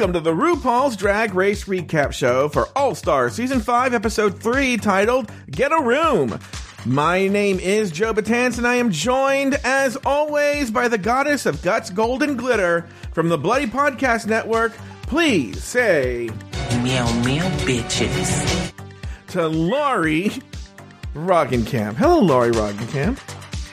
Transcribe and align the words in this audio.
Welcome 0.00 0.14
to 0.14 0.20
the 0.20 0.32
RuPaul's 0.32 0.96
Drag 0.96 1.34
Race 1.34 1.64
Recap 1.64 2.14
Show 2.14 2.48
for 2.48 2.68
All 2.74 2.94
Star 2.94 3.28
Season 3.28 3.60
5, 3.60 3.92
Episode 3.92 4.42
3, 4.42 4.78
titled 4.78 5.30
Get 5.50 5.72
a 5.72 5.78
Room. 5.78 6.40
My 6.86 7.28
name 7.28 7.60
is 7.60 7.90
Joe 7.90 8.14
Batance, 8.14 8.56
and 8.56 8.66
I 8.66 8.76
am 8.76 8.90
joined, 8.90 9.60
as 9.62 9.96
always, 10.06 10.70
by 10.70 10.88
the 10.88 10.96
goddess 10.96 11.44
of 11.44 11.60
guts, 11.60 11.90
gold, 11.90 12.22
and 12.22 12.38
glitter 12.38 12.88
from 13.12 13.28
the 13.28 13.36
Bloody 13.36 13.66
Podcast 13.66 14.26
Network. 14.26 14.72
Please 15.02 15.62
say 15.62 16.30
Meow 16.82 17.12
meow 17.22 17.46
bitches. 17.66 18.72
to 19.28 19.48
Lori 19.48 20.30
Roggenkamp. 21.12 21.96
Hello, 21.96 22.20
Lori 22.20 22.52
Roggenkamp. 22.52 23.18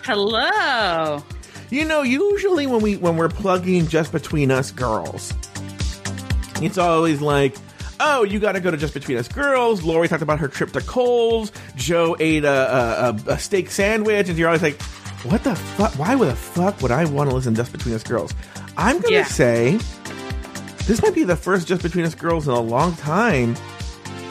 Hello. 0.04 1.24
You 1.70 1.86
know, 1.86 2.02
usually 2.02 2.68
when 2.68 2.82
we 2.82 2.98
when 2.98 3.16
we're 3.16 3.30
plugging 3.30 3.88
just 3.88 4.12
between 4.12 4.52
us 4.52 4.72
girls, 4.72 5.34
it's 6.62 6.78
always 6.78 7.22
like, 7.22 7.56
oh, 8.00 8.24
you 8.24 8.40
got 8.40 8.54
to 8.54 8.60
go 8.60 8.72
to 8.72 8.78
just 8.78 8.94
between 8.94 9.18
us 9.18 9.28
girls. 9.28 9.84
Lori 9.84 10.08
talked 10.08 10.22
about 10.24 10.40
her 10.40 10.48
trip 10.48 10.72
to 10.74 10.82
Cole's. 10.82 11.52
Joe 11.76 12.16
ate 12.20 12.44
a, 12.46 13.18
a, 13.28 13.32
a 13.34 13.40
steak 13.40 13.70
sandwich, 13.72 14.30
and 14.30 14.38
you're 14.38 14.48
always 14.48 14.62
like, 14.64 14.82
what 15.24 15.44
the 15.44 15.56
fuck? 15.56 15.94
Why 15.94 16.16
would 16.16 16.30
the 16.30 16.36
fuck 16.36 16.82
would 16.82 16.92
I 16.92 17.06
want 17.06 17.30
to 17.30 17.36
listen 17.36 17.54
to 17.54 17.58
just 17.62 17.72
between 17.72 17.96
us 17.96 18.04
girls? 18.04 18.34
I'm 18.78 19.00
gonna 19.00 19.16
Yeah. 19.16 19.24
say 19.26 19.78
this 20.86 21.02
might 21.02 21.16
be 21.16 21.24
the 21.24 21.36
first 21.36 21.68
just 21.68 21.82
between 21.82 22.06
us 22.06 22.14
girls 22.16 22.48
in 22.48 22.54
a 22.54 22.60
long 22.62 22.96
time 22.96 23.56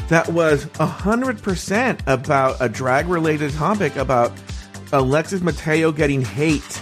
that 0.08 0.28
was 0.28 0.68
hundred 0.78 1.42
percent 1.42 2.00
about 2.06 2.56
a 2.60 2.68
drag 2.68 3.08
related 3.08 3.52
topic 3.54 3.96
about 3.96 4.32
Alexis 4.92 5.40
Mateo 5.42 5.90
getting 5.90 6.22
hate 6.22 6.80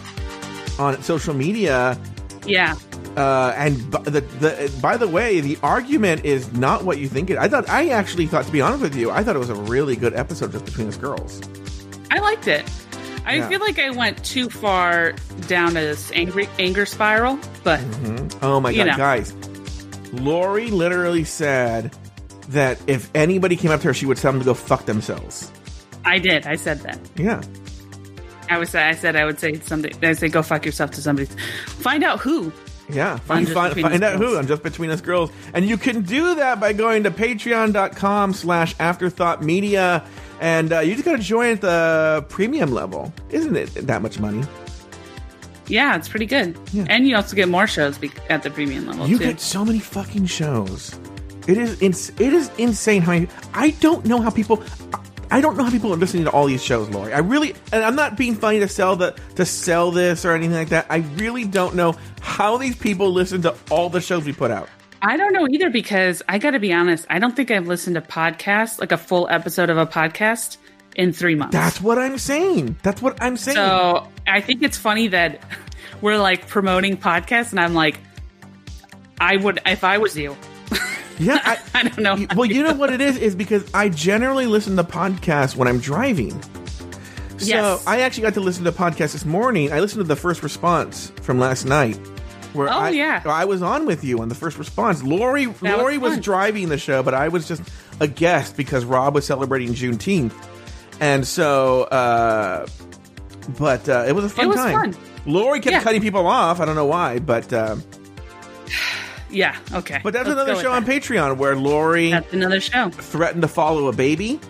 on 0.79 1.03
social 1.03 1.33
media. 1.33 1.99
Yeah. 2.47 2.75
Uh, 3.17 3.53
and 3.57 3.77
b- 3.91 3.99
the, 4.05 4.21
the 4.21 4.79
by 4.83 4.97
the 4.97 5.07
way, 5.09 5.41
the 5.41 5.57
argument 5.63 6.25
is 6.25 6.53
not 6.53 6.85
what 6.85 6.99
you 6.99 7.09
think 7.09 7.31
it. 7.31 7.39
I 7.39 7.49
thought 7.49 7.69
I 7.69 7.91
actually 7.91 8.27
thought, 8.27 8.45
to 8.47 8.53
be 8.53 8.61
honest 8.61 8.83
with 8.83 8.97
you, 8.97 9.11
I 9.11 9.23
thought 9.23 9.37
it 9.37 9.41
was 9.41 9.51
a 9.51 9.55
really 9.55 9.95
good 9.97 10.15
episode 10.15 10.51
just 10.53 10.65
between 10.65 10.89
us 10.89 10.97
girls. 10.97 11.41
I 12.11 12.19
liked 12.19 12.49
it. 12.49 12.69
I 13.27 13.37
Yeah. 13.37 13.49
feel 13.49 13.61
like 13.61 13.79
I 13.79 13.91
went 13.91 14.23
too 14.25 14.51
far 14.51 15.15
down 15.47 15.75
this 15.75 16.11
angry 16.13 16.49
anger 16.59 16.85
spiral, 16.87 17.39
but 17.63 17.81
Oh 18.43 18.61
my 18.61 18.75
god, 18.75 18.87
know. 18.89 18.97
guys! 18.97 19.33
Lori 20.13 20.71
literally 20.71 21.25
said 21.25 21.95
that 22.51 22.79
if 22.87 23.11
anybody 23.15 23.57
came 23.57 23.71
up 23.71 23.81
to 23.81 23.89
her, 23.89 23.95
she 23.95 24.07
would 24.07 24.19
tell 24.19 24.33
them 24.33 24.41
to 24.41 24.45
go 24.45 24.55
fuck 24.55 24.85
themselves. 24.87 25.51
I 26.05 26.19
did. 26.19 26.47
I 26.47 26.57
said 26.57 26.81
that. 26.81 26.99
Yeah. 27.17 27.43
I 28.51 28.59
was. 28.59 28.75
I 28.75 28.93
said 28.93 29.17
I 29.17 29.25
would 29.25 29.41
say 29.41 29.55
something. 29.61 29.93
I 30.05 30.13
say 30.13 30.29
go 30.29 30.43
fuck 30.43 30.67
yourself 30.67 30.91
to 30.93 31.01
somebody. 31.01 31.27
Find 31.67 32.05
out 32.05 32.21
who. 32.21 32.53
Yeah, 32.91 33.17
find, 33.17 33.49
find, 33.49 33.81
find 33.81 34.05
out 34.05 34.13
who 34.15 34.19
Girls. 34.27 34.37
on 34.37 34.47
Just 34.47 34.63
Between 34.63 34.91
Us 34.91 35.01
Girls. 35.01 35.31
And 35.55 35.65
you 35.67 35.79
can 35.79 36.03
do 36.03 36.35
that 36.35 36.61
by 36.61 36.73
going 36.75 37.05
to 37.05 37.11
patreon.com 37.11 38.35
slash 38.35 38.75
afterthought 38.79 39.43
media. 39.43 40.05
And 40.41 40.73
uh, 40.73 40.81
you 40.81 40.93
just 40.93 41.05
got 41.07 41.17
to 41.17 41.23
join 41.23 41.53
at 41.53 41.61
the 41.63 42.27
premium 42.29 42.73
level. 42.73 43.13
Isn't 43.31 43.57
it 43.57 43.69
that 43.87 44.03
much 44.03 44.19
money? 44.21 44.43
Yeah, 45.67 45.97
it's 45.97 46.09
pretty 46.11 46.27
good. 46.27 46.59
Yeah. 46.73 46.85
And 46.91 47.09
you 47.09 47.17
also 47.17 47.35
get 47.35 47.49
more 47.49 47.67
shows 47.67 47.97
be- 47.97 48.13
at 48.29 48.43
the 48.43 48.51
premium 48.51 48.87
level 48.87 49.07
You 49.07 49.17
too. 49.19 49.25
get 49.25 49.41
so 49.41 49.65
many 49.65 49.79
fucking 49.79 50.27
shows. 50.27 50.95
It 51.47 51.57
is 51.57 51.81
ins- 51.81 52.11
it 52.21 52.33
is 52.35 52.51
insane 52.59 53.01
how 53.01 53.13
many. 53.13 53.29
I 53.55 53.71
don't 53.81 54.05
know 54.05 54.21
how 54.21 54.29
people. 54.31 54.63
I 55.35 55.41
don't 55.41 55.57
know 55.57 55.65
how 55.65 55.71
people 55.73 55.93
are 55.93 55.97
listening 55.97 56.27
to 56.27 56.31
all 56.31 56.47
these 56.47 56.63
shows, 56.63 56.89
Lori. 56.91 57.13
I 57.13 57.19
really, 57.19 57.57
and 57.73 57.83
I'm 57.83 57.97
not 57.97 58.17
being 58.17 58.37
funny 58.37 58.61
to 58.61 58.69
sell 58.69 58.95
the 58.95 59.17
to 59.35 59.45
sell 59.45 59.91
this 59.91 60.25
or 60.25 60.31
anything 60.31 60.55
like 60.55 60.69
that. 60.69 60.87
I 60.89 60.99
really 61.17 61.45
don't 61.45 61.75
know 61.75 61.97
how 62.21 62.57
these 62.57 62.77
people 62.77 63.11
listen 63.11 63.43
to 63.43 63.53
all 63.69 63.91
the 63.91 64.01
shows 64.01 64.25
we 64.25 64.33
put 64.33 64.53
out. 64.53 64.69
I 65.03 65.17
don't 65.17 65.33
know 65.33 65.49
either 65.51 65.71
because 65.71 66.23
I 66.29 66.39
got 66.39 66.53
to 66.53 66.61
be 66.61 66.73
honest. 66.73 67.07
I 67.11 67.19
don't 67.19 67.35
think 67.35 67.51
I've 67.51 67.67
listened 67.67 67.97
to 67.97 68.01
podcasts 68.01 68.79
like 68.79 68.93
a 68.93 68.97
full 68.97 69.27
episode 69.29 69.71
of 69.71 69.77
a 69.77 69.87
podcast 69.87 70.59
in 70.95 71.13
three 71.13 71.35
months. 71.35 71.53
That's 71.53 71.81
what 71.81 71.99
I'm 71.99 72.17
saying. 72.17 72.77
That's 72.85 73.03
what 73.03 73.21
I'm 73.21 73.37
saying. 73.37 73.57
So 73.57 74.09
I 74.29 74.41
think 74.41 74.63
it's 74.63 74.79
funny 74.79 75.09
that 75.09 75.43
we're 76.01 76.19
like 76.19 76.47
promoting 76.47 76.97
podcasts, 76.97 77.51
and 77.51 77.59
I'm 77.59 77.75
like, 77.75 77.99
I 79.21 79.37
would 79.39 79.59
if 79.67 79.83
I 79.83 79.99
was 79.99 80.17
you. 80.17 80.37
Yeah, 81.19 81.41
I, 81.45 81.59
I 81.75 81.83
don't 81.85 81.99
know. 81.99 82.27
Well, 82.37 82.47
you 82.47 82.63
know 82.63 82.75
what 82.75 82.93
it 82.93 83.01
is 83.01 83.17
is 83.17 83.35
because 83.35 83.69
I 83.75 83.89
generally 83.89 84.47
listen 84.47 84.77
to 84.77 84.85
podcasts 84.85 85.55
when 85.57 85.69
I'm 85.69 85.79
driving. 85.79 86.41
So 87.39 87.47
Yes. 87.47 87.87
I 87.87 88.01
actually 88.01 88.23
got 88.23 88.35
to 88.35 88.41
listen 88.41 88.65
to 88.65 88.73
podcast 88.73 89.13
this 89.13 89.25
morning. 89.25 89.73
I 89.73 89.81
listened 89.81 90.01
to 90.01 90.09
the 90.09 90.17
first 90.17 90.43
response 90.43 91.13
from 91.23 91.39
last 91.41 91.65
night. 91.65 91.97
Where 92.53 92.69
Oh, 92.69 92.73
I, 92.73 92.91
yeah. 92.91 93.21
I 93.27 93.45
was 93.45 93.63
on 93.63 93.85
with 93.87 94.05
you 94.05 94.21
on 94.21 94.29
the 94.29 94.35
first 94.37 94.57
response. 94.59 95.03
Lori 95.03 95.49
was 95.49 95.61
Lori 95.61 95.99
was 95.99 96.13
fun. 96.15 96.21
driving 96.23 96.69
the 96.69 96.79
show, 96.79 97.03
but 97.03 97.13
I 97.13 97.27
was 97.29 97.49
just 97.49 97.63
a 98.01 98.07
guest 98.07 98.57
because 98.57 98.85
Rob 98.85 99.15
was 99.15 99.27
celebrating 99.27 99.71
Juneteenth, 99.75 100.33
and 101.01 101.27
so. 101.27 101.83
uh 101.85 102.67
But 103.59 103.89
uh, 103.89 104.05
it 104.07 104.13
was 104.13 104.27
a 104.27 104.29
fun 104.29 104.45
It 104.45 104.49
was 104.49 104.57
time. 104.57 104.93
fun. 104.93 105.03
Lori 105.27 105.59
kept 105.59 105.73
Yeah. 105.73 105.83
cutting 105.83 106.01
people 106.03 106.27
off. 106.29 106.61
I 106.61 106.65
don't 106.65 106.77
know 106.77 106.87
why, 106.87 107.19
but 107.19 107.53
uh, 107.53 107.75
Yeah. 109.35 109.57
Okay. 109.73 110.01
but 110.03 110.13
that's 110.15 110.27
Let's 110.29 110.41
another 110.41 110.61
show 110.63 110.73
on 110.73 110.85
that. 110.85 110.91
Patreon 111.03 111.37
where 111.37 111.57
Lori 111.57 112.11
That's 112.13 112.33
another 112.33 112.61
show. 112.61 112.89
threatened 112.91 113.43
to 113.43 113.49
follow 113.49 113.89
a 113.89 113.93
baby. 113.93 114.41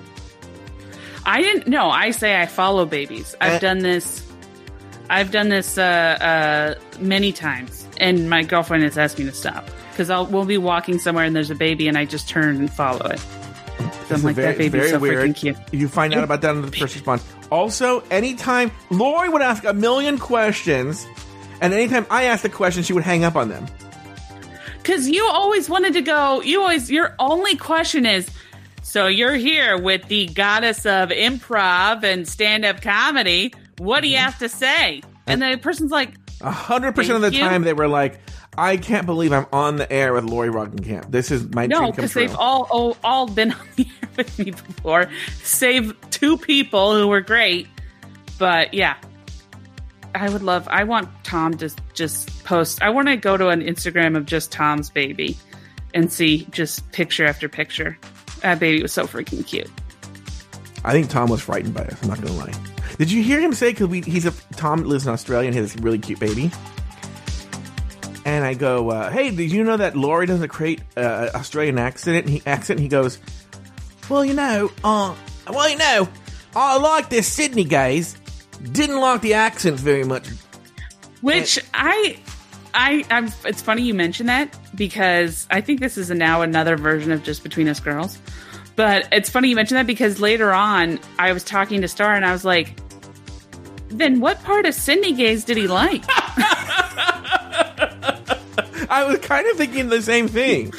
I 1.27 1.41
didn't. 1.41 1.67
No, 1.67 1.89
I 1.91 2.11
say 2.11 2.41
I 2.41 2.47
follow 2.47 2.85
babies. 2.85 3.35
I've 3.41 3.55
Uh, 3.55 3.59
done 3.59 3.79
this. 3.79 4.23
I've 5.11 5.31
done 5.31 5.49
this 5.49 5.77
uh, 5.79 5.83
uh, 5.83 6.75
many 7.01 7.33
times, 7.33 7.87
and 7.99 8.29
my 8.31 8.43
girlfriend 8.43 8.85
has 8.85 8.97
asked 8.99 9.19
me 9.19 9.25
to 9.27 9.33
stop 9.33 9.69
because 9.91 10.11
I'll 10.11 10.27
we'll 10.27 10.45
be 10.45 10.59
walking 10.59 10.99
somewhere 10.99 11.25
and 11.25 11.35
there's 11.35 11.51
a 11.51 11.55
baby, 11.55 11.89
and 11.89 11.97
I 11.97 12.05
just 12.05 12.29
turn 12.29 12.57
and 12.57 12.71
follow 12.73 13.07
it. 13.07 13.19
So 14.09 14.17
I'm 14.17 14.23
like, 14.23 14.37
very, 14.37 14.49
that 14.53 14.59
baby's 14.59 14.91
so 14.91 14.99
weird. 14.99 15.31
freaking 15.31 15.37
cute. 15.37 15.57
You 15.73 15.89
find 15.89 16.13
out 16.15 16.25
about 16.25 16.43
that 16.43 16.55
in 16.55 16.63
the 16.63 16.71
first 16.77 16.95
response. 16.95 17.25
Also, 17.51 18.01
anytime 18.11 18.71
Lori 18.91 19.29
would 19.31 19.41
ask 19.43 19.65
a 19.65 19.73
million 19.73 20.19
questions, 20.19 21.07
and 21.63 21.73
anytime 21.73 22.07
I 22.11 22.25
asked 22.25 22.45
a 22.45 22.51
question, 22.51 22.83
she 22.83 22.93
would 22.93 23.03
hang 23.05 23.25
up 23.25 23.35
on 23.37 23.49
them. 23.49 23.67
Because 24.85 25.09
you 25.09 25.27
always 25.33 25.69
wanted 25.71 25.95
to 25.95 26.03
go. 26.03 26.43
You 26.43 26.61
always 26.61 26.91
your 26.91 27.15
only 27.19 27.57
question 27.57 28.05
is. 28.07 28.29
So 28.83 29.07
you're 29.07 29.35
here 29.35 29.79
with 29.81 30.07
the 30.09 30.27
goddess 30.27 30.85
of 30.85 31.09
improv 31.09 32.05
and 32.05 32.29
stand-up 32.29 32.83
comedy. 32.83 33.55
What 33.79 34.03
do 34.03 34.09
you 34.09 34.17
Mm-hmm. 34.17 34.25
have 34.25 34.39
to 34.41 34.49
say? 34.51 35.03
And 35.27 35.41
the 35.41 35.57
person's 35.57 35.91
like, 35.91 36.11
A 36.43 36.51
hundred 36.51 36.95
percent 36.95 37.17
of 37.17 37.23
the 37.23 37.33
you. 37.33 37.41
time, 37.43 37.63
they 37.63 37.73
were 37.73 37.89
like, 37.89 38.21
"I 38.59 38.77
can't 38.77 39.07
believe 39.07 39.33
I'm 39.33 39.47
on 39.55 39.77
the 39.77 39.91
air 39.91 40.13
with 40.13 40.25
Lori 40.25 40.51
Roggenkamp. 40.51 41.11
This 41.11 41.31
is 41.31 41.49
my 41.55 41.67
No, 41.67 41.79
dream 41.79 41.93
come 41.93 41.97
because 41.97 42.13
they've 42.13 42.37
all 42.37 42.69
oh, 42.71 42.97
all 43.03 43.27
been 43.27 43.53
on 43.61 43.67
the 43.77 43.87
air 44.03 44.09
with 44.19 44.39
me 44.39 44.51
before, 44.51 45.09
save 45.43 45.95
two 46.11 46.37
people 46.37 46.95
who 46.95 47.09
were 47.09 47.23
great. 47.23 47.67
But 48.39 48.75
yeah, 48.75 48.97
I 50.15 50.29
would 50.31 50.43
love. 50.43 50.67
I 50.71 50.85
want 50.85 51.09
Tom 51.25 51.57
to 51.59 51.71
just 51.93 52.45
post. 52.45 52.83
I 52.83 52.91
want 52.91 53.09
to 53.09 53.17
go 53.17 53.37
to 53.37 53.49
an 53.49 53.63
Instagram 53.63 54.17
of 54.17 54.27
just 54.27 54.53
Tom's 54.53 54.91
baby 54.91 55.37
and 55.93 56.13
see 56.13 56.47
just 56.51 56.91
picture 56.93 57.27
after 57.27 57.49
picture. 57.49 57.99
That 58.41 58.59
baby 58.59 58.83
was 58.83 58.93
so 58.93 59.07
freaking 59.07 59.47
cute. 59.47 59.71
I 60.85 60.93
think 60.93 61.09
Tom 61.09 61.31
was 61.31 61.41
frightened 61.41 61.75
by 61.75 61.85
us. 61.85 62.03
I'm 62.03 62.09
not 62.09 62.21
gonna 62.21 62.35
lie. 62.35 62.53
Did 62.99 63.11
you 63.11 63.23
hear 63.23 63.41
him 63.41 63.55
say? 63.55 63.71
Because 63.71 63.89
we 63.89 64.03
he's 64.03 64.27
a 64.27 64.33
Tom 64.57 64.85
lives 64.85 65.07
in 65.07 65.13
Australia 65.13 65.47
and 65.49 65.55
he 65.55 65.61
has 65.61 65.73
this 65.73 65.83
really 65.83 65.99
cute 65.99 66.21
baby. 66.21 66.51
And 68.27 68.45
I 68.45 68.55
go, 68.55 68.91
uh, 68.91 69.11
hey, 69.11 69.31
did 69.31 69.53
you 69.53 69.65
know 69.65 69.77
that 69.77 69.97
Lori 69.97 70.27
doesn't 70.27 70.49
create 70.49 70.81
uh, 70.97 71.31
Australian 71.35 71.79
accent? 71.79 72.27
He 72.29 72.43
accent. 72.47 72.81
He 72.81 72.89
goes, 72.89 73.19
well, 74.09 74.25
you 74.25 74.33
know, 74.33 74.71
uh, 74.83 75.15
well, 75.49 75.69
you 75.69 75.77
know, 75.77 76.09
I 76.57 76.79
like 76.79 77.11
this 77.11 77.27
Sydney 77.27 77.65
guys. 77.65 78.17
Didn't 78.73 79.01
like 79.01 79.21
the 79.21 79.35
accents 79.35 79.83
very 79.83 80.05
much. 80.05 80.29
Which 81.21 81.59
I, 81.73 82.19
I, 82.75 83.05
I'm. 83.11 83.31
It's 83.45 83.63
funny 83.63 83.83
you 83.83 83.95
mention 83.95 84.27
that 84.27 84.55
because 84.75 85.47
I 85.51 85.61
think 85.61 85.81
this 85.81 85.97
is 85.97 86.11
now 86.11 86.43
another 86.43 86.77
version 86.77 87.13
of 87.13 87.23
just 87.23 87.43
between 87.43 87.69
us 87.69 87.81
girls. 87.81 88.19
But 88.77 89.07
it's 89.13 89.31
funny 89.31 89.49
you 89.49 89.57
mention 89.57 89.77
that 89.77 89.87
because 89.87 90.21
later 90.21 90.53
on 90.53 90.99
I 91.19 91.33
was 91.33 91.45
talking 91.45 91.81
to 91.83 91.89
Star 91.89 92.15
and 92.15 92.25
I 92.27 92.33
was 92.33 92.45
like, 92.45 92.75
"Then 93.89 94.21
what 94.21 94.43
part 94.43 94.67
of 94.67 94.75
Sydney 94.75 95.13
gays 95.13 95.45
did 95.45 95.57
he 95.57 95.67
like?" 95.69 96.03
I 98.91 99.05
was 99.09 99.19
kind 99.21 99.47
of 99.47 99.57
thinking 99.57 99.89
the 99.89 100.03
same 100.03 100.29
thing. 100.29 100.73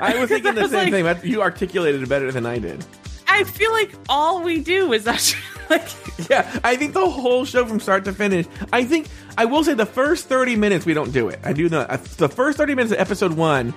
I 0.00 0.18
was 0.18 0.28
thinking 0.30 0.54
the 0.54 0.62
was 0.62 0.70
same 0.70 0.84
like- 0.84 0.92
thing. 0.92 1.04
But 1.04 1.24
you 1.24 1.42
articulated 1.42 2.02
it 2.02 2.08
better 2.08 2.32
than 2.32 2.46
I 2.46 2.58
did. 2.58 2.84
I 3.28 3.44
feel 3.44 3.72
like 3.72 3.92
all 4.08 4.42
we 4.42 4.60
do 4.60 4.92
is 4.92 5.06
actually 5.06 5.40
like, 5.72 6.28
Yeah, 6.30 6.60
I 6.62 6.76
think 6.76 6.92
the 6.94 7.08
whole 7.08 7.44
show 7.44 7.66
from 7.66 7.80
start 7.80 8.04
to 8.04 8.12
finish. 8.12 8.46
I 8.72 8.84
think 8.84 9.08
I 9.36 9.44
will 9.46 9.64
say 9.64 9.74
the 9.74 9.86
first 9.86 10.26
thirty 10.28 10.56
minutes 10.56 10.86
we 10.86 10.94
don't 10.94 11.12
do 11.12 11.28
it. 11.28 11.40
I 11.44 11.52
do 11.52 11.66
uh, 11.74 11.96
The 12.18 12.28
first 12.28 12.58
thirty 12.58 12.74
minutes 12.74 12.92
of 12.92 13.00
episode 13.00 13.32
one, 13.32 13.74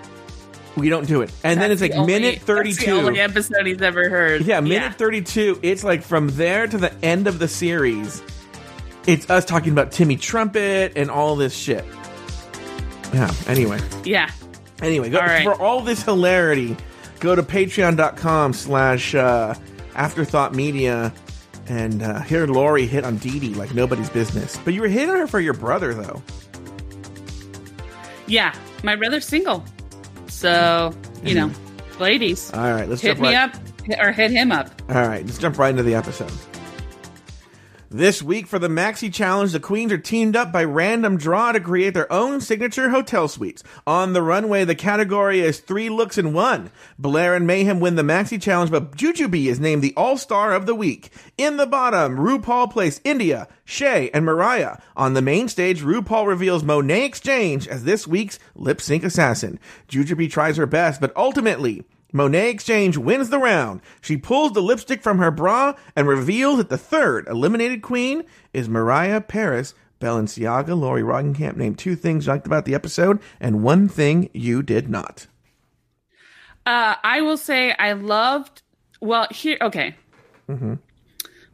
we 0.75 0.89
don't 0.89 1.07
do 1.07 1.21
it, 1.21 1.31
and 1.43 1.59
then 1.61 1.71
it's 1.71 1.81
like 1.81 1.91
the 1.91 1.97
only- 1.97 2.13
minute 2.13 2.33
that's 2.35 2.45
thirty-two. 2.45 2.85
the 2.85 2.91
only 3.07 3.19
episode 3.21 3.65
he's 3.65 3.81
ever 3.81 4.09
heard. 4.09 4.41
Yeah, 4.41 4.59
minute 4.59 4.95
32. 4.95 5.59
It's 5.61 5.83
like 5.83 6.01
from 6.03 6.27
there 6.29 6.67
to 6.67 6.77
the 6.77 6.93
end 7.03 7.27
of 7.27 7.39
the 7.39 7.47
series, 7.47 8.21
it's 9.07 9.29
us 9.29 9.45
talking 9.45 9.71
about 9.71 9.91
Timmy 9.93 10.17
Trumpet 10.17 10.93
and 10.97 11.09
all 11.09 11.35
this 11.37 11.55
shit. 11.55 11.85
Yeah, 13.13 13.33
anyway. 13.47 13.79
Yeah. 14.03 14.29
Anyway, 14.81 15.09
go, 15.09 15.19
All 15.19 15.25
right. 15.25 15.43
for 15.45 15.53
all 15.61 15.79
this 15.79 16.03
hilarity, 16.03 16.75
go 17.21 17.33
to 17.33 17.41
patreon.com 17.41 18.51
slash 18.51 19.15
uh, 19.15 19.53
afterthought 19.95 20.53
media 20.53 21.13
and 21.67 22.01
uh, 22.03 22.21
hear 22.21 22.45
Lori 22.47 22.85
hit 22.85 23.03
on 23.03 23.17
Dee 23.17 23.39
Dee 23.39 23.53
like 23.53 23.73
nobody's 23.73 24.09
business. 24.09 24.57
But 24.63 24.73
you 24.73 24.81
were 24.81 24.87
hitting 24.87 25.15
her 25.15 25.27
for 25.27 25.39
your 25.39 25.53
brother, 25.53 25.93
though. 25.93 26.21
Yeah, 28.27 28.55
my 28.83 28.95
brother's 28.95 29.25
single, 29.25 29.63
so 30.27 30.93
you 31.23 31.35
know, 31.35 31.51
ladies, 31.99 32.51
All 32.53 32.71
right, 32.71 32.89
let's 32.89 33.01
hit 33.01 33.09
jump 33.17 33.21
me 33.21 33.35
right- 33.35 33.53
up 33.53 33.99
or 33.99 34.11
hit 34.11 34.31
him 34.31 34.51
up. 34.51 34.69
All 34.89 34.95
right, 35.07 35.23
let's 35.25 35.37
jump 35.37 35.59
right 35.59 35.69
into 35.69 35.83
the 35.83 35.93
episode. 35.95 36.31
This 37.95 38.21
week 38.21 38.45
for 38.45 38.59
the 38.59 38.67
Maxi 38.67 39.09
Challenge, 39.09 39.53
the 39.53 39.59
Queens 39.61 39.93
are 39.93 39.97
teamed 39.97 40.35
up 40.35 40.51
by 40.51 40.65
random 40.65 41.15
draw 41.15 41.53
to 41.53 41.61
create 41.61 41.93
their 41.93 42.11
own 42.11 42.41
signature 42.41 42.89
hotel 42.89 43.29
suites. 43.29 43.63
On 43.87 44.11
the 44.11 44.21
runway, 44.21 44.65
the 44.65 44.75
category 44.75 45.39
is 45.39 45.61
three 45.61 45.87
looks 45.89 46.17
in 46.17 46.33
one. 46.33 46.71
Blair 46.99 47.35
and 47.35 47.47
Mayhem 47.47 47.79
win 47.79 47.95
the 47.95 48.01
Maxi 48.01 48.41
Challenge, 48.41 48.69
but 48.69 48.97
Jujubee 48.97 49.45
is 49.45 49.61
named 49.61 49.81
the 49.81 49.93
All 49.95 50.17
Star 50.17 50.51
of 50.53 50.65
the 50.65 50.75
Week. 50.75 51.09
In 51.37 51.55
the 51.55 51.65
bottom, 51.65 52.17
RuPaul 52.17 52.69
placed 52.69 52.99
India, 53.05 53.47
Shea, 53.63 54.09
and 54.09 54.25
Mariah. 54.25 54.75
On 54.97 55.13
the 55.13 55.21
main 55.21 55.47
stage, 55.47 55.81
RuPaul 55.81 56.27
reveals 56.27 56.63
Monét 56.63 57.05
X 57.05 57.21
Change 57.21 57.65
as 57.65 57.85
this 57.85 58.05
week's 58.05 58.39
lip 58.55 58.81
sync 58.81 59.05
assassin. 59.05 59.57
Jujubee 59.87 60.29
tries 60.29 60.57
her 60.57 60.65
best, 60.65 60.99
but 60.99 61.15
ultimately, 61.15 61.85
Monét 62.15 62.51
X 62.53 62.63
Change 62.63 62.95
wins 62.97 63.29
the 63.29 63.39
round. 63.39 63.81
She 63.99 64.15
pulls 64.15 64.53
the 64.53 64.61
lipstick 64.61 65.03
from 65.03 65.17
her 65.17 65.31
bra 65.31 65.73
and 65.97 66.07
reveals 66.07 66.57
that 66.57 66.69
the 66.69 66.77
third 66.77 67.27
eliminated 67.27 67.81
queen 67.81 68.23
is 68.53 68.69
Mariah 68.69 69.19
Paris 69.19 69.73
Balenciaga. 69.99 70.79
Lori 70.79 71.01
Roggenkamp 71.01 71.57
named 71.57 71.77
two 71.77 71.95
things 71.97 72.25
you 72.25 72.31
liked 72.31 72.47
about 72.47 72.63
the 72.63 72.73
episode 72.73 73.19
and 73.41 73.63
one 73.63 73.89
thing 73.89 74.29
you 74.33 74.63
did 74.63 74.89
not. 74.89 75.27
Uh, 76.65 76.95
I 77.03 77.19
will 77.19 77.37
say 77.37 77.73
I 77.77 77.91
loved. 77.93 78.61
Well, 79.01 79.27
here, 79.29 79.57
okay. 79.61 79.95
Mm-hmm. 80.49 80.75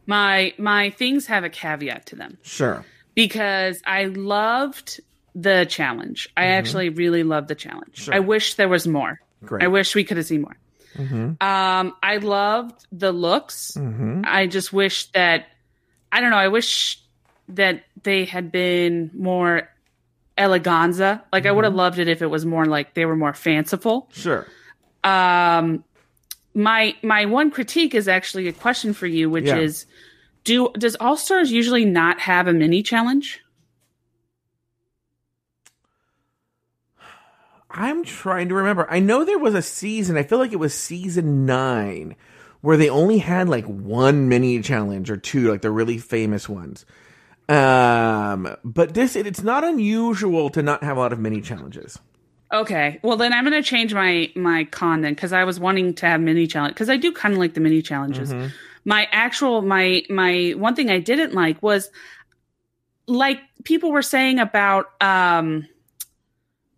My 0.06 0.54
my 0.58 0.90
things 0.90 1.26
have 1.26 1.42
a 1.42 1.50
caveat 1.50 2.06
to 2.06 2.16
them 2.16 2.38
Sure. 2.42 2.84
because 3.14 3.82
I 3.84 4.04
loved 4.04 5.00
the 5.34 5.66
challenge. 5.68 6.28
I 6.36 6.46
actually 6.46 6.88
really 6.88 7.24
loved 7.24 7.48
the 7.48 7.54
challenge. 7.56 7.94
Mm-hmm. 7.94 8.02
Sure. 8.04 8.14
I 8.14 8.20
wish 8.20 8.54
there 8.54 8.68
was 8.68 8.86
more. 8.86 9.20
Great. 9.44 9.62
I 9.64 9.68
wish 9.68 9.94
we 9.94 10.04
could 10.04 10.16
have 10.16 10.26
seen 10.26 10.42
more. 10.42 10.56
Um, 11.40 11.94
I 12.02 12.18
loved 12.20 12.86
the 12.92 13.12
looks. 13.12 13.72
Mm-hmm. 13.76 14.22
I 14.26 14.46
just 14.46 14.72
wish 14.72 15.06
that 15.12 15.46
I 16.10 16.20
don't 16.20 16.30
know. 16.30 16.36
I 16.36 16.48
wish 16.48 17.00
that 17.48 17.84
they 18.02 18.24
had 18.26 18.52
been 18.52 19.10
more 19.14 19.68
eleganza. 20.38 21.22
Like 21.32 21.46
I 21.46 21.50
would 21.52 21.64
Mm-hmm. 21.64 21.72
have 21.72 21.74
loved 21.74 21.98
it 21.98 22.08
if 22.08 22.22
it 22.22 22.26
was 22.26 22.44
more 22.44 22.66
like 22.66 22.94
they 22.94 23.04
were 23.06 23.16
more 23.16 23.32
fanciful. 23.34 24.08
Sure. 24.12 24.46
Um, 25.04 25.84
my 26.54 26.94
my 27.02 27.24
one 27.26 27.50
critique 27.50 27.94
is 27.94 28.08
actually 28.08 28.48
a 28.48 28.52
question 28.52 28.92
for 28.92 29.06
you, 29.06 29.30
which 29.30 29.46
Yeah. 29.46 29.56
is, 29.58 29.86
do 30.44 30.70
does 30.78 30.96
All 31.00 31.16
Stars 31.16 31.50
usually 31.50 31.84
not 31.84 32.20
have 32.20 32.46
a 32.48 32.52
mini 32.52 32.82
challenge? 32.82 33.40
I'm 37.72 38.04
trying 38.04 38.48
to 38.50 38.54
remember. 38.54 38.86
I 38.90 39.00
know 39.00 39.24
there 39.24 39.38
was 39.38 39.54
a 39.54 39.62
season, 39.62 40.16
I 40.16 40.22
feel 40.22 40.38
like 40.38 40.52
it 40.52 40.58
was 40.58 40.74
season 40.74 41.46
nine, 41.46 42.16
where 42.60 42.76
they 42.76 42.90
only 42.90 43.18
had 43.18 43.48
like 43.48 43.64
one 43.64 44.28
mini 44.28 44.60
challenge 44.60 45.10
or 45.10 45.16
two, 45.16 45.50
like 45.50 45.62
the 45.62 45.70
really 45.70 45.98
famous 45.98 46.48
ones. 46.48 46.84
Um, 47.48 48.56
but 48.62 48.94
this, 48.94 49.16
it, 49.16 49.26
it's 49.26 49.42
not 49.42 49.64
unusual 49.64 50.50
to 50.50 50.62
not 50.62 50.84
have 50.84 50.96
a 50.96 51.00
lot 51.00 51.12
of 51.12 51.18
mini 51.18 51.40
challenges. 51.40 51.98
Okay, 52.52 53.00
well 53.02 53.16
then 53.16 53.32
I'm 53.32 53.44
going 53.44 53.60
to 53.60 53.66
change 53.66 53.94
my 53.94 54.30
my 54.36 54.64
con 54.64 55.00
then 55.00 55.14
because 55.14 55.32
I 55.32 55.44
was 55.44 55.58
wanting 55.58 55.94
to 55.94 56.06
have 56.06 56.20
mini 56.20 56.46
challenge 56.46 56.74
because 56.74 56.90
I 56.90 56.98
do 56.98 57.10
kind 57.10 57.32
of 57.32 57.38
like 57.38 57.54
the 57.54 57.60
mini 57.60 57.80
challenges. 57.80 58.34
My 58.84 59.08
actual 59.10 59.62
my 59.62 60.02
my 60.10 60.52
one 60.56 60.74
thing 60.74 60.90
I 60.90 60.98
didn't 60.98 61.32
like 61.32 61.62
was 61.62 61.90
like 63.06 63.40
people 63.64 63.90
were 63.90 64.02
saying 64.02 64.38
about 64.38 64.86
um 65.00 65.66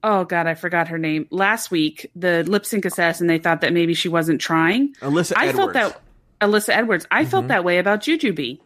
oh 0.04 0.24
god 0.24 0.46
I 0.46 0.54
forgot 0.54 0.86
her 0.88 0.98
name 0.98 1.26
last 1.30 1.72
week 1.72 2.08
the 2.14 2.44
lip 2.44 2.64
sync 2.64 2.84
assassin 2.84 3.26
they 3.26 3.38
thought 3.38 3.62
that 3.62 3.72
maybe 3.72 3.94
she 3.94 4.08
wasn't 4.08 4.40
trying. 4.40 4.94
Alyssa 5.00 5.32
I 5.36 5.48
Edwards. 5.48 5.56
felt 5.56 5.72
that 5.72 6.00
Alyssa 6.40 6.68
Edwards. 6.68 7.06
I 7.10 7.24
felt 7.24 7.48
that 7.48 7.64
way 7.64 7.78
about 7.78 8.00
Jujubee. 8.00 8.60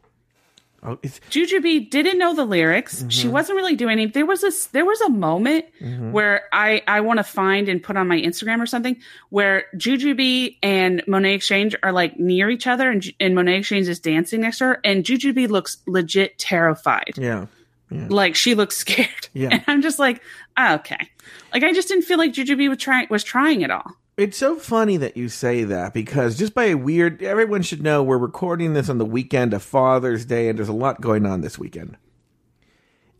Oh, 0.80 0.96
it's, 1.02 1.18
Jujubee 1.30 1.90
didn't 1.90 2.18
know 2.18 2.34
the 2.34 2.44
lyrics. 2.44 3.00
Mm-hmm. 3.00 3.08
She 3.08 3.26
wasn't 3.26 3.56
really 3.56 3.74
doing 3.74 3.92
anything. 3.92 4.12
There 4.12 4.26
was 4.26 4.44
a 4.44 4.52
there 4.70 4.84
was 4.84 5.00
a 5.00 5.08
moment 5.08 5.64
where 6.12 6.42
I 6.52 6.82
I 6.86 7.00
want 7.00 7.18
to 7.18 7.24
find 7.24 7.68
and 7.68 7.82
put 7.82 7.96
on 7.96 8.06
my 8.06 8.20
Instagram 8.20 8.60
or 8.60 8.66
something 8.66 8.96
where 9.30 9.64
Jujubee 9.76 10.56
and 10.62 11.02
Monét 11.06 11.34
X 11.36 11.48
Change 11.48 11.74
are 11.82 11.90
like 11.92 12.18
near 12.18 12.48
each 12.48 12.68
other 12.68 12.90
and 12.90 13.04
and 13.18 13.34
Monét 13.34 13.58
X 13.58 13.68
Change 13.68 13.88
is 13.88 13.98
dancing 13.98 14.42
next 14.42 14.58
to 14.58 14.64
her 14.66 14.80
and 14.84 15.02
Jujubee 15.04 15.48
looks 15.48 15.78
legit 15.88 16.38
terrified. 16.38 17.14
yeah. 17.16 17.46
Like 17.90 18.36
she 18.36 18.54
looks 18.54 18.76
scared. 18.76 19.28
Yeah. 19.32 19.48
And 19.52 19.64
I'm 19.66 19.82
just 19.82 19.98
like, 19.98 20.22
oh, 20.58 20.74
okay. 20.74 21.08
Like 21.52 21.64
I 21.64 21.72
just 21.72 21.88
didn't 21.88 22.04
feel 22.04 22.18
like 22.18 22.32
Jujubee 22.32 22.68
was 22.68 22.78
trying 22.78 23.06
was 23.10 23.24
trying 23.24 23.64
at 23.64 23.70
all. 23.70 23.92
It's 24.16 24.36
so 24.36 24.56
funny 24.56 24.96
that 24.96 25.16
you 25.16 25.28
say 25.28 25.62
that 25.62 25.94
because 25.94 26.36
just 26.36 26.52
by 26.52 26.64
a 26.64 26.74
weird, 26.74 27.22
everyone 27.22 27.62
should 27.62 27.82
know 27.82 28.02
we're 28.02 28.18
recording 28.18 28.74
this 28.74 28.88
on 28.88 28.98
the 28.98 29.04
weekend 29.04 29.54
of 29.54 29.62
Father's 29.62 30.24
Day, 30.24 30.48
and 30.48 30.58
there's 30.58 30.68
a 30.68 30.72
lot 30.72 31.00
going 31.00 31.24
on 31.24 31.40
this 31.40 31.56
weekend. 31.56 31.96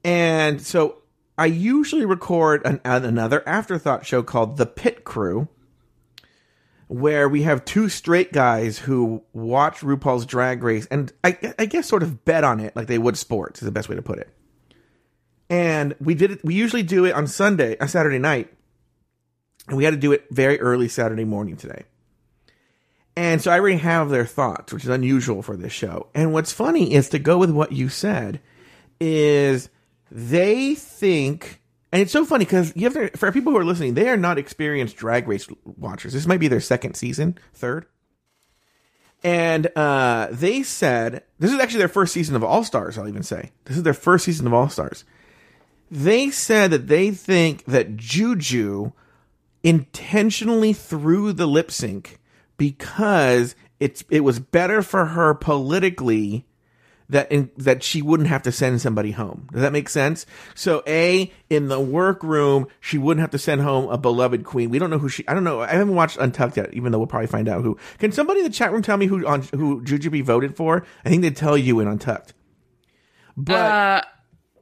And 0.02 0.60
so 0.60 1.02
I 1.36 1.46
usually 1.46 2.04
record 2.04 2.66
an, 2.66 2.80
another 2.84 3.48
afterthought 3.48 4.06
show 4.06 4.24
called 4.24 4.56
The 4.56 4.66
Pit 4.66 5.04
Crew, 5.04 5.46
where 6.88 7.28
we 7.28 7.42
have 7.42 7.64
two 7.64 7.88
straight 7.88 8.32
guys 8.32 8.78
who 8.78 9.22
watch 9.32 9.80
RuPaul's 9.80 10.26
Drag 10.26 10.64
Race 10.64 10.86
and 10.90 11.12
I, 11.22 11.54
I 11.58 11.66
guess 11.66 11.86
sort 11.86 12.02
of 12.02 12.24
bet 12.24 12.42
on 12.42 12.58
it 12.58 12.74
like 12.74 12.88
they 12.88 12.98
would 12.98 13.16
sports 13.16 13.62
is 13.62 13.66
the 13.66 13.72
best 13.72 13.88
way 13.88 13.94
to 13.94 14.02
put 14.02 14.18
it. 14.18 14.30
And 15.50 15.94
we 16.00 16.14
did 16.14 16.30
it. 16.30 16.44
We 16.44 16.54
usually 16.54 16.82
do 16.82 17.04
it 17.04 17.14
on 17.14 17.26
Sunday, 17.26 17.78
on 17.78 17.88
Saturday 17.88 18.18
night 18.18 18.52
and 19.68 19.76
we 19.76 19.84
had 19.84 19.90
to 19.90 19.96
do 20.00 20.12
it 20.12 20.26
very 20.30 20.60
early 20.60 20.88
Saturday 20.88 21.24
morning 21.24 21.56
today. 21.56 21.84
And 23.16 23.42
so 23.42 23.50
I 23.50 23.58
already 23.58 23.78
have 23.78 24.10
their 24.10 24.24
thoughts, 24.24 24.72
which 24.72 24.84
is 24.84 24.90
unusual 24.90 25.42
for 25.42 25.56
this 25.56 25.72
show. 25.72 26.06
And 26.14 26.32
what's 26.32 26.52
funny 26.52 26.94
is 26.94 27.08
to 27.10 27.18
go 27.18 27.36
with 27.36 27.50
what 27.50 27.72
you 27.72 27.88
said 27.88 28.40
is 29.00 29.68
they 30.10 30.74
think, 30.74 31.60
and 31.92 32.00
it's 32.00 32.12
so 32.12 32.24
funny 32.24 32.44
because 32.44 32.72
you 32.76 32.84
have 32.84 32.94
to, 32.94 33.16
for 33.16 33.30
people 33.32 33.52
who 33.52 33.58
are 33.58 33.64
listening, 33.64 33.94
they 33.94 34.08
are 34.08 34.16
not 34.16 34.38
experienced 34.38 34.96
drag 34.96 35.26
race 35.28 35.48
watchers. 35.64 36.12
This 36.12 36.26
might 36.26 36.40
be 36.40 36.48
their 36.48 36.60
second 36.60 36.94
season, 36.94 37.36
third. 37.52 37.86
And 39.24 39.66
uh, 39.76 40.28
they 40.30 40.62
said, 40.62 41.24
this 41.40 41.52
is 41.52 41.58
actually 41.58 41.80
their 41.80 41.88
first 41.88 42.14
season 42.14 42.36
of 42.36 42.44
All 42.44 42.62
Stars, 42.62 42.96
I'll 42.96 43.08
even 43.08 43.24
say. 43.24 43.50
This 43.64 43.76
is 43.76 43.82
their 43.82 43.94
first 43.94 44.24
season 44.24 44.46
of 44.46 44.54
All 44.54 44.68
Stars. 44.68 45.04
They 45.90 46.30
said 46.30 46.70
that 46.70 46.86
they 46.88 47.10
think 47.10 47.64
that 47.64 47.96
Juju 47.96 48.92
intentionally 49.62 50.72
threw 50.72 51.32
the 51.32 51.46
lip 51.46 51.70
sync 51.70 52.18
because 52.56 53.54
it's 53.80 54.04
it 54.10 54.20
was 54.20 54.38
better 54.38 54.82
for 54.82 55.06
her 55.06 55.34
politically 55.34 56.44
that 57.10 57.30
in, 57.32 57.50
that 57.56 57.82
she 57.82 58.02
wouldn't 58.02 58.28
have 58.28 58.42
to 58.42 58.52
send 58.52 58.80
somebody 58.80 59.12
home. 59.12 59.48
Does 59.52 59.62
that 59.62 59.72
make 59.72 59.88
sense? 59.88 60.26
So 60.54 60.82
a 60.86 61.32
in 61.48 61.68
the 61.68 61.80
workroom 61.80 62.66
she 62.80 62.98
wouldn't 62.98 63.22
have 63.22 63.30
to 63.30 63.38
send 63.38 63.62
home 63.62 63.88
a 63.88 63.96
beloved 63.96 64.44
queen. 64.44 64.68
We 64.70 64.78
don't 64.78 64.90
know 64.90 64.98
who 64.98 65.08
she. 65.08 65.26
I 65.26 65.34
don't 65.34 65.44
know. 65.44 65.60
I 65.60 65.68
haven't 65.68 65.94
watched 65.94 66.18
Untucked 66.18 66.56
yet, 66.56 66.74
even 66.74 66.92
though 66.92 66.98
we'll 66.98 67.06
probably 67.06 67.28
find 67.28 67.48
out 67.48 67.62
who. 67.62 67.78
Can 67.98 68.12
somebody 68.12 68.40
in 68.40 68.44
the 68.44 68.52
chat 68.52 68.72
room 68.72 68.82
tell 68.82 68.96
me 68.96 69.06
who 69.06 69.26
on 69.26 69.42
who 69.54 69.82
Jujubee 69.82 70.22
voted 70.22 70.56
for? 70.56 70.84
I 71.04 71.08
think 71.08 71.22
they'd 71.22 71.36
tell 71.36 71.56
you 71.56 71.80
in 71.80 71.88
Untucked. 71.88 72.34
But 73.36 73.54
Uh, 73.54 74.02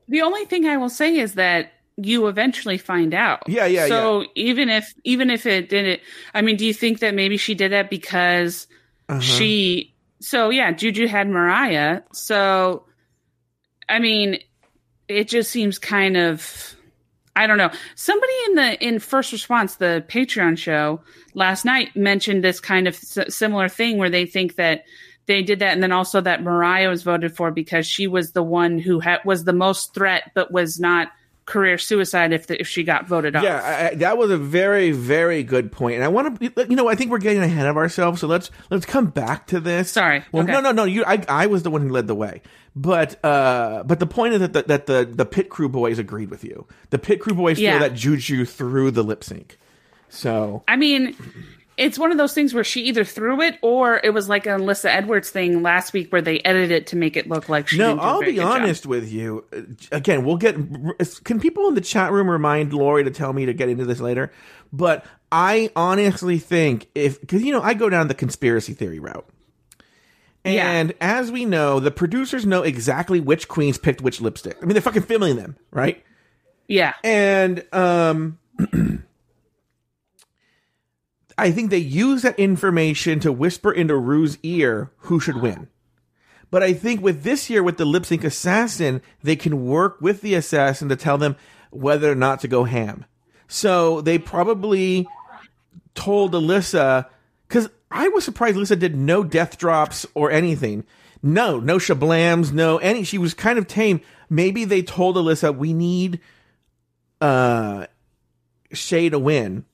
the 0.09 0.23
only 0.23 0.45
thing 0.45 0.67
I 0.67 0.77
will 0.77 0.89
say 0.91 1.17
is 1.17 1.35
that 1.35 1.73
you 1.97 2.27
eventually 2.27 2.77
find 2.79 3.15
out. 3.15 3.43
Yeah, 3.49 3.65
yeah, 3.67 3.87
So 3.89 4.25
even 4.35 4.69
if 4.69 4.93
even 5.05 5.31
if 5.31 5.47
it 5.47 5.69
didn't, 5.69 6.01
I 6.35 6.43
mean, 6.43 6.57
do 6.57 6.67
you 6.67 6.75
think 6.75 6.99
that 7.01 7.15
maybe 7.15 7.37
she 7.37 7.55
did 7.55 7.73
that 7.73 7.89
because 7.91 8.67
Uh-huh. 9.09 9.21
she? 9.21 9.95
So 10.21 10.51
yeah, 10.51 10.73
Juju 10.73 11.07
had 11.07 11.29
Mariah. 11.29 12.03
So, 12.13 12.85
I 13.89 13.99
mean, 13.99 14.39
it 15.09 15.29
just 15.29 15.51
seems 15.51 15.79
kind 15.79 16.17
of. 16.17 16.75
I 17.39 17.47
don't 17.47 17.59
know. 17.59 17.71
Somebody 17.97 18.33
in 18.47 18.55
the 18.55 18.85
in 18.87 18.99
first 18.99 19.31
response, 19.31 19.77
the 19.77 20.03
Patreon 20.09 20.57
show 20.57 21.03
last 21.35 21.67
night 21.67 21.95
mentioned 21.95 22.43
this 22.43 22.61
kind 22.61 22.89
of 22.89 22.95
s- 22.95 23.35
similar 23.35 23.69
thing 23.69 23.99
where 23.99 24.09
they 24.09 24.25
think 24.25 24.55
that 24.57 24.85
they 25.27 25.43
did 25.43 25.59
that, 25.61 25.73
and 25.73 25.83
then 25.83 25.93
also 25.93 26.21
that 26.21 26.43
Mariah 26.43 26.89
was 26.89 27.03
voted 27.03 27.37
for 27.37 27.51
because 27.51 27.87
she 27.87 28.07
was 28.07 28.33
the 28.33 28.43
one 28.43 28.79
who 28.79 29.01
had 29.01 29.21
was 29.25 29.45
the 29.45 29.53
most 29.53 29.93
threat, 29.95 30.31
but 30.35 30.51
was 30.53 30.79
not 30.81 31.09
career 31.45 31.79
suicide 31.79 32.33
if 32.33 32.49
the, 32.49 32.61
if 32.61 32.67
she 32.67 32.83
got 32.83 33.07
voted 33.07 33.37
off. 33.37 33.45
Yeah, 33.45 33.89
I, 33.93 33.95
that 33.97 34.19
was 34.19 34.33
a 34.33 34.37
very, 34.37 34.91
very 34.91 35.45
good 35.45 35.71
point. 35.71 35.77
point, 35.77 35.95
and 35.97 36.05
I 36.05 36.09
want 36.09 36.41
to, 36.41 36.67
you 36.69 36.75
know, 36.75 36.89
I 36.89 36.97
think 36.97 37.13
we're 37.13 37.19
getting 37.19 37.43
ahead 37.43 37.67
of 37.69 37.77
ourselves. 37.77 38.21
So 38.21 38.27
let's 38.27 38.51
let's 38.71 38.85
come 38.87 39.07
back 39.07 39.47
to 39.49 39.61
this. 39.61 39.91
Sorry. 39.93 40.25
Well, 40.33 40.43
Okay. 40.43 40.53
no, 40.53 40.61
no, 40.61 40.73
no. 40.73 40.85
You, 40.85 41.05
I, 41.07 41.23
I 41.29 41.47
was 41.47 41.63
the 41.63 41.71
one 41.71 41.83
who 41.83 41.91
led 41.91 42.09
the 42.09 42.17
way, 42.17 42.43
but 42.75 43.25
uh, 43.25 43.85
but 43.85 44.01
the 44.01 44.07
point 44.09 44.35
is 44.35 44.41
that 44.41 44.53
the, 44.55 44.63
that 44.63 44.87
the 44.87 45.09
the 45.09 45.25
pit 45.25 45.49
crew 45.49 45.69
boys 45.69 45.99
agreed 46.01 46.31
with 46.31 46.43
you. 46.43 46.67
The 46.91 46.99
pit 46.99 47.21
crew 47.21 47.35
boys 47.35 47.61
Yeah. 47.61 47.73
feel 47.79 47.89
that 47.89 47.95
Juju 47.95 48.45
threw 48.45 48.91
the 48.91 49.05
lip 49.05 49.23
sync. 49.23 49.57
So 50.09 50.65
I 50.67 50.75
mean, 50.77 51.15
it's 51.77 51.99
one 51.99 52.11
of 52.11 52.17
those 52.19 52.33
things 52.33 52.55
where 52.55 52.65
she 52.65 52.83
either 52.83 53.05
threw 53.05 53.43
it 53.43 53.59
or 53.63 54.01
it 54.03 54.11
was 54.15 54.29
like 54.29 54.47
an 54.47 54.61
Alyssa 54.61 54.87
Edwards 54.87 55.29
thing 55.31 55.63
last 55.63 55.93
week 55.93 56.11
where 56.11 56.23
they 56.23 56.41
edited 56.41 56.71
it 56.71 56.87
to 56.89 56.97
make 56.97 57.17
it 57.17 57.29
look 57.29 57.49
like 57.49 57.69
she 57.69 57.77
no, 57.79 57.89
didn't 57.89 57.99
do 57.99 58.03
a 58.03 58.07
I'll 58.07 58.21
be 58.21 58.27
good 58.27 58.37
job. 58.37 58.63
honest 58.63 58.87
with 58.87 59.13
you. 59.13 59.45
Uh, 59.53 59.61
Again, 59.93 60.25
we'll 60.25 60.39
get. 60.39 60.55
Can 61.25 61.39
people 61.39 61.69
in 61.69 61.75
the 61.75 61.81
chat 61.83 62.13
room 62.13 62.31
remind 62.31 62.73
Lori 62.73 63.05
to 63.05 63.11
tell 63.11 63.33
me 63.33 63.47
to 63.47 63.53
get 63.53 63.69
into 63.69 63.85
this 63.85 64.01
later? 64.01 64.33
But 64.73 65.05
I 65.31 65.71
honestly 65.77 66.39
think 66.39 66.89
if 66.95 67.21
because 67.21 67.43
you 67.43 67.53
know 67.53 67.61
I 67.61 67.75
go 67.75 67.91
down 67.91 68.09
the 68.09 68.15
conspiracy 68.15 68.73
theory 68.73 68.99
route. 68.99 69.27
Yeah. 70.45 70.71
And 70.71 70.95
as 71.01 71.33
we 71.33 71.45
know, 71.45 71.81
the 71.81 71.91
producers 71.91 72.47
know 72.47 72.63
exactly 72.63 73.19
which 73.19 73.49
queens 73.49 73.79
picked 73.79 74.01
which 74.01 74.21
lipstick. 74.21 74.57
I 74.63 74.65
mean, 74.65 74.75
they're 74.75 74.83
fucking 74.83 75.03
filming 75.03 75.35
them, 75.37 75.57
right? 75.73 76.03
Yeah. 76.69 76.95
And 77.03 77.65
um 77.73 78.39
I 81.39 81.51
think 81.51 81.71
they 81.71 81.79
use 81.79 82.23
that 82.23 82.39
information 82.39 83.21
to 83.21 83.33
whisper 83.33 83.73
into 83.73 83.97
Rue's 83.97 84.39
ear 84.43 84.91
who 84.99 85.21
should 85.21 85.41
win. 85.43 85.69
But 86.51 86.63
I 86.63 86.73
think 86.73 87.03
with 87.03 87.23
this 87.23 87.51
year, 87.51 87.63
with 87.63 87.77
the 87.77 87.85
lip 87.85 88.07
sync 88.07 88.25
assassin, 88.25 89.03
they 89.23 89.37
can 89.37 89.67
work 89.67 90.01
with 90.01 90.23
the 90.23 90.35
assassin 90.35 90.89
to 90.89 90.97
tell 90.97 91.19
them 91.19 91.37
whether 91.71 92.11
or 92.11 92.15
not 92.15 92.41
to 92.41 92.49
go 92.49 92.65
ham. 92.65 93.05
So 93.49 94.01
they 94.01 94.19
probably 94.19 95.07
told 95.95 96.33
Alyssa, 96.33 97.07
because 97.49 97.69
I 97.91 98.09
was 98.09 98.25
surprised 98.25 98.57
Alyssa 98.57 98.79
did 98.79 98.97
no 98.97 99.25
death 99.25 99.59
drops 99.59 100.07
or 100.15 100.31
anything. 100.31 100.85
No, 101.23 101.59
no 101.59 101.79
shablams, 101.79 102.53
no 102.53 102.79
any. 102.79 103.03
She 103.03 103.19
was 103.19 103.35
kind 103.35 103.59
of 103.59 103.67
tame. 103.67 104.01
Maybe 104.31 104.65
they 104.65 104.83
told 104.83 105.17
Alyssa, 105.17 105.57
we 105.57 105.73
need 105.73 106.21
uh 107.21 107.87
Shea 108.73 109.09
to 109.09 109.19
win. 109.19 109.65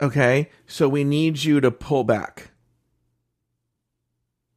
Okay, 0.00 0.50
so 0.66 0.88
we 0.88 1.04
need 1.04 1.42
you 1.42 1.60
to 1.60 1.70
pull 1.70 2.04
back. 2.04 2.50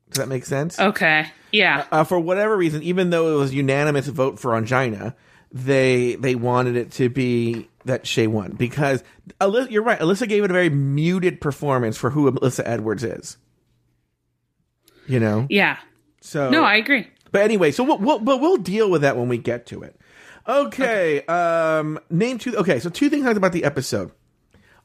Does 0.09 0.19
that 0.19 0.27
make 0.29 0.45
sense? 0.45 0.79
Okay. 0.79 1.25
Yeah. 1.51 1.85
Uh, 1.91 2.03
for 2.03 2.19
whatever 2.19 2.55
reason, 2.55 2.83
even 2.83 3.09
though 3.09 3.33
it 3.35 3.39
was 3.39 3.53
unanimous 3.53 4.07
vote 4.07 4.39
for 4.39 4.51
Ongina, 4.51 5.15
they 5.51 6.15
they 6.15 6.35
wanted 6.35 6.75
it 6.75 6.91
to 6.93 7.09
be 7.09 7.67
that 7.85 8.05
Shea 8.07 8.27
won 8.27 8.51
because 8.51 9.03
Alyssa, 9.41 9.69
you're 9.71 9.83
right. 9.83 10.00
Alyssa 10.00 10.27
gave 10.29 10.43
it 10.43 10.50
a 10.50 10.53
very 10.53 10.69
muted 10.69 11.41
performance 11.41 11.97
for 11.97 12.09
who 12.12 12.31
Alyssa 12.31 12.62
Edwards 12.65 13.03
is. 13.03 13.38
You 15.07 15.19
know, 15.19 15.47
Yeah. 15.50 15.77
so 16.21 16.50
No, 16.50 16.63
I 16.63 16.75
agree. 16.75 17.07
but 17.31 17.41
anyway, 17.41 17.71
so 17.71 17.83
we'll, 17.83 17.97
we'll 17.97 18.19
but 18.19 18.39
we'll 18.39 18.57
deal 18.57 18.89
with 18.89 19.01
that 19.01 19.17
when 19.17 19.27
we 19.27 19.38
get 19.38 19.65
to 19.67 19.83
it. 19.83 20.00
Okay, 20.47 21.23
um 21.25 22.00
name 22.09 22.38
two 22.38 22.55
okay, 22.57 22.79
so 22.79 22.89
two 22.89 23.09
things 23.09 23.25
about 23.25 23.51
the 23.51 23.63
episode. 23.65 24.12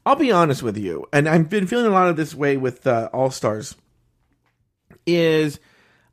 I'll 0.09 0.15
be 0.15 0.31
honest 0.31 0.63
with 0.63 0.75
you, 0.75 1.07
and 1.13 1.29
I've 1.29 1.51
been 1.51 1.67
feeling 1.67 1.85
a 1.85 1.91
lot 1.91 2.07
of 2.07 2.15
this 2.15 2.33
way 2.33 2.57
with 2.57 2.87
uh, 2.87 3.11
All 3.13 3.29
Stars 3.29 3.75
is 5.05 5.59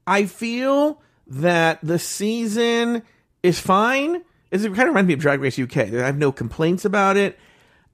I 0.07 0.27
feel 0.27 1.01
that 1.29 1.79
the 1.83 1.99
season 1.99 3.05
is 3.43 3.59
fine. 3.59 4.23
It's, 4.51 4.65
it 4.65 4.75
kind 4.75 4.83
of 4.83 4.89
reminds 4.89 5.09
me 5.09 5.15
of 5.15 5.21
Drag 5.21 5.41
Race 5.41 5.59
UK. 5.59 5.79
I 5.79 6.05
have 6.05 6.19
no 6.19 6.31
complaints 6.31 6.85
about 6.85 7.17
it. 7.17 7.39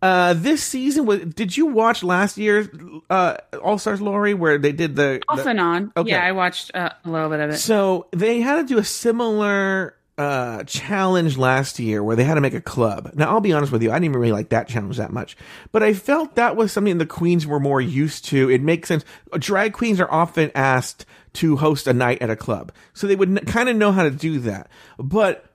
Uh, 0.02 0.34
this 0.34 0.60
season 0.64 1.06
was. 1.06 1.20
Did 1.20 1.56
you 1.56 1.66
watch 1.66 2.02
last 2.02 2.36
year's 2.36 2.66
uh, 3.08 3.36
All 3.62 3.78
Stars, 3.78 4.00
Lori, 4.00 4.34
where 4.34 4.58
they 4.58 4.72
did 4.72 4.96
the, 4.96 5.22
Off 5.28 5.44
the 5.44 5.50
and 5.50 5.60
on. 5.60 5.92
okay. 5.96 6.10
Yeah, 6.10 6.26
I 6.26 6.32
watched 6.32 6.74
uh, 6.74 6.90
a 7.04 7.08
little 7.08 7.28
bit 7.28 7.38
of 7.38 7.50
it. 7.50 7.58
so 7.58 8.08
they 8.10 8.40
had 8.40 8.56
to 8.56 8.64
do 8.64 8.78
a 8.78 8.84
similar 8.84 9.94
uh, 10.18 10.62
challenge 10.64 11.38
last 11.38 11.78
year 11.78 12.02
where 12.04 12.16
they 12.16 12.24
had 12.24 12.34
to 12.34 12.40
make 12.40 12.54
a 12.54 12.60
club. 12.60 13.12
Now, 13.14 13.30
I'll 13.30 13.40
be 13.40 13.52
honest 13.52 13.72
with 13.72 13.82
you, 13.82 13.90
I 13.90 13.94
didn't 13.94 14.04
even 14.06 14.20
really 14.20 14.32
like 14.32 14.50
that 14.50 14.68
challenge 14.68 14.98
that 14.98 15.12
much, 15.12 15.36
but 15.72 15.82
I 15.82 15.94
felt 15.94 16.34
that 16.34 16.54
was 16.54 16.70
something 16.70 16.98
the 16.98 17.06
queens 17.06 17.46
were 17.46 17.58
more 17.60 17.80
used 17.80 18.26
to. 18.26 18.50
It 18.50 18.60
makes 18.62 18.88
sense. 18.88 19.04
Drag 19.38 19.72
queens 19.72 20.00
are 20.00 20.10
often 20.10 20.50
asked 20.54 21.06
to 21.34 21.56
host 21.56 21.86
a 21.86 21.94
night 21.94 22.20
at 22.20 22.28
a 22.30 22.36
club, 22.36 22.72
so 22.92 23.06
they 23.06 23.16
would 23.16 23.30
n- 23.38 23.44
kind 23.46 23.68
of 23.70 23.76
know 23.76 23.90
how 23.90 24.02
to 24.02 24.10
do 24.10 24.38
that. 24.40 24.68
But 24.98 25.46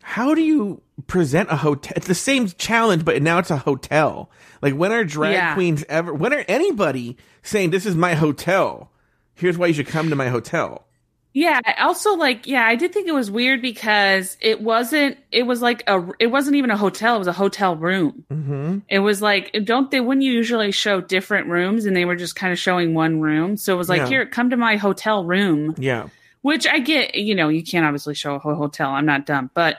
how 0.00 0.34
do 0.34 0.40
you 0.40 0.80
present 1.06 1.50
a 1.52 1.56
hotel? 1.56 1.92
It's 1.94 2.06
the 2.08 2.14
same 2.14 2.48
challenge, 2.48 3.04
but 3.04 3.20
now 3.22 3.38
it's 3.38 3.50
a 3.50 3.58
hotel. 3.58 4.30
Like, 4.62 4.74
when 4.74 4.90
are 4.90 5.04
drag 5.04 5.34
Yeah. 5.34 5.54
queens 5.54 5.84
ever, 5.88 6.14
when 6.14 6.32
are 6.32 6.44
anybody 6.48 7.18
saying, 7.42 7.70
This 7.70 7.84
is 7.86 7.94
my 7.94 8.14
hotel? 8.14 8.90
Here's 9.34 9.58
why 9.58 9.66
you 9.66 9.74
should 9.74 9.86
come 9.86 10.08
to 10.08 10.16
my 10.16 10.28
hotel. 10.28 10.86
Yeah, 11.34 11.60
I 11.64 11.84
also 11.84 12.14
like 12.16 12.46
yeah, 12.46 12.62
I 12.66 12.74
did 12.76 12.92
think 12.92 13.08
it 13.08 13.14
was 13.14 13.30
weird 13.30 13.62
because 13.62 14.36
it 14.40 14.60
wasn't 14.60 15.16
it 15.30 15.44
was 15.44 15.62
like 15.62 15.82
a 15.86 16.06
it 16.18 16.26
wasn't 16.26 16.56
even 16.56 16.70
a 16.70 16.76
hotel, 16.76 17.16
it 17.16 17.18
was 17.20 17.26
a 17.26 17.32
hotel 17.32 17.74
room. 17.74 18.24
Mm-hmm. 18.30 18.78
It 18.88 18.98
was 18.98 19.22
like 19.22 19.50
don't 19.64 19.90
they 19.90 20.00
wouldn't 20.00 20.24
you 20.24 20.32
usually 20.32 20.72
show 20.72 21.00
different 21.00 21.46
rooms 21.48 21.86
and 21.86 21.96
they 21.96 22.04
were 22.04 22.16
just 22.16 22.36
kind 22.36 22.52
of 22.52 22.58
showing 22.58 22.92
one 22.92 23.20
room. 23.20 23.56
So 23.56 23.72
it 23.74 23.78
was 23.78 23.88
like 23.88 24.00
Yeah. 24.02 24.08
here 24.08 24.26
come 24.26 24.50
to 24.50 24.56
my 24.58 24.76
hotel 24.76 25.24
room, 25.24 25.74
Yeah. 25.78 26.08
which 26.42 26.66
I 26.66 26.80
get, 26.80 27.14
you 27.14 27.34
know, 27.34 27.48
you 27.48 27.62
can't 27.64 27.86
obviously 27.86 28.14
show 28.14 28.34
a 28.34 28.38
whole 28.38 28.54
hotel. 28.54 28.90
I'm 28.90 29.06
not 29.06 29.24
dumb, 29.24 29.50
but 29.54 29.78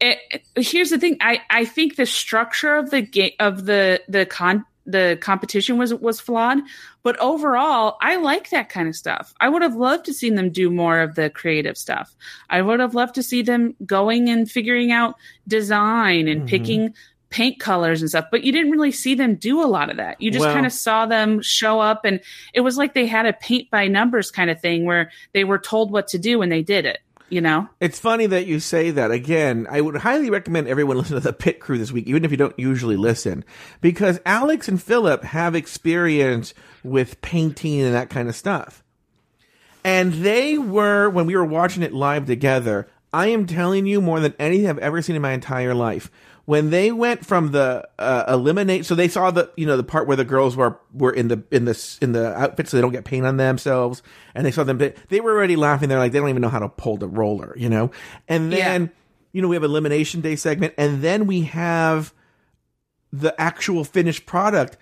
it, 0.00 0.18
it- 0.56 0.66
here's 0.66 0.90
the 0.90 0.98
thing. 0.98 1.18
I, 1.20 1.42
I 1.48 1.64
think 1.64 1.94
the 1.96 2.06
structure 2.06 2.74
of 2.74 2.90
the 2.90 3.02
game 3.02 3.32
of 3.38 3.64
the 3.66 4.00
the 4.08 4.26
con 4.26 4.64
the 4.90 5.18
competition 5.20 5.76
was 5.78 5.92
was 5.94 6.18
flawed, 6.18 6.58
but 7.02 7.16
overall, 7.18 7.96
I 8.00 8.16
like 8.16 8.50
that 8.50 8.68
kind 8.70 8.88
of 8.88 8.96
stuff. 8.96 9.34
I 9.40 9.48
would 9.48 9.62
have 9.62 9.76
loved 9.76 10.06
to 10.06 10.14
see 10.14 10.30
them 10.30 10.50
do 10.50 10.70
more 10.70 11.00
of 11.00 11.14
the 11.14 11.28
creative 11.30 11.76
stuff. 11.76 12.16
I 12.48 12.62
would 12.62 12.80
have 12.80 12.94
loved 12.94 13.14
to 13.16 13.22
see 13.22 13.42
them 13.42 13.76
going 13.84 14.30
and 14.30 14.50
figuring 14.50 14.90
out 14.90 15.14
design 15.46 16.28
and 16.28 16.40
Mm-hmm. 16.40 16.46
picking 16.48 16.94
paint 17.30 17.60
colors 17.60 18.00
and 18.00 18.08
stuff, 18.08 18.24
but 18.30 18.42
you 18.42 18.52
didn't 18.52 18.70
really 18.70 18.90
see 18.90 19.14
them 19.14 19.34
do 19.34 19.60
a 19.62 19.68
lot 19.68 19.90
of 19.90 19.98
that. 19.98 20.18
You 20.18 20.30
just 20.30 20.46
Well- 20.46 20.54
kind 20.54 20.64
of 20.64 20.72
saw 20.72 21.04
them 21.04 21.42
show 21.42 21.78
up 21.78 22.06
and 22.06 22.20
it 22.54 22.62
was 22.62 22.78
like 22.78 22.94
they 22.94 23.04
had 23.06 23.26
a 23.26 23.34
paint 23.34 23.70
by 23.70 23.86
numbers 23.86 24.30
kind 24.30 24.48
of 24.48 24.58
thing 24.62 24.86
where 24.86 25.10
they 25.34 25.44
were 25.44 25.58
told 25.58 25.90
what 25.92 26.08
to 26.08 26.18
do 26.18 26.40
and 26.40 26.50
they 26.50 26.62
did 26.62 26.86
it, 26.86 27.00
you 27.28 27.40
know? 27.40 27.68
It's 27.80 27.98
funny 27.98 28.26
that 28.26 28.46
you 28.46 28.60
say 28.60 28.90
that. 28.90 29.10
Again, 29.10 29.66
I 29.70 29.80
would 29.80 29.96
highly 29.96 30.30
recommend 30.30 30.68
everyone 30.68 30.96
listen 30.98 31.16
to 31.16 31.20
the 31.20 31.32
Pit 31.32 31.60
Crew 31.60 31.78
this 31.78 31.92
week, 31.92 32.06
even 32.06 32.24
if 32.24 32.30
you 32.30 32.36
don't 32.36 32.58
usually 32.58 32.96
listen, 32.96 33.44
because 33.80 34.20
Alex 34.26 34.68
and 34.68 34.82
Philip 34.82 35.24
have 35.24 35.54
experience 35.54 36.54
with 36.82 37.20
painting 37.20 37.80
and 37.80 37.94
that 37.94 38.10
kind 38.10 38.28
of 38.28 38.36
stuff. 38.36 38.82
And 39.84 40.12
they 40.12 40.58
were, 40.58 41.08
when 41.08 41.26
we 41.26 41.36
were 41.36 41.44
watching 41.44 41.82
it 41.82 41.94
live 41.94 42.26
together, 42.26 42.88
I 43.12 43.28
am 43.28 43.46
telling 43.46 43.86
you 43.86 44.00
more 44.00 44.20
than 44.20 44.34
anything 44.38 44.68
I've 44.68 44.78
ever 44.78 45.00
seen 45.00 45.16
in 45.16 45.22
my 45.22 45.32
entire 45.32 45.74
life. 45.74 46.10
When 46.48 46.70
they 46.70 46.92
went 46.92 47.26
from 47.26 47.50
the 47.52 47.86
uh, 47.98 48.24
eliminate, 48.26 48.86
so 48.86 48.94
they 48.94 49.08
saw 49.08 49.30
the 49.30 49.50
you 49.54 49.66
know 49.66 49.76
the 49.76 49.82
part 49.82 50.06
where 50.06 50.16
the 50.16 50.24
girls 50.24 50.56
were 50.56 50.80
were 50.94 51.12
in 51.12 51.28
the 51.28 51.42
in 51.50 51.66
the 51.66 51.98
in 52.00 52.12
the 52.12 52.34
outfits 52.34 52.70
so 52.70 52.78
they 52.78 52.80
don't 52.80 52.90
get 52.90 53.04
paint 53.04 53.26
on 53.26 53.36
themselves, 53.36 54.02
and 54.34 54.46
they 54.46 54.50
saw 54.50 54.64
them. 54.64 54.78
They 54.78 55.20
were 55.20 55.32
already 55.32 55.56
laughing. 55.56 55.90
They're 55.90 55.98
like 55.98 56.12
they 56.12 56.18
don't 56.20 56.30
even 56.30 56.40
know 56.40 56.48
how 56.48 56.60
to 56.60 56.70
pull 56.70 56.96
the 56.96 57.06
roller, 57.06 57.52
you 57.58 57.68
know. 57.68 57.90
And 58.28 58.50
then 58.50 58.82
Yeah. 58.82 58.88
you 59.32 59.42
know 59.42 59.48
we 59.48 59.56
have 59.56 59.62
elimination 59.62 60.22
day 60.22 60.36
segment, 60.36 60.72
and 60.78 61.02
then 61.02 61.26
we 61.26 61.42
have 61.42 62.14
the 63.12 63.38
actual 63.38 63.84
finished 63.84 64.24
product 64.24 64.78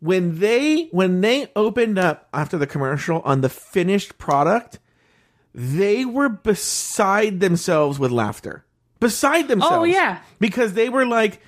when 0.00 0.40
they 0.40 0.86
when 0.90 1.20
they 1.20 1.48
opened 1.54 1.96
up 1.96 2.28
after 2.34 2.58
the 2.58 2.66
commercial 2.66 3.20
on 3.20 3.40
the 3.40 3.48
finished 3.48 4.18
product 4.18 4.80
they 5.54 6.04
were 6.04 6.28
beside 6.28 7.38
themselves 7.38 8.00
with 8.00 8.10
laughter 8.10 8.64
beside 9.00 9.44
oh, 9.46 9.48
themselves. 9.48 9.76
Oh, 9.76 9.84
yeah. 9.84 10.20
because 10.38 10.74
they 10.74 10.88
were 10.88 11.06
like 11.06 11.40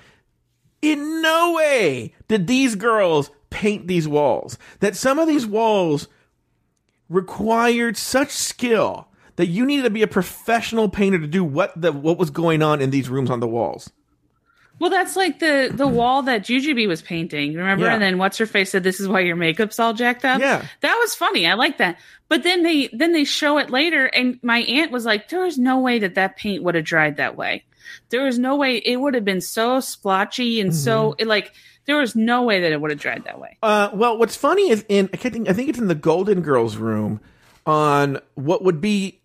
in 0.81 1.21
no 1.21 1.53
way 1.53 2.13
did 2.27 2.47
these 2.47 2.75
girls 2.75 3.31
paint 3.49 3.87
these 3.87 4.07
walls. 4.07 4.57
That 4.79 4.95
some 4.95 5.19
of 5.19 5.27
these 5.27 5.45
walls 5.45 6.07
required 7.09 7.97
such 7.97 8.31
skill 8.31 9.07
that 9.37 9.47
you 9.47 9.65
needed 9.65 9.83
to 9.83 9.89
be 9.89 10.01
a 10.01 10.07
professional 10.07 10.89
painter 10.89 11.19
to 11.19 11.27
do 11.27 11.43
what 11.43 11.79
the 11.79 11.91
what 11.91 12.17
was 12.17 12.29
going 12.29 12.61
on 12.61 12.81
in 12.81 12.89
these 12.89 13.09
rooms 13.09 13.29
on 13.29 13.39
the 13.39 13.47
walls 13.47 13.91
Well, 14.79 14.89
that's 14.89 15.15
like 15.15 15.39
the 15.39 15.71
the 15.73 15.87
wall 15.87 16.23
that 16.23 16.43
Jujubee 16.43 16.87
was 16.87 17.01
painting. 17.01 17.53
Remember? 17.55 17.85
Yeah. 17.85 17.93
And 17.93 18.01
then 18.01 18.17
what's 18.17 18.37
her 18.37 18.45
face 18.45 18.71
said, 18.71 18.83
"This 18.83 18.99
is 18.99 19.07
why 19.07 19.21
your 19.21 19.35
makeup's 19.35 19.79
all 19.79 19.93
jacked 19.93 20.23
up." 20.25 20.39
Yeah. 20.39 20.65
that 20.81 20.97
was 20.99 21.15
funny. 21.15 21.47
I 21.47 21.55
like 21.55 21.77
that. 21.79 21.97
But 22.29 22.43
then 22.43 22.61
they 22.63 22.87
then 22.93 23.13
they 23.13 23.23
show 23.23 23.57
it 23.57 23.69
later, 23.69 24.05
and 24.05 24.39
my 24.43 24.59
aunt 24.59 24.91
was 24.91 25.05
like, 25.05 25.29
"There 25.29 25.45
is 25.45 25.57
no 25.57 25.79
way 25.79 25.99
that 25.99 26.15
that 26.15 26.37
paint 26.37 26.63
would 26.63 26.75
have 26.75 26.85
dried 26.85 27.17
that 27.17 27.35
way. 27.35 27.63
There 28.09 28.23
was 28.23 28.37
no 28.37 28.55
way 28.55 28.77
it 28.77 28.97
would 28.97 29.13
have 29.13 29.25
been 29.25 29.41
so 29.41 29.79
splotchy 29.79 30.59
and 30.61 30.75
so 30.75 31.11
Mm-hmm. 31.11 31.21
it, 31.21 31.27
like 31.27 31.53
there 31.85 31.97
was 31.97 32.15
no 32.15 32.43
way 32.43 32.59
that 32.61 32.71
it 32.71 32.79
would 32.81 32.91
have 32.91 32.99
dried 32.99 33.23
that 33.23 33.39
way." 33.39 33.57
Uh, 33.63 33.89
well, 33.93 34.17
what's 34.17 34.35
funny 34.35 34.69
is 34.69 34.85
in 34.89 35.09
I 35.13 35.17
think 35.17 35.49
I 35.49 35.53
think 35.53 35.69
it's 35.69 35.79
in 35.79 35.87
the 35.87 35.95
Golden 35.95 36.41
Girls 36.41 36.77
room 36.77 37.19
on 37.65 38.19
what 38.35 38.63
would 38.63 38.79
be 38.81 39.21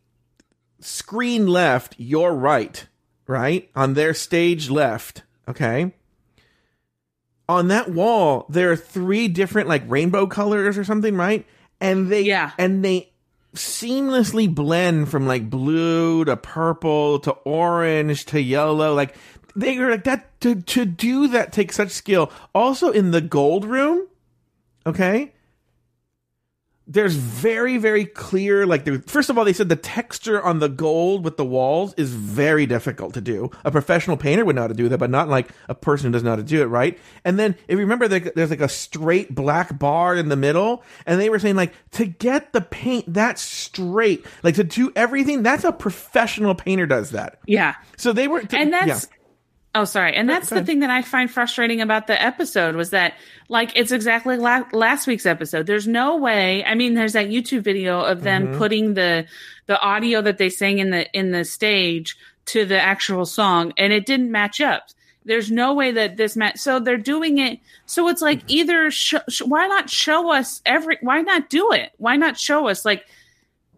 screen 0.80 1.46
left, 1.46 1.94
your 1.98 2.34
right, 2.34 2.86
right 3.26 3.68
on 3.74 3.94
their 3.94 4.14
stage 4.14 4.70
left. 4.70 5.22
Okay, 5.48 5.92
on 7.48 7.68
that 7.68 7.90
wall 7.90 8.46
there 8.48 8.70
are 8.72 8.76
three 8.76 9.28
different 9.28 9.68
like 9.68 9.82
rainbow 9.86 10.26
colors 10.26 10.78
or 10.78 10.84
something, 10.84 11.16
right? 11.16 11.44
And 11.80 12.10
they 12.10 12.22
Yeah. 12.22 12.52
and 12.58 12.84
they 12.84 13.10
seamlessly 13.54 14.52
blend 14.52 15.10
from 15.10 15.26
like 15.26 15.50
blue 15.50 16.24
to 16.24 16.36
purple 16.36 17.18
to 17.20 17.32
orange 17.44 18.24
to 18.26 18.40
yellow. 18.40 18.94
Like 18.94 19.14
they 19.54 19.78
were 19.78 19.90
like 19.90 20.04
that 20.04 20.40
to 20.42 20.54
to 20.62 20.84
do 20.86 21.28
that 21.28 21.52
takes 21.52 21.76
such 21.76 21.90
skill. 21.90 22.30
Also 22.54 22.90
in 22.90 23.10
the 23.10 23.20
gold 23.20 23.64
room, 23.64 24.06
okay. 24.86 25.32
There's 26.92 27.14
very 27.14 27.78
very 27.78 28.04
clear 28.04 28.66
like 28.66 28.86
first 29.06 29.30
of 29.30 29.38
all 29.38 29.44
they 29.44 29.52
said 29.52 29.68
the 29.68 29.76
texture 29.76 30.42
on 30.42 30.58
the 30.58 30.68
gold 30.68 31.24
with 31.24 31.36
the 31.36 31.44
walls 31.44 31.94
is 31.96 32.12
very 32.12 32.66
difficult 32.66 33.14
to 33.14 33.20
do. 33.20 33.50
A 33.64 33.70
professional 33.70 34.16
painter 34.16 34.44
would 34.44 34.56
know 34.56 34.62
how 34.62 34.68
to 34.68 34.74
do 34.74 34.88
that, 34.90 34.98
but 34.98 35.10
not 35.10 35.28
like 35.28 35.48
a 35.68 35.74
person 35.74 36.06
who 36.06 36.12
doesn't 36.12 36.24
know 36.26 36.32
how 36.32 36.36
to 36.36 36.42
do 36.42 36.60
it, 36.62 36.66
right? 36.66 36.98
And 37.24 37.38
then 37.38 37.56
if 37.66 37.72
you 37.72 37.78
remember 37.78 38.08
there's 38.08 38.50
like 38.50 38.60
a 38.60 38.68
straight 38.68 39.34
black 39.34 39.78
bar 39.78 40.14
in 40.16 40.28
the 40.28 40.36
middle, 40.36 40.84
and 41.06 41.18
they 41.20 41.30
were 41.30 41.38
saying 41.38 41.56
like 41.56 41.72
to 41.92 42.04
get 42.04 42.52
the 42.52 42.60
paint 42.60 43.12
that 43.14 43.38
straight, 43.38 44.26
like 44.42 44.56
to 44.56 44.64
do 44.64 44.92
everything, 44.94 45.42
that's 45.42 45.64
a 45.64 45.72
professional 45.72 46.54
painter 46.54 46.86
does 46.86 47.10
that. 47.10 47.38
Yeah. 47.46 47.74
So 47.96 48.12
they 48.12 48.28
were 48.28 48.42
and 48.50 48.72
that's 48.72 48.86
yeah. 48.86 49.16
Oh 49.74 49.84
sorry. 49.84 50.14
And 50.14 50.28
that's 50.28 50.50
the 50.50 50.62
thing 50.64 50.80
that 50.80 50.90
i 50.90 51.02
find 51.02 51.30
frustrating 51.30 51.80
about 51.80 52.06
the 52.06 52.20
episode 52.20 52.76
was 52.76 52.90
that 52.90 53.14
like 53.48 53.72
it's 53.74 53.92
exactly 53.92 54.36
la- 54.36 54.64
last 54.72 55.06
week's 55.06 55.26
episode. 55.26 55.66
There's 55.66 55.86
no 55.88 56.16
way 56.16 56.64
i 56.64 56.74
mean 56.74 56.94
there's 56.94 57.14
that 57.14 57.28
youtube 57.28 57.62
video 57.62 58.00
of 58.00 58.22
them 58.22 58.48
Mm-hmm. 58.48 58.58
putting 58.58 58.94
the 58.94 59.26
the 59.66 59.80
audio 59.80 60.20
that 60.22 60.38
they 60.38 60.50
sang 60.50 60.78
in 60.78 60.90
the 60.90 61.10
in 61.12 61.30
the 61.30 61.44
stage 61.44 62.16
to 62.46 62.64
the 62.64 62.80
actual 62.80 63.24
song 63.24 63.72
and 63.78 63.92
it 63.92 64.04
didn't 64.04 64.30
match 64.32 64.60
up. 64.60 64.88
There's 65.24 65.52
no 65.52 65.72
way 65.74 65.92
that 65.92 66.16
this 66.16 66.34
match 66.36 66.58
so 66.58 66.80
they're 66.80 66.96
doing 66.96 67.38
it 67.38 67.60
so 67.86 68.08
it's 68.08 68.20
like 68.20 68.42
either 68.48 68.90
sh- 68.90 69.14
sh- 69.28 69.42
why 69.42 69.68
not 69.68 69.88
show 69.88 70.32
us 70.32 70.60
every 70.66 70.98
why 71.00 71.20
not 71.22 71.48
do 71.48 71.70
it? 71.72 71.92
Why 71.98 72.16
not 72.16 72.36
show 72.38 72.68
us 72.68 72.84
like 72.84 73.04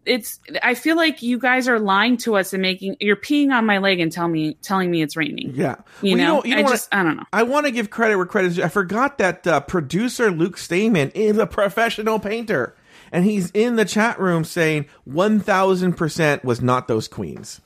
it's 0.07 0.41
i 0.63 0.75
feel 0.75 0.97
like 0.97 1.23
you 1.23 1.39
guys 1.39 1.67
are 1.69 1.79
lying 1.79 2.17
to 2.17 2.37
us 2.37 2.53
and 2.53 2.61
making 2.61 2.97
you're 3.01 3.17
peeing 3.17 3.51
on 3.53 3.65
my 3.65 3.79
leg 3.79 4.01
and 4.01 4.13
tell 4.13 4.29
me 4.29 4.55
telling 4.63 4.91
me 4.91 5.01
it's 5.03 5.17
raining 5.17 5.51
Yeah, 5.55 5.77
you 6.03 6.17
Well, 6.17 6.37
know, 6.37 6.45
you 6.45 6.55
I 6.57 6.63
wanna- 6.63 6.75
just 6.75 6.95
I 6.95 7.03
don't 7.03 7.17
know. 7.17 7.25
I 7.33 7.43
want 7.45 7.67
to 7.67 7.73
give 7.73 7.91
credit 7.91 8.17
where 8.17 8.27
credit 8.27 8.49
is. 8.53 8.61
I 8.61 8.69
forgot 8.69 9.19
that 9.19 9.47
uh, 9.47 9.61
producer 9.61 10.31
Luke 10.31 10.59
Stamen 10.59 11.11
is 11.15 11.39
a 11.39 11.47
professional 11.47 12.19
painter, 12.19 12.75
and 13.13 13.25
he's 13.25 13.51
in 13.53 13.77
the 13.77 13.85
chat 13.85 14.19
room 14.21 14.45
saying 14.45 14.87
one 15.05 15.41
thousand 15.41 15.95
percent 15.95 16.45
was 16.45 16.61
not 16.61 16.87
those 16.89 17.09
queens. 17.09 17.61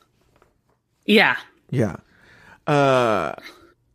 Yeah. 1.07 1.37
Yeah. 1.71 1.97
Uh. 2.67 3.35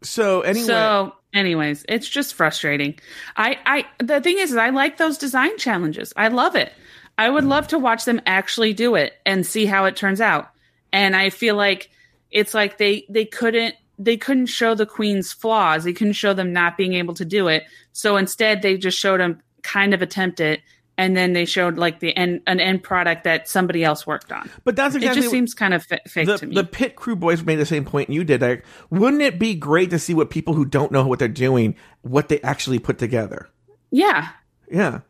So 0.01 0.41
anyway, 0.41 0.65
So, 0.65 1.15
anyways, 1.33 1.85
it's 1.88 2.09
just 2.09 2.33
frustrating. 2.33 3.00
I 3.38 3.57
I 3.65 3.85
the 4.03 4.19
thing 4.21 4.38
is, 4.39 4.51
is 4.51 4.57
I 4.57 4.69
like 4.69 4.97
those 4.97 5.17
design 5.17 5.57
challenges. 5.57 6.12
I 6.17 6.27
love 6.27 6.55
it. 6.55 6.73
I 7.17 7.29
would 7.29 7.43
love 7.43 7.67
to 7.70 7.79
watch 7.79 8.05
them 8.05 8.22
actually 8.25 8.74
do 8.74 8.96
it 8.96 9.13
and 9.25 9.46
see 9.46 9.65
how 9.65 9.86
it 9.86 9.96
turns 9.96 10.20
out. 10.22 10.50
And 10.91 11.15
I 11.15 11.29
feel 11.29 11.55
like 11.55 11.89
it's 12.32 12.53
like 12.53 12.77
they 12.77 13.05
they 13.10 13.25
couldn't 13.25 13.75
they 14.00 14.17
couldn't 14.17 14.48
show 14.48 14.74
the 14.74 14.86
queen's 14.88 15.32
flaws. 15.32 15.84
They 15.84 15.93
couldn't 15.93 16.13
show 16.13 16.34
them 16.34 16.51
not 16.51 16.77
being 16.77 16.93
able 16.93 17.13
to 17.15 17.25
do 17.25 17.48
it. 17.48 17.63
So 17.91 18.17
instead, 18.17 18.62
they 18.62 18.77
just 18.77 18.98
showed 18.98 19.20
them 19.20 19.41
kind 19.62 19.93
of 19.93 20.01
attempt 20.01 20.39
it, 20.39 20.62
and 20.98 21.15
then 21.15 21.34
they 21.34 21.46
showed 21.46 21.77
like 21.77 22.00
the 22.00 22.15
end 22.17 22.41
an 22.48 22.60
end 22.60 22.82
product 22.84 23.24
that 23.25 23.48
somebody 23.48 23.84
else 23.84 24.05
worked 24.08 24.32
on. 24.32 24.50
but 24.63 24.75
that's 24.75 24.96
It 24.96 25.00
exactly 25.03 25.22
just 25.22 25.32
seems 25.32 25.53
kind 25.53 25.74
of 25.75 25.84
fa- 25.84 26.01
fake 26.08 26.25
the, 26.25 26.38
to 26.38 26.48
me. 26.48 26.55
the 26.55 26.63
pit 26.63 26.96
crew 26.96 27.15
boys 27.15 27.43
made 27.43 27.58
the 27.58 27.65
same 27.65 27.86
point 27.86 28.10
you 28.10 28.24
did. 28.24 28.41
Like, 28.41 28.65
wouldn't 28.89 29.22
it 29.22 29.38
be 29.38 29.53
great 29.53 29.91
to 29.91 30.00
see 30.00 30.15
what 30.15 30.32
people 30.32 30.55
who 30.55 30.65
don't 30.65 30.91
know 30.91 31.05
what 31.05 31.20
they're 31.20 31.27
doing, 31.27 31.75
what 32.01 32.29
they 32.29 32.41
actually 32.41 32.79
put 32.79 32.98
together? 32.98 33.48
yeah, 33.91 34.29
Yeah. 34.70 35.01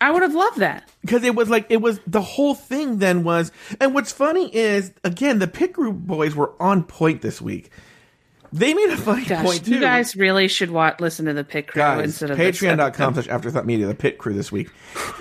I 0.00 0.10
would 0.10 0.22
have 0.22 0.34
loved 0.34 0.58
that. 0.58 0.88
because 1.00 1.24
it 1.24 1.34
was 1.34 1.48
like 1.50 1.66
it 1.70 1.80
was 1.80 2.00
the 2.06 2.20
whole 2.20 2.54
thing 2.54 2.98
then 2.98 3.24
was 3.24 3.50
and 3.80 3.94
what's 3.94 4.12
funny 4.12 4.54
is 4.54 4.92
again 5.04 5.38
the 5.38 5.48
pit 5.48 5.72
group 5.72 5.96
boys 5.96 6.34
were 6.34 6.52
on 6.60 6.84
point 6.84 7.22
this 7.22 7.40
week. 7.40 7.70
They 8.50 8.72
made 8.72 8.88
a 8.88 8.96
funny 8.96 9.26
Gosh, 9.26 9.44
point 9.44 9.66
too. 9.66 9.72
you 9.74 9.80
guys 9.80 10.16
really 10.16 10.48
should 10.48 10.70
watch, 10.70 11.00
listen 11.00 11.26
to 11.26 11.34
the 11.34 11.44
pit 11.44 11.66
crew 11.68 11.82
guys 11.82 12.04
instead 12.04 12.30
of 12.30 12.38
patreon.com 12.38 13.12
slash 13.12 13.28
afterthought 13.28 13.66
media 13.66 13.86
the 13.86 13.94
pit 13.94 14.16
crew 14.16 14.32
this 14.32 14.50
week. 14.50 14.70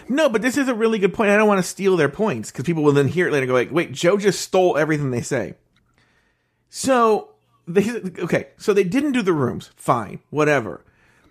No 0.07 0.29
but 0.29 0.41
this 0.41 0.55
is 0.57 0.67
a 0.69 0.73
really 0.75 0.97
good 0.99 1.13
point. 1.13 1.29
I 1.31 1.35
don't 1.37 1.47
want 1.47 1.59
to 1.59 1.69
steal 1.69 1.97
their 1.97 2.07
points 2.09 2.51
because 2.51 2.63
people 2.63 2.83
will 2.83 2.93
then 2.93 3.07
hear 3.09 3.27
it 3.27 3.31
later 3.33 3.43
and 3.43 3.49
go 3.49 3.53
like 3.53 3.71
wait 3.71 3.91
joe 3.91 4.17
just 4.17 4.39
stole 4.41 4.77
everything 4.77 5.11
they 5.11 5.21
say. 5.21 5.55
So 6.69 7.31
they 7.67 7.89
okay 8.19 8.47
so 8.57 8.73
they 8.73 8.83
didn't 8.83 9.11
do 9.13 9.21
the 9.21 9.33
rooms. 9.33 9.71
Fine 9.75 10.19
whatever 10.29 10.83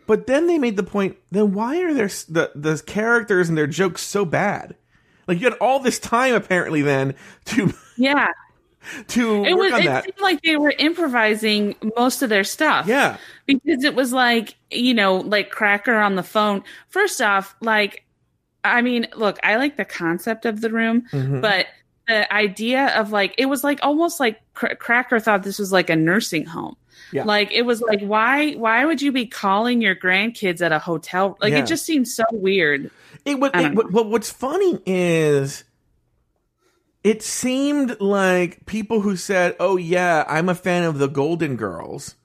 but 0.07 0.27
then 0.27 0.47
they 0.47 0.59
made 0.59 0.77
the 0.77 0.83
point 0.83 1.17
then 1.31 1.53
why 1.53 1.81
are 1.83 1.93
their 1.95 2.09
the 2.29 2.51
the 2.55 2.83
characters 2.87 3.49
and 3.49 3.57
their 3.59 3.67
jokes 3.67 4.03
so 4.03 4.25
bad 4.25 4.75
like 5.27 5.39
you 5.41 5.45
had 5.51 5.59
all 5.59 5.81
this 5.81 5.99
time 5.99 6.35
apparently 6.35 6.83
then 6.83 7.15
to 7.47 7.73
Yeah, 7.97 8.29
to 9.09 9.45
it 9.45 9.55
work 9.57 9.73
was. 9.73 9.81
It 9.81 9.85
that 9.87 10.05
seemed 10.05 10.21
like 10.21 10.43
they 10.43 10.57
were 10.57 10.75
improvising 10.79 11.75
most 11.97 12.23
of 12.23 12.29
their 12.29 12.45
stuff. 12.45 12.87
yeah 12.87 13.17
because 13.47 13.85
it 13.85 13.95
was 13.95 14.13
like 14.13 14.55
you 14.71 14.95
know, 14.95 15.17
like 15.19 15.51
Cracker 15.51 15.95
on 15.97 16.17
the 16.17 16.23
phone. 16.25 16.63
First 16.89 17.21
off, 17.23 17.55
like, 17.61 18.05
I 18.65 18.83
mean, 18.83 19.07
look, 19.15 19.39
I 19.45 19.57
like 19.57 19.77
the 19.77 19.85
concept 19.85 20.45
of 20.45 20.61
the 20.61 20.71
room, 20.71 21.03
Mhm. 21.13 21.41
but 21.41 21.67
the 22.09 22.33
idea 22.33 22.89
of 22.99 23.13
like 23.13 23.35
it 23.39 23.47
was 23.47 23.63
like 23.65 23.79
almost 23.83 24.19
like 24.21 24.41
Cr- 24.55 24.75
Cracker 24.79 25.19
thought 25.21 25.43
this 25.45 25.59
was 25.59 25.73
like 25.73 25.89
a 25.91 25.97
nursing 25.97 26.45
home. 26.45 26.77
Yeah. 27.13 27.25
Like 27.25 27.53
it 27.53 27.63
was 27.63 27.81
like 27.81 28.01
why 28.01 28.53
why 28.55 28.85
would 28.85 29.01
you 29.01 29.13
be 29.13 29.27
calling 29.27 29.81
your 29.81 29.95
grandkids 29.95 30.61
at 30.61 30.73
a 30.73 30.79
hotel? 30.79 31.37
Like 31.41 31.53
Yeah. 31.53 31.61
it 31.61 31.67
just 31.67 31.85
seems 31.87 32.15
so 32.15 32.25
weird. 32.33 32.91
It. 33.25 33.39
I 33.55 33.67
It, 33.67 33.75
what, 33.75 33.93
what- 33.93 34.09
what's 34.09 34.31
funny 34.31 34.81
is, 34.87 35.65
it 37.05 37.23
seemed 37.23 38.01
like 38.01 38.67
people 38.67 39.01
who 39.03 39.17
said, 39.17 39.55
"Oh 39.61 39.77
yeah, 39.77 40.25
I'm 40.29 40.49
a 40.49 40.55
fan 40.55 40.83
of 40.85 40.99
the 40.99 41.07
Golden 41.09 41.55
Girls," 41.57 42.17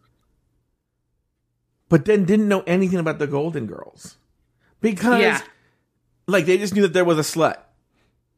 but 1.90 2.06
then 2.06 2.26
didn't 2.26 2.48
know 2.48 2.64
anything 2.66 3.00
about 3.00 3.20
the 3.20 3.28
Golden 3.28 3.68
Girls 3.68 4.18
because, 4.80 5.22
Yeah. 5.22 5.42
like, 6.28 6.46
they 6.46 6.58
just 6.58 6.74
knew 6.74 6.82
that 6.84 6.94
there 6.94 7.06
was 7.06 7.18
a 7.20 7.22
slut, 7.22 7.58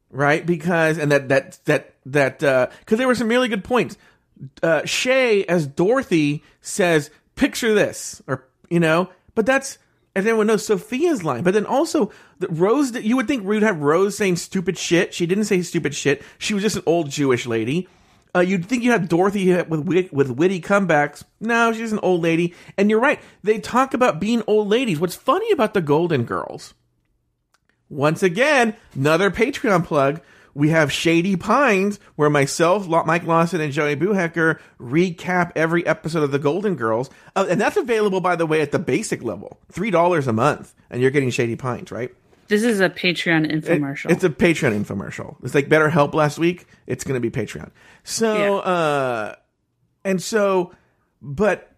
right? 0.10 0.46
Because 0.46 0.98
and 0.98 1.12
that 1.12 1.30
that 1.30 1.60
that 1.66 1.94
that 2.06 2.44
uh 2.44 2.68
because 2.80 2.98
there 2.98 3.08
were 3.08 3.16
some 3.16 3.28
really 3.30 3.48
good 3.48 3.64
points. 3.64 3.98
Uh, 4.62 4.86
Shea 4.86 5.44
as 5.46 5.68
Dorothy 5.68 6.44
says, 6.62 7.10
"Picture 7.36 7.74
this," 7.74 8.22
or 8.28 8.46
you 8.70 8.80
know, 8.80 9.10
but 9.36 9.46
that's 9.46 9.78
and 10.16 10.28
everyone 10.28 10.48
knows 10.48 10.66
Sophia's 10.66 11.24
line. 11.24 11.44
But 11.44 11.54
then 11.54 11.66
also 11.66 12.12
Rose, 12.50 12.94
you 12.96 13.16
would 13.16 13.28
think 13.28 13.44
we'd 13.44 13.64
have 13.64 13.82
Rose 13.82 14.18
saying 14.18 14.36
stupid 14.38 14.78
shit. 14.78 15.14
She 15.14 15.26
didn't 15.26 15.46
say 15.46 15.62
stupid 15.62 15.96
shit. 15.96 16.22
She 16.38 16.54
was 16.54 16.64
just 16.64 16.76
an 16.76 16.84
old 16.86 17.10
Jewish 17.10 17.46
lady. 17.46 17.88
Uh, 18.36 18.40
you'd 18.40 18.66
think 18.66 18.84
you'd 18.84 18.92
have 18.92 19.10
Dorothy 19.10 19.54
with 19.64 19.82
wit- 19.82 20.14
with 20.14 20.32
witty 20.32 20.60
comebacks. 20.60 21.24
No, 21.40 21.72
she's 21.72 21.92
an 21.92 22.00
old 22.00 22.22
lady. 22.22 22.54
And 22.78 22.90
you're 22.90 23.00
right. 23.00 23.20
They 23.44 23.60
talk 23.60 23.94
about 23.94 24.20
being 24.20 24.44
old 24.48 24.68
ladies. 24.68 25.00
What's 25.00 25.16
funny 25.16 25.52
about 25.52 25.74
the 25.74 25.82
Golden 25.82 26.24
Girls? 26.24 26.74
Once 27.90 28.24
again, 28.24 28.76
another 28.96 29.30
Patreon 29.30 29.86
plug. 29.86 30.20
We 30.56 30.70
have 30.70 30.92
Shady 30.92 31.36
Pines, 31.36 32.00
where 32.16 32.30
myself, 32.30 32.88
Mike 32.88 33.24
Lawson, 33.26 33.60
and 33.60 33.74
Joey 33.74 33.96
Buhecker 33.96 34.60
recap 34.80 35.52
every 35.56 35.86
episode 35.88 36.22
of 36.24 36.32
The 36.32 36.38
Golden 36.40 36.76
Girls. 36.76 37.10
Uh, 37.36 37.48
and 37.50 37.60
that's 37.60 37.76
available, 37.78 38.22
by 38.22 38.36
the 38.36 38.46
way, 38.46 38.62
at 38.62 38.72
the 38.72 38.78
basic 38.80 39.24
level 39.24 39.60
$3 39.74 40.28
a 40.28 40.34
month. 40.34 40.76
And 40.92 41.02
you're 41.02 41.10
getting 41.12 41.32
Shady 41.32 41.56
Pines, 41.56 41.92
right? 41.92 42.12
This 42.50 42.64
is 42.64 42.82
a 42.82 42.90
Patreon 42.90 43.52
infomercial. 43.52 44.12
It's 44.12 44.24
a 44.24 44.30
Patreon 44.30 44.84
infomercial. 44.84 45.38
It's 45.44 45.56
like 45.56 45.70
Better 45.70 45.90
Help 45.90 46.14
last 46.14 46.38
week. 46.38 46.68
It's 46.86 47.04
going 47.04 47.20
to 47.20 47.30
be 47.30 47.32
Patreon. 47.32 47.72
So, 48.04 48.58
Yeah. 48.58 48.72
uh, 48.72 49.36
and 50.06 50.22
so, 50.22 50.72
but, 51.22 51.72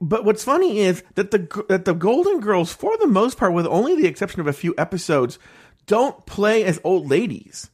but 0.00 0.24
what's 0.24 0.44
funny 0.44 0.78
is 0.80 1.02
that 1.16 1.32
the 1.32 1.64
that 1.68 1.84
the 1.84 1.94
Golden 1.94 2.38
Girls, 2.40 2.72
for 2.72 2.96
the 2.98 3.06
most 3.08 3.36
part, 3.38 3.52
with 3.52 3.66
only 3.66 3.96
the 3.96 4.06
exception 4.06 4.40
of 4.40 4.46
a 4.46 4.52
few 4.52 4.72
episodes, 4.78 5.38
don't 5.88 6.24
play 6.26 6.62
as 6.64 6.80
old 6.84 7.10
ladies. 7.10 7.70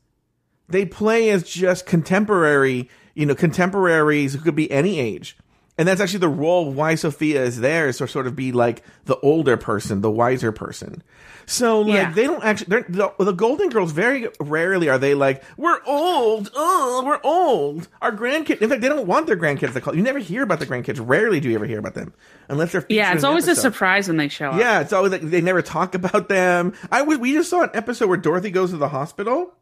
They 0.69 0.87
play 0.87 1.29
as 1.29 1.43
just 1.43 1.85
contemporary, 1.85 2.89
you 3.15 3.27
know, 3.27 3.35
contemporaries 3.35 4.33
who 4.33 4.41
could 4.41 4.55
be 4.55 4.71
any 4.71 4.99
age. 4.99 5.37
And 5.77 5.89
that's 5.89 6.01
actually 6.01 6.21
the 6.21 6.29
role 6.29 6.69
of 6.69 6.77
why 6.77 6.95
Sophia 6.95 7.43
is 7.43 7.59
there 7.59 7.89
is 7.89 7.99
to 7.99 8.07
sort 8.07 8.29
of 8.29 8.37
be 8.37 8.53
like 8.53 8.85
the 9.07 9.19
older 9.19 9.57
person, 9.57 10.03
the 10.03 10.11
wiser 10.11 10.53
person. 10.53 11.03
So 11.47 11.81
like 11.81 11.95
Yeah. 11.95 12.13
they 12.13 12.25
don't 12.25 12.45
actually 12.45 12.83
the, 12.89 13.13
the 13.19 13.33
Golden 13.33 13.71
Girls 13.71 13.91
very 13.91 14.29
rarely 14.39 14.89
are 14.89 14.99
they 14.99 15.15
like 15.15 15.43
we're 15.57 15.81
old, 15.85 16.51
oh 16.55 17.03
we're 17.05 17.19
old. 17.25 17.89
Our 18.01 18.13
grandkids, 18.13 18.63
in 18.63 18.71
fact, 18.71 18.83
they 18.83 18.89
don't 18.89 19.09
want 19.09 19.27
their 19.27 19.37
grandkids 19.37 19.73
to 19.73 19.81
call. 19.81 19.97
You 19.97 20.03
never 20.03 20.21
hear 20.21 20.45
about 20.45 20.61
the 20.61 20.67
grandkids. 20.67 21.05
Rarely 21.05 21.41
do 21.41 21.49
you 21.49 21.57
ever 21.57 21.67
hear 21.67 21.81
about 21.81 21.95
them, 21.95 22.15
unless 22.49 22.71
they're 22.73 22.87
yeah, 22.89 23.13
it's 23.13 23.25
always 23.25 23.49
a 23.49 23.57
surprise 23.57 24.07
when 24.07 24.17
they 24.17 24.29
show 24.29 24.51
up. 24.51 24.59
Yeah, 24.61 24.81
it's 24.81 24.93
always 24.93 25.11
like 25.11 25.23
they 25.23 25.41
never 25.41 25.61
talk 25.61 25.95
about 25.97 26.29
them. 26.29 26.73
I 26.93 27.03
was 27.03 27.19
we 27.19 27.33
just 27.33 27.51
saw 27.51 27.63
an 27.63 27.71
episode 27.75 28.07
where 28.09 28.17
Dorothy 28.17 28.51
goes 28.51 28.71
to 28.71 28.77
the 28.77 28.89
hospital, 28.89 29.53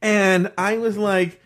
and 0.00 0.52
I 0.56 0.78
was 0.78 0.96
like, 0.96 1.40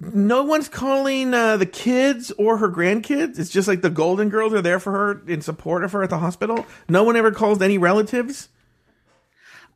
no 0.00 0.42
one's 0.42 0.68
calling 0.68 1.32
uh, 1.32 1.56
the 1.56 1.66
kids 1.66 2.30
or 2.32 2.58
her 2.58 2.68
grandkids. 2.68 3.38
It's 3.38 3.50
just 3.50 3.68
like 3.68 3.80
the 3.80 3.90
Golden 3.90 4.28
Girls 4.28 4.52
are 4.52 4.62
there 4.62 4.80
for 4.80 4.92
her 4.92 5.22
in 5.28 5.40
support 5.40 5.84
of 5.84 5.92
her 5.92 6.02
at 6.02 6.10
the 6.10 6.18
hospital. 6.18 6.66
No 6.88 7.04
one 7.04 7.16
ever 7.16 7.30
calls 7.30 7.62
any 7.62 7.78
relatives. 7.78 8.48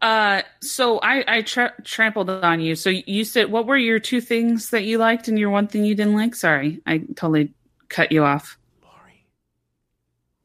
Uh, 0.00 0.42
so 0.60 0.98
I 1.00 1.24
I 1.26 1.42
tra- 1.42 1.74
trampled 1.82 2.30
on 2.30 2.60
you. 2.60 2.76
So 2.76 2.90
you 2.90 3.24
said 3.24 3.50
what 3.50 3.66
were 3.66 3.76
your 3.76 3.98
two 3.98 4.20
things 4.20 4.70
that 4.70 4.84
you 4.84 4.98
liked 4.98 5.26
and 5.28 5.38
your 5.38 5.50
one 5.50 5.66
thing 5.66 5.84
you 5.84 5.94
didn't 5.94 6.14
like? 6.14 6.34
Sorry, 6.36 6.80
I 6.86 6.98
totally 6.98 7.52
cut 7.88 8.12
you 8.12 8.24
off. 8.24 8.58
Lori. 8.80 9.24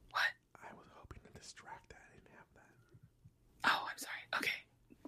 What? 0.09 0.23
I 0.55 0.73
was 0.75 0.87
hoping 0.95 1.19
to 1.21 1.39
distract 1.39 1.89
that. 1.89 1.97
I 1.97 2.15
didn't 2.15 2.33
have 2.35 2.47
that. 2.55 3.69
Oh, 3.69 3.87
I'm 3.91 3.97
sorry. 3.97 4.37
Okay, 4.37 4.57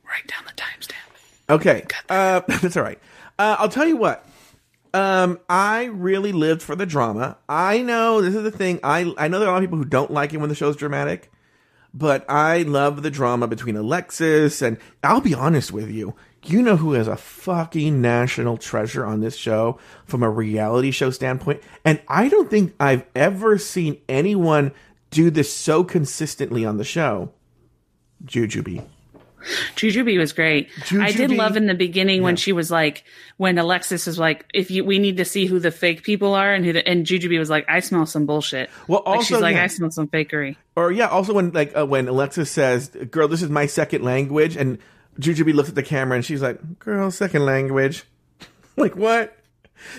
write 0.07 0.27
down 0.27 0.43
the 0.45 0.53
timestamp. 0.53 1.49
Okay. 1.49 1.85
Uh, 2.07 2.41
that's 2.61 2.77
all 2.77 2.83
right. 2.83 2.99
Uh, 3.39 3.55
I'll 3.57 3.69
tell 3.69 3.87
you 3.87 3.97
what. 3.97 4.27
Um, 4.95 5.41
I 5.49 5.85
really 5.85 6.31
lived 6.31 6.61
for 6.61 6.73
the 6.73 6.85
drama. 6.85 7.37
I 7.49 7.81
know 7.81 8.21
this 8.21 8.33
is 8.33 8.43
the 8.43 8.49
thing. 8.49 8.79
I 8.81 9.13
I 9.17 9.27
know 9.27 9.39
there 9.39 9.49
are 9.49 9.51
a 9.51 9.55
lot 9.55 9.57
of 9.61 9.69
people 9.69 9.77
who 9.77 9.83
don't 9.83 10.09
like 10.09 10.33
it 10.33 10.37
when 10.37 10.47
the 10.47 10.55
show's 10.55 10.77
dramatic, 10.77 11.29
but 11.93 12.23
I 12.29 12.61
love 12.61 13.03
the 13.03 13.11
drama 13.11 13.45
between 13.45 13.75
Alexis 13.75 14.61
and 14.61 14.77
I'll 15.03 15.19
be 15.19 15.33
honest 15.33 15.73
with 15.73 15.91
you. 15.91 16.15
You 16.45 16.61
know 16.61 16.77
who 16.77 16.93
is 16.93 17.09
a 17.09 17.17
fucking 17.17 17.99
national 17.99 18.55
treasure 18.55 19.05
on 19.05 19.19
this 19.19 19.35
show 19.35 19.79
from 20.05 20.23
a 20.23 20.29
reality 20.29 20.91
show 20.91 21.09
standpoint? 21.09 21.61
And 21.83 21.99
I 22.07 22.29
don't 22.29 22.49
think 22.49 22.73
I've 22.79 23.05
ever 23.15 23.57
seen 23.57 23.97
anyone 24.07 24.71
do 25.09 25.29
this 25.29 25.51
so 25.51 25.83
consistently 25.83 26.63
on 26.63 26.77
the 26.77 26.85
show. 26.85 27.33
Jujubee. 28.23 28.85
Jujubee 29.75 30.17
was 30.17 30.33
great. 30.33 30.69
I 30.91 31.11
did 31.11 31.31
love 31.31 31.55
in 31.57 31.67
the 31.67 31.75
beginning 31.75 32.23
when 32.23 32.35
she 32.35 32.51
was 32.51 32.71
like, 32.71 33.03
when 33.37 33.57
Alexis 33.57 34.07
was 34.07 34.17
like, 34.17 34.45
if 34.53 34.71
you, 34.71 34.83
we 34.83 34.99
need 34.99 35.17
to 35.17 35.25
see 35.25 35.45
who 35.45 35.59
the 35.59 35.71
fake 35.71 36.03
people 36.03 36.33
are, 36.33 36.53
and 36.53 36.65
who 36.65 36.73
the, 36.73 36.87
and 36.87 37.05
Jujubee 37.05 37.39
was 37.39 37.49
like, 37.49 37.65
I 37.69 37.79
smell 37.79 38.05
some 38.05 38.25
bullshit. 38.25 38.69
Well, 38.87 39.03
like, 39.05 39.17
also, 39.17 39.35
she's 39.35 39.41
like, 39.41 39.55
yeah. 39.55 39.63
I 39.63 39.67
smell 39.67 39.91
some 39.91 40.07
fakery. 40.07 40.55
Or 40.75 40.91
yeah, 40.91 41.07
also 41.07 41.33
when 41.33 41.51
like 41.51 41.75
uh, 41.77 41.85
when 41.85 42.07
Alexis 42.07 42.51
says, 42.51 42.89
"Girl, 42.89 43.27
this 43.27 43.41
is 43.41 43.49
my 43.49 43.65
second 43.65 44.03
language," 44.03 44.57
and 44.57 44.77
Jujubee 45.19 45.53
looks 45.53 45.69
at 45.69 45.75
the 45.75 45.83
camera 45.83 46.15
and 46.17 46.25
she's 46.25 46.41
like, 46.41 46.79
"Girl, 46.79 47.11
second 47.11 47.45
language." 47.45 48.03
like 48.77 48.95
what? 48.95 49.37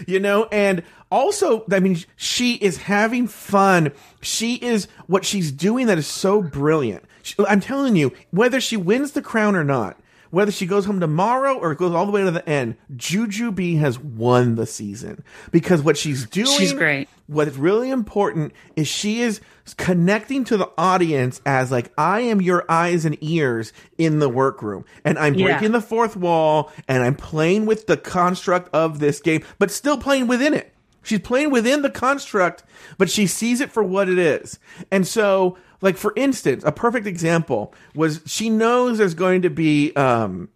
You 0.07 0.21
know, 0.21 0.49
and 0.53 0.83
also, 1.11 1.65
I 1.71 1.81
mean, 1.81 1.99
she 2.17 2.55
is 2.55 2.77
having 2.77 3.27
fun. 3.27 3.93
She 4.21 4.57
is 4.57 4.89
what 5.07 5.25
she's 5.25 5.53
doing 5.53 5.87
that 5.87 5.99
is 5.99 6.07
so 6.07 6.43
brilliant. 6.43 7.05
She, 7.27 7.35
I'm 7.49 7.61
telling 7.61 7.97
you, 7.97 8.13
whether 8.31 8.61
she 8.61 8.77
wins 8.77 9.11
the 9.13 9.21
crown 9.23 9.57
or 9.57 9.65
not, 9.65 9.99
whether 10.31 10.53
she 10.53 10.65
goes 10.67 10.85
home 10.85 11.01
tomorrow 11.01 11.55
or 11.59 11.75
goes 11.75 11.93
all 11.93 12.07
the 12.07 12.13
way 12.13 12.23
to 12.23 12.31
the 12.31 12.49
end, 12.49 12.77
Jujubee 12.95 13.79
has 13.79 13.99
won 13.99 14.55
the 14.55 14.67
season 14.67 15.25
because 15.51 15.83
what 15.83 15.97
she's 15.97 16.25
doing. 16.27 16.47
She's 16.57 16.73
great. 16.73 17.09
What's 17.27 17.57
really 17.57 17.91
important 17.91 18.53
is 18.77 18.87
she 18.87 19.21
is 19.23 19.41
connecting 19.77 20.45
to 20.45 20.57
the 20.57 20.71
audience 20.79 21.41
as 21.45 21.73
like 21.73 21.91
I 21.99 22.21
am 22.21 22.41
your 22.41 22.65
eyes 22.69 23.05
and 23.05 23.19
ears 23.21 23.73
in 23.99 24.21
the 24.21 24.29
workroom, 24.29 24.85
and 25.05 25.19
I'm 25.19 25.35
Yeah. 25.35 25.47
breaking 25.59 25.73
the 25.73 25.81
fourth 25.81 26.17
wall, 26.17 26.71
and 26.87 27.03
I'm 27.03 27.17
playing 27.17 27.67
with 27.67 27.89
the 27.89 27.97
construct 27.97 28.73
of 28.73 29.01
this 29.01 29.19
game, 29.19 29.43
but 29.59 29.73
still 29.73 29.99
playing 29.99 30.29
within 30.29 30.55
it. 30.55 30.73
She's 31.07 31.21
playing 31.21 31.51
within 31.51 31.83
the 31.83 31.91
construct, 31.91 32.65
but 32.99 33.09
she 33.09 33.29
sees 33.29 33.61
it 33.61 33.71
for 33.71 33.85
what 33.85 34.09
it 34.09 34.19
is. 34.19 34.59
And 34.91 35.07
so, 35.07 35.57
like 35.81 35.97
for 35.97 36.13
instance, 36.17 36.65
a 36.65 36.73
perfect 36.73 37.07
example 37.07 37.73
was 37.95 38.21
she 38.27 38.51
knows 38.51 38.99
there's 38.99 39.15
going 39.15 39.43
to 39.43 39.51
be 39.51 39.95
um 39.95 40.49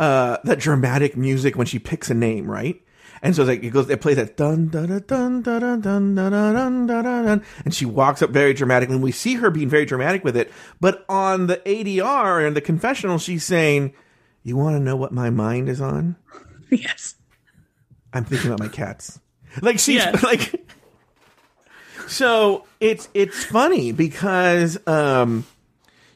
uh 0.00 0.38
that 0.44 0.58
dramatic 0.58 1.14
music 1.14 1.56
when 1.56 1.66
she 1.66 1.78
picks 1.78 2.08
a 2.08 2.14
name, 2.14 2.50
right? 2.50 2.82
And 3.20 3.36
so 3.36 3.44
like 3.44 3.62
it 3.62 3.70
goes, 3.70 3.90
it 3.90 4.00
plays 4.00 4.16
that 4.16 4.38
dun 4.38 4.68
dun 4.68 4.86
dun 5.06 5.42
dun 5.42 5.42
dun 5.42 5.80
dun 5.80 5.80
dun 5.82 6.14
dun 6.14 6.54
dun 6.54 6.86
dun 6.86 6.86
dun 6.86 7.24
dun, 7.24 7.44
and 7.66 7.74
she 7.74 7.84
walks 7.84 8.22
up 8.22 8.30
very 8.30 8.54
dramatically. 8.54 8.94
And 8.94 9.04
we 9.04 9.12
see 9.12 9.34
her 9.34 9.50
being 9.50 9.68
very 9.68 9.84
dramatic 9.84 10.24
with 10.24 10.38
it. 10.38 10.50
But 10.80 11.04
on 11.06 11.48
the 11.48 11.58
ADR 11.66 12.46
and 12.46 12.56
the 12.56 12.62
confessional, 12.62 13.18
she's 13.18 13.44
saying, 13.44 13.92
"You 14.42 14.56
want 14.56 14.76
to 14.76 14.80
know 14.80 14.96
what 14.96 15.12
my 15.12 15.28
mind 15.28 15.68
is 15.68 15.82
on? 15.82 16.16
yes. 16.70 17.16
I'm 18.16 18.24
thinking 18.24 18.48
about 18.48 18.60
my 18.60 18.68
cats." 18.68 19.20
Like 19.62 19.78
she's 19.78 19.96
Yes. 19.96 20.22
like, 20.22 20.68
so 22.08 22.64
it's 22.80 23.08
it's 23.14 23.44
funny 23.44 23.92
because 23.92 24.78
um 24.86 25.46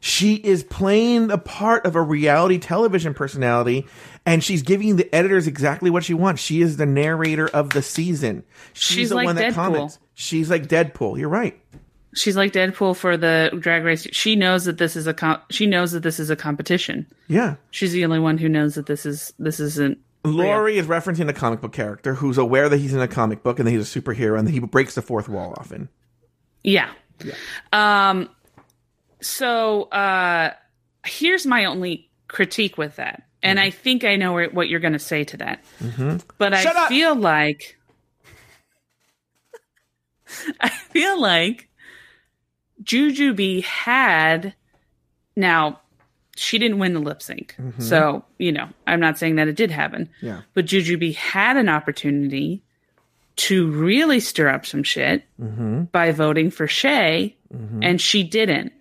she 0.00 0.34
is 0.34 0.62
playing 0.62 1.28
the 1.28 1.38
part 1.38 1.84
of 1.86 1.96
a 1.96 2.02
reality 2.02 2.58
television 2.58 3.12
personality 3.14 3.86
and 4.26 4.42
she's 4.44 4.62
giving 4.62 4.96
the 4.96 5.14
editors 5.14 5.46
exactly 5.46 5.90
what 5.90 6.04
she 6.04 6.14
wants. 6.14 6.42
She 6.42 6.60
is 6.62 6.76
the 6.76 6.86
narrator 6.86 7.48
of 7.48 7.70
the 7.70 7.82
season. 7.82 8.44
She's, 8.72 8.96
She's 8.96 9.08
the 9.10 9.14
like 9.16 9.26
one 9.26 9.36
that 9.36 9.52
Deadpool. 9.52 9.54
comments. 9.54 9.98
She's 10.14 10.50
like 10.50 10.68
Deadpool. 10.68 11.18
You're 11.18 11.28
right. 11.30 11.58
She's 12.14 12.36
like 12.36 12.52
Deadpool 12.52 12.96
for 12.96 13.16
the 13.16 13.50
drag 13.58 13.84
race. 13.84 14.06
She 14.12 14.36
knows 14.36 14.64
that 14.64 14.78
this 14.78 14.96
is 14.96 15.06
a 15.06 15.14
com- 15.14 15.40
she 15.50 15.66
knows 15.66 15.92
that 15.92 16.02
this 16.02 16.18
is 16.20 16.28
a 16.28 16.36
competition. 16.36 17.06
Yeah. 17.28 17.56
She's 17.70 17.92
the 17.92 18.04
only 18.04 18.18
one 18.18 18.36
who 18.38 18.48
knows 18.48 18.74
that 18.74 18.86
this 18.86 19.06
is 19.06 19.32
this 19.38 19.60
isn't. 19.60 19.98
Lori 20.24 20.76
is 20.78 20.86
referencing 20.86 21.28
a 21.28 21.32
comic 21.32 21.60
book 21.60 21.72
character 21.72 22.14
who's 22.14 22.36
aware 22.38 22.68
that 22.68 22.76
he's 22.78 22.92
in 22.92 23.00
a 23.00 23.08
comic 23.08 23.42
book 23.42 23.58
and 23.58 23.66
that 23.66 23.72
he's 23.72 23.96
a 23.96 24.00
superhero 24.00 24.38
and 24.38 24.46
that 24.46 24.52
he 24.52 24.60
breaks 24.60 24.94
the 24.94 25.02
fourth 25.02 25.28
wall 25.28 25.54
often. 25.58 25.88
Yeah. 26.62 26.90
Um. 27.72 28.28
So 29.22 29.84
uh, 29.84 30.52
here's 31.04 31.46
my 31.46 31.64
only 31.66 32.10
critique 32.28 32.78
with 32.78 32.96
that, 32.96 33.22
and 33.42 33.58
I 33.60 33.70
think 33.70 34.04
I 34.04 34.16
know 34.16 34.46
what 34.48 34.68
you're 34.68 34.80
going 34.80 34.94
to 34.94 34.98
say 34.98 35.24
to 35.24 35.36
that. 35.38 35.64
But 36.38 36.56
Shut 36.56 36.76
I 36.76 36.82
up! 36.82 36.88
feel 36.88 37.14
like 37.14 37.78
I 40.60 40.68
feel 40.68 41.20
like 41.20 41.68
Jujubee 42.82 43.62
had 43.64 44.54
now 45.36 45.80
she 46.40 46.58
didn't 46.58 46.78
win 46.78 46.94
the 46.94 47.00
lip 47.00 47.20
sync, 47.20 47.54
mm-hmm. 47.58 47.82
so 47.82 48.24
you 48.38 48.52
know 48.52 48.68
I'm 48.86 49.00
not 49.00 49.18
saying 49.18 49.36
that 49.36 49.48
it 49.48 49.56
did 49.56 49.70
happen. 49.70 50.08
Yeah. 50.20 50.42
But 50.54 50.66
Jujubee 50.66 51.14
had 51.14 51.56
an 51.56 51.68
opportunity 51.68 52.62
to 53.36 53.70
really 53.70 54.20
stir 54.20 54.48
up 54.48 54.66
some 54.66 54.82
shit 54.82 55.24
mm-hmm. 55.40 55.84
by 55.84 56.12
voting 56.12 56.50
for 56.50 56.66
Shea, 56.66 57.36
mm-hmm. 57.52 57.82
and 57.82 58.00
she 58.00 58.22
didn't. 58.22 58.72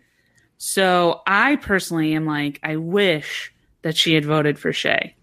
So 0.58 1.22
I 1.26 1.58
personally 1.58 2.14
am 2.14 2.26
like, 2.26 2.60
I 2.64 2.76
wish 2.78 3.54
that 3.82 3.96
she 3.96 4.14
had 4.14 4.26
voted 4.26 4.60
for 4.60 4.74
Shea 4.74 5.16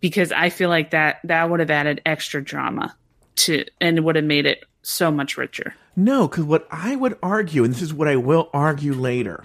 because 0.00 0.32
I 0.32 0.50
feel 0.50 0.68
like 0.68 0.90
that 0.90 1.20
that 1.24 1.48
would 1.48 1.60
have 1.60 1.70
added 1.70 2.02
extra 2.04 2.42
drama 2.42 2.94
to 3.36 3.64
and 3.80 4.04
would 4.04 4.16
have 4.16 4.24
made 4.24 4.46
it 4.46 4.64
so 4.82 5.10
much 5.10 5.36
richer. 5.36 5.74
No, 5.96 6.28
because 6.28 6.44
what 6.44 6.66
I 6.70 6.96
would 6.96 7.16
argue, 7.22 7.64
and 7.64 7.72
this 7.72 7.82
is 7.82 7.94
what 7.94 8.08
I 8.08 8.16
will 8.16 8.50
argue 8.52 8.92
later, 8.94 9.44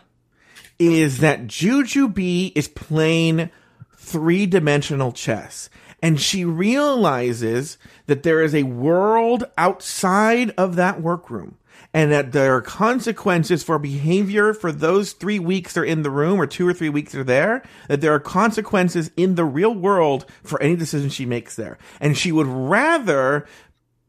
is 0.79 1.19
that 1.19 1.45
Jujubee 1.45 2.53
is 2.55 2.67
playing 2.67 3.49
three 3.97 4.45
dimensional 4.45 5.11
chess. 5.11 5.69
And 6.01 6.19
she 6.19 6.45
realizes 6.45 7.77
that 8.07 8.23
there 8.23 8.41
is 8.41 8.55
a 8.55 8.63
world 8.63 9.43
outside 9.57 10.51
of 10.57 10.77
that 10.77 11.01
workroom. 11.01 11.57
And 11.91 12.11
that 12.11 12.33
there 12.33 12.55
are 12.55 12.61
consequences 12.61 13.63
for 13.63 13.79
behavior 13.79 14.53
for 14.53 14.71
those 14.71 15.13
three 15.13 15.39
weeks 15.39 15.73
they're 15.73 15.83
in 15.83 16.03
the 16.03 16.11
room 16.11 16.39
or 16.39 16.45
two 16.45 16.67
or 16.67 16.73
three 16.73 16.89
weeks 16.89 17.13
they're 17.13 17.23
there. 17.23 17.63
That 17.87 18.01
there 18.01 18.13
are 18.13 18.19
consequences 18.19 19.09
in 19.17 19.35
the 19.35 19.45
real 19.45 19.73
world 19.73 20.25
for 20.43 20.61
any 20.61 20.75
decision 20.75 21.09
she 21.09 21.25
makes 21.25 21.55
there. 21.55 21.79
And 21.99 22.15
she 22.15 22.31
would 22.31 22.45
rather 22.45 23.47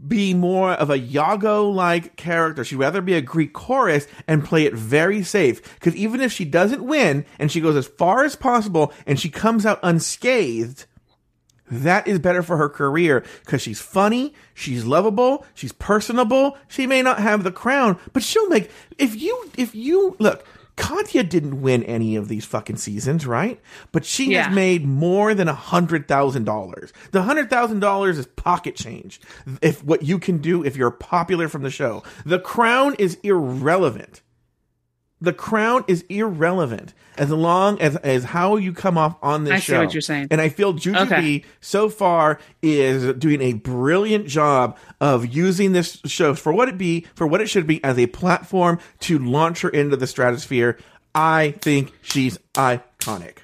be 0.07 0.35
more 0.35 0.73
of 0.73 0.91
a 0.91 0.99
Iago 0.99 1.69
like 1.69 2.17
character. 2.17 2.65
She'd 2.65 2.77
rather 2.77 3.01
be 3.01 3.15
a 3.15 3.21
Greek 3.21 3.53
chorus 3.53 4.07
and 4.27 4.45
play 4.45 4.65
it 4.65 4.75
very 4.75 5.23
safe. 5.23 5.63
Because 5.75 5.95
even 5.97 6.21
if 6.21 6.33
she 6.33 6.45
doesn't 6.45 6.85
win 6.85 7.25
and 7.39 7.51
she 7.51 7.61
goes 7.61 7.77
as 7.77 7.87
far 7.87 8.25
as 8.25 8.37
possible 8.37 8.93
and 9.07 9.19
she 9.19 9.29
comes 9.29 9.67
out 9.67 9.81
unscathed, 9.83 10.87
that 11.71 12.09
is 12.09 12.19
better 12.19 12.43
for 12.43 12.57
her 12.57 12.69
career 12.69 13.25
because 13.45 13.63
she's 13.63 13.81
funny, 13.81 14.35
she's 14.55 14.85
lovable, 14.85 15.47
she's 15.55 15.73
personable. 15.73 16.59
She 16.67 16.87
may 16.87 17.01
not 17.01 17.21
have 17.21 17.45
the 17.45 17.53
crown, 17.53 17.99
but 18.13 18.23
she'll 18.23 18.49
make. 18.49 18.71
If 18.99 19.21
you, 19.21 19.51
if 19.57 19.75
you 19.75 20.17
look, 20.19 20.45
Katya 20.77 21.23
didn't 21.25 21.61
win 21.61 21.83
any 21.85 22.17
of 22.17 22.29
these 22.29 22.45
fucking 22.45 22.77
seasons, 22.77 23.27
right? 23.27 23.61
But 23.93 24.05
she 24.05 24.33
Yeah. 24.33 24.45
has 24.45 24.55
made 24.55 24.87
more 24.87 25.35
than 25.35 25.49
a 25.49 25.55
hundred 25.55 26.09
thousand 26.09 26.45
dollars. 26.45 26.93
The 27.13 27.23
hundred 27.23 27.51
thousand 27.51 27.81
dollars 27.81 28.19
is 28.19 28.27
pocket 28.27 28.77
change. 28.77 29.21
If 29.61 29.85
what 29.85 30.03
you 30.03 30.19
can 30.19 30.39
do 30.39 30.65
if 30.65 30.77
you're 30.77 30.91
popular 30.91 31.49
from 31.49 31.63
the 31.63 31.71
show, 31.71 32.03
the 32.25 32.39
crown 32.39 32.95
is 32.99 33.19
irrelevant. 33.23 34.23
The 35.23 35.33
crown 35.33 35.85
is 35.87 36.05
irrelevant 36.09 36.95
as 37.19 37.31
long 37.31 37.79
as 37.81 37.97
as 37.97 38.25
how 38.25 38.57
you 38.57 38.73
come 38.73 38.97
off 38.97 39.17
on 39.23 39.45
this 39.45 39.63
show. 39.63 39.75
I 39.75 39.79
see 39.81 39.85
what 39.85 39.95
you're 39.95 40.01
saying. 40.01 40.29
And 40.31 40.41
I 40.41 40.49
feel 40.49 40.73
Jujubee 40.73 41.03
Okay. 41.03 41.45
so 41.61 41.91
far 41.91 42.39
is 42.63 43.15
doing 43.19 43.43
a 43.43 43.53
brilliant 43.53 44.27
job 44.27 44.79
of 45.01 45.27
using 45.27 45.73
this 45.73 46.01
show 46.07 46.35
for 46.35 46.53
what 46.53 46.69
it 46.69 46.79
be 46.79 47.07
for 47.15 47.27
what 47.27 47.41
it 47.43 47.49
should 47.49 47.67
be 47.67 47.83
as 47.85 47.99
a 47.99 48.07
platform 48.07 48.79
to 49.01 49.19
launch 49.19 49.61
her 49.61 49.69
into 49.69 49.97
the 49.97 50.07
stratosphere. 50.07 50.79
I 51.15 51.53
think 51.61 51.93
she's 52.03 52.39
iconic. 52.55 53.39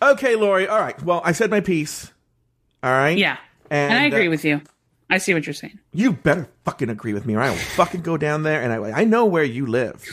Okay, 0.00 0.34
Lori. 0.34 0.66
All 0.66 0.80
right. 0.80 1.00
Well, 1.02 1.22
I 1.24 1.32
said 1.32 1.50
my 1.50 1.60
piece. 1.60 2.10
All 2.82 2.90
right. 2.90 3.16
Yeah. 3.16 3.36
And, 3.70 3.94
I 3.94 4.04
agree 4.04 4.26
uh, 4.26 4.30
with 4.30 4.44
you. 4.44 4.60
I 5.08 5.18
see 5.18 5.34
what 5.34 5.46
you're 5.46 5.54
saying. 5.54 5.78
You 5.92 6.12
better 6.14 6.48
fucking 6.64 6.88
agree 6.88 7.12
with 7.12 7.26
me, 7.26 7.34
or 7.36 7.40
I 7.40 7.50
will 7.50 7.56
fucking 7.56 8.00
go 8.00 8.16
down 8.16 8.42
there, 8.42 8.62
and 8.62 8.72
I 8.72 9.00
I 9.02 9.04
know 9.04 9.26
where 9.26 9.44
you 9.44 9.66
live. 9.66 10.04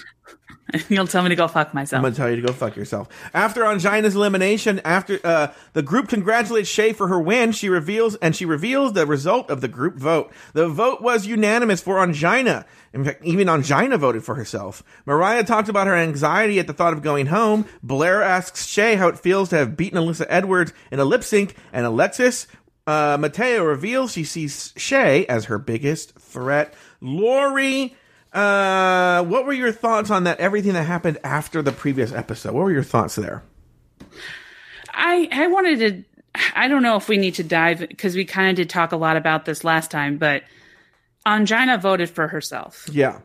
You'll 0.90 1.08
tell 1.08 1.24
me 1.24 1.30
to 1.30 1.36
go 1.36 1.48
fuck 1.48 1.74
myself. 1.74 2.00
I'm 2.00 2.04
gonna 2.04 2.16
tell 2.16 2.30
you 2.30 2.36
to 2.36 2.42
go 2.42 2.54
fuck 2.54 2.76
yourself. 2.76 3.08
After 3.34 3.62
Ongina's 3.64 4.16
elimination, 4.16 4.80
after 4.84 5.20
uh, 5.24 5.48
the 5.74 5.82
group 5.82 6.10
congratulates 6.10 6.70
Shea 6.70 6.94
for 6.94 7.08
her 7.08 7.20
win, 7.20 7.52
she 7.52 7.70
reveals 7.70 8.16
and 8.16 8.36
she 8.36 8.46
reveals 8.46 8.94
the 8.94 9.06
result 9.06 9.50
of 9.50 9.62
the 9.62 9.68
group 9.68 9.96
vote. 9.96 10.32
The 10.54 10.68
vote 10.68 11.02
was 11.02 11.26
unanimous 11.26 11.82
for 11.82 11.96
Ongina. 11.96 12.66
In 12.94 13.04
fact, 13.04 13.24
even 13.24 13.48
Ongina 13.48 13.98
voted 14.00 14.24
for 14.24 14.36
herself. 14.36 14.84
Mariah 15.06 15.44
talked 15.44 15.70
about 15.70 15.88
her 15.88 15.96
anxiety 15.96 16.60
at 16.60 16.68
the 16.68 16.74
thought 16.74 16.94
of 16.94 17.02
going 17.02 17.28
home. 17.28 17.66
Blair 17.84 18.22
asks 18.22 18.66
Shea 18.66 18.96
how 18.96 19.08
it 19.08 19.20
feels 19.20 19.50
to 19.50 19.58
have 19.58 19.78
beaten 19.78 20.00
Alyssa 20.00 20.26
Edwards 20.30 20.74
in 20.92 21.00
a 21.00 21.06
lip 21.06 21.24
sync, 21.24 21.56
and 21.72 21.86
Alexis 21.86 22.48
uh, 22.88 23.18
Mateo 23.20 23.64
reveals 23.64 24.14
she 24.14 24.24
sees 24.24 24.74
Shea 24.76 25.26
as 25.28 25.46
her 25.46 25.60
biggest 25.60 26.16
threat. 26.16 26.74
Lori, 27.02 27.96
uh, 28.34 29.24
what 29.24 29.46
were 29.46 29.54
your 29.54 29.72
thoughts 29.72 30.12
on 30.12 30.26
that? 30.26 30.40
Everything 30.40 30.74
that 30.74 30.84
happened 30.84 31.18
after 31.24 31.62
the 31.62 31.72
previous 31.72 32.12
episode. 32.12 32.54
What 32.54 32.64
were 32.64 32.72
your 32.72 32.84
thoughts 32.84 33.16
there? 33.16 33.44
I 34.94 35.28
I 35.32 35.48
wanted 35.48 35.80
to. 35.80 36.04
I 36.56 36.68
don't 36.68 36.84
know 36.84 36.96
if 36.96 37.10
we 37.10 37.18
need 37.18 37.36
to 37.36 37.44
dive 37.44 37.80
because 37.80 38.16
we 38.16 38.26
kind 38.26 38.52
of 38.52 38.56
did 38.56 38.70
talk 38.70 38.92
a 38.92 38.98
lot 38.98 39.18
about 39.18 39.46
this 39.46 39.64
last 39.64 39.90
time, 39.90 40.18
but 40.18 40.44
Ongina 41.26 41.82
voted 41.82 42.10
for 42.10 42.28
herself. 42.28 42.86
Yeah. 42.92 43.22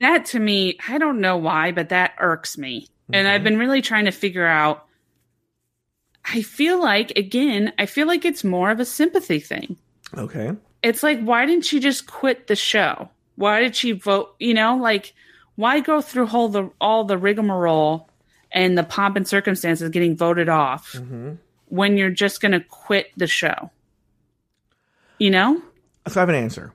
That 0.00 0.26
to 0.26 0.38
me, 0.38 0.78
I 0.86 0.98
don't 0.98 1.20
know 1.20 1.38
why, 1.38 1.72
but 1.72 1.88
that 1.88 2.14
irks 2.18 2.58
me. 2.58 2.88
And 3.10 3.26
I've 3.26 3.44
been 3.44 3.56
really 3.56 3.82
trying 3.82 4.04
to 4.06 4.10
figure 4.10 4.46
out. 4.46 4.84
I 6.24 6.42
feel 6.42 6.80
like, 6.80 7.12
again, 7.16 7.72
I 7.78 7.86
feel 7.86 8.08
like 8.08 8.24
it's 8.24 8.42
more 8.42 8.70
of 8.70 8.80
a 8.80 8.84
sympathy 8.84 9.38
thing. 9.38 9.76
Okay. 10.12 10.52
It's 10.82 11.02
like, 11.02 11.20
why 11.20 11.46
didn't 11.46 11.64
she 11.64 11.78
just 11.78 12.06
quit 12.06 12.48
the 12.48 12.56
show? 12.56 13.08
Why 13.36 13.60
did 13.60 13.76
she 13.76 13.92
vote? 13.92 14.34
You 14.38 14.54
know, 14.54 14.76
like, 14.76 15.14
why 15.54 15.80
go 15.80 16.00
through 16.00 16.28
all 16.28 16.48
the 16.48 16.70
all 16.80 17.04
the 17.04 17.18
rigmarole 17.18 18.08
and 18.50 18.76
the 18.76 18.84
pomp 18.84 19.16
and 19.16 19.26
circumstances 19.26 19.88
getting 19.90 20.16
voted 20.16 20.48
off 20.48 20.92
mm-hmm. 20.92 21.34
when 21.66 21.96
you're 21.96 22.10
just 22.10 22.40
going 22.40 22.52
to 22.52 22.60
quit 22.60 23.10
the 23.16 23.26
show? 23.26 23.70
You 25.18 25.30
know? 25.30 25.62
So 26.08 26.20
I 26.20 26.22
have 26.22 26.28
an 26.28 26.34
answer. 26.34 26.72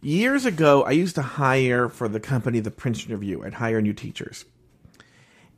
Years 0.00 0.44
ago, 0.44 0.82
I 0.82 0.90
used 0.90 1.14
to 1.14 1.22
hire 1.22 1.88
for 1.88 2.08
the 2.08 2.20
company 2.20 2.60
the 2.60 2.70
Princeton 2.70 3.12
Review. 3.12 3.42
I'd 3.42 3.54
hire 3.54 3.80
new 3.80 3.94
teachers. 3.94 4.44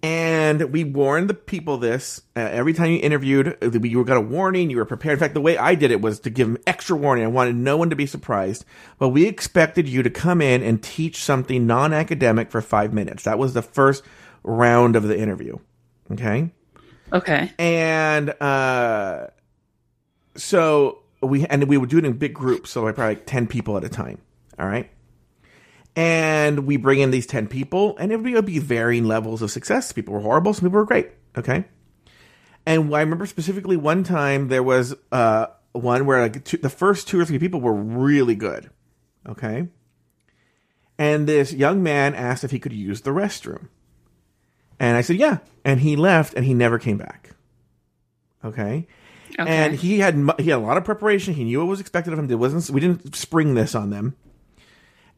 And 0.07 0.73
we 0.73 0.85
warned 0.85 1.29
the 1.29 1.35
people 1.35 1.79
this 1.79 2.23
uh, 2.37 2.41
every 2.41 2.73
time 2.73 2.91
you 2.91 2.99
interviewed, 3.01 3.59
uh, 3.63 3.71
you 3.71 4.05
got 4.05 4.17
a 4.17 4.21
warning, 4.21 4.71
you 4.71 4.77
were 4.77 4.85
prepared. 4.85 5.15
In 5.15 5.19
fact, 5.19 5.35
the 5.35 5.41
way 5.41 5.59
I 5.59 5.75
did 5.75 5.91
it 5.91 6.01
was 6.01 6.21
to 6.21 6.31
give 6.31 6.47
them 6.49 6.59
extra 6.67 6.97
warning. 6.97 7.25
I 7.25 7.29
wanted 7.29 7.57
no 7.57 7.77
one 7.77 7.91
to 7.91 7.97
be 7.97 8.07
surprised. 8.07 8.65
But 8.99 9.09
we 9.11 9.27
expected 9.27 9.89
you 9.89 10.03
to 10.03 10.11
come 10.11 10.41
in 10.41 10.63
and 10.63 10.83
teach 10.83 11.23
something 11.23 11.67
non 11.67 11.93
academic 11.93 12.51
for 12.51 12.61
five 12.61 12.93
minutes. 12.93 13.25
That 13.25 13.39
was 13.39 13.55
the 13.55 13.63
first 13.63 14.05
round 14.43 14.97
of 14.97 15.03
the 15.05 15.19
interview. 15.19 15.59
Okay 16.13 16.51
Okay. 17.13 17.53
and 17.59 18.31
uh, 18.41 19.29
so 20.35 21.03
we 21.23 21.47
and 21.47 21.65
we 21.69 21.77
would 21.77 21.89
do 21.89 21.99
it 21.99 22.05
in 22.05 22.15
big 22.15 22.35
groups, 22.35 22.71
so 22.71 22.83
like 22.83 22.97
probably 22.97 23.15
like 23.17 23.27
ten 23.27 23.47
people 23.47 23.77
at 23.77 23.85
a 23.85 23.89
time. 23.89 24.19
All 24.59 24.67
right, 24.67 24.91
and 25.97 26.67
we 26.67 26.77
bring 26.77 27.01
in 27.01 27.11
these 27.11 27.27
ten 27.27 27.49
people, 27.49 27.97
and 27.97 28.13
it 28.13 28.17
would 28.17 28.25
be, 28.25 28.33
it 28.33 28.37
would 28.37 28.47
be 28.47 28.61
varying 28.61 29.07
levels 29.07 29.43
of 29.43 29.51
success. 29.51 29.91
People 29.91 30.15
were 30.15 30.21
horrible, 30.21 30.55
some 30.55 30.69
people 30.69 30.79
were 30.79 30.85
great. 30.85 31.11
Okay, 31.37 31.65
and 32.65 32.95
I 32.95 33.01
remember 33.01 33.27
specifically 33.27 33.77
one 33.77 34.05
time 34.05 34.47
there 34.47 34.63
was 34.63 34.95
uh, 35.11 35.47
one 35.73 36.07
where 36.07 36.23
like 36.23 36.45
two, 36.45 36.59
the 36.59 36.71
first 36.71 37.09
two 37.09 37.19
or 37.19 37.25
three 37.25 37.41
people 37.41 37.61
were 37.61 37.75
really 37.75 38.37
good. 38.37 38.71
Okay, 39.29 39.67
and 40.99 41.27
this 41.27 41.53
young 41.53 41.83
man 41.83 42.15
asked 42.15 42.45
if 42.45 42.53
he 42.53 42.61
could 42.61 42.73
use 42.73 43.01
the 43.01 43.11
restroom. 43.11 43.69
And 44.79 44.97
I 44.97 45.01
said, 45.01 45.17
yeah. 45.17 45.39
And 45.65 45.81
he 45.81 45.97
left 45.97 46.35
and 46.35 46.45
he 46.45 46.55
never 46.55 46.79
came 46.79 46.99
back. 46.99 47.31
Okay. 48.45 48.87
Okay. 49.39 49.51
And 49.51 49.75
he 49.75 49.99
had 50.01 50.15
he 50.39 50.51
had 50.51 50.59
a 50.59 50.63
lot 50.63 50.77
of 50.77 50.85
preparation. 50.85 51.35
He 51.35 51.45
knew 51.45 51.61
what 51.61 51.69
was 51.69 51.81
expected 51.81 52.13
of 52.13 52.19
him. 52.19 52.31
It 52.31 52.39
wasn't 52.39 52.71
we 52.71 52.81
didn't 52.81 53.17
spring 53.17 53.55
this 53.55 53.75
on 53.75 53.91
them. 53.91 54.17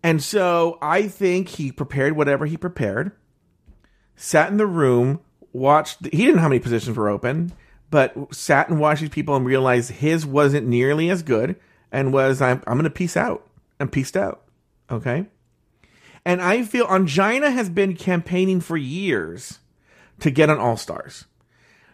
And 0.08 0.22
so 0.22 0.78
I 0.80 1.06
think 1.06 1.48
he 1.48 1.70
prepared 1.70 2.16
whatever 2.16 2.46
he 2.46 2.56
prepared, 2.56 3.12
sat 4.16 4.50
in 4.50 4.56
the 4.56 4.66
room, 4.66 5.20
watched. 5.52 6.02
He 6.02 6.24
didn't 6.24 6.36
know 6.36 6.40
how 6.40 6.48
many 6.48 6.60
positions 6.60 6.96
were 6.96 7.10
open, 7.10 7.52
but 7.90 8.34
sat 8.34 8.70
and 8.70 8.80
watched 8.80 9.02
these 9.02 9.10
people 9.10 9.36
and 9.36 9.44
realized 9.44 9.90
his 9.90 10.24
wasn't 10.24 10.66
nearly 10.66 11.10
as 11.10 11.22
good, 11.22 11.56
and 11.92 12.10
was 12.10 12.40
I'm 12.40 12.62
I'm 12.66 12.78
going 12.78 12.84
to 12.84 12.90
peace 12.90 13.18
out 13.18 13.46
and 13.78 13.92
pieced 13.92 14.16
out. 14.16 14.44
Okay. 14.90 15.26
And 16.24 16.40
I 16.40 16.62
feel 16.62 16.86
Ongina 16.86 17.52
has 17.52 17.68
been 17.68 17.94
campaigning 17.94 18.62
for 18.62 18.78
years 18.78 19.58
to 20.20 20.30
get 20.30 20.48
on 20.48 20.58
All 20.58 20.78
Stars. 20.78 21.26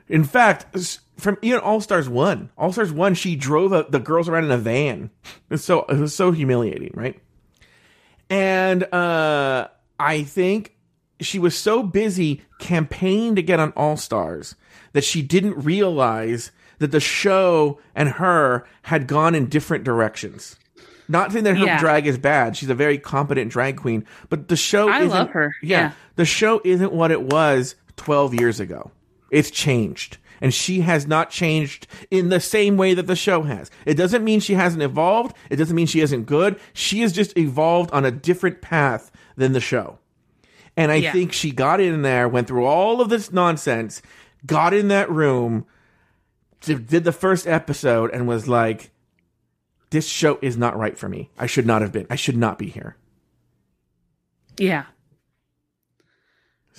In 0.07 0.23
fact, 0.23 0.79
from 1.17 1.37
even 1.43 1.59
All 1.59 1.81
Stars 1.81 2.09
one, 2.09 2.51
All 2.57 2.73
Stars 2.73 2.93
one, 2.93 3.15
she 3.15 3.35
drove 3.35 3.73
a, 3.73 3.87
the 3.89 3.99
girls 3.99 4.29
around 4.29 4.45
in 4.45 4.53
a 4.53 4.59
van. 4.59 5.11
It's 5.51 5.65
so 5.65 5.83
it 5.89 5.99
was 5.99 6.15
so 6.15 6.31
humiliating, 6.31 6.93
right? 6.95 7.21
And 8.35 8.83
uh, 8.93 9.69
I 10.01 10.25
think 10.25 10.75
she 11.21 11.39
was 11.39 11.57
so 11.57 11.85
busy 11.85 12.43
campaigning 12.59 13.37
to 13.37 13.43
get 13.43 13.61
on 13.61 13.73
All 13.77 13.97
Stars 13.97 14.57
that 14.93 15.05
she 15.05 15.23
didn't 15.23 15.65
realize 15.65 16.51
that 16.81 16.91
the 16.91 16.99
show 16.99 17.79
and 17.95 18.09
her 18.09 18.67
had 18.83 19.07
gone 19.07 19.37
in 19.37 19.47
different 19.47 19.85
directions. 19.85 20.57
Not 21.07 21.31
saying 21.31 21.45
that 21.45 21.57
her 21.57 21.65
Yeah. 21.65 21.79
drag 21.79 22.09
is 22.09 22.19
bad; 22.19 22.57
she's 22.57 22.71
a 22.71 22.75
very 22.75 22.99
competent 22.99 23.53
drag 23.53 23.77
queen. 23.77 24.05
But 24.31 24.49
the 24.49 24.57
show, 24.57 24.89
I 24.89 25.03
love 25.03 25.31
her. 25.31 25.55
Yeah. 25.63 25.93
the 26.17 26.25
show 26.25 26.61
isn't 26.65 26.93
what 26.93 27.13
it 27.13 27.23
was 27.23 27.77
12 27.97 28.35
years 28.35 28.59
ago. 28.59 28.91
It's 29.31 29.51
changed. 29.51 30.17
And 30.41 30.53
she 30.53 30.81
has 30.81 31.07
not 31.07 31.31
changed 31.31 31.87
in 32.11 32.29
the 32.29 32.41
same 32.41 32.77
way 32.77 32.95
that 32.95 33.07
the 33.07 33.17
show 33.17 33.43
has. 33.43 33.71
It 33.87 33.95
doesn't 33.95 34.25
mean 34.25 34.41
she 34.41 34.55
hasn't 34.55 34.83
evolved. 34.83 35.37
It 35.51 35.57
doesn't 35.57 35.77
mean 35.77 35.87
she 35.87 36.01
isn't 36.01 36.25
good. 36.25 36.59
She 36.73 37.01
has 37.01 37.13
just 37.13 37.37
evolved 37.39 37.91
on 37.93 38.05
a 38.05 38.11
different 38.11 38.61
path 38.61 39.11
than 39.37 39.53
the 39.53 39.61
show. 39.61 39.99
And 40.77 40.91
I 40.91 40.97
Yeah. 40.97 41.13
think 41.13 41.33
she 41.33 41.51
got 41.53 41.81
in 41.81 42.03
there, 42.03 42.29
went 42.29 42.49
through 42.49 42.65
all 42.67 43.01
of 43.01 43.09
this 43.09 43.33
nonsense, 43.33 44.03
got 44.45 44.75
in 44.75 44.89
that 44.89 45.11
room, 45.11 45.67
did 46.61 46.89
the 47.05 47.13
first 47.13 47.47
episode, 47.47 48.11
and 48.13 48.27
was 48.27 48.49
like, 48.49 48.91
this 49.91 50.09
show 50.09 50.39
is 50.43 50.57
not 50.57 50.77
right 50.77 50.99
for 50.99 51.09
me. 51.09 51.31
I 51.39 51.47
should 51.47 51.67
not 51.67 51.83
have 51.83 51.93
been. 51.93 52.07
I 52.11 52.17
should 52.17 52.37
not 52.37 52.59
be 52.59 52.69
here. 52.69 52.97
Yeah. 54.59 54.85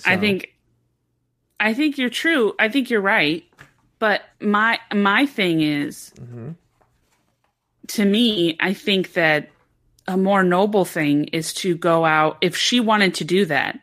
I 0.04 0.16
think 0.18 0.52
I 1.58 1.74
think 1.74 1.98
you're 1.98 2.10
true. 2.10 2.54
I 2.58 2.68
think 2.68 2.90
you're 2.90 3.00
right. 3.00 3.44
But 3.98 4.22
my 4.40 4.78
my 4.94 5.26
thing 5.26 5.62
is 5.62 6.12
to 7.88 8.04
me, 8.04 8.56
I 8.60 8.74
think 8.74 9.14
that 9.14 9.48
a 10.08 10.16
more 10.16 10.42
noble 10.42 10.84
thing 10.84 11.24
is 11.24 11.52
to 11.54 11.76
go 11.76 12.04
out 12.04 12.38
if 12.40 12.56
she 12.56 12.80
wanted 12.80 13.14
to 13.14 13.24
do 13.24 13.46
that. 13.46 13.80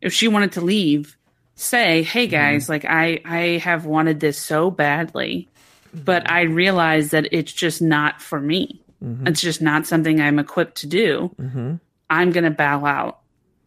If 0.00 0.12
she 0.12 0.28
wanted 0.28 0.52
to 0.52 0.60
leave, 0.60 1.16
say, 1.54 2.02
"Hey 2.02 2.26
mm-hmm. 2.26 2.32
guys, 2.32 2.68
like 2.68 2.84
I 2.84 3.20
I 3.24 3.38
have 3.62 3.86
wanted 3.86 4.20
this 4.20 4.38
so 4.38 4.70
badly, 4.70 5.48
mm-hmm. 5.88 6.04
but 6.04 6.30
I 6.30 6.42
realize 6.42 7.10
that 7.10 7.28
it's 7.32 7.52
just 7.52 7.82
not 7.82 8.20
for 8.20 8.40
me. 8.40 8.80
Mm-hmm. 9.02 9.26
It's 9.26 9.40
just 9.40 9.62
not 9.62 9.86
something 9.86 10.20
I'm 10.20 10.38
equipped 10.38 10.76
to 10.78 10.86
do. 10.86 11.34
I'm 12.10 12.32
going 12.32 12.44
to 12.44 12.50
bow 12.50 12.84
out. 12.84 13.20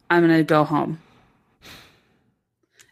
I'm 0.10 0.26
going 0.26 0.38
to 0.38 0.44
go 0.44 0.64
home." 0.64 1.00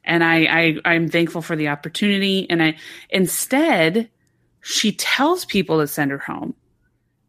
And 0.03 0.23
I, 0.23 0.45
I 0.45 0.77
I'm 0.85 1.09
thankful 1.09 1.41
for 1.41 1.55
the 1.55 1.67
opportunity. 1.67 2.49
And 2.49 2.61
I 2.63 2.77
instead 3.09 4.09
she 4.61 4.91
tells 4.91 5.45
people 5.45 5.79
to 5.79 5.87
send 5.87 6.11
her 6.11 6.17
home, 6.19 6.53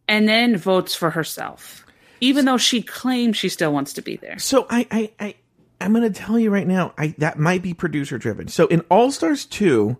and 0.09 0.29
then 0.29 0.57
votes 0.57 0.95
for 0.95 1.11
herself, 1.11 1.87
even 2.21 2.45
though 2.45 2.59
she 2.59 2.83
claims 2.83 3.37
she 3.37 3.49
still 3.49 3.73
wants 3.73 3.95
to 3.95 4.03
be 4.03 4.17
there. 4.17 4.39
So 4.39 4.67
I, 4.69 4.87
I, 4.91 5.13
I 5.19 5.35
I'm 5.81 5.93
gonna 5.93 6.11
tell 6.11 6.39
you 6.39 6.51
right 6.51 6.67
now, 6.67 6.93
I 6.99 7.15
that 7.19 7.39
might 7.39 7.63
be 7.63 7.75
producer 7.75 8.19
driven. 8.19 8.49
So 8.49 8.67
in 8.67 8.81
All 8.91 9.11
Stars 9.11 9.47
two, 9.47 9.97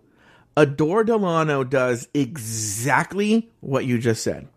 Adore 0.55 1.03
Delano 1.03 1.63
does 1.63 2.07
exactly 2.13 3.51
what 3.59 3.85
you 3.85 3.97
just 3.97 4.23
said. 4.23 4.47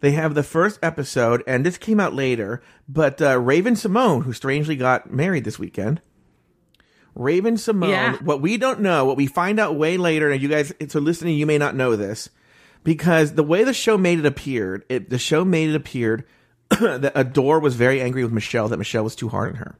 They 0.00 0.12
have 0.12 0.34
the 0.34 0.42
first 0.42 0.78
episode, 0.82 1.42
and 1.46 1.64
this 1.64 1.76
came 1.76 2.00
out 2.00 2.14
later, 2.14 2.62
but 2.88 3.20
uh, 3.20 3.38
Raven-Symoné, 3.38 4.24
who 4.24 4.32
strangely 4.32 4.74
got 4.76 5.12
married 5.12 5.44
this 5.44 5.58
weekend. 5.58 6.00
Raven-Symoné, 7.14 7.88
Yeah. 7.90 8.16
what 8.22 8.40
we 8.40 8.56
don't 8.56 8.80
know, 8.80 9.04
what 9.04 9.16
we 9.16 9.26
find 9.26 9.58
out 9.60 9.76
way 9.76 9.96
later, 9.96 10.30
and 10.30 10.40
you 10.42 10.48
guys, 10.48 10.72
so 10.88 11.00
listening, 11.00 11.36
you 11.36 11.46
may 11.46 11.58
not 11.58 11.74
know 11.74 11.96
this, 11.96 12.30
because 12.84 13.34
the 13.34 13.42
way 13.42 13.64
the 13.64 13.74
show 13.74 13.98
made 13.98 14.18
it 14.18 14.26
appeared, 14.26 14.84
it, 14.88 15.10
the 15.10 15.18
show 15.18 15.44
made 15.44 15.70
it 15.70 15.74
appeared 15.76 16.24
that 16.70 17.12
Adore 17.14 17.58
was 17.60 17.74
very 17.74 18.00
angry 18.00 18.22
with 18.22 18.32
Michelle, 18.32 18.68
that 18.68 18.76
Michelle 18.78 19.04
was 19.04 19.16
too 19.16 19.28
hard 19.28 19.50
on 19.50 19.56
her. 19.56 19.76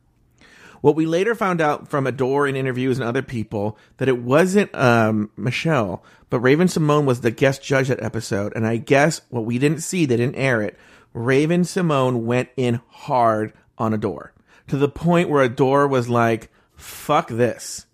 What 0.80 0.96
we 0.96 1.04
later 1.04 1.34
found 1.34 1.60
out 1.60 1.88
from 1.88 2.06
Adore 2.06 2.46
in 2.46 2.56
interviews 2.56 2.98
and 2.98 3.06
other 3.06 3.20
people 3.22 3.76
that 3.98 4.08
it 4.08 4.16
wasn't 4.18 4.74
um, 4.74 5.30
Michelle, 5.36 6.02
but 6.30 6.40
Raven-Symoné 6.40 7.04
was 7.04 7.20
the 7.20 7.30
guest 7.30 7.62
judge 7.62 7.88
that 7.88 8.02
episode. 8.02 8.54
And 8.56 8.66
I 8.66 8.78
guess 8.78 9.20
what 9.28 9.44
we 9.44 9.58
didn't 9.58 9.80
see, 9.80 10.06
they 10.06 10.16
didn't 10.16 10.36
air 10.36 10.62
it. 10.62 10.78
Raven-Symoné 11.12 12.20
went 12.22 12.48
in 12.56 12.80
hard 12.88 13.52
on 13.76 13.92
Adore 13.94 14.32
to 14.68 14.76
the 14.76 14.88
point 14.88 15.28
where 15.28 15.42
Adore 15.42 15.86
was 15.86 16.08
like, 16.08 16.49
fuck 16.80 17.28
this. 17.28 17.86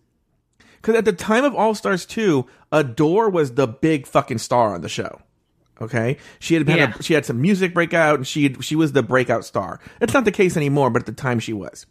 Because 0.77 0.95
at 0.97 1.05
the 1.05 1.13
time 1.13 1.45
of 1.45 1.55
All 1.55 1.75
Stars 1.75 2.07
2, 2.07 2.47
Adore 2.73 3.29
was 3.29 3.55
the 3.55 3.67
big 3.67 4.07
fucking 4.07 4.39
star 4.39 4.75
on 4.75 4.81
the 4.83 4.89
show. 4.89 5.21
Okay, 5.81 6.17
she 6.39 6.55
had 6.55 6.67
had 6.69 6.79
Yeah. 6.79 6.95
a, 6.99 7.03
she 7.03 7.13
had 7.13 7.27
some 7.27 7.41
music 7.43 7.75
breakout, 7.75 8.15
and 8.15 8.27
she 8.27 8.55
she 8.61 8.75
was 8.77 8.93
the 8.93 9.03
breakout 9.03 9.45
star. 9.45 9.79
It's 10.01 10.15
not 10.15 10.25
the 10.25 10.33
case 10.33 10.57
anymore, 10.57 10.89
but 10.89 11.03
at 11.03 11.07
the 11.07 11.13
time 11.13 11.39
she 11.39 11.53
was. 11.53 11.85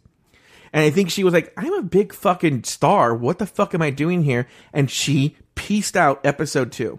And 0.72 0.82
I 0.84 0.90
think 0.90 1.08
she 1.10 1.22
was 1.22 1.32
like, 1.32 1.52
I'm 1.56 1.72
a 1.72 1.82
big 1.82 2.12
fucking 2.12 2.64
star. 2.64 3.14
What 3.14 3.38
the 3.38 3.46
fuck 3.46 3.74
am 3.74 3.82
I 3.82 3.90
doing 3.90 4.24
here? 4.24 4.48
And 4.72 4.90
she 4.90 5.36
pieced 5.54 5.96
out 5.96 6.20
episode 6.26 6.72
two. 6.72 6.98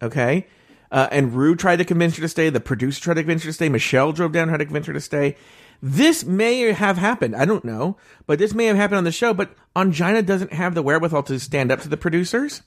Okay. 0.00 0.46
Uh, 0.90 1.08
and 1.12 1.34
Rue 1.34 1.54
tried 1.54 1.76
to 1.76 1.84
convince 1.84 2.16
her 2.16 2.22
to 2.22 2.28
stay. 2.28 2.48
The 2.48 2.60
producer 2.60 3.00
tried 3.02 3.14
to 3.14 3.22
convince 3.22 3.42
her 3.42 3.50
to 3.50 3.52
stay. 3.52 3.68
Michelle 3.68 4.12
drove 4.12 4.32
down, 4.32 4.48
tried 4.48 4.56
to 4.58 4.64
convince 4.64 4.86
her 4.86 4.92
to 4.94 5.00
stay. 5.00 5.36
This 5.82 6.24
may 6.24 6.72
have 6.72 6.96
happened. 6.96 7.34
I 7.36 7.44
don't 7.44 7.64
know. 7.64 7.96
But 8.26 8.38
this 8.38 8.54
may 8.54 8.66
have 8.66 8.76
happened 8.76 8.98
on 8.98 9.04
the 9.04 9.12
show. 9.12 9.34
But 9.34 9.50
Ongina 9.74 10.24
doesn't 10.24 10.52
have 10.52 10.74
the 10.74 10.82
wherewithal 10.82 11.24
to 11.24 11.40
stand 11.40 11.72
up 11.72 11.80
to 11.80 11.88
the 11.88 11.96
producers. 11.96 12.62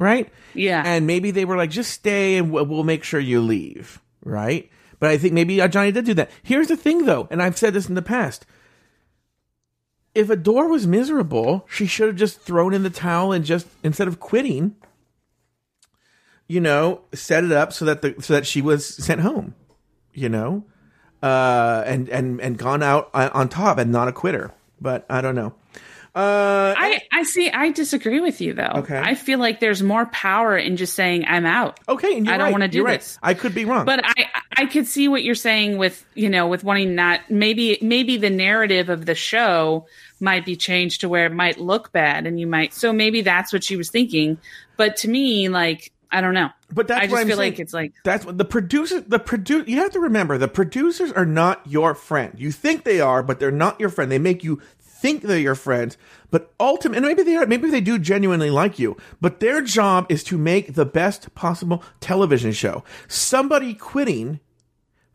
Right? 0.00 0.30
Yeah. 0.54 0.82
And 0.84 1.06
maybe 1.06 1.30
they 1.30 1.44
were 1.44 1.56
like, 1.56 1.70
just 1.70 1.92
stay 1.92 2.36
and 2.36 2.50
we'll, 2.50 2.84
make 2.84 3.04
sure 3.04 3.20
you 3.20 3.40
leave. 3.40 4.00
Right? 4.24 4.70
But 5.00 5.10
I 5.10 5.18
think 5.18 5.32
maybe 5.32 5.56
Johnny 5.68 5.92
did 5.92 6.04
do 6.04 6.14
that. 6.14 6.30
Here's 6.42 6.68
the 6.68 6.76
thing 6.76 7.04
though, 7.04 7.28
and 7.30 7.40
I've 7.40 7.56
said 7.56 7.72
this 7.72 7.88
in 7.88 7.94
the 7.94 8.02
past 8.02 8.44
if 10.18 10.30
Adore 10.30 10.66
was 10.66 10.84
miserable, 10.84 11.64
she 11.70 11.86
should 11.86 12.08
have 12.08 12.16
just 12.16 12.40
thrown 12.40 12.74
in 12.74 12.82
the 12.82 12.90
towel 12.90 13.32
and 13.32 13.44
just 13.44 13.68
instead 13.84 14.08
of 14.08 14.18
quitting, 14.18 14.74
you 16.48 16.60
know, 16.60 17.02
set 17.14 17.44
it 17.44 17.52
up 17.52 17.72
so 17.72 17.84
that 17.84 18.02
the 18.02 18.16
so 18.20 18.32
that 18.32 18.44
she 18.44 18.60
was 18.60 18.84
sent 18.84 19.20
home, 19.20 19.54
you 20.12 20.28
know, 20.28 20.64
uh, 21.22 21.82
and 21.86 22.08
and 22.08 22.40
and 22.40 22.58
gone 22.58 22.82
out 22.82 23.10
on 23.14 23.48
top 23.48 23.78
and 23.78 23.92
not 23.92 24.08
a 24.08 24.12
quitter. 24.12 24.52
But 24.80 25.06
I 25.10 25.20
don't 25.20 25.34
know. 25.34 25.54
Uh, 26.14 26.74
I, 26.76 27.02
I 27.12 27.22
see. 27.22 27.48
I 27.48 27.70
disagree 27.70 28.18
with 28.18 28.40
you, 28.40 28.52
though. 28.52 28.72
Okay. 28.76 28.98
I 28.98 29.14
feel 29.14 29.38
like 29.38 29.60
there's 29.60 29.84
more 29.84 30.06
power 30.06 30.56
in 30.56 30.76
just 30.76 30.94
saying 30.94 31.24
I'm 31.28 31.46
out. 31.46 31.78
okay, 31.88 32.16
I 32.16 32.20
don't 32.20 32.40
right, 32.40 32.50
wanna 32.50 32.66
do 32.66 32.84
right. 32.84 32.98
this. 32.98 33.18
I 33.22 33.34
could 33.34 33.54
be 33.54 33.64
wrong, 33.64 33.84
But 33.84 34.00
I 34.02 34.26
I 34.56 34.66
could 34.66 34.86
see 34.88 35.06
what 35.06 35.22
you're 35.22 35.36
saying 35.36 35.78
with 35.78 36.04
you 36.14 36.28
know 36.28 36.48
with 36.48 36.64
wanting 36.64 36.96
not 36.96 37.20
maybe 37.30 37.78
maybe 37.82 38.16
the 38.16 38.30
narrative 38.30 38.88
of 38.88 39.06
the 39.06 39.14
show 39.14 39.86
might 40.18 40.44
be 40.44 40.56
changed 40.56 41.02
to 41.02 41.08
where 41.08 41.26
it 41.26 41.32
might 41.32 41.60
look 41.60 41.92
bad 41.92 42.26
and 42.26 42.40
you 42.40 42.48
might 42.48 42.74
so 42.74 42.92
maybe 42.92 43.20
that's 43.20 43.52
what 43.52 43.62
she 43.62 43.76
was 43.76 43.90
thinking. 43.90 44.38
But 44.76 44.96
to 44.98 45.08
me, 45.08 45.48
like 45.48 45.92
I 46.10 46.20
don't 46.20 46.34
know. 46.34 46.50
But 46.70 46.88
that's 46.88 47.00
I 47.00 47.04
what 47.04 47.10
just 47.10 47.20
I'm 47.20 47.26
feel 47.28 47.36
saying. 47.38 47.52
like 47.52 47.60
it's 47.60 47.72
like 47.72 47.92
That's 48.04 48.26
what 48.26 48.36
the 48.36 48.44
producer, 48.44 49.00
the 49.00 49.18
produce, 49.18 49.66
you 49.68 49.78
have 49.78 49.92
to 49.92 50.00
remember 50.00 50.36
the 50.36 50.48
producers 50.48 51.10
are 51.12 51.24
not 51.24 51.66
your 51.66 51.94
friend. 51.94 52.34
You 52.36 52.52
think 52.52 52.84
they 52.84 53.00
are, 53.00 53.22
but 53.22 53.40
they're 53.40 53.50
not 53.50 53.80
your 53.80 53.88
friend. 53.88 54.12
They 54.12 54.18
make 54.18 54.44
you 54.44 54.60
think 54.78 55.22
they're 55.22 55.38
your 55.38 55.54
friends, 55.54 55.96
but 56.30 56.52
ultimately, 56.58 56.98
and 56.98 57.06
maybe 57.06 57.22
they 57.22 57.36
are, 57.36 57.46
maybe 57.46 57.70
they 57.70 57.80
do 57.80 57.98
genuinely 57.98 58.50
like 58.50 58.78
you, 58.78 58.96
but 59.20 59.40
their 59.40 59.62
job 59.62 60.06
is 60.08 60.24
to 60.24 60.36
make 60.36 60.74
the 60.74 60.84
best 60.84 61.34
possible 61.34 61.82
television 62.00 62.52
show. 62.52 62.82
Somebody 63.06 63.74
quitting 63.74 64.40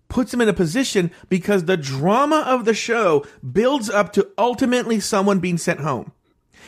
puts 0.07 0.31
them 0.31 0.41
in 0.41 0.47
a 0.49 0.53
position 0.53 1.11
because 1.27 1.65
the 1.65 1.75
drama 1.75 2.43
of 2.47 2.65
the 2.65 2.73
show 2.73 3.25
builds 3.51 3.89
up 3.89 4.13
to 4.13 4.29
ultimately 4.37 4.99
someone 4.99 5.39
being 5.39 5.57
sent 5.57 5.81
home 5.81 6.13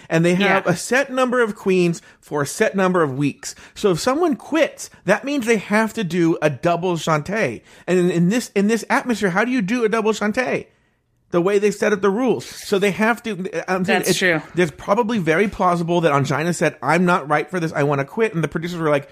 and 0.09 0.23
they 0.25 0.35
have 0.35 0.65
Yeah. 0.65 0.71
a 0.71 0.75
set 0.75 1.11
number 1.11 1.41
of 1.41 1.55
queens 1.55 2.01
for 2.19 2.41
a 2.41 2.45
set 2.47 2.75
number 2.75 3.01
of 3.03 3.17
weeks. 3.17 3.55
So 3.73 3.91
if 3.91 3.99
someone 3.99 4.35
quits, 4.35 4.89
that 5.05 5.23
means 5.23 5.45
they 5.45 5.57
have 5.57 5.93
to 5.93 6.03
do 6.03 6.37
a 6.41 6.49
double 6.49 6.95
Shantae. 6.95 7.61
And 7.87 7.99
in, 7.99 8.11
in 8.11 8.29
this 8.29 8.51
in 8.55 8.67
this 8.67 8.83
atmosphere, 8.89 9.29
how 9.29 9.45
do 9.45 9.51
you 9.51 9.61
do 9.61 9.83
a 9.83 9.89
double 9.89 10.11
Shantae? 10.11 10.67
The 11.31 11.41
way 11.41 11.59
they 11.59 11.71
set 11.71 11.91
up 11.91 12.01
the 12.01 12.09
rules, 12.09 12.45
so 12.45 12.79
they 12.79 12.91
have 12.91 13.21
to. 13.23 13.31
I'm 13.69 13.83
saying 13.83 13.99
That's 14.03 14.09
it's- 14.11 14.17
true. 14.17 14.41
There's 14.53 14.71
probably 14.71 15.17
very 15.17 15.47
plausible 15.49 16.01
that 16.01 16.13
Ongina 16.13 16.55
said, 16.55 16.77
"I'm 16.81 17.03
not 17.03 17.27
right 17.27 17.49
for 17.49 17.59
this. 17.59 17.73
I 17.73 17.83
want 17.83 17.99
to 17.99 18.05
quit," 18.05 18.33
and 18.33 18.41
the 18.43 18.47
producers 18.47 18.79
were 18.79 18.89
like, 18.91 19.09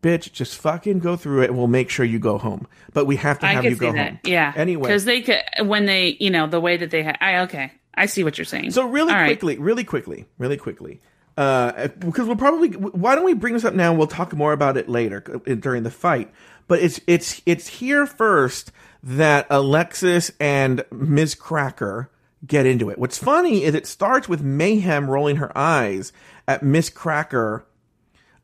"Bitch, 0.00 0.32
just 0.32 0.56
fucking 0.56 1.00
go 1.00 1.16
through 1.16 1.42
it. 1.42 1.52
We'll 1.52 1.66
make 1.66 1.90
sure 1.90 2.06
you 2.06 2.18
go 2.18 2.38
home, 2.38 2.66
but 2.94 3.04
we 3.04 3.16
have 3.16 3.40
to 3.40 3.46
have 3.46 3.64
you 3.64 3.74
go 3.76 3.92
that. 3.92 4.08
home." 4.08 4.18
Yeah. 4.24 4.52
Anyway, 4.56 4.88
because 4.88 5.04
they 5.04 5.20
could 5.20 5.40
when 5.64 5.84
they 5.84 6.16
you 6.18 6.30
know 6.30 6.46
the 6.46 6.60
way 6.60 6.78
that 6.78 6.90
they 6.90 7.02
had. 7.02 7.18
I 7.20 7.38
okay. 7.40 7.72
I 7.96 8.06
see 8.06 8.24
what 8.24 8.38
you're 8.38 8.44
saying. 8.44 8.72
So 8.72 8.88
really 8.88 9.12
All 9.12 9.18
right. 9.18 9.26
quickly, 9.28 9.58
really 9.58 9.84
quickly, 9.84 10.26
really 10.38 10.56
quickly, 10.56 11.00
uh, 11.36 11.88
because 11.98 12.26
we'll 12.26 12.36
probably 12.36 12.70
why 12.70 13.14
don't 13.14 13.24
we 13.24 13.34
bring 13.34 13.54
this 13.54 13.64
up 13.64 13.74
now? 13.74 13.92
We'll 13.92 14.06
talk 14.06 14.34
more 14.34 14.52
about 14.52 14.76
it 14.76 14.88
later 14.88 15.22
uh, 15.48 15.54
during 15.54 15.82
the 15.82 15.90
fight. 15.90 16.30
But 16.68 16.80
it's 16.80 17.00
it's 17.06 17.40
it's 17.46 17.68
here 17.68 18.06
first 18.06 18.72
that 19.02 19.46
Alexis 19.50 20.32
and 20.40 20.84
Miz 20.90 21.34
Cracker 21.34 22.10
get 22.44 22.66
into 22.66 22.90
it. 22.90 22.98
What's 22.98 23.18
funny 23.18 23.64
is 23.64 23.74
it 23.74 23.86
starts 23.86 24.28
with 24.28 24.42
Mayhem 24.42 25.08
rolling 25.08 25.36
her 25.36 25.56
eyes 25.56 26.12
at 26.48 26.62
Miz 26.62 26.90
Cracker, 26.90 27.66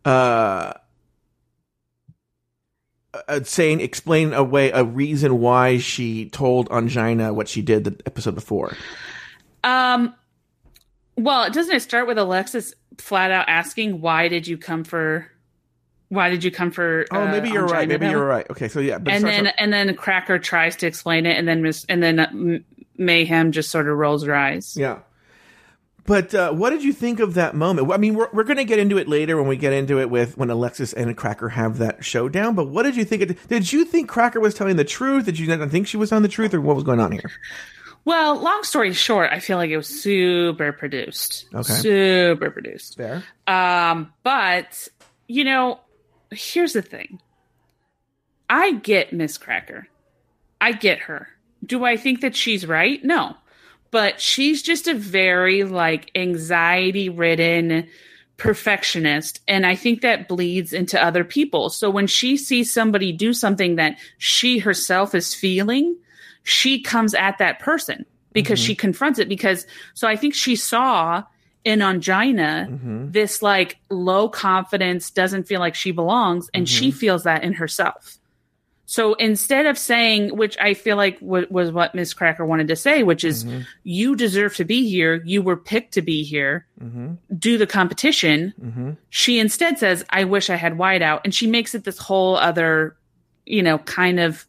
uh, 0.04 0.72
uh, 3.28 3.42
saying 3.44 3.80
explain 3.80 4.32
away 4.32 4.70
a 4.70 4.84
reason 4.84 5.40
why 5.40 5.78
she 5.78 6.28
told 6.30 6.68
Ongina 6.70 7.34
what 7.34 7.48
she 7.48 7.62
did 7.62 7.84
the 7.84 7.96
episode 8.06 8.34
before. 8.34 8.76
Um, 9.64 10.14
well, 11.16 11.50
doesn't 11.50 11.74
it 11.74 11.80
start 11.80 12.06
with 12.06 12.18
Alexis 12.18 12.74
flat 12.98 13.30
out 13.30 13.48
asking, 13.48 14.00
"Why 14.00 14.28
did 14.28 14.46
you 14.46 14.56
come 14.58 14.84
for? 14.84 15.26
Why 16.08 16.30
did 16.30 16.42
you 16.44 16.50
come 16.50 16.70
for?" 16.70 17.06
Oh, 17.10 17.22
uh, 17.22 17.30
maybe 17.30 17.50
you're 17.50 17.66
right. 17.66 17.88
Maybe 17.88 18.06
you're 18.06 18.24
right. 18.24 18.48
Okay, 18.50 18.68
so 18.68 18.80
yeah, 18.80 18.98
but 18.98 19.12
And 19.12 19.24
then 19.24 19.46
and 19.58 19.72
then 19.72 19.94
Cracker 19.94 20.38
tries 20.38 20.76
to 20.76 20.86
explain 20.86 21.26
it, 21.26 21.36
and 21.36 21.46
then 21.46 21.62
Miss 21.62 21.84
and 21.88 22.02
then 22.02 22.18
uh, 22.18 22.26
M- 22.30 22.64
Mayhem 22.96 23.52
just 23.52 23.70
sort 23.70 23.88
of 23.88 23.96
rolls 23.96 24.24
her 24.24 24.34
eyes. 24.34 24.76
yeah. 24.76 24.98
But 26.04 26.34
uh, 26.34 26.52
what 26.52 26.70
did 26.70 26.82
you 26.82 26.92
think 26.92 27.20
of 27.20 27.34
that 27.34 27.54
moment? 27.54 27.92
I 27.92 27.96
mean, 27.96 28.14
we're, 28.14 28.28
we're 28.32 28.42
going 28.42 28.56
to 28.56 28.64
get 28.64 28.80
into 28.80 28.98
it 28.98 29.06
later 29.08 29.36
when 29.36 29.46
we 29.46 29.56
get 29.56 29.72
into 29.72 30.00
it 30.00 30.10
with 30.10 30.36
when 30.36 30.50
Alexis 30.50 30.92
and 30.92 31.16
Cracker 31.16 31.50
have 31.50 31.78
that 31.78 32.04
showdown. 32.04 32.56
But 32.56 32.68
what 32.68 32.82
did 32.82 32.96
you 32.96 33.04
think? 33.04 33.22
Of, 33.22 33.48
did 33.48 33.72
you 33.72 33.84
think 33.84 34.08
Cracker 34.08 34.40
was 34.40 34.52
telling 34.52 34.74
the 34.74 34.84
truth? 34.84 35.26
Did 35.26 35.38
you 35.38 35.46
not 35.46 35.70
think 35.70 35.86
she 35.86 35.96
was 35.96 36.08
telling 36.08 36.24
the 36.24 36.28
truth, 36.28 36.54
or 36.54 36.60
what 36.60 36.74
was 36.74 36.82
going 36.84 36.98
on 36.98 37.12
here? 37.12 37.30
Well, 38.04 38.40
long 38.40 38.64
story 38.64 38.92
short, 38.92 39.30
I 39.32 39.38
feel 39.38 39.58
like 39.58 39.70
it 39.70 39.76
was 39.76 39.86
super 39.86 40.72
produced. 40.72 41.46
Okay. 41.54 41.72
Super 41.74 42.50
produced. 42.50 42.96
There. 42.96 43.22
Um, 43.46 44.12
but 44.22 44.88
you 45.28 45.44
know, 45.44 45.80
here's 46.30 46.72
the 46.72 46.82
thing. 46.82 47.20
I 48.48 48.72
get 48.72 49.12
Miz 49.12 49.38
Cracker. 49.38 49.88
I 50.60 50.72
get 50.72 51.00
her. 51.00 51.28
Do 51.64 51.84
I 51.84 51.96
think 51.96 52.20
that 52.20 52.36
she's 52.36 52.66
right? 52.66 53.02
No. 53.04 53.36
But 53.90 54.20
she's 54.20 54.62
just 54.62 54.88
a 54.88 54.94
very 54.94 55.64
like 55.64 56.10
anxiety 56.14 57.08
ridden 57.08 57.88
perfectionist 58.36 59.40
and 59.46 59.64
I 59.64 59.76
think 59.76 60.00
that 60.00 60.26
bleeds 60.26 60.72
into 60.72 61.02
other 61.02 61.22
people. 61.22 61.70
So 61.70 61.90
when 61.90 62.06
she 62.06 62.36
sees 62.36 62.72
somebody 62.72 63.12
do 63.12 63.32
something 63.32 63.76
that 63.76 63.98
she 64.18 64.58
herself 64.58 65.14
is 65.14 65.34
feeling, 65.34 65.96
she 66.42 66.80
comes 66.80 67.14
at 67.14 67.38
that 67.38 67.58
person 67.60 68.04
because 68.32 68.58
she 68.58 68.72
mm-hmm. 68.72 68.80
confronts 68.80 69.18
it 69.18 69.28
because 69.28 69.66
so 69.94 70.08
I 70.08 70.16
think 70.16 70.34
she 70.34 70.56
saw 70.56 71.24
in 71.64 71.78
Ongina 71.78 72.68
mm-hmm. 72.68 73.10
this 73.10 73.42
like 73.42 73.78
low 73.90 74.28
confidence 74.28 75.10
doesn't 75.10 75.44
feel 75.44 75.60
like 75.60 75.74
she 75.74 75.92
belongs 75.92 76.50
and 76.52 76.68
she 76.68 76.88
mm-hmm. 76.88 76.98
feels 76.98 77.24
that 77.24 77.44
in 77.44 77.52
herself. 77.54 78.18
So 78.84 79.14
instead 79.14 79.64
of 79.64 79.78
saying, 79.78 80.36
which 80.36 80.58
I 80.58 80.74
feel 80.74 80.98
like 80.98 81.18
w- 81.20 81.46
was 81.48 81.72
what 81.72 81.94
Miz 81.94 82.12
Cracker 82.12 82.44
wanted 82.44 82.68
to 82.68 82.76
say, 82.76 83.02
which 83.02 83.24
is, 83.24 83.46
you 83.84 84.14
deserve 84.16 84.54
to 84.56 84.66
be 84.66 84.86
here. 84.86 85.22
You 85.24 85.40
were 85.40 85.56
picked 85.56 85.94
to 85.94 86.02
be 86.02 86.24
here. 86.24 86.66
Do 87.38 87.56
the 87.56 87.66
competition. 87.66 88.98
She 89.08 89.38
instead 89.38 89.78
says, 89.78 90.04
I 90.10 90.24
wish 90.24 90.50
I 90.50 90.56
had 90.56 90.74
whiteout. 90.74 91.22
And 91.24 91.34
she 91.34 91.46
makes 91.46 91.74
it 91.74 91.84
this 91.84 91.96
whole 91.96 92.36
other, 92.36 92.94
you 93.46 93.62
know, 93.62 93.78
kind 93.78 94.20
of 94.20 94.46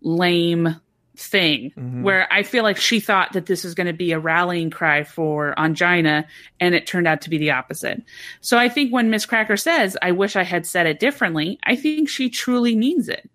lame 0.00 0.80
thing 1.16 1.70
mm-hmm. 1.70 2.02
where 2.02 2.32
I 2.32 2.42
feel 2.42 2.64
like 2.64 2.76
she 2.76 3.00
thought 3.00 3.32
that 3.32 3.46
this 3.46 3.64
was 3.64 3.74
going 3.74 3.86
to 3.86 3.92
be 3.92 4.12
a 4.12 4.18
rallying 4.18 4.70
cry 4.70 5.04
for 5.04 5.54
Ongina 5.56 6.26
and 6.60 6.74
it 6.74 6.86
turned 6.86 7.06
out 7.06 7.22
to 7.22 7.30
be 7.30 7.38
the 7.38 7.52
opposite. 7.52 8.02
So 8.40 8.58
I 8.58 8.68
think 8.68 8.92
when 8.92 9.10
Miz 9.10 9.26
Cracker 9.26 9.56
says, 9.56 9.96
I 10.02 10.12
wish 10.12 10.36
I 10.36 10.42
had 10.42 10.66
said 10.66 10.86
it 10.86 11.00
differently, 11.00 11.58
I 11.64 11.76
think 11.76 12.08
she 12.08 12.30
truly 12.30 12.74
means 12.74 13.08
it. 13.08 13.28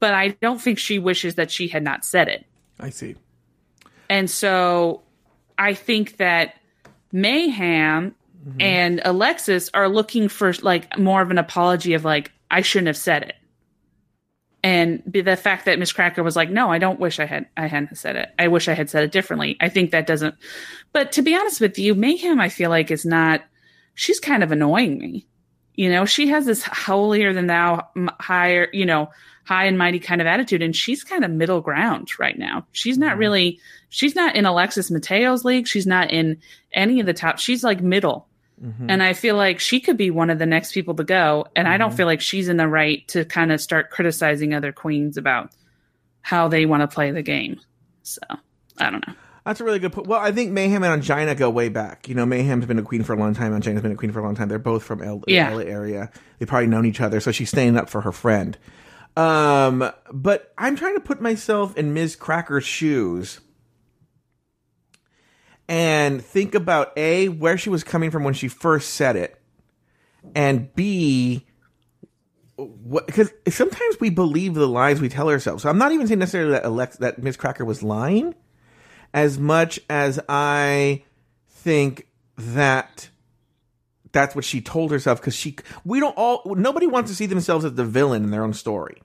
But 0.00 0.14
I 0.14 0.28
don't 0.28 0.60
think 0.60 0.78
she 0.78 0.98
wishes 0.98 1.36
that 1.36 1.50
she 1.50 1.68
had 1.68 1.82
not 1.82 2.04
said 2.04 2.28
it. 2.28 2.46
I 2.78 2.90
see. 2.90 3.16
And 4.08 4.30
so 4.30 5.02
I 5.58 5.74
think 5.74 6.18
that 6.18 6.54
Mayhem 7.10 8.14
mm-hmm. 8.46 8.60
and 8.60 9.00
Alexis 9.04 9.70
are 9.74 9.88
looking 9.88 10.28
for 10.28 10.52
like 10.62 10.98
more 10.98 11.20
of 11.20 11.30
an 11.30 11.38
apology 11.38 11.94
of 11.94 12.04
like, 12.04 12.32
I 12.50 12.60
shouldn't 12.62 12.86
have 12.86 12.96
said 12.96 13.22
it. 13.24 13.34
And 14.62 15.02
be 15.10 15.20
the 15.20 15.36
fact 15.36 15.66
that 15.66 15.78
Miz 15.78 15.92
Cracker 15.92 16.22
was 16.22 16.34
like, 16.34 16.50
no, 16.50 16.70
I 16.70 16.78
don't 16.78 16.98
wish 16.98 17.20
I 17.20 17.26
had 17.26 17.46
I 17.56 17.66
hadn't 17.66 17.96
said 17.96 18.16
it. 18.16 18.30
I 18.38 18.48
wish 18.48 18.68
I 18.68 18.74
had 18.74 18.90
said 18.90 19.04
it 19.04 19.12
differently. 19.12 19.56
I 19.60 19.68
think 19.68 19.92
that 19.92 20.06
doesn't 20.06 20.34
but 20.92 21.12
to 21.12 21.22
be 21.22 21.36
honest 21.36 21.60
with 21.60 21.78
you, 21.78 21.94
Mayhem 21.94 22.40
I 22.40 22.48
feel 22.48 22.70
like 22.70 22.90
is 22.90 23.04
not 23.04 23.42
she's 23.94 24.20
kind 24.20 24.42
of 24.42 24.52
annoying 24.52 24.98
me. 24.98 25.26
You 25.74 25.90
know, 25.90 26.06
she 26.06 26.28
has 26.28 26.44
this 26.44 26.62
holier 26.64 27.32
than 27.32 27.46
thou, 27.46 27.86
higher, 28.18 28.68
you 28.72 28.84
know, 28.84 29.10
high 29.44 29.64
and 29.64 29.78
mighty 29.78 29.98
kind 29.98 30.20
of 30.20 30.26
attitude, 30.26 30.60
and 30.60 30.74
she's 30.74 31.04
kind 31.04 31.24
of 31.24 31.30
middle 31.30 31.60
ground 31.60 32.10
right 32.18 32.38
now. 32.38 32.66
She's 32.72 32.98
not 32.98 33.12
mm-hmm. 33.12 33.20
really, 33.20 33.60
she's 33.88 34.14
not 34.14 34.36
in 34.36 34.44
Alexis 34.44 34.90
Mateo's 34.90 35.44
league. 35.44 35.66
She's 35.66 35.86
not 35.86 36.10
in 36.10 36.38
any 36.72 37.00
of 37.00 37.06
the 37.06 37.14
top. 37.14 37.38
She's 37.38 37.64
like 37.64 37.80
middle. 37.80 38.28
And 38.88 39.02
I 39.02 39.12
feel 39.12 39.36
like 39.36 39.60
she 39.60 39.78
could 39.80 39.96
be 39.96 40.10
one 40.10 40.30
of 40.30 40.38
the 40.40 40.46
next 40.46 40.72
people 40.72 40.94
to 40.96 41.04
go. 41.04 41.46
And 41.54 41.68
I 41.68 41.76
don't 41.76 41.94
feel 41.94 42.06
like 42.06 42.20
she's 42.20 42.48
in 42.48 42.56
the 42.56 42.66
right 42.66 43.06
to 43.08 43.24
kind 43.24 43.52
of 43.52 43.60
start 43.60 43.90
criticizing 43.90 44.52
other 44.52 44.72
queens 44.72 45.16
about 45.16 45.50
how 46.22 46.48
they 46.48 46.66
want 46.66 46.80
to 46.82 46.88
play 46.88 47.10
the 47.12 47.22
game. 47.22 47.60
So 48.02 48.20
I 48.78 48.90
don't 48.90 49.06
know. 49.06 49.14
That's 49.46 49.60
a 49.60 49.64
really 49.64 49.78
good 49.78 49.92
point. 49.92 50.08
Well, 50.08 50.20
I 50.20 50.32
think 50.32 50.50
Mayhem 50.52 50.82
and 50.82 51.02
Ongina 51.02 51.36
go 51.36 51.48
way 51.48 51.68
back. 51.68 52.08
You 52.08 52.14
know, 52.14 52.26
Mayhem's 52.26 52.66
been 52.66 52.78
a 52.78 52.82
queen 52.82 53.02
for 53.02 53.14
a 53.14 53.16
long 53.16 53.32
time. 53.32 53.52
Ongina's 53.52 53.80
been 53.80 53.92
a 53.92 53.96
queen 53.96 54.12
for 54.12 54.18
a 54.18 54.22
long 54.22 54.34
time. 54.34 54.48
They're 54.48 54.58
both 54.58 54.82
from 54.82 55.02
L- 55.02 55.22
Yeah. 55.26 55.50
LA 55.54 55.62
area. 55.62 56.10
They've 56.38 56.48
probably 56.48 56.66
known 56.66 56.84
each 56.84 57.00
other, 57.00 57.20
so 57.20 57.30
she's 57.32 57.48
staying 57.48 57.76
up 57.76 57.88
for 57.88 58.00
her 58.02 58.12
friend. 58.12 58.58
Um, 59.16 59.90
but 60.12 60.52
I'm 60.58 60.76
trying 60.76 60.94
to 60.94 61.00
put 61.00 61.20
myself 61.20 61.76
in 61.76 61.94
Miz 61.94 62.14
Cracker's 62.14 62.64
shoes 62.64 63.40
and 65.68 66.24
think 66.24 66.54
about 66.54 66.92
A, 66.96 67.28
where 67.28 67.58
she 67.58 67.70
was 67.70 67.84
coming 67.84 68.10
from 68.10 68.24
when 68.24 68.34
she 68.34 68.48
first 68.48 68.94
said 68.94 69.16
it, 69.16 69.40
and 70.34 70.74
B, 70.74 71.46
because 72.56 73.30
sometimes 73.48 74.00
we 74.00 74.10
believe 74.10 74.54
the 74.54 74.66
lies 74.66 75.00
we 75.00 75.08
tell 75.08 75.28
ourselves. 75.28 75.62
So 75.62 75.68
I'm 75.68 75.78
not 75.78 75.92
even 75.92 76.06
saying 76.06 76.18
necessarily 76.18 76.52
that 76.52 76.64
Alex 76.64 76.96
that 76.96 77.22
Miz 77.22 77.36
Cracker 77.36 77.64
was 77.64 77.82
lying 77.82 78.34
as 79.14 79.38
much 79.38 79.78
as 79.88 80.18
I 80.28 81.04
think 81.48 82.08
that 82.36 83.10
that's 84.12 84.34
what 84.34 84.44
she 84.44 84.60
told 84.60 84.90
herself 84.90 85.20
because 85.20 85.34
she 85.34 85.56
we 85.84 86.00
don't 86.00 86.16
all 86.16 86.42
nobody 86.56 86.86
wants 86.86 87.10
to 87.10 87.16
see 87.16 87.26
themselves 87.26 87.64
as 87.64 87.74
the 87.74 87.84
villain 87.84 88.24
in 88.24 88.30
their 88.30 88.42
own 88.42 88.54
story. 88.54 89.02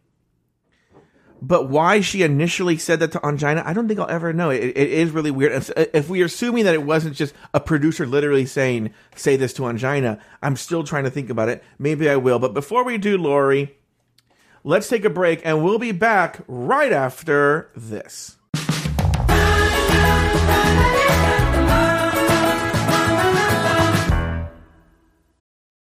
But 1.45 1.67
why 1.67 1.99
she 1.99 2.21
initially 2.23 2.77
said 2.77 3.01
that 3.01 3.11
to 3.11 3.19
Ongina, 3.19 3.65
I 3.65 3.73
don't 3.73 3.89
think 3.89 3.99
I'll 3.99 4.09
ever 4.09 4.31
know. 4.31 4.49
It, 4.49 4.63
it 4.63 4.77
is 4.77 5.11
really 5.11 5.29
weird. 5.29 5.51
If, 5.51 5.71
if 5.75 6.07
we're 6.07 6.23
assuming 6.23 6.63
that 6.63 6.73
it 6.73 6.83
wasn't 6.83 7.17
just 7.17 7.35
a 7.53 7.59
producer 7.59 8.05
literally 8.05 8.45
saying, 8.45 8.93
say 9.17 9.35
this 9.35 9.51
to 9.55 9.63
Ongina, 9.63 10.21
I'm 10.41 10.55
still 10.55 10.85
trying 10.85 11.03
to 11.03 11.09
think 11.09 11.29
about 11.29 11.49
it. 11.49 11.61
Maybe 11.77 12.09
I 12.09 12.15
will. 12.15 12.39
But 12.39 12.53
before 12.53 12.85
we 12.85 12.97
do, 12.97 13.17
Lori, 13.17 13.75
let's 14.63 14.87
take 14.87 15.03
a 15.03 15.09
break 15.09 15.41
and 15.43 15.61
we'll 15.61 15.79
be 15.79 15.91
back 15.91 16.39
right 16.47 16.93
after 16.93 17.69
this. 17.75 18.37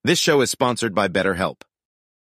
This 0.03 0.17
show 0.17 0.41
is 0.41 0.49
sponsored 0.49 0.95
by 0.95 1.07
BetterHelp. 1.07 1.61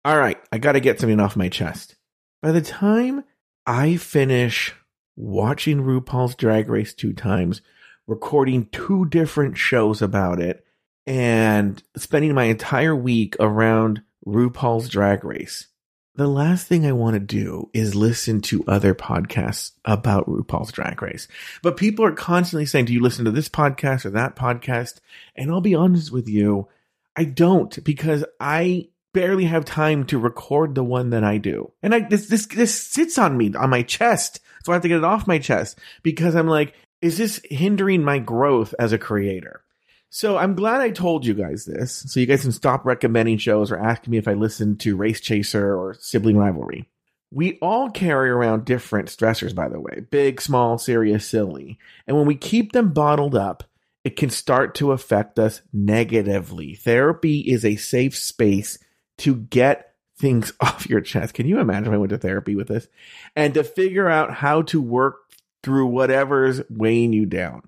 All 0.04 0.18
right, 0.18 0.38
I 0.52 0.58
got 0.58 0.74
to 0.74 0.82
get 0.82 1.00
something 1.00 1.22
off 1.22 1.38
my 1.38 1.48
chest. 1.48 1.96
By 2.42 2.54
the 2.54 2.62
time 2.62 3.26
I 3.66 3.98
finish 3.98 4.74
watching 5.18 5.82
RuPaul's 5.82 6.36
Drag 6.36 6.70
Race 6.70 6.94
two 6.94 7.12
times, 7.12 7.62
recording 8.08 8.68
two 8.68 9.06
different 9.06 9.58
shows 9.58 10.02
about 10.02 10.40
it, 10.40 10.66
and 11.06 11.84
spending 11.98 12.34
my 12.34 12.46
entire 12.46 12.96
week 12.96 13.36
around 13.42 14.04
RuPaul's 14.26 14.88
Drag 14.88 15.26
Race, 15.26 15.68
the 16.16 16.28
last 16.28 16.66
thing 16.66 16.86
I 16.86 16.94
want 16.94 17.16
to 17.16 17.20
do 17.20 17.70
is 17.74 17.94
listen 17.94 18.40
to 18.44 18.64
other 18.68 18.96
podcasts 18.96 19.72
about 19.84 20.26
RuPaul's 20.28 20.72
Drag 20.72 21.02
Race. 21.02 21.28
But 21.62 21.76
people 21.76 22.06
are 22.06 22.14
constantly 22.14 22.66
saying, 22.66 22.86
Do 22.86 22.94
you 22.94 23.02
listen 23.02 23.26
to 23.26 23.32
this 23.32 23.50
podcast 23.50 24.06
or 24.06 24.12
that 24.12 24.38
podcast? 24.38 25.02
And 25.36 25.52
I'll 25.52 25.60
be 25.60 25.76
honest 25.76 26.14
with 26.14 26.30
you, 26.30 26.70
I 27.18 27.26
don't 27.26 27.84
because 27.84 28.24
I 28.40 28.88
barely 29.14 29.46
have 29.46 29.66
time 29.66 30.06
to 30.06 30.20
record 30.20 30.76
the 30.76 30.84
one 30.84 31.10
that 31.12 31.24
I 31.24 31.38
do. 31.38 31.72
And 31.82 31.94
I 31.94 32.02
this 32.02 32.28
this 32.28 32.46
this 32.46 32.80
sits 32.80 33.18
on 33.18 33.38
me 33.38 33.54
on 33.56 33.70
my 33.70 33.84
chest. 33.84 34.40
So 34.64 34.72
I 34.72 34.76
have 34.76 34.82
to 34.84 34.88
get 34.88 34.98
it 34.98 35.04
off 35.04 35.28
my 35.28 35.40
chest 35.40 35.80
because 36.04 36.36
I'm 36.36 36.48
like, 36.48 36.74
is 37.02 37.18
this 37.18 37.42
hindering 37.50 38.04
my 38.04 38.20
growth 38.20 38.76
as 38.78 38.92
a 38.92 38.98
creator? 38.98 39.64
So 40.10 40.38
I'm 40.38 40.56
glad 40.56 40.82
I 40.82 40.90
told 40.90 41.26
you 41.26 41.34
guys 41.34 41.66
this. 41.66 42.04
So 42.08 42.20
you 42.20 42.26
guys 42.26 42.42
can 42.42 42.52
stop 42.52 42.86
recommending 42.86 43.38
shows 43.38 43.72
or 43.72 43.80
asking 43.80 44.12
me 44.12 44.18
if 44.18 44.28
I 44.28 44.34
listen 44.34 44.76
to 44.78 44.96
Race 44.96 45.22
Chaser 45.22 45.76
or 45.76 45.94
Sibling 45.94 46.38
Rivalry. 46.38 46.90
We 47.32 47.60
all 47.62 47.92
carry 47.92 48.32
around 48.32 48.66
different 48.66 49.10
stressors, 49.10 49.54
by 49.54 49.70
the 49.70 49.80
way 49.80 50.06
big, 50.10 50.42
small, 50.42 50.78
serious, 50.78 51.28
silly. 51.28 51.78
And 52.08 52.18
when 52.18 52.26
we 52.26 52.36
keep 52.36 52.72
them 52.72 52.92
bottled 52.92 53.36
up, 53.36 53.64
it 54.04 54.16
can 54.16 54.30
start 54.30 54.76
to 54.76 54.92
affect 54.92 55.38
us 55.38 55.62
negatively. 55.72 56.74
Therapy 56.74 57.42
is 57.42 57.64
a 57.64 57.76
safe 57.76 58.18
space 58.18 58.80
to 59.20 59.36
get 59.36 59.94
things 60.18 60.54
off 60.60 60.90
your 60.90 61.02
chest. 61.02 61.34
Can 61.34 61.48
you 61.48 61.60
imagine 61.60 61.94
I 61.94 61.98
went 61.98 62.12
to 62.12 62.18
therapy 62.18 62.56
with 62.56 62.68
this? 62.68 62.88
And 63.36 63.54
to 63.54 63.64
figure 63.64 64.10
out 64.10 64.34
how 64.34 64.64
to 64.64 64.82
work 64.82 65.18
through 65.64 65.88
whatever's 65.88 66.62
weighing 66.70 67.14
you 67.14 67.26
down. 67.26 67.64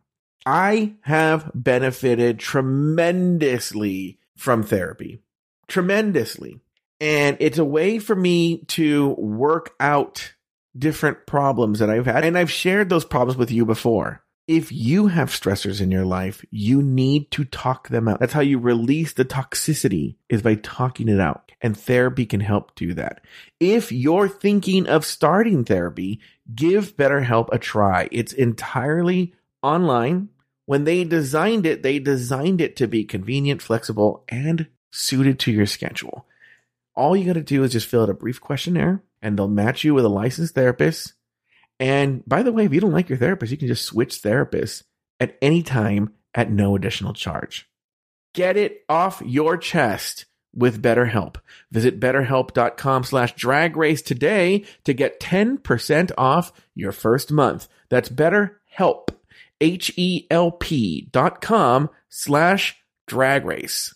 I 0.46 0.96
have 1.02 1.52
benefited 1.54 2.40
tremendously 2.40 4.20
from 4.36 4.64
therapy. 4.64 5.22
Tremendously. 5.68 6.62
And 7.00 7.38
it's 7.40 7.58
a 7.58 7.66
way 7.66 8.00
for 8.00 8.16
me 8.16 8.60
to 8.70 9.10
work 9.10 9.76
out 9.80 10.34
different 10.78 11.26
problems 11.28 11.80
that 11.80 11.90
I've 11.90 12.06
had. 12.06 12.24
And 12.24 12.38
I've 12.38 12.52
shared 12.52 12.90
those 12.90 13.06
problems 13.06 13.38
with 13.38 13.52
you 13.52 13.66
before. 13.66 14.24
If 14.52 14.70
you 14.70 15.08
have 15.08 15.30
stressors 15.30 15.80
in 15.80 15.92
your 15.92 16.04
life, 16.04 16.44
you 16.52 16.82
need 16.82 17.32
to 17.32 17.46
talk 17.46 17.88
them 17.88 18.10
out. 18.10 18.20
That's 18.20 18.34
how 18.34 18.42
you 18.42 18.60
release 18.60 19.14
the 19.14 19.24
toxicity 19.24 20.18
is 20.28 20.42
by 20.42 20.56
talking 20.56 21.08
it 21.08 21.22
out. 21.22 21.54
And 21.62 21.78
therapy 21.78 22.26
can 22.26 22.42
help 22.42 22.76
do 22.76 22.94
that. 22.96 23.22
If 23.62 23.94
you're 23.94 24.28
thinking 24.28 24.88
of 24.88 25.06
starting 25.06 25.64
therapy, 25.64 26.20
give 26.54 26.98
BetterHelp 26.98 27.48
a 27.54 27.60
try. 27.60 28.10
It's 28.12 28.34
entirely 28.34 29.34
online. 29.64 30.28
When 30.66 30.84
they 30.84 31.06
designed 31.06 31.66
it, 31.66 31.82
they 31.82 32.00
designed 32.00 32.60
it 32.60 32.76
to 32.76 32.90
be 32.90 33.06
convenient, 33.06 33.62
flexible, 33.62 34.26
and 34.28 34.68
suited 34.92 35.40
to 35.40 35.52
your 35.54 35.66
schedule. 35.66 36.26
All 36.94 37.16
you 37.16 37.26
got 37.26 37.36
to 37.36 37.42
do 37.42 37.64
is 37.64 37.72
just 37.72 37.88
fill 37.88 38.02
out 38.02 38.10
a 38.10 38.14
brief 38.14 38.42
questionnaire 38.42 39.02
and 39.22 39.40
they'll 39.40 39.48
match 39.48 39.86
you 39.86 39.94
with 39.94 40.04
a 40.04 40.10
licensed 40.10 40.56
therapist. 40.56 41.14
And 41.82 42.24
by 42.28 42.44
the 42.44 42.54
way, 42.54 42.66
if 42.66 42.74
you 42.74 42.80
don't 42.80 42.94
like 42.94 43.10
your 43.10 43.18
therapist, 43.18 43.52
you 43.52 43.58
can 43.58 43.68
just 43.68 43.86
switch 43.86 44.22
therapists 44.22 44.84
at 45.20 45.36
any 45.42 45.64
time 45.64 46.14
at 46.36 46.52
no 46.52 46.76
additional 46.76 47.14
charge. 47.14 47.68
Get 48.36 48.56
it 48.56 48.86
off 48.88 49.22
your 49.26 49.58
chest 49.58 50.26
with 50.54 50.82
BetterHelp. 50.82 51.38
Visit 51.72 52.00
betterhelp.com 52.00 53.04
slash 53.04 53.34
drag 53.34 53.76
race 53.76 54.04
today 54.04 54.64
to 54.84 54.94
get 54.94 55.20
10% 55.20 56.12
off 56.20 56.54
your 56.76 56.92
first 56.92 57.32
month. 57.32 57.68
That's 57.90 58.10
BetterHelp, 58.10 59.10
H-E-L-P 59.60 61.10
dot 61.12 61.42
com 61.42 61.90
slash 62.10 62.78
drag 63.08 63.46
race. 63.46 63.96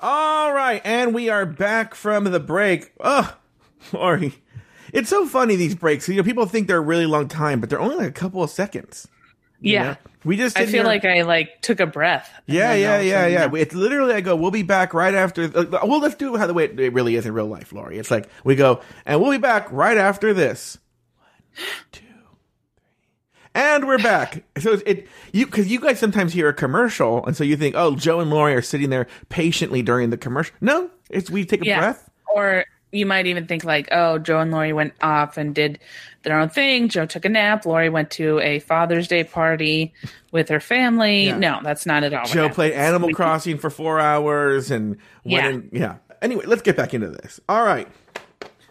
All 0.00 0.52
right, 0.52 0.82
and 0.84 1.14
we 1.14 1.30
are 1.30 1.46
back 1.46 1.94
from 1.94 2.24
the 2.24 2.40
break. 2.40 2.92
Oh, 3.00 3.34
Lori, 3.92 4.34
it's 4.92 5.08
so 5.08 5.26
funny 5.26 5.56
these 5.56 5.74
breaks. 5.74 6.06
You 6.08 6.16
know, 6.16 6.22
people 6.22 6.44
think 6.46 6.68
they're 6.68 6.76
a 6.76 6.80
really 6.82 7.06
long 7.06 7.26
time, 7.28 7.60
but 7.60 7.70
they're 7.70 7.80
only 7.80 7.96
like 7.96 8.08
a 8.08 8.12
couple 8.12 8.42
of 8.42 8.50
seconds. 8.50 9.08
you 9.60 9.72
Yeah. 9.74 9.82
know? 9.82 9.96
we 10.24 10.36
just 10.36 10.58
I 10.58 10.66
feel 10.66 10.72
here- 10.74 10.84
like 10.84 11.04
I 11.06 11.22
like 11.22 11.62
took 11.62 11.80
a 11.80 11.86
breath. 11.86 12.30
yeah, 12.46 12.74
yeah, 12.74 12.88
all 12.88 12.94
of 12.96 13.00
a 13.00 13.06
yeah, 13.06 13.26
yeah. 13.26 13.50
It's 13.54 13.74
literally 13.74 14.12
I 14.14 14.20
go, 14.20 14.36
we'll 14.36 14.50
be 14.50 14.62
back 14.62 14.92
right 14.92 15.14
after. 15.14 15.44
Uh, 15.44 15.64
well, 15.86 16.00
let's 16.00 16.16
do 16.16 16.34
it 16.34 16.38
how 16.38 16.46
the 16.46 16.54
way 16.54 16.64
it, 16.64 16.92
really 16.92 17.14
is 17.16 17.24
in 17.24 17.32
real 17.32 17.46
life, 17.46 17.72
Lori. 17.72 17.96
It's 17.98 18.10
like 18.10 18.28
we 18.42 18.56
go, 18.56 18.82
and 19.06 19.22
we'll 19.22 19.30
be 19.30 19.38
back 19.38 19.70
right 19.72 19.96
after 19.96 20.34
this. 20.34 20.76
One, 21.16 21.64
two, 21.92 22.03
and 23.54 23.86
we're 23.86 23.98
back. 23.98 24.44
So 24.58 24.72
it's, 24.72 24.82
it 24.86 25.08
you 25.32 25.46
because 25.46 25.68
you 25.68 25.80
guys 25.80 25.98
sometimes 25.98 26.32
hear 26.32 26.48
a 26.48 26.54
commercial, 26.54 27.24
and 27.26 27.36
so 27.36 27.44
you 27.44 27.56
think, 27.56 27.74
oh, 27.76 27.94
Joe 27.96 28.20
and 28.20 28.30
Lori 28.30 28.54
are 28.54 28.62
sitting 28.62 28.90
there 28.90 29.06
patiently 29.28 29.82
during 29.82 30.10
the 30.10 30.16
commercial. 30.16 30.54
No, 30.60 30.90
it's 31.10 31.30
we 31.30 31.44
take 31.44 31.62
a 31.62 31.66
Yeah. 31.66 31.78
breath. 31.80 32.10
Or 32.34 32.64
you 32.90 33.06
might 33.06 33.26
even 33.26 33.46
think 33.46 33.64
like, 33.64 33.88
oh, 33.92 34.18
Joe 34.18 34.38
and 34.40 34.50
Lori 34.52 34.72
went 34.72 34.92
off 35.02 35.36
and 35.36 35.54
did 35.54 35.78
their 36.22 36.38
own 36.38 36.48
thing. 36.48 36.88
Joe 36.88 37.06
took 37.06 37.24
a 37.24 37.28
nap. 37.28 37.66
Lori 37.66 37.88
went 37.90 38.10
to 38.12 38.38
a 38.40 38.60
Father's 38.60 39.08
Day 39.08 39.24
party 39.24 39.92
with 40.32 40.48
her 40.48 40.60
family. 40.60 41.26
Yeah. 41.26 41.38
No, 41.38 41.60
that's 41.62 41.86
not 41.86 42.04
at 42.04 42.14
all. 42.14 42.24
Joe 42.26 42.48
played. 42.48 42.72
Animal 42.72 43.12
Crossing 43.12 43.58
for 43.58 43.68
four 43.70 43.98
hours 44.00 44.70
and 44.70 44.96
went 45.24 45.44
Yeah. 45.44 45.48
in, 45.48 45.68
yeah. 45.72 45.96
Anyway, 46.22 46.44
let's 46.46 46.62
get 46.62 46.76
back 46.76 46.94
into 46.94 47.08
this. 47.10 47.40
All 47.48 47.64
right. 47.64 47.88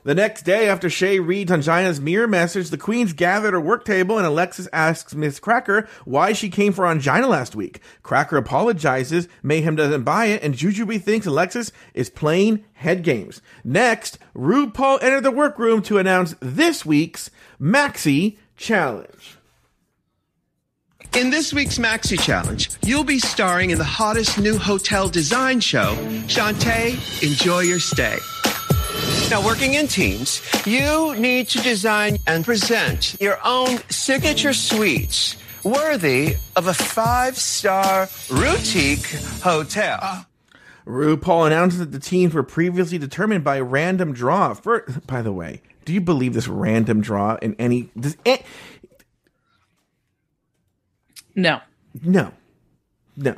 The 0.04 0.14
next 0.14 0.44
day, 0.44 0.68
after 0.68 0.90
Shea 0.90 1.20
reads 1.20 1.50
Ongina's 1.50 2.02
mirror 2.02 2.28
message, 2.28 2.70
the 2.70 2.78
queens 2.78 3.14
gather 3.14 3.48
at 3.48 3.54
her 3.54 3.62
work 3.62 3.86
table 3.86 4.18
and 4.18 4.28
Alexis 4.28 4.68
asks 4.74 5.16
Miz 5.16 5.40
Cracker 5.40 5.88
why 6.04 6.34
she 6.34 6.50
came 6.50 6.74
for 6.74 6.84
Ongina 6.84 7.30
last 7.30 7.56
week. 7.56 7.80
Cracker 8.02 8.36
apologizes, 8.36 9.30
Mayhem 9.42 9.78
doesn't 9.78 10.04
buy 10.04 10.26
it, 10.26 10.44
and 10.44 10.56
Jujubee 10.56 11.02
thinks 11.02 11.26
Alexis 11.26 11.72
is 11.94 12.10
playing 12.10 12.66
head 12.74 13.04
games. 13.04 13.42
Next, 13.64 14.18
RuPaul 14.36 15.02
entered 15.02 15.24
the 15.24 15.32
workroom 15.32 15.82
to 15.84 15.98
announce 15.98 16.36
this 16.42 16.86
week's 16.86 17.32
Maxi 17.60 18.38
Challenge. 18.58 19.38
In 21.16 21.30
this 21.30 21.54
week's 21.54 21.78
Maxi 21.78 22.20
Challenge, 22.20 22.70
you'll 22.84 23.06
be 23.06 23.20
starring 23.20 23.70
in 23.70 23.78
the 23.78 23.84
hottest 23.86 24.38
new 24.38 24.58
hotel 24.58 25.08
design 25.08 25.62
show, 25.62 25.96
Shantae, 26.28 27.24
Enjoy 27.24 27.60
Your 27.60 27.80
Stay. 27.80 28.18
Now, 29.30 29.44
working 29.44 29.74
in 29.74 29.88
teams, 29.88 30.42
you 30.66 31.16
need 31.16 31.48
to 31.50 31.60
design 31.62 32.18
and 32.28 32.46
present 32.46 33.20
your 33.20 33.38
own 33.44 33.78
signature 33.90 34.54
suites 34.54 35.36
worthy 35.64 36.36
of 36.56 36.68
a 36.68 36.74
five-star 36.74 38.08
boutique 38.30 39.06
hotel. 39.42 40.26
RuPaul 40.86 41.48
announced 41.48 41.80
that 41.80 41.92
the 41.92 42.00
teams 42.00 42.34
were 42.34 42.44
previously 42.44 42.98
determined 42.98 43.44
by 43.44 43.60
random 43.60 44.14
draw. 44.14 44.54
For, 44.54 44.86
by 45.08 45.22
the 45.22 45.32
way, 45.32 45.62
do 45.86 45.94
you 45.94 46.02
believe 46.02 46.34
this 46.34 46.48
random 46.48 47.02
draw 47.02 47.36
in 47.42 47.56
any? 47.58 47.90
Does, 48.00 48.18
eh, 48.26 48.38
No. 51.36 51.62
no, 52.04 52.32
no. 53.18 53.36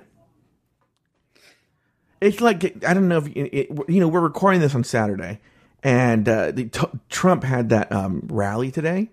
It's 2.20 2.42
like 2.42 2.84
I 2.86 2.94
don't 2.94 3.08
know 3.08 3.20
if 3.20 3.28
it, 3.28 3.40
it- 3.56 3.70
you 3.88 4.00
know 4.00 4.08
we're 4.08 4.20
recording 4.20 4.60
this 4.62 4.74
on 4.74 4.84
Saturday, 4.84 5.40
and 5.86 6.28
uh, 6.28 6.52
the, 6.52 6.66
t- 6.66 6.88
Trump 7.10 7.44
had 7.44 7.70
that 7.70 7.92
um, 7.94 8.28
rally 8.30 8.72
today. 8.72 9.10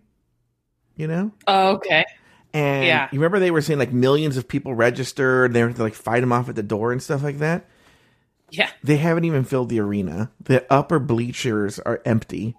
You 0.96 1.06
know, 1.06 1.32
Oh, 1.46 1.74
okay. 1.76 2.04
and 2.52 2.84
Yeah. 2.86 3.08
you 3.12 3.18
remember 3.18 3.38
they 3.38 3.50
were 3.50 3.62
saying 3.62 3.78
like 3.78 3.92
millions 3.92 4.36
of 4.36 4.46
people 4.48 4.74
registered. 4.74 5.52
They 5.52 5.62
were 5.64 5.72
to 5.72 5.82
like 5.82 5.94
fight 5.94 6.22
him 6.22 6.32
off 6.32 6.48
at 6.50 6.54
the 6.56 6.62
door 6.62 6.92
and 6.92 7.02
stuff 7.02 7.22
like 7.22 7.38
that. 7.38 7.66
Yeah. 8.50 8.68
they 8.84 8.98
haven't 8.98 9.24
even 9.24 9.44
filled 9.44 9.70
the 9.70 9.80
arena. 9.80 10.30
The 10.44 10.66
upper 10.70 10.98
bleachers 10.98 11.78
are 11.78 12.02
empty, 12.04 12.54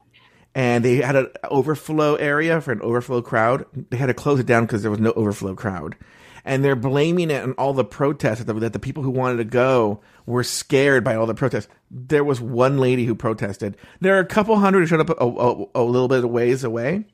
and 0.56 0.84
they 0.84 0.96
had 0.98 1.16
an 1.16 1.28
overflow 1.52 2.16
area 2.16 2.60
for 2.62 2.72
an 2.72 2.82
overflow 2.82 3.22
crowd. 3.22 3.66
They 3.92 3.98
had 3.98 4.08
to 4.08 4.16
close 4.16 4.40
it 4.40 4.48
down 4.48 4.66
because 4.66 4.82
there 4.82 4.90
was 4.90 5.00
no 5.00 5.12
overflow 5.12 5.54
crowd, 5.54 5.96
and 6.44 6.66
they're 6.66 6.76
blaming 6.76 7.30
it 7.30 7.44
on 7.44 7.52
all 7.54 7.74
the 7.74 7.86
protests 7.86 8.40
that 8.40 8.46
the, 8.52 8.54
that 8.62 8.74
the 8.74 8.80
people 8.80 9.04
who 9.04 9.12
wanted 9.12 9.38
to 9.38 9.44
go 9.44 10.02
were 10.26 10.44
scared 10.44 11.04
by 11.04 11.14
all 11.16 11.28
the 11.28 11.36
protests. 11.36 11.68
There 11.96 12.24
was 12.24 12.42
one 12.42 12.80
lady 12.80 13.06
who 13.06 13.14
protested. 13.14 13.78
There 14.02 14.16
are 14.16 14.20
a 14.20 14.26
couple 14.26 14.58
hundred 14.58 14.82
who 14.82 14.86
showed 14.88 15.10
up 15.10 15.10
a, 15.12 15.26
a, 15.26 15.66
a 15.76 15.84
little 15.84 16.08
bit 16.08 16.24
of 16.24 16.32
ways 16.32 16.64
away. 16.64 17.06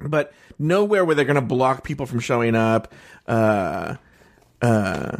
But 0.00 0.32
nowhere 0.58 1.04
where 1.04 1.14
they're 1.14 1.26
going 1.26 1.34
to 1.34 1.42
block 1.42 1.84
people 1.84 2.06
from 2.06 2.20
showing 2.20 2.54
up. 2.54 2.92
Uh, 3.26 3.96
uh, 4.62 5.18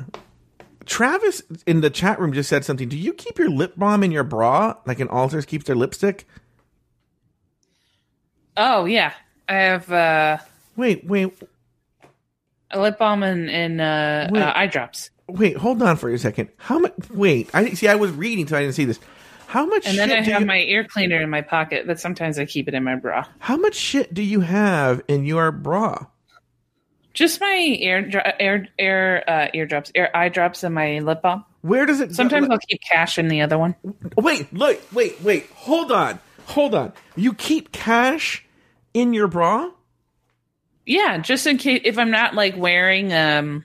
Travis 0.86 1.42
in 1.66 1.82
the 1.82 1.90
chat 1.90 2.18
room 2.18 2.32
just 2.32 2.48
said 2.48 2.64
something. 2.64 2.88
Do 2.88 2.96
you 2.96 3.12
keep 3.12 3.38
your 3.38 3.50
lip 3.50 3.74
balm 3.76 4.02
in 4.02 4.10
your 4.10 4.24
bra 4.24 4.76
like 4.86 5.00
an 5.00 5.08
alters 5.08 5.44
keeps 5.44 5.66
their 5.66 5.76
lipstick? 5.76 6.26
Oh, 8.56 8.86
yeah. 8.86 9.12
I 9.46 9.54
have 9.54 9.92
uh, 9.92 10.38
Wait, 10.76 11.04
wait, 11.04 11.34
a 12.70 12.80
lip 12.80 12.98
balm 12.98 13.22
and, 13.22 13.50
and 13.50 13.80
uh, 13.80 14.38
uh, 14.38 14.52
eye 14.54 14.66
drops. 14.66 15.10
Wait. 15.36 15.56
Hold 15.56 15.82
on 15.82 15.96
for 15.96 16.10
a 16.10 16.18
second. 16.18 16.50
How 16.56 16.78
much? 16.78 16.94
Wait, 17.10 17.50
I 17.54 17.70
see. 17.70 17.88
I 17.88 17.96
was 17.96 18.10
reading, 18.10 18.46
so 18.46 18.56
I 18.56 18.60
didn't 18.60 18.74
see 18.74 18.84
this. 18.84 19.00
How 19.46 19.66
much? 19.66 19.86
And 19.86 19.98
then 19.98 20.08
shit 20.10 20.18
I 20.18 20.22
have 20.22 20.40
you, 20.42 20.46
my 20.46 20.60
ear 20.60 20.84
cleaner 20.84 21.20
in 21.20 21.28
my 21.28 21.40
pocket, 21.40 21.86
but 21.86 21.98
sometimes 21.98 22.38
I 22.38 22.44
keep 22.44 22.68
it 22.68 22.74
in 22.74 22.84
my 22.84 22.94
bra. 22.94 23.26
How 23.40 23.56
much 23.56 23.74
shit 23.74 24.14
do 24.14 24.22
you 24.22 24.40
have 24.40 25.02
in 25.08 25.24
your 25.24 25.50
bra? 25.50 26.06
Just 27.14 27.40
my 27.40 27.76
ear, 27.80 28.08
ear, 28.38 28.68
ear, 28.78 29.24
uh, 29.26 29.48
eardrops, 29.52 29.90
ear, 29.96 30.08
eye 30.14 30.28
drops, 30.28 30.62
and 30.62 30.74
my 30.74 31.00
lip 31.00 31.22
balm. 31.22 31.44
Where 31.62 31.84
does 31.84 32.00
it? 32.00 32.14
Sometimes 32.14 32.46
go? 32.46 32.54
I'll 32.54 32.60
keep 32.60 32.80
cash 32.80 33.18
in 33.18 33.26
the 33.26 33.42
other 33.42 33.58
one. 33.58 33.74
Wait, 34.16 34.52
look, 34.54 34.80
wait, 34.92 35.20
wait. 35.20 35.46
Hold 35.54 35.90
on, 35.90 36.20
hold 36.46 36.74
on. 36.74 36.92
You 37.16 37.34
keep 37.34 37.72
cash 37.72 38.46
in 38.94 39.12
your 39.12 39.26
bra? 39.26 39.70
Yeah, 40.86 41.18
just 41.18 41.46
in 41.46 41.58
case 41.58 41.82
if 41.84 41.98
I'm 41.98 42.10
not 42.10 42.34
like 42.34 42.56
wearing 42.56 43.12
um 43.12 43.64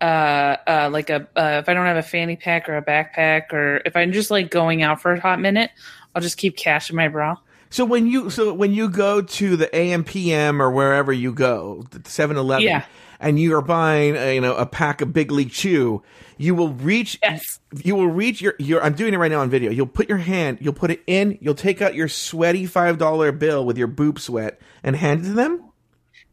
uh 0.00 0.56
uh 0.66 0.88
like 0.92 1.10
a 1.10 1.26
uh, 1.36 1.58
if 1.62 1.68
I 1.68 1.74
don't 1.74 1.86
have 1.86 1.96
a 1.96 2.02
fanny 2.02 2.36
pack 2.36 2.68
or 2.68 2.76
a 2.76 2.82
backpack 2.82 3.52
or 3.52 3.82
if 3.84 3.96
I'm 3.96 4.12
just 4.12 4.30
like 4.30 4.50
going 4.50 4.82
out 4.82 5.00
for 5.02 5.12
a 5.12 5.20
hot 5.20 5.40
minute, 5.40 5.70
I'll 6.14 6.22
just 6.22 6.36
keep 6.38 6.56
cash 6.56 6.90
in 6.90 6.96
my 6.96 7.08
bra. 7.08 7.36
So 7.70 7.84
when 7.84 8.06
you 8.06 8.30
so 8.30 8.52
when 8.54 8.72
you 8.72 8.88
go 8.88 9.22
to 9.22 9.56
the 9.56 9.66
AMPM 9.68 10.60
or 10.60 10.70
wherever 10.70 11.12
you 11.12 11.32
go, 11.32 11.84
the 11.90 12.00
7-Eleven, 12.00 12.66
Yeah. 12.66 12.84
and 13.20 13.38
you 13.38 13.54
are 13.54 13.62
buying 13.62 14.16
a, 14.16 14.34
you 14.34 14.40
know 14.40 14.56
a 14.56 14.66
pack 14.66 15.00
of 15.00 15.12
Big 15.12 15.30
League 15.30 15.52
Chew, 15.52 16.02
you 16.36 16.54
will 16.56 16.70
reach 16.70 17.18
Yes. 17.22 17.60
you 17.84 17.94
will 17.94 18.08
reach 18.08 18.40
your 18.40 18.54
your 18.58 18.82
I'm 18.82 18.94
doing 18.94 19.14
it 19.14 19.18
right 19.18 19.30
now 19.30 19.40
on 19.40 19.50
video. 19.50 19.70
You'll 19.70 19.86
put 19.86 20.08
your 20.08 20.18
hand, 20.18 20.58
you'll 20.60 20.72
put 20.72 20.90
it 20.90 21.00
in, 21.06 21.38
you'll 21.40 21.54
take 21.54 21.80
out 21.80 21.94
your 21.94 22.08
sweaty 22.08 22.66
$5 22.66 23.38
bill 23.38 23.64
with 23.64 23.78
your 23.78 23.86
boob 23.86 24.18
sweat 24.18 24.58
and 24.82 24.96
hand 24.96 25.20
it 25.20 25.28
to 25.28 25.34
them? 25.34 25.69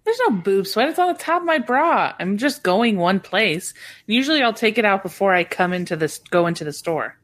There's 0.07 0.21
no 0.29 0.37
boob 0.37 0.65
sweat. 0.65 0.87
It's 0.87 0.99
on 0.99 1.11
the 1.11 1.19
top 1.19 1.41
of 1.41 1.45
my 1.45 1.57
bra. 1.57 2.13
I'm 2.17 2.37
just 2.37 2.63
going 2.63 2.95
one 2.95 3.19
place. 3.19 3.73
Usually 4.05 4.41
I'll 4.41 4.53
take 4.53 4.77
it 4.77 4.85
out 4.85 5.03
before 5.03 5.33
I 5.33 5.43
come 5.43 5.73
into 5.73 5.97
this 5.97 6.19
go 6.19 6.47
into 6.47 6.63
the 6.63 6.71
store. 6.71 7.17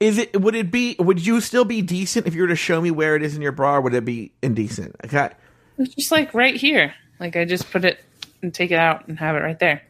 Is 0.00 0.18
it 0.18 0.40
would 0.40 0.56
it 0.56 0.72
be 0.72 0.96
would 0.98 1.24
you 1.24 1.40
still 1.40 1.64
be 1.64 1.82
decent 1.82 2.26
if 2.26 2.34
you 2.34 2.42
were 2.42 2.48
to 2.48 2.56
show 2.56 2.80
me 2.80 2.90
where 2.90 3.14
it 3.14 3.22
is 3.22 3.36
in 3.36 3.42
your 3.42 3.52
bra 3.52 3.76
or 3.76 3.82
would 3.82 3.94
it 3.94 4.04
be 4.04 4.32
indecent? 4.42 4.96
Okay. 5.04 5.30
It's 5.78 5.94
just 5.94 6.10
like 6.10 6.34
right 6.34 6.56
here. 6.56 6.94
Like 7.20 7.36
I 7.36 7.44
just 7.44 7.70
put 7.70 7.84
it 7.84 8.04
and 8.42 8.52
take 8.52 8.72
it 8.72 8.78
out 8.80 9.06
and 9.06 9.16
have 9.16 9.36
it 9.36 9.40
right 9.44 9.60
there. 9.60 9.80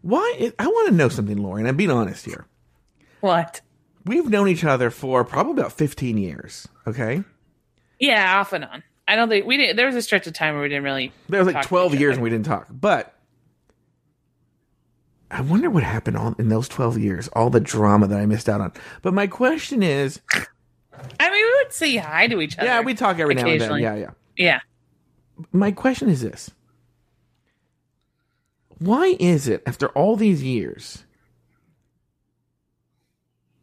Why 0.00 0.34
is, 0.36 0.52
I 0.58 0.66
want 0.66 0.88
to 0.88 0.94
know 0.96 1.08
something, 1.08 1.36
Lauren. 1.36 1.68
I'm 1.68 1.76
being 1.76 1.92
honest 1.92 2.24
here. 2.24 2.46
What? 3.20 3.60
We've 4.04 4.28
known 4.28 4.48
each 4.48 4.64
other 4.64 4.90
for 4.90 5.24
probably 5.24 5.52
about 5.52 5.74
15 5.74 6.18
years, 6.18 6.66
okay? 6.88 7.22
Yeah, 8.00 8.40
off 8.40 8.52
and 8.52 8.64
on. 8.64 8.82
I 9.12 9.16
don't 9.16 9.28
think 9.28 9.44
we 9.44 9.58
didn't. 9.58 9.76
There 9.76 9.84
was 9.84 9.94
a 9.94 10.00
stretch 10.00 10.26
of 10.26 10.32
time 10.32 10.54
where 10.54 10.62
we 10.62 10.70
didn't 10.70 10.84
really. 10.84 11.12
There 11.28 11.44
was 11.44 11.52
like 11.52 11.66
12 11.66 11.96
years 11.96 12.14
and 12.14 12.22
we 12.22 12.30
didn't 12.30 12.46
talk. 12.46 12.66
But 12.70 13.14
I 15.30 15.42
wonder 15.42 15.68
what 15.68 15.82
happened 15.82 16.16
all, 16.16 16.34
in 16.38 16.48
those 16.48 16.66
12 16.66 16.96
years, 16.96 17.28
all 17.28 17.50
the 17.50 17.60
drama 17.60 18.06
that 18.06 18.18
I 18.18 18.24
missed 18.24 18.48
out 18.48 18.62
on. 18.62 18.72
But 19.02 19.12
my 19.12 19.26
question 19.26 19.82
is 19.82 20.22
I 20.32 21.30
mean, 21.30 21.44
we 21.44 21.54
would 21.62 21.74
say 21.74 21.94
hi 21.96 22.26
to 22.26 22.40
each 22.40 22.56
other. 22.56 22.66
yeah, 22.66 22.80
we 22.80 22.94
talk 22.94 23.18
every 23.18 23.34
now 23.34 23.46
and 23.46 23.60
then. 23.60 23.80
Yeah, 23.80 23.96
yeah. 23.96 24.10
Yeah. 24.38 24.60
My 25.52 25.72
question 25.72 26.08
is 26.08 26.22
this 26.22 26.50
Why 28.78 29.16
is 29.20 29.46
it, 29.46 29.62
after 29.66 29.88
all 29.90 30.16
these 30.16 30.42
years, 30.42 31.04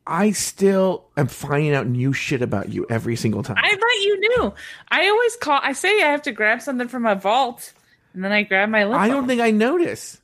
I 0.10 0.32
still 0.32 1.06
am 1.16 1.28
finding 1.28 1.74
out 1.76 1.86
new 1.88 2.14
shit 2.14 2.42
about 2.42 2.70
you 2.70 2.86
every 2.90 3.16
single 3.16 3.44
time? 3.44 3.58
I 3.60 3.70
thought 3.70 4.02
you 4.02 4.20
knew. 4.20 4.54
I 4.90 5.08
always 5.08 5.36
call. 5.36 5.60
I 5.62 5.74
say 5.74 6.02
I 6.02 6.08
have 6.12 6.24
to 6.24 6.32
grab 6.32 6.62
something 6.64 6.88
from 6.88 7.04
my 7.04 7.14
vault, 7.14 7.72
and 8.14 8.24
then 8.24 8.32
I 8.32 8.42
grab 8.42 8.70
my 8.70 8.86
lip. 8.86 8.98
I 9.00 9.08
don't 9.08 9.28
think 9.28 9.40
I 9.40 9.52
notice. 9.52 10.20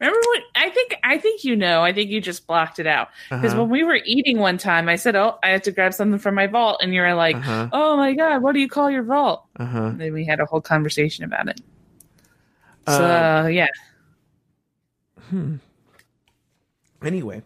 Remember 0.00 0.18
what? 0.20 0.42
I 0.54 0.70
think. 0.70 0.94
I 1.02 1.18
think 1.18 1.42
you 1.44 1.56
know. 1.56 1.82
I 1.82 1.92
think 1.92 2.10
you 2.10 2.20
just 2.20 2.46
blocked 2.46 2.78
it 2.78 2.86
out 2.86 3.08
because 3.30 3.52
Uh-huh. 3.52 3.62
when 3.62 3.70
we 3.70 3.82
were 3.84 3.98
eating 4.04 4.38
one 4.38 4.58
time, 4.58 4.88
I 4.88 4.96
said, 4.96 5.16
"Oh, 5.16 5.38
I 5.42 5.50
have 5.50 5.62
to 5.62 5.72
grab 5.72 5.92
something 5.94 6.18
from 6.20 6.34
my 6.36 6.46
vault," 6.46 6.78
and 6.82 6.94
you 6.94 7.00
were 7.00 7.14
like, 7.14 7.36
Uh-huh. 7.36 7.68
"Oh 7.72 7.96
my 7.96 8.12
god, 8.14 8.42
what 8.42 8.52
do 8.52 8.60
you 8.60 8.68
call 8.68 8.90
your 8.90 9.02
vault?" 9.04 9.44
Uh 9.58 9.64
huh. 9.66 9.82
And 9.86 10.00
then 10.00 10.12
we 10.12 10.24
had 10.24 10.38
a 10.40 10.46
whole 10.46 10.60
conversation 10.60 11.24
about 11.24 11.48
it. 11.48 11.60
So 12.86 12.92
Uh, 13.04 13.46
yeah, 13.48 13.68
Anyway, 17.02 17.42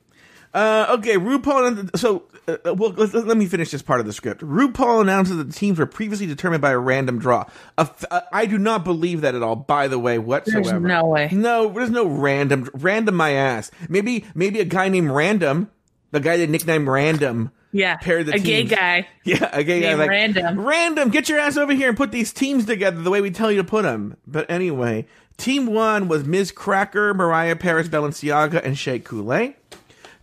uh, 0.59 0.97
okay, 0.99 1.15
RuPaul. 1.17 1.97
So, 1.97 2.25
uh, 2.49 2.75
well, 2.75 2.91
let, 2.91 3.15
let 3.15 3.37
me 3.37 3.47
finish 3.47 3.71
this 3.71 3.81
part 3.83 4.01
of 4.01 4.07
the 4.07 4.13
script. 4.13 4.41
RuPaul 4.41 5.01
announces 5.01 5.37
that 5.37 5.45
the 5.45 5.53
teams 5.53 5.79
were 5.79 5.87
previously 5.87 6.27
determined 6.27 6.61
by 6.61 6.73
a 6.73 6.79
random 6.79 7.19
draw. 7.21 7.45
A 7.77 7.83
f- 7.83 8.05
uh, 8.11 8.23
I 8.33 8.47
do 8.47 8.59
not 8.59 8.83
believe 8.83 9.21
that 9.21 9.37
at 9.37 9.43
all. 9.43 9.55
By 9.55 9.87
the 9.87 9.99
way, 9.99 10.19
whatsoever. 10.19 10.81
no 10.81 11.05
way. 11.05 11.29
No, 11.31 11.69
there's 11.69 11.91
no 11.91 12.07
random. 12.07 12.69
Random, 12.75 13.15
my 13.15 13.31
ass. 13.33 13.71
Maybe, 13.89 14.25
maybe 14.35 14.59
a 14.59 14.65
guy 14.65 14.89
named 14.89 15.11
Random, 15.11 15.71
the 16.11 16.19
guy 16.21 16.39
that 16.39 16.51
nicknamed 16.51 16.89
Random. 16.89 17.53
yeah, 17.71 17.97
Paired 17.99 18.27
the 18.27 18.33
a 18.33 18.39
gay 18.41 18.65
guy. 18.65 19.07
Yeah, 19.25 19.49
a 19.53 19.63
gay 19.63 19.81
guy 19.81 19.95
like 19.95 20.09
Random. 20.11 20.61
Random, 20.61 21.11
get 21.11 21.29
your 21.29 21.39
ass 21.39 21.57
over 21.57 21.73
here 21.73 21.89
and 21.89 21.97
put 21.97 22.11
these 22.11 22.33
teams 22.33 22.65
together 22.67 23.01
the 23.01 23.11
way 23.11 23.21
we 23.21 23.31
tell 23.31 23.53
you 23.53 23.59
to 23.59 23.65
put 23.65 23.83
them. 23.85 24.17
But 24.27 24.51
anyway, 24.51 25.07
team 25.37 25.67
one 25.67 26.09
was 26.09 26.25
Miz 26.25 26.51
Cracker, 26.51 27.15
Mariah 27.15 27.55
Paris 27.57 27.87
Balenciaga, 27.89 28.65
and 28.65 28.77
Shea 28.77 28.99
Couleé. 28.99 29.55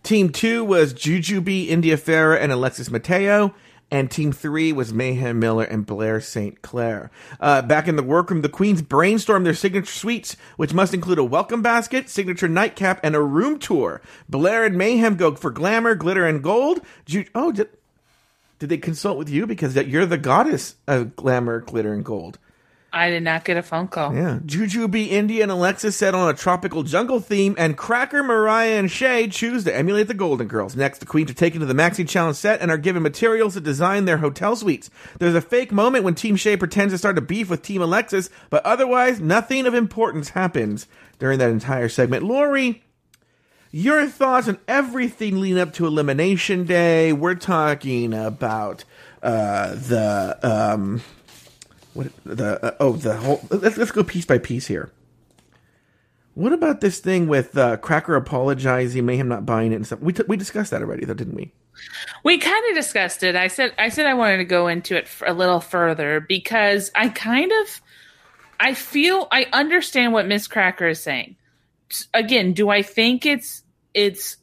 Team 0.06 0.30
two 0.30 0.64
was 0.64 0.94
Jujubee, 0.94 1.66
India 1.66 1.96
Ferrah, 1.96 2.38
and 2.38 2.52
Alexis 2.52 2.92
Mateo. 2.92 3.52
And 3.90 4.08
team 4.08 4.30
three 4.30 4.72
was 4.72 4.94
Mayhem 4.94 5.40
Miller 5.40 5.64
and 5.64 5.84
Blair 5.84 6.20
St. 6.20 6.62
Clair. 6.62 7.10
Uh, 7.40 7.60
back 7.62 7.88
in 7.88 7.96
the 7.96 8.04
workroom, 8.04 8.42
the 8.42 8.48
queens 8.48 8.82
brainstormed 8.82 9.42
their 9.42 9.52
signature 9.52 9.90
suites, 9.90 10.36
which 10.56 10.72
must 10.72 10.94
include 10.94 11.18
a 11.18 11.24
welcome 11.24 11.60
basket, 11.60 12.08
signature 12.08 12.46
nightcap, 12.46 13.00
and 13.02 13.16
a 13.16 13.20
room 13.20 13.58
tour. 13.58 14.00
Blair 14.28 14.64
and 14.64 14.78
Mayhem 14.78 15.16
go 15.16 15.34
for 15.34 15.50
glamour, 15.50 15.96
glitter, 15.96 16.24
and 16.24 16.40
gold. 16.40 16.82
Ju- 17.04 17.26
oh, 17.34 17.50
did, 17.50 17.68
did 18.60 18.68
they 18.68 18.78
consult 18.78 19.18
with 19.18 19.28
you? 19.28 19.44
Because 19.44 19.74
you're 19.74 20.06
the 20.06 20.18
goddess 20.18 20.76
of 20.86 21.16
glamour, 21.16 21.62
glitter, 21.62 21.92
and 21.92 22.04
gold. 22.04 22.38
I 22.96 23.10
did 23.10 23.22
not 23.22 23.44
get 23.44 23.58
a 23.58 23.62
phone 23.62 23.88
call. 23.88 24.14
Yeah. 24.14 24.38
Jujubee, 24.46 25.10
India, 25.10 25.42
and 25.42 25.52
Alexis 25.52 25.94
set 25.94 26.14
on 26.14 26.30
a 26.30 26.34
tropical 26.34 26.82
jungle 26.82 27.20
theme, 27.20 27.54
and 27.58 27.76
Cracker, 27.76 28.22
Mariah, 28.22 28.78
and 28.78 28.90
Shea 28.90 29.28
choose 29.28 29.64
to 29.64 29.76
emulate 29.76 30.08
the 30.08 30.14
Golden 30.14 30.48
Girls. 30.48 30.74
Next, 30.74 31.00
the 31.00 31.06
queens 31.06 31.30
are 31.30 31.34
taken 31.34 31.60
to 31.60 31.66
the 31.66 31.74
Maxi 31.74 32.08
Challenge 32.08 32.36
set 32.36 32.62
and 32.62 32.70
are 32.70 32.78
given 32.78 33.02
materials 33.02 33.52
to 33.52 33.60
design 33.60 34.06
their 34.06 34.16
hotel 34.16 34.56
suites. 34.56 34.88
There's 35.18 35.34
a 35.34 35.42
fake 35.42 35.72
moment 35.72 36.04
when 36.04 36.14
Team 36.14 36.36
Shea 36.36 36.56
pretends 36.56 36.94
to 36.94 36.98
start 36.98 37.18
a 37.18 37.20
beef 37.20 37.50
with 37.50 37.60
Team 37.60 37.82
Alexis, 37.82 38.30
but 38.48 38.64
otherwise, 38.64 39.20
nothing 39.20 39.66
of 39.66 39.74
importance 39.74 40.30
happens 40.30 40.86
during 41.18 41.38
that 41.38 41.50
entire 41.50 41.90
segment. 41.90 42.22
Lori, 42.22 42.82
your 43.70 44.06
thoughts 44.06 44.48
on 44.48 44.56
everything 44.66 45.38
leading 45.38 45.58
up 45.58 45.74
to 45.74 45.86
Elimination 45.86 46.64
Day. 46.64 47.12
We're 47.12 47.34
talking 47.34 48.14
about 48.14 48.84
uh, 49.22 49.74
the 49.74 50.38
um, 50.42 51.02
what 51.96 52.08
the 52.24 52.64
uh, 52.64 52.76
oh 52.80 52.92
the 52.92 53.16
whole. 53.16 53.40
Let's 53.50 53.76
let's 53.76 53.90
go 53.90 54.04
piece 54.04 54.24
by 54.24 54.38
piece 54.38 54.66
here. 54.66 54.92
What 56.34 56.52
about 56.52 56.82
this 56.82 56.98
thing 56.98 57.28
with 57.28 57.56
uh, 57.56 57.78
Cracker 57.78 58.14
apologizing, 58.14 59.06
Mayhem 59.06 59.26
not 59.26 59.46
buying 59.46 59.72
it 59.72 59.76
and 59.76 59.86
stuff? 59.86 60.00
We 60.00 60.12
t- 60.12 60.24
we 60.28 60.36
discussed 60.36 60.70
that 60.70 60.82
already, 60.82 61.06
though, 61.06 61.14
didn't 61.14 61.34
we? 61.34 61.52
We 62.24 62.38
kind 62.38 62.62
of 62.68 62.76
discussed 62.76 63.22
it. 63.22 63.36
I 63.36 63.48
said 63.48 63.72
I 63.78 63.88
said 63.88 64.06
I 64.06 64.14
wanted 64.14 64.38
to 64.38 64.44
go 64.44 64.68
into 64.68 64.96
it 64.96 65.08
a 65.26 65.32
little 65.32 65.60
further 65.60 66.20
because 66.20 66.90
I 66.94 67.08
kind 67.08 67.50
of 67.52 67.80
I 68.60 68.74
feel 68.74 69.28
I 69.32 69.46
understand 69.52 70.12
what 70.12 70.26
Miz 70.26 70.48
Cracker 70.48 70.88
is 70.88 71.00
saying. 71.00 71.36
Again, 72.12 72.52
do 72.52 72.68
I 72.68 72.82
think 72.82 73.24
it's 73.26 73.62
it's 73.94 74.36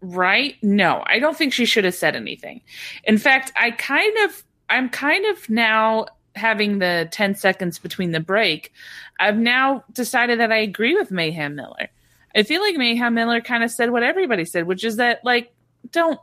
right? 0.00 0.56
No, 0.62 1.02
I 1.06 1.18
don't 1.18 1.36
think 1.36 1.52
she 1.52 1.66
should 1.66 1.84
have 1.84 1.94
said 1.94 2.16
anything. 2.16 2.62
In 3.04 3.18
fact, 3.18 3.52
I 3.56 3.70
kind 3.70 4.16
of 4.24 4.44
I'm 4.68 4.88
kind 4.88 5.24
of 5.26 5.48
now 5.48 6.06
having 6.38 6.78
the 6.78 7.08
10 7.10 7.34
seconds 7.34 7.78
between 7.78 8.12
the 8.12 8.20
break. 8.20 8.72
I've 9.20 9.36
now 9.36 9.84
decided 9.92 10.40
that 10.40 10.52
I 10.52 10.58
agree 10.58 10.94
with 10.94 11.10
Mayhem 11.10 11.54
Miller. 11.54 11.88
I 12.34 12.42
feel 12.44 12.62
like 12.62 12.76
Mayhem 12.76 13.14
Miller 13.14 13.40
kind 13.40 13.64
of 13.64 13.70
said 13.70 13.90
what 13.90 14.02
everybody 14.02 14.44
said, 14.44 14.66
which 14.66 14.84
is 14.84 14.96
that 14.96 15.24
like 15.24 15.52
don't 15.90 16.20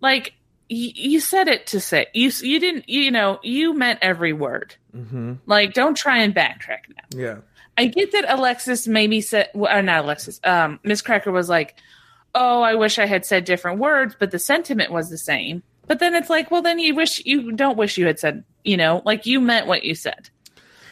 like 0.00 0.34
y- 0.70 0.92
you 0.94 1.20
said 1.20 1.48
it 1.48 1.66
to 1.68 1.80
say 1.80 2.06
you 2.14 2.30
you 2.42 2.60
didn't 2.60 2.88
you 2.88 3.10
know 3.10 3.40
you 3.42 3.74
meant 3.74 3.98
every 4.02 4.32
word. 4.32 4.76
Mm-hmm. 4.94 5.34
Like 5.46 5.72
don't 5.72 5.96
try 5.96 6.18
and 6.18 6.34
backtrack 6.34 6.88
now. 6.88 7.18
Yeah. 7.18 7.36
I 7.76 7.86
get 7.86 8.12
that 8.12 8.26
Alexis 8.28 8.86
maybe 8.86 9.22
said, 9.22 9.48
well, 9.54 9.74
uh, 9.74 9.80
not 9.80 10.04
Alexis, 10.04 10.38
um, 10.44 10.80
Miz 10.82 11.00
Cracker 11.00 11.32
was 11.32 11.48
like, 11.48 11.76
oh, 12.34 12.60
I 12.60 12.74
wish 12.74 12.98
I 12.98 13.06
had 13.06 13.24
said 13.24 13.44
different 13.46 13.78
words, 13.78 14.14
but 14.18 14.30
the 14.30 14.38
sentiment 14.38 14.92
was 14.92 15.08
the 15.08 15.16
same. 15.16 15.62
But 15.90 15.98
then 15.98 16.14
it's 16.14 16.30
like, 16.30 16.52
well, 16.52 16.62
then 16.62 16.78
you 16.78 16.94
wish 16.94 17.20
you 17.26 17.50
don't 17.50 17.76
wish 17.76 17.98
you 17.98 18.06
had 18.06 18.20
said, 18.20 18.44
you 18.62 18.76
know, 18.76 19.02
like 19.04 19.26
you 19.26 19.40
meant 19.40 19.66
what 19.66 19.82
you 19.82 19.96
said. 19.96 20.30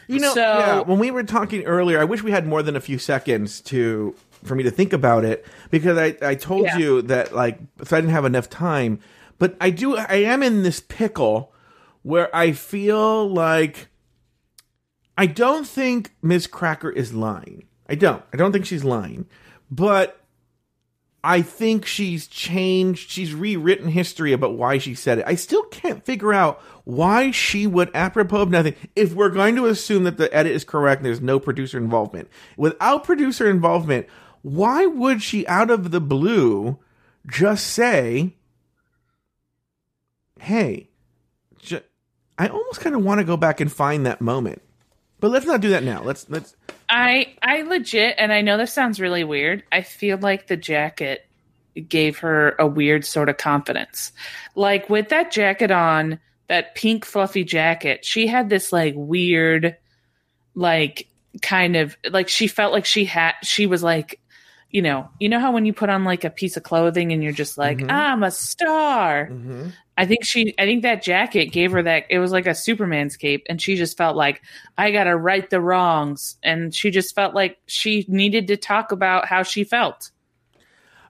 You 0.09 0.19
know, 0.19 0.33
So- 0.33 0.41
yeah, 0.41 0.79
when 0.81 0.99
we 0.99 1.09
were 1.09 1.23
talking 1.23 1.63
earlier, 1.63 2.01
I 2.01 2.03
wish 2.03 2.21
we 2.21 2.31
had 2.31 2.45
more 2.45 2.61
than 2.61 2.75
a 2.75 2.81
few 2.81 2.97
seconds 2.99 3.61
to 3.61 4.13
for 4.43 4.55
me 4.55 4.63
to 4.63 4.71
think 4.71 4.91
about 4.91 5.23
it 5.23 5.45
because 5.71 5.97
I, 5.97 6.17
I 6.21 6.35
told 6.35 6.65
Yeah. 6.65 6.77
you 6.79 7.01
that 7.03 7.33
like 7.33 7.59
so 7.85 7.95
I 7.95 8.01
didn't 8.01 8.11
have 8.13 8.25
enough 8.25 8.49
time. 8.49 8.99
But 9.37 9.55
I 9.61 9.69
do 9.69 9.95
I 9.95 10.15
am 10.15 10.43
in 10.43 10.63
this 10.63 10.81
pickle 10.81 11.53
where 12.01 12.29
I 12.35 12.51
feel 12.51 13.25
like 13.29 13.87
I 15.17 15.27
don't 15.27 15.65
think 15.65 16.11
Miz 16.21 16.45
Cracker 16.45 16.89
is 16.89 17.13
lying. 17.13 17.63
I 17.87 17.95
don't. 17.95 18.21
I 18.33 18.37
don't 18.37 18.51
think 18.51 18.65
she's 18.65 18.83
lying. 18.83 19.27
But 19.71 20.18
I 21.23 21.41
think 21.41 21.85
she's 21.85 22.27
changed, 22.27 23.09
she's 23.09 23.33
rewritten 23.33 23.89
history 23.89 24.31
about 24.31 24.57
why 24.57 24.77
she 24.77 24.95
said 24.95 25.19
it. 25.19 25.25
I 25.27 25.35
still 25.35 25.63
can't 25.63 26.05
figure 26.05 26.33
out 26.33 26.61
why 26.85 27.31
she 27.31 27.67
would, 27.67 27.91
apropos 27.93 28.43
of 28.43 28.49
nothing, 28.49 28.75
if 28.95 29.13
we're 29.13 29.29
going 29.29 29.55
to 29.57 29.65
assume 29.65 30.05
that 30.05 30.17
the 30.17 30.33
edit 30.33 30.53
is 30.53 30.63
correct 30.63 30.99
and 30.99 31.05
there's 31.05 31.21
no 31.21 31.39
producer 31.39 31.77
involvement. 31.77 32.29
Without 32.55 33.03
producer 33.03 33.49
involvement, 33.49 34.07
why 34.43 34.85
would 34.85 35.21
she, 35.21 35.45
out 35.47 35.69
of 35.69 35.91
the 35.91 35.99
blue, 35.99 36.79
just 37.27 37.67
say, 37.67 38.37
hey, 40.39 40.89
ju- 41.57 41.81
I 42.37 42.47
almost 42.47 42.79
kind 42.79 42.95
of 42.95 43.03
want 43.03 43.19
to 43.19 43.25
go 43.25 43.35
back 43.35 43.59
and 43.59 43.71
find 43.71 44.05
that 44.05 44.21
moment. 44.21 44.61
But 45.19 45.31
let's 45.31 45.45
not 45.45 45.59
do 45.59 45.69
that 45.71 45.83
now. 45.83 46.01
Let's, 46.01 46.29
let's, 46.29 46.55
I 46.89 47.33
I 47.41 47.61
legit, 47.61 48.15
and 48.17 48.31
I 48.33 48.41
know 48.41 48.57
this 48.57 48.73
sounds 48.73 48.99
really 48.99 49.23
weird. 49.23 49.63
I 49.71 49.81
feel 49.81 50.17
like 50.17 50.47
the 50.47 50.57
jacket 50.57 51.25
gave 51.87 52.17
her 52.19 52.55
a 52.59 52.65
weird 52.67 53.05
sort 53.05 53.29
of 53.29 53.37
confidence. 53.37 54.11
Like 54.55 54.89
with 54.89 55.09
that 55.09 55.31
jacket 55.31 55.71
on, 55.71 56.19
that 56.47 56.75
pink 56.75 57.05
fluffy 57.05 57.43
jacket, 57.43 58.03
she 58.03 58.27
had 58.27 58.49
this 58.49 58.73
like 58.73 58.95
weird, 58.97 59.77
like 60.55 61.07
kind 61.41 61.75
of 61.75 61.95
like 62.09 62.27
she 62.27 62.47
felt 62.47 62.73
like 62.73 62.85
she 62.85 63.05
had 63.05 63.33
she 63.43 63.67
was 63.67 63.83
like 63.83 64.19
you 64.71 64.81
know 64.81 65.07
you 65.19 65.29
know 65.29 65.39
how 65.39 65.51
when 65.51 65.65
you 65.65 65.73
put 65.73 65.89
on 65.89 66.03
like 66.03 66.23
a 66.23 66.29
piece 66.29 66.57
of 66.57 66.63
clothing 66.63 67.11
and 67.11 67.23
you're 67.23 67.31
just 67.31 67.55
like 67.55 67.77
Mhm. 67.77 67.91
i'm 67.91 68.23
a 68.23 68.31
star 68.31 69.27
mhm. 69.31 69.71
I 69.99 70.05
think 70.05 70.23
she 70.23 70.55
I 70.57 70.63
think 70.63 70.83
that 70.83 71.03
jacket 71.03 71.47
gave 71.47 71.73
her 71.73 71.83
that 71.83 72.05
it 72.09 72.19
was 72.19 72.31
like 72.31 72.47
a 72.47 72.55
Superman's 72.55 73.17
cape 73.17 73.45
and 73.49 73.61
she 73.61 73.75
just 73.75 73.97
felt 73.97 74.15
like 74.15 74.41
I 74.77 74.91
got 74.91 75.03
to 75.03 75.17
right 75.17 75.47
the 75.49 75.59
wrongs 75.59 76.37
and 76.41 76.73
she 76.73 76.89
just 76.89 77.13
felt 77.13 77.35
like 77.35 77.57
she 77.65 78.05
needed 78.07 78.47
to 78.47 78.55
talk 78.55 78.93
about 78.93 79.25
how 79.25 79.43
she 79.43 79.65
felt. 79.65 80.11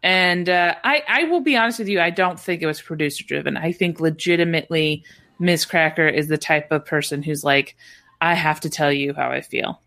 And 0.02 0.50
uh, 0.50 0.74
I 0.84 1.04
I 1.08 1.24
will 1.26 1.42
be 1.42 1.56
honest 1.56 1.78
with 1.78 1.88
you 1.88 2.02
I 2.02 2.10
don't 2.10 2.40
think 2.40 2.64
it 2.64 2.66
was 2.66 2.82
producer 2.82 3.24
driven. 3.24 3.58
I 3.58 3.74
think 3.74 4.00
legitimately 4.00 5.04
Miz 5.38 5.66
Cracker 5.66 6.08
is 6.08 6.28
the 6.28 6.40
type 6.40 6.72
of 6.72 6.84
person 6.84 7.22
who's 7.22 7.44
like 7.44 7.76
I 8.20 8.34
have 8.34 8.60
to 8.62 8.72
tell 8.72 8.92
you 8.92 9.14
how 9.14 9.30
I 9.30 9.42
feel. 9.42 9.84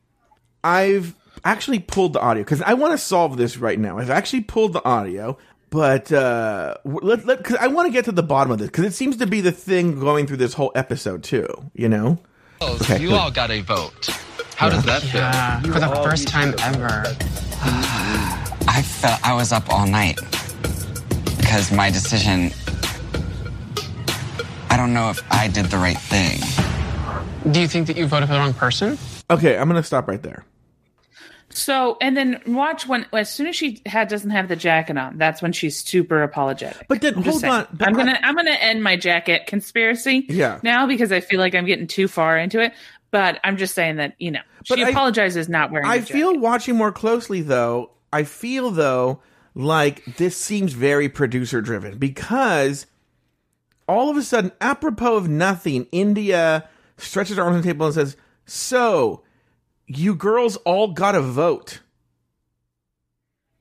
I've 0.62 1.16
actually 1.44 1.80
pulled 1.80 2.12
the 2.12 2.20
audio 2.20 2.44
because 2.44 2.62
I 2.62 2.74
want 2.74 2.92
to 2.92 2.98
solve 2.98 3.36
this 3.36 3.56
right 3.58 3.80
now. 3.80 3.98
I've 3.98 4.10
actually 4.10 4.42
pulled 4.42 4.74
the 4.74 4.84
audio, 4.84 5.38
but 5.72 6.12
uh, 6.12 6.74
let, 6.84 7.24
let, 7.24 7.42
cause 7.42 7.56
I 7.58 7.68
want 7.68 7.86
to 7.86 7.92
get 7.92 8.04
to 8.04 8.12
the 8.12 8.22
bottom 8.22 8.52
of 8.52 8.58
this 8.58 8.68
because 8.68 8.84
it 8.84 8.92
seems 8.92 9.16
to 9.16 9.26
be 9.26 9.40
the 9.40 9.50
thing 9.50 9.98
going 9.98 10.26
through 10.26 10.36
this 10.36 10.52
whole 10.52 10.70
episode 10.74 11.24
too. 11.24 11.48
You 11.72 11.88
know? 11.88 12.18
Okay, 12.60 13.00
you 13.00 13.08
good. 13.08 13.18
all 13.18 13.30
got 13.30 13.50
a 13.50 13.62
vote. 13.62 14.08
How 14.54 14.68
does 14.68 14.84
that 14.84 15.00
feel? 15.00 15.22
Yeah, 15.22 15.62
for 15.62 15.80
the 15.80 15.88
first 16.04 16.28
time 16.28 16.54
ever. 16.62 17.04
I 18.68 18.82
felt 18.82 19.26
I 19.26 19.32
was 19.34 19.50
up 19.50 19.72
all 19.72 19.86
night 19.86 20.20
because 21.38 21.72
my 21.72 21.90
decision. 21.90 22.52
I 24.68 24.76
don't 24.76 24.92
know 24.92 25.08
if 25.08 25.22
I 25.32 25.48
did 25.48 25.66
the 25.66 25.78
right 25.78 25.98
thing. 25.98 26.38
Do 27.50 27.60
you 27.60 27.66
think 27.66 27.86
that 27.86 27.96
you 27.96 28.06
voted 28.06 28.28
for 28.28 28.34
the 28.34 28.40
wrong 28.40 28.54
person? 28.54 28.98
Okay, 29.30 29.56
I'm 29.56 29.68
gonna 29.68 29.82
stop 29.82 30.06
right 30.06 30.22
there. 30.22 30.44
So 31.54 31.96
and 32.00 32.16
then 32.16 32.40
watch 32.46 32.86
when 32.86 33.06
as 33.12 33.32
soon 33.32 33.46
as 33.46 33.56
she 33.56 33.82
had 33.86 34.08
doesn't 34.08 34.30
have 34.30 34.48
the 34.48 34.56
jacket 34.56 34.96
on, 34.96 35.18
that's 35.18 35.42
when 35.42 35.52
she's 35.52 35.76
super 35.76 36.22
apologetic. 36.22 36.86
But 36.88 37.00
then 37.02 37.14
I'm 37.16 37.22
hold 37.22 37.44
on, 37.44 37.66
I'm 37.80 37.92
gonna 37.94 38.18
I- 38.22 38.28
am 38.28 38.34
gonna 38.34 38.50
end 38.52 38.82
my 38.82 38.96
jacket 38.96 39.46
conspiracy 39.46 40.26
Yeah. 40.28 40.60
now 40.62 40.86
because 40.86 41.12
I 41.12 41.20
feel 41.20 41.38
like 41.40 41.54
I'm 41.54 41.66
getting 41.66 41.86
too 41.86 42.08
far 42.08 42.38
into 42.38 42.60
it. 42.60 42.72
But 43.10 43.38
I'm 43.44 43.56
just 43.58 43.74
saying 43.74 43.96
that 43.96 44.14
you 44.18 44.30
know 44.30 44.40
But 44.68 44.78
she 44.78 44.84
I- 44.84 44.88
apologizes 44.88 45.48
not 45.48 45.70
wearing. 45.70 45.86
I 45.86 46.00
feel 46.00 46.38
watching 46.38 46.76
more 46.76 46.92
closely 46.92 47.42
though. 47.42 47.90
I 48.12 48.24
feel 48.24 48.70
though 48.70 49.20
like 49.54 50.04
this 50.16 50.36
seems 50.36 50.72
very 50.72 51.08
producer 51.10 51.60
driven 51.60 51.98
because 51.98 52.86
all 53.88 54.08
of 54.08 54.16
a 54.16 54.22
sudden, 54.22 54.52
apropos 54.60 55.16
of 55.16 55.28
nothing, 55.28 55.86
India 55.92 56.66
stretches 56.96 57.36
her 57.36 57.42
arms 57.42 57.56
on 57.56 57.60
the 57.62 57.66
table 57.68 57.84
and 57.86 57.94
says, 57.94 58.16
"So, 58.46 59.22
you 59.86 60.14
girls 60.14 60.56
all 60.58 60.88
got 60.88 61.14
a 61.14 61.20
vote." 61.20 61.80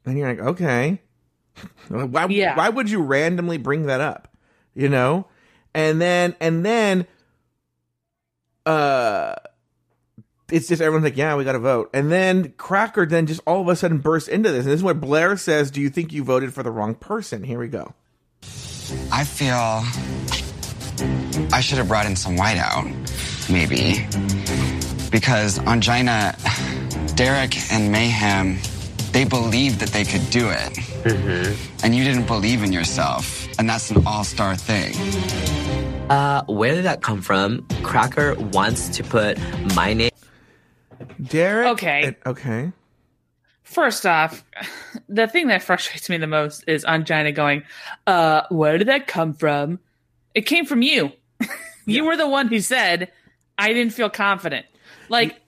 And 0.05 0.17
you're 0.17 0.27
like, 0.29 0.39
"Okay, 0.39 1.01
why? 1.87 2.25
Yeah. 2.27 2.55
Why 2.55 2.69
would 2.69 2.89
you 2.89 3.01
randomly 3.01 3.57
bring 3.57 3.85
that 3.87 4.01
up? 4.01 4.35
You 4.73 4.89
know?" 4.89 5.27
And 5.73 6.01
then, 6.01 6.35
and 6.41 6.65
then, 6.65 7.07
uh 8.65 9.35
it's 10.51 10.67
just 10.67 10.81
everyone's 10.81 11.05
like, 11.05 11.17
yeah, 11.17 11.35
we 11.35 11.43
got 11.43 11.53
to 11.53 11.59
vote. 11.59 11.89
And 11.93 12.11
then 12.11 12.53
Cracker 12.57 13.05
then 13.05 13.25
just 13.25 13.41
all 13.47 13.61
of 13.61 13.67
a 13.67 13.75
sudden 13.75 13.99
bursts 13.99 14.27
into 14.27 14.51
this. 14.51 14.65
And 14.65 14.71
this 14.71 14.79
is 14.79 14.83
where 14.83 14.93
Blair 14.93 15.37
says, 15.37 15.71
Do 15.71 15.81
you 15.81 15.89
think 15.89 16.11
you 16.11 16.23
voted 16.23 16.53
for 16.53 16.61
the 16.61 16.71
wrong 16.71 16.93
person? 16.93 17.43
Here 17.43 17.57
we 17.59 17.67
go. 17.67 17.93
I 19.11 19.23
feel 19.23 19.83
I 21.53 21.61
should 21.61 21.77
have 21.77 21.87
brought 21.87 22.05
in 22.05 22.15
some 22.15 22.35
whiteout, 22.35 23.49
maybe. 23.49 24.05
Because 25.11 25.59
on 25.59 25.81
Gina, 25.81 26.35
Derrick 27.15 27.55
and 27.71 27.91
Mayhem 27.91 28.57
they 29.11 29.25
believed 29.25 29.79
that 29.79 29.89
they 29.89 30.03
could 30.05 30.29
do 30.29 30.49
it. 30.49 30.73
Mm-hmm. 31.03 31.85
And 31.85 31.95
you 31.95 32.03
didn't 32.03 32.27
believe 32.27 32.63
in 32.63 32.71
yourself. 32.71 33.47
And 33.59 33.69
that's 33.69 33.91
an 33.91 34.03
all 34.05 34.23
star 34.23 34.55
thing. 34.55 34.95
Uh, 36.09 36.43
where 36.45 36.75
did 36.75 36.85
that 36.85 37.01
come 37.01 37.21
from? 37.21 37.65
Cracker 37.83 38.35
wants 38.35 38.89
to 38.97 39.03
put 39.03 39.37
my 39.75 39.93
name. 39.93 40.11
Derrick. 41.21 41.67
Okay. 41.69 42.15
Okay. 42.25 42.71
First 43.63 44.05
off, 44.05 44.43
the 45.09 45.27
thing 45.27 45.47
that 45.47 45.63
frustrates 45.63 46.09
me 46.09 46.17
the 46.17 46.27
most 46.27 46.63
is 46.67 46.85
Ongina 46.85 47.33
going, 47.33 47.63
uh, 48.07 48.43
where 48.49 48.77
did 48.77 48.87
that 48.87 49.07
come 49.07 49.33
from? 49.33 49.79
It 50.33 50.41
came 50.41 50.65
from 50.65 50.81
you. 50.81 51.11
you 51.85 52.05
were 52.05 52.17
the 52.17 52.27
one 52.27 52.47
who 52.47 52.59
said, 52.59 53.11
I 53.57 53.73
didn't 53.73 53.93
feel 53.93 54.09
confident. 54.09 54.65
Like, 55.11 55.41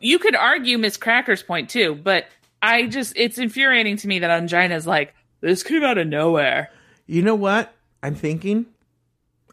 you 0.00 0.18
could 0.18 0.34
argue 0.34 0.76
Miz 0.76 0.96
Cracker's 0.96 1.42
point 1.42 1.70
too, 1.70 1.94
but 1.94 2.26
I 2.60 2.86
just, 2.86 3.14
it's 3.16 3.38
infuriating 3.38 3.96
to 3.98 4.08
me 4.08 4.18
that 4.18 4.30
Ongina's 4.30 4.86
like, 4.86 5.14
this 5.40 5.62
came 5.62 5.84
out 5.84 5.98
of 5.98 6.06
nowhere. 6.06 6.70
You 7.06 7.22
know 7.22 7.34
what? 7.34 7.74
I'm 8.02 8.14
thinking. 8.14 8.66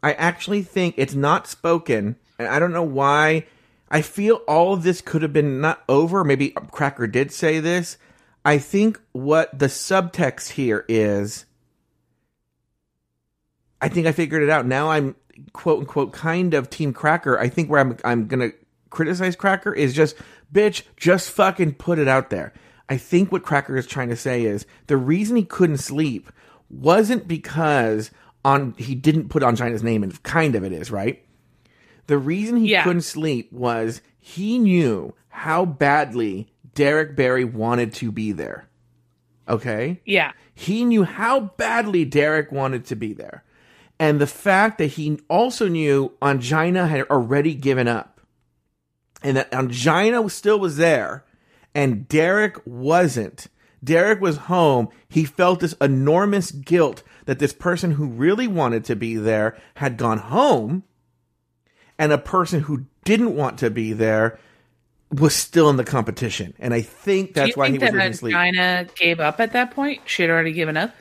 I 0.03 0.14
actually 0.14 0.64
think 0.64 0.95
it's 0.97 1.14
not 1.14 1.47
spoken, 1.47 2.16
and 2.39 2.47
I 2.47 2.59
don't 2.59 2.74
know 2.74 2.84
why. 2.84 3.45
I 3.89 4.01
feel 4.01 4.38
all 4.47 4.74
of 4.74 4.84
this 4.84 5.01
could 5.01 5.22
have 5.22 5.34
been 5.34 5.62
not 5.62 5.84
over. 5.88 6.24
Maybe 6.24 6.49
Cracker 6.72 7.07
did 7.07 7.32
say 7.32 7.59
this. 7.59 7.97
I 8.43 8.57
think 8.57 8.99
what 9.12 9.57
the 9.57 9.68
subtext 9.68 10.49
here 10.49 10.86
is. 10.88 11.45
I 13.80 13.89
think 13.89 14.07
I 14.07 14.12
figured 14.12 14.43
it 14.43 14.49
out. 14.49 14.66
Now 14.66 14.89
I'm 14.89 15.16
quote 15.53 15.80
unquote 15.82 16.14
kind 16.14 16.53
of 16.53 16.70
Team 16.70 16.93
Cracker. 16.93 17.38
I 17.38 17.49
think 17.49 17.70
where 17.70 17.80
I'm 17.80 17.97
I'm 18.03 18.28
gonna 18.28 18.51
criticize 18.92 19.36
Cracker 19.36 19.74
is 19.74 19.94
just 19.94 20.16
bitch, 20.54 20.84
just 20.98 21.32
fucking 21.32 21.74
put 21.74 21.98
it 21.98 22.08
out 22.08 22.30
there. 22.30 22.54
I 22.88 22.98
think 22.98 23.32
what 23.32 23.44
Cracker 23.44 23.76
is 23.78 23.88
trying 23.88 24.10
to 24.10 24.16
say 24.16 24.44
is 24.44 24.66
the 24.88 24.98
reason 24.98 25.36
he 25.38 25.44
couldn't 25.46 25.78
sleep 25.78 26.30
wasn't 26.70 27.28
because 27.28 28.12
on 28.46 28.74
he 28.78 28.94
didn't 28.96 29.30
put 29.30 29.44
Ongina's 29.44 29.82
name, 29.84 30.04
and 30.04 30.22
kind 30.24 30.56
of 30.56 30.64
it 30.64 30.72
is 30.74 30.92
right. 30.92 31.24
The 32.08 32.18
reason 32.18 32.58
he 32.58 32.70
Yeah. 32.72 32.84
couldn't 32.84 33.02
sleep 33.04 33.52
was 33.52 34.02
he 34.20 34.60
knew 34.60 35.14
how 35.30 35.66
badly 35.66 36.52
Derrick 36.76 37.16
Barry 37.16 37.46
wanted 37.46 37.94
to 37.96 38.12
be 38.12 38.32
there. 38.32 38.68
Okay, 39.48 40.02
Yeah. 40.06 40.32
he 40.54 40.84
knew 40.86 41.04
how 41.04 41.39
badly 41.58 42.06
Derrick 42.06 42.52
wanted 42.52 42.86
to 42.86 42.96
be 42.96 43.14
there. 43.14 43.44
And 44.00 44.20
the 44.20 44.28
fact 44.28 44.78
that 44.80 44.88
he 44.88 45.20
also 45.30 45.68
knew 45.68 46.12
Ongina 46.22 46.89
had 46.89 47.04
already 47.10 47.54
given 47.54 47.88
up 47.88 48.11
and 49.24 49.38
that 49.38 49.51
Ongina 49.51 50.30
still 50.30 50.59
was 50.59 50.78
there 50.78 51.24
and 51.74 52.07
Derrick 52.07 52.57
wasn't. 52.65 53.47
Derrick 53.84 54.22
was 54.22 54.38
home. 54.38 54.89
He 55.09 55.26
felt 55.26 55.59
this 55.59 55.74
enormous 55.82 56.51
guilt 56.51 57.03
that 57.26 57.39
this 57.39 57.53
person 57.53 57.91
who 57.91 58.07
really 58.07 58.47
wanted 58.47 58.86
to 58.86 58.95
be 58.95 59.15
there 59.15 59.57
had 59.76 59.97
gone 59.97 60.19
home 60.19 60.84
and 61.97 62.11
a 62.11 62.17
person 62.17 62.61
who 62.61 62.86
didn't 63.03 63.36
want 63.36 63.57
to 63.59 63.69
be 63.69 63.93
there 63.93 64.39
was 65.11 65.36
still 65.36 65.69
in 65.69 65.78
the 65.78 65.84
competition. 65.84 66.53
And 66.59 66.74
I 66.74 66.82
think 66.82 67.34
that's 67.34 67.57
why 67.57 67.67
he 67.67 67.74
think 67.78 67.84
was 67.84 67.91
that 67.91 67.97
losing 67.97 68.13
sleep. 68.13 68.36
Ongina 68.36 68.95
gave 68.95 69.19
up 69.19 69.39
at 69.39 69.53
that 69.53 69.72
point? 69.72 70.01
She 70.05 70.24
had 70.24 70.32
already 70.32 70.53
given 70.53 70.78
up? 70.78 70.95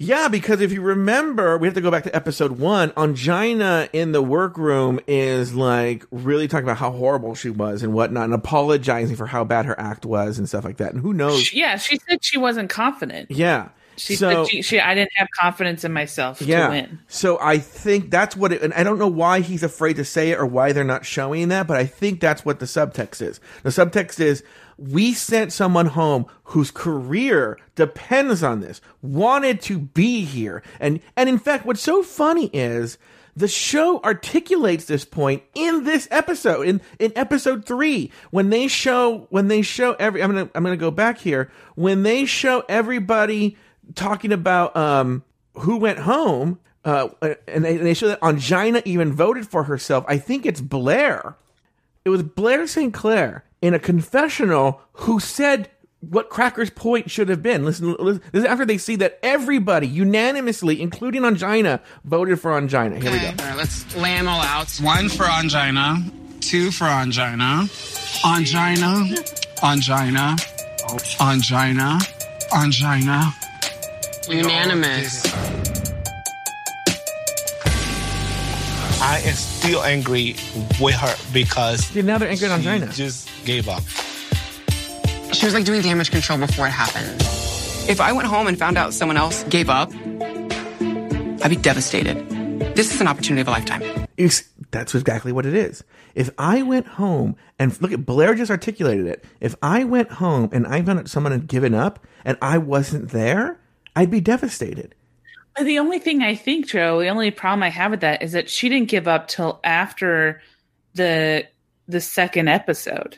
Yeah, 0.00 0.28
because 0.28 0.60
if 0.60 0.72
you 0.72 0.80
remember, 0.80 1.58
we 1.58 1.66
have 1.66 1.74
to 1.74 1.80
go 1.80 1.90
back 1.90 2.04
to 2.04 2.14
episode 2.14 2.52
one. 2.52 2.90
Ongina 2.90 3.88
in 3.92 4.12
the 4.12 4.22
workroom 4.22 5.00
is 5.08 5.54
like 5.54 6.06
really 6.12 6.46
talking 6.46 6.64
about 6.64 6.76
how 6.78 6.92
horrible 6.92 7.34
she 7.34 7.50
was 7.50 7.82
and 7.82 7.92
whatnot, 7.92 8.24
and 8.26 8.34
apologizing 8.34 9.16
for 9.16 9.26
how 9.26 9.42
bad 9.42 9.66
her 9.66 9.78
act 9.78 10.06
was 10.06 10.38
and 10.38 10.48
stuff 10.48 10.64
like 10.64 10.76
that. 10.76 10.92
And 10.92 11.02
who 11.02 11.12
knows? 11.12 11.42
She- 11.42 11.58
yeah, 11.58 11.76
she 11.76 11.98
said 12.08 12.24
she 12.24 12.38
wasn't 12.38 12.70
confident. 12.70 13.30
yeah. 13.30 13.70
She 13.96 14.14
so, 14.14 14.44
said 14.44 14.50
she, 14.50 14.62
she 14.62 14.80
I 14.80 14.94
didn't 14.94 15.10
have 15.16 15.28
confidence 15.36 15.82
in 15.82 15.92
myself 15.92 16.38
to 16.38 16.44
yeah. 16.44 16.68
win. 16.68 17.00
So 17.08 17.36
I 17.40 17.58
think 17.58 18.10
that's 18.10 18.36
what 18.36 18.52
it, 18.52 18.62
and 18.62 18.72
I 18.74 18.84
don't 18.84 18.98
know 18.98 19.08
why 19.08 19.40
he's 19.40 19.64
afraid 19.64 19.96
to 19.96 20.04
say 20.04 20.30
it 20.30 20.38
or 20.38 20.46
why 20.46 20.72
they're 20.72 20.84
not 20.84 21.04
showing 21.04 21.48
that, 21.48 21.66
but 21.66 21.76
I 21.76 21.86
think 21.86 22.20
that's 22.20 22.44
what 22.44 22.60
the 22.60 22.66
subtext 22.66 23.20
is. 23.20 23.40
The 23.64 23.70
subtext 23.70 24.20
is 24.20 24.44
we 24.78 25.12
sent 25.12 25.52
someone 25.52 25.86
home 25.86 26.26
whose 26.44 26.70
career 26.70 27.58
depends 27.74 28.42
on 28.42 28.60
this, 28.60 28.80
wanted 29.02 29.60
to 29.62 29.78
be 29.78 30.24
here. 30.24 30.62
And, 30.80 31.00
and 31.16 31.28
in 31.28 31.38
fact, 31.38 31.66
what's 31.66 31.82
so 31.82 32.02
funny 32.02 32.46
is 32.52 32.96
the 33.36 33.48
show 33.48 34.00
articulates 34.02 34.84
this 34.86 35.04
point 35.04 35.42
in 35.54 35.84
this 35.84 36.08
episode, 36.10 36.66
in, 36.66 36.80
in 36.98 37.12
episode 37.16 37.66
three, 37.66 38.12
when 38.30 38.50
they 38.50 38.68
show, 38.68 39.26
when 39.30 39.48
they 39.48 39.62
show 39.62 39.94
every, 39.94 40.22
I'm 40.22 40.30
gonna, 40.30 40.50
I'm 40.54 40.62
gonna 40.62 40.76
go 40.76 40.90
back 40.92 41.18
here, 41.18 41.50
when 41.74 42.04
they 42.04 42.24
show 42.24 42.64
everybody 42.68 43.56
talking 43.94 44.32
about, 44.32 44.76
um, 44.76 45.24
who 45.54 45.76
went 45.76 45.98
home, 45.98 46.60
uh, 46.84 47.08
and 47.48 47.64
they, 47.64 47.76
and 47.76 47.84
they 47.84 47.94
show 47.94 48.08
that 48.08 48.20
Ongina 48.20 48.80
even 48.84 49.12
voted 49.12 49.48
for 49.48 49.64
herself. 49.64 50.04
I 50.08 50.18
think 50.18 50.46
it's 50.46 50.60
Blair. 50.60 51.36
It 52.04 52.10
was 52.10 52.22
Blair 52.22 52.66
St. 52.66 52.94
Clair 52.94 53.44
in 53.62 53.74
a 53.74 53.78
confessional 53.78 54.80
who 54.92 55.20
said 55.20 55.68
what 56.00 56.30
Cracker's 56.30 56.70
point 56.70 57.10
should 57.10 57.28
have 57.28 57.42
been. 57.42 57.64
Listen, 57.64 57.94
listen 57.98 58.22
this 58.32 58.42
is 58.44 58.48
after 58.48 58.64
they 58.64 58.78
see 58.78 58.94
that 58.96 59.18
everybody 59.22 59.86
unanimously, 59.88 60.80
including 60.80 61.22
Ongina, 61.22 61.80
voted 62.04 62.40
for 62.40 62.52
Ongina. 62.52 63.02
Here 63.02 63.10
we 63.10 63.18
go. 63.18 63.26
All 63.26 63.34
right, 63.48 63.56
let's 63.56 63.96
lay 63.96 64.14
them 64.14 64.28
all 64.28 64.40
out. 64.40 64.70
One 64.76 65.08
for 65.08 65.24
ongina, 65.24 66.40
two 66.40 66.70
for 66.70 66.84
ongina, 66.84 67.64
ongina, 68.22 69.18
ongina, 69.58 70.36
ongina, 71.18 71.98
ongina. 72.52 73.34
Unanimous. 74.30 75.24
I 79.00 79.20
am 79.24 79.34
still 79.34 79.82
angry 79.84 80.36
with 80.80 80.94
her 80.94 81.14
because 81.32 81.86
See, 81.86 82.02
now 82.02 82.18
they're 82.18 82.28
angry 82.28 82.48
on 82.48 82.60
she 82.60 82.66
Ongina. 82.68 82.94
just 82.94 83.28
gave 83.48 83.66
up. 83.66 83.82
She 85.32 85.46
was 85.46 85.54
like 85.54 85.64
doing 85.64 85.80
damage 85.80 86.10
control 86.10 86.38
before 86.38 86.66
it 86.66 86.70
happened. 86.70 87.16
If 87.88 87.98
I 87.98 88.12
went 88.12 88.28
home 88.28 88.46
and 88.46 88.58
found 88.58 88.76
out 88.76 88.92
someone 88.92 89.16
else 89.16 89.42
gave 89.44 89.70
up, 89.70 89.90
I'd 89.90 91.48
be 91.48 91.56
devastated. 91.56 92.28
This 92.76 92.94
is 92.94 93.00
an 93.00 93.08
opportunity 93.08 93.40
of 93.40 93.48
a 93.48 93.50
lifetime. 93.50 94.06
It's, 94.18 94.44
that's 94.70 94.94
exactly 94.94 95.32
what 95.32 95.46
it 95.46 95.54
is. 95.54 95.82
If 96.14 96.28
I 96.36 96.60
went 96.60 96.86
home 96.86 97.36
and 97.58 97.80
look 97.80 97.90
at 97.90 98.04
Blair 98.04 98.34
just 98.34 98.50
articulated 98.50 99.06
it. 99.06 99.24
If 99.40 99.54
I 99.62 99.84
went 99.84 100.10
home 100.10 100.50
and 100.52 100.66
I 100.66 100.82
found 100.82 100.98
out 100.98 101.08
someone 101.08 101.32
had 101.32 101.46
given 101.46 101.72
up 101.72 102.04
and 102.26 102.36
I 102.42 102.58
wasn't 102.58 103.12
there, 103.12 103.58
I'd 103.96 104.10
be 104.10 104.20
devastated. 104.20 104.94
But 105.56 105.64
the 105.64 105.78
only 105.78 106.00
thing 106.00 106.22
I 106.22 106.34
think, 106.34 106.66
Joe, 106.66 107.00
the 107.00 107.08
only 107.08 107.30
problem 107.30 107.62
I 107.62 107.70
have 107.70 107.92
with 107.92 108.00
that 108.00 108.22
is 108.22 108.32
that 108.32 108.50
she 108.50 108.68
didn't 108.68 108.90
give 108.90 109.08
up 109.08 109.26
till 109.26 109.58
after 109.64 110.42
the 110.92 111.46
the 111.88 112.00
second 112.02 112.48
episode. 112.48 113.16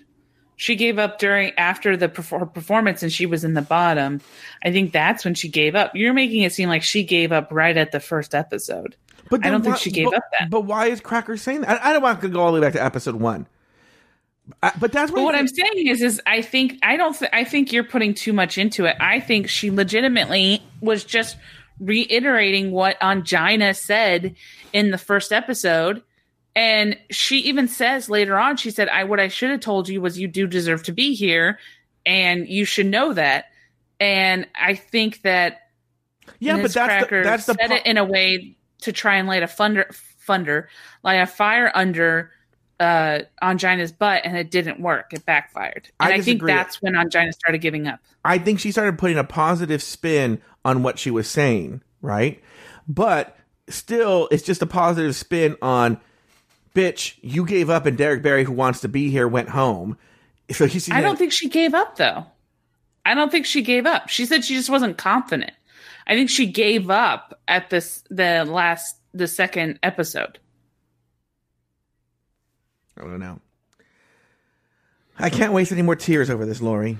She 0.60 0.76
gave 0.76 0.98
up 0.98 1.18
during 1.18 1.52
after 1.56 1.96
the 1.96 2.06
perfor- 2.06 2.52
performance, 2.52 3.02
and 3.02 3.10
she 3.10 3.24
was 3.24 3.44
in 3.44 3.54
the 3.54 3.62
bottom. 3.62 4.20
I 4.62 4.70
think 4.70 4.92
that's 4.92 5.24
when 5.24 5.32
she 5.32 5.48
gave 5.48 5.74
up. 5.74 5.96
You're 5.96 6.12
making 6.12 6.42
it 6.42 6.52
seem 6.52 6.68
like 6.68 6.82
she 6.82 7.02
gave 7.02 7.32
up 7.32 7.48
right 7.50 7.74
at 7.74 7.92
the 7.92 7.98
first 7.98 8.34
episode. 8.34 8.94
But 9.30 9.46
I 9.46 9.48
don't 9.48 9.62
think 9.62 9.78
she 9.78 9.90
gave 9.90 10.10
but, 10.10 10.16
up 10.16 10.24
that. 10.38 10.50
But 10.50 10.66
why 10.66 10.88
is 10.88 11.00
Cracker 11.00 11.38
saying 11.38 11.62
that? 11.62 11.82
I, 11.82 11.88
I 11.88 11.92
don't 11.94 12.02
want 12.02 12.20
to 12.20 12.28
go 12.28 12.40
all 12.40 12.52
the 12.52 12.60
way 12.60 12.66
back 12.66 12.74
to 12.74 12.84
episode 12.84 13.14
one. 13.14 13.46
I, 14.62 14.70
but 14.78 14.92
that's 14.92 15.10
But 15.10 15.22
what 15.22 15.34
I'm 15.34 15.48
saying 15.48 15.86
is, 15.86 16.02
is 16.02 16.20
I 16.26 16.42
think 16.42 16.78
I 16.82 16.98
don't. 16.98 17.18
Th- 17.18 17.30
I 17.32 17.44
think 17.44 17.72
you're 17.72 17.82
putting 17.82 18.12
too 18.12 18.34
much 18.34 18.58
into 18.58 18.84
it. 18.84 18.96
I 19.00 19.18
think 19.18 19.48
she 19.48 19.70
legitimately 19.70 20.62
was 20.82 21.04
just 21.04 21.38
reiterating 21.80 22.70
what 22.70 23.00
Ongina 23.00 23.74
said 23.74 24.34
in 24.74 24.90
the 24.90 24.98
first 24.98 25.32
episode, 25.32 26.02
and 26.56 26.96
she 27.10 27.38
even 27.38 27.68
says 27.68 28.08
later 28.10 28.38
on, 28.38 28.56
she 28.56 28.70
said, 28.70 28.88
"I 28.88 29.04
what 29.04 29.20
I 29.20 29.28
should 29.28 29.50
have 29.50 29.60
told 29.60 29.88
you 29.88 30.00
was 30.00 30.18
you 30.18 30.28
do 30.28 30.46
deserve 30.46 30.82
to 30.84 30.92
be 30.92 31.14
here, 31.14 31.58
and 32.04 32.48
you 32.48 32.64
should 32.64 32.86
know 32.86 33.12
that." 33.12 33.46
And 33.98 34.46
I 34.58 34.74
think 34.74 35.22
that 35.22 35.60
Yeah, 36.38 36.56
but 36.56 36.62
Ms. 36.62 36.74
that's 36.74 37.08
the- 37.08 37.22
that's 37.22 37.46
the 37.46 37.54
said 37.54 37.68
pro- 37.68 37.76
it 37.76 37.86
in 37.86 37.98
a 37.98 38.04
way 38.04 38.56
to 38.82 38.92
try 38.92 39.16
and 39.16 39.28
light 39.28 39.42
a 39.42 39.46
thunder, 39.46 39.86
thunder, 40.20 40.68
light 41.02 41.16
a 41.16 41.26
fire 41.26 41.70
under 41.74 42.32
uh, 42.78 43.20
Ongina's 43.42 43.92
butt, 43.92 44.22
and 44.24 44.38
it 44.38 44.50
didn't 44.50 44.80
work. 44.80 45.12
It 45.12 45.26
backfired, 45.26 45.90
and 46.00 46.14
I, 46.14 46.22
think 46.22 46.42
that's 46.42 46.80
when 46.80 46.94
Ongina 46.94 47.32
started 47.34 47.58
giving 47.58 47.86
up. 47.86 48.00
I 48.24 48.38
think 48.38 48.58
she 48.58 48.72
started 48.72 48.98
putting 48.98 49.18
a 49.18 49.24
positive 49.24 49.82
spin 49.82 50.40
on 50.64 50.82
what 50.82 50.98
she 50.98 51.10
was 51.10 51.28
saying, 51.28 51.82
right? 52.00 52.42
But 52.88 53.36
still, 53.68 54.28
it's 54.30 54.42
just 54.42 54.62
a 54.62 54.66
positive 54.66 55.14
spin 55.14 55.56
on, 55.60 56.00
bitch, 56.74 57.16
you 57.22 57.44
gave 57.44 57.70
up, 57.70 57.86
and 57.86 57.96
Derrick 57.96 58.22
Barry, 58.22 58.44
who 58.44 58.52
wants 58.52 58.80
to 58.80 58.88
be 58.88 59.10
here, 59.10 59.28
went 59.28 59.48
home. 59.48 59.96
So. 60.50 60.66
I 60.90 61.00
don't 61.00 61.16
think 61.16 61.32
she 61.32 61.48
gave 61.48 61.74
up 61.74 61.96
though. 61.96 62.26
I 63.06 63.14
don't 63.14 63.30
think 63.30 63.46
she 63.46 63.62
gave 63.62 63.86
up. 63.86 64.08
She 64.08 64.26
said 64.26 64.44
she 64.44 64.54
just 64.54 64.68
wasn't 64.68 64.98
confident. 64.98 65.52
I 66.06 66.14
think 66.14 66.28
she 66.28 66.46
gave 66.46 66.90
up 66.90 67.40
at 67.46 67.70
this 67.70 68.02
the 68.10 68.44
last 68.44 68.96
the 69.14 69.28
second 69.28 69.78
episode. 69.82 70.38
I 72.96 73.02
don't 73.02 73.20
know. 73.20 73.40
I 75.18 75.30
can't 75.30 75.52
waste 75.52 75.70
any 75.70 75.82
more 75.82 75.96
tears 75.96 76.30
over 76.30 76.44
this, 76.46 76.60
Lori. 76.60 76.98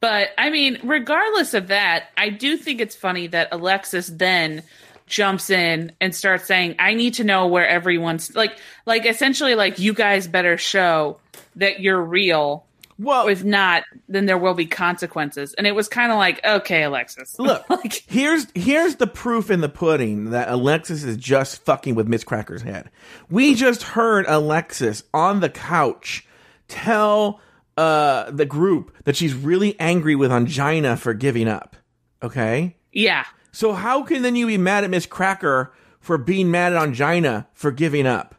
But 0.00 0.30
I 0.38 0.50
mean, 0.50 0.78
regardless 0.82 1.54
of 1.54 1.68
that, 1.68 2.08
I 2.16 2.30
do 2.30 2.56
think 2.56 2.80
it's 2.80 2.96
funny 2.96 3.26
that 3.28 3.48
Alexis 3.52 4.08
then 4.08 4.62
jumps 5.10 5.50
in 5.50 5.92
and 6.00 6.14
starts 6.14 6.46
saying, 6.46 6.76
"I 6.78 6.94
need 6.94 7.14
to 7.14 7.24
know 7.24 7.46
where 7.46 7.68
everyone's 7.68 8.34
like, 8.34 8.58
like 8.86 9.04
essentially, 9.04 9.54
like 9.54 9.78
you 9.78 9.92
guys 9.92 10.26
better 10.26 10.56
show 10.56 11.18
that 11.56 11.80
you're 11.80 12.00
real." 12.00 12.64
Well, 12.98 13.28
if 13.28 13.42
not, 13.42 13.84
then 14.08 14.26
there 14.26 14.36
will 14.36 14.52
be 14.52 14.66
consequences. 14.66 15.54
And 15.54 15.66
it 15.66 15.74
was 15.74 15.88
kind 15.88 16.12
of 16.12 16.18
like, 16.18 16.38
okay, 16.44 16.82
Alexis, 16.82 17.34
Look, 17.38 17.64
here's 18.06 18.46
here's 18.54 18.96
the 18.96 19.06
proof 19.06 19.50
in 19.50 19.62
the 19.62 19.70
pudding 19.70 20.30
that 20.30 20.50
Alexis 20.50 21.02
is 21.02 21.16
just 21.16 21.64
fucking 21.64 21.94
with 21.94 22.06
Miz 22.08 22.24
Cracker's 22.24 22.62
head. 22.62 22.90
We 23.30 23.54
just 23.54 23.82
heard 23.82 24.26
Alexis 24.28 25.02
on 25.14 25.40
the 25.40 25.48
couch 25.48 26.26
tell 26.68 27.40
uh, 27.78 28.30
the 28.30 28.44
group 28.44 28.94
that 29.04 29.16
she's 29.16 29.32
really 29.32 29.80
angry 29.80 30.14
with 30.14 30.30
Ongina 30.30 30.98
for 30.98 31.14
giving 31.14 31.48
up. 31.48 31.76
Okay, 32.22 32.76
yeah. 32.92 33.24
So 33.52 33.72
how 33.72 34.02
can 34.02 34.22
then 34.22 34.36
you 34.36 34.46
be 34.46 34.58
mad 34.58 34.84
at 34.84 34.90
Miz 34.90 35.06
Cracker 35.06 35.72
for 35.98 36.18
being 36.18 36.50
mad 36.50 36.72
at 36.72 36.80
Ongina 36.80 37.46
for 37.52 37.70
giving 37.70 38.06
up? 38.06 38.34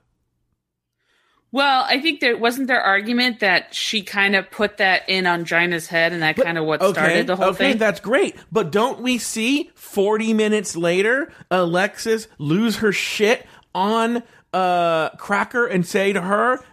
Well, 1.54 1.86
I 1.86 2.00
think 2.00 2.22
there 2.22 2.38
wasn't 2.38 2.68
their 2.68 2.82
argument 2.82 3.42
that 3.42 3.76
she 3.76 4.04
kind 4.04 4.38
of 4.38 4.50
put 4.50 4.78
that 4.78 5.10
in 5.10 5.26
Ongina's 5.26 5.88
head, 5.88 6.14
and 6.14 6.22
that 6.22 6.38
kind 6.38 6.58
of 6.58 6.64
what 6.66 6.82
started 6.82 7.28
the 7.28 7.36
whole 7.36 7.48
thing. 7.48 7.54
okay, 7.56 7.70
thing. 7.72 7.78
that's 7.78 8.00
great. 8.00 8.38
But 8.52 8.72
don't 8.72 9.02
we 9.02 9.18
see 9.18 9.70
40 9.76 10.34
minutes 10.34 10.78
later 10.78 11.34
Alexis 11.50 12.30
lose 12.38 12.78
her 12.78 12.94
shit 12.94 13.46
on 13.76 14.24
uh 14.54 15.10
Cracker 15.12 15.66
and 15.66 15.86
say 15.86 16.14
to 16.14 16.22
her, 16.22 16.64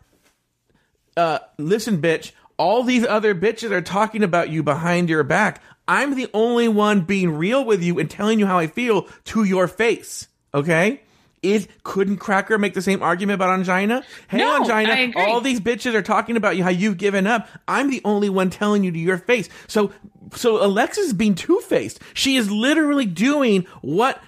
uh, 1.17 1.41
listen, 1.59 2.01
bitch, 2.01 2.31
all 2.57 2.85
these 2.85 3.05
other 3.05 3.35
bitches 3.35 3.73
are 3.73 3.83
talking 3.83 4.23
about 4.23 4.51
you 4.51 4.63
behind 4.63 5.09
your 5.09 5.25
back. 5.25 5.61
I'm 5.89 6.15
the 6.15 6.29
only 6.35 6.69
one 6.69 7.01
being 7.01 7.37
real 7.37 7.65
with 7.65 7.83
you 7.83 7.99
and 7.99 8.11
telling 8.11 8.39
you 8.39 8.47
how 8.47 8.59
I 8.59 8.67
feel 8.67 9.09
to 9.25 9.45
your 9.45 9.67
face. 9.67 10.29
Okay? 10.53 11.01
Is 11.43 11.67
couldn't 11.83 12.19
Cracker 12.19 12.59
make 12.59 12.75
the 12.75 12.83
same 12.83 13.03
argument 13.03 13.37
about 13.37 13.59
Ongina? 13.59 14.05
Hey, 14.29 14.39
No, 14.39 14.61
Ongina, 14.61 15.15
all 15.17 15.41
these 15.41 15.61
bitches 15.61 15.95
are 15.95 16.03
talking 16.03 16.37
about 16.37 16.57
you 16.57 16.65
how 16.65 16.71
you've 16.71 16.99
given 16.99 17.27
up. 17.27 17.49
I'm 17.67 17.91
the 17.91 18.03
only 18.05 18.29
one 18.29 18.51
telling 18.51 18.85
you 18.85 18.93
to 18.93 18.99
your 18.99 19.19
face. 19.19 19.49
So, 19.67 19.93
so 20.35 20.63
Alexis 20.65 21.07
is 21.07 21.13
being 21.13 21.35
two 21.35 21.61
faced. 21.61 22.01
She 22.13 22.37
is 22.37 22.51
literally 22.51 23.07
doing 23.07 23.67
what 23.83 24.21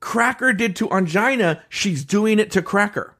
Cracker 0.00 0.52
did 0.52 0.74
to 0.76 0.88
Ongina. 0.88 1.60
She's 1.68 2.04
doing 2.04 2.38
it 2.38 2.50
to 2.52 2.62
Cracker. 2.62 3.14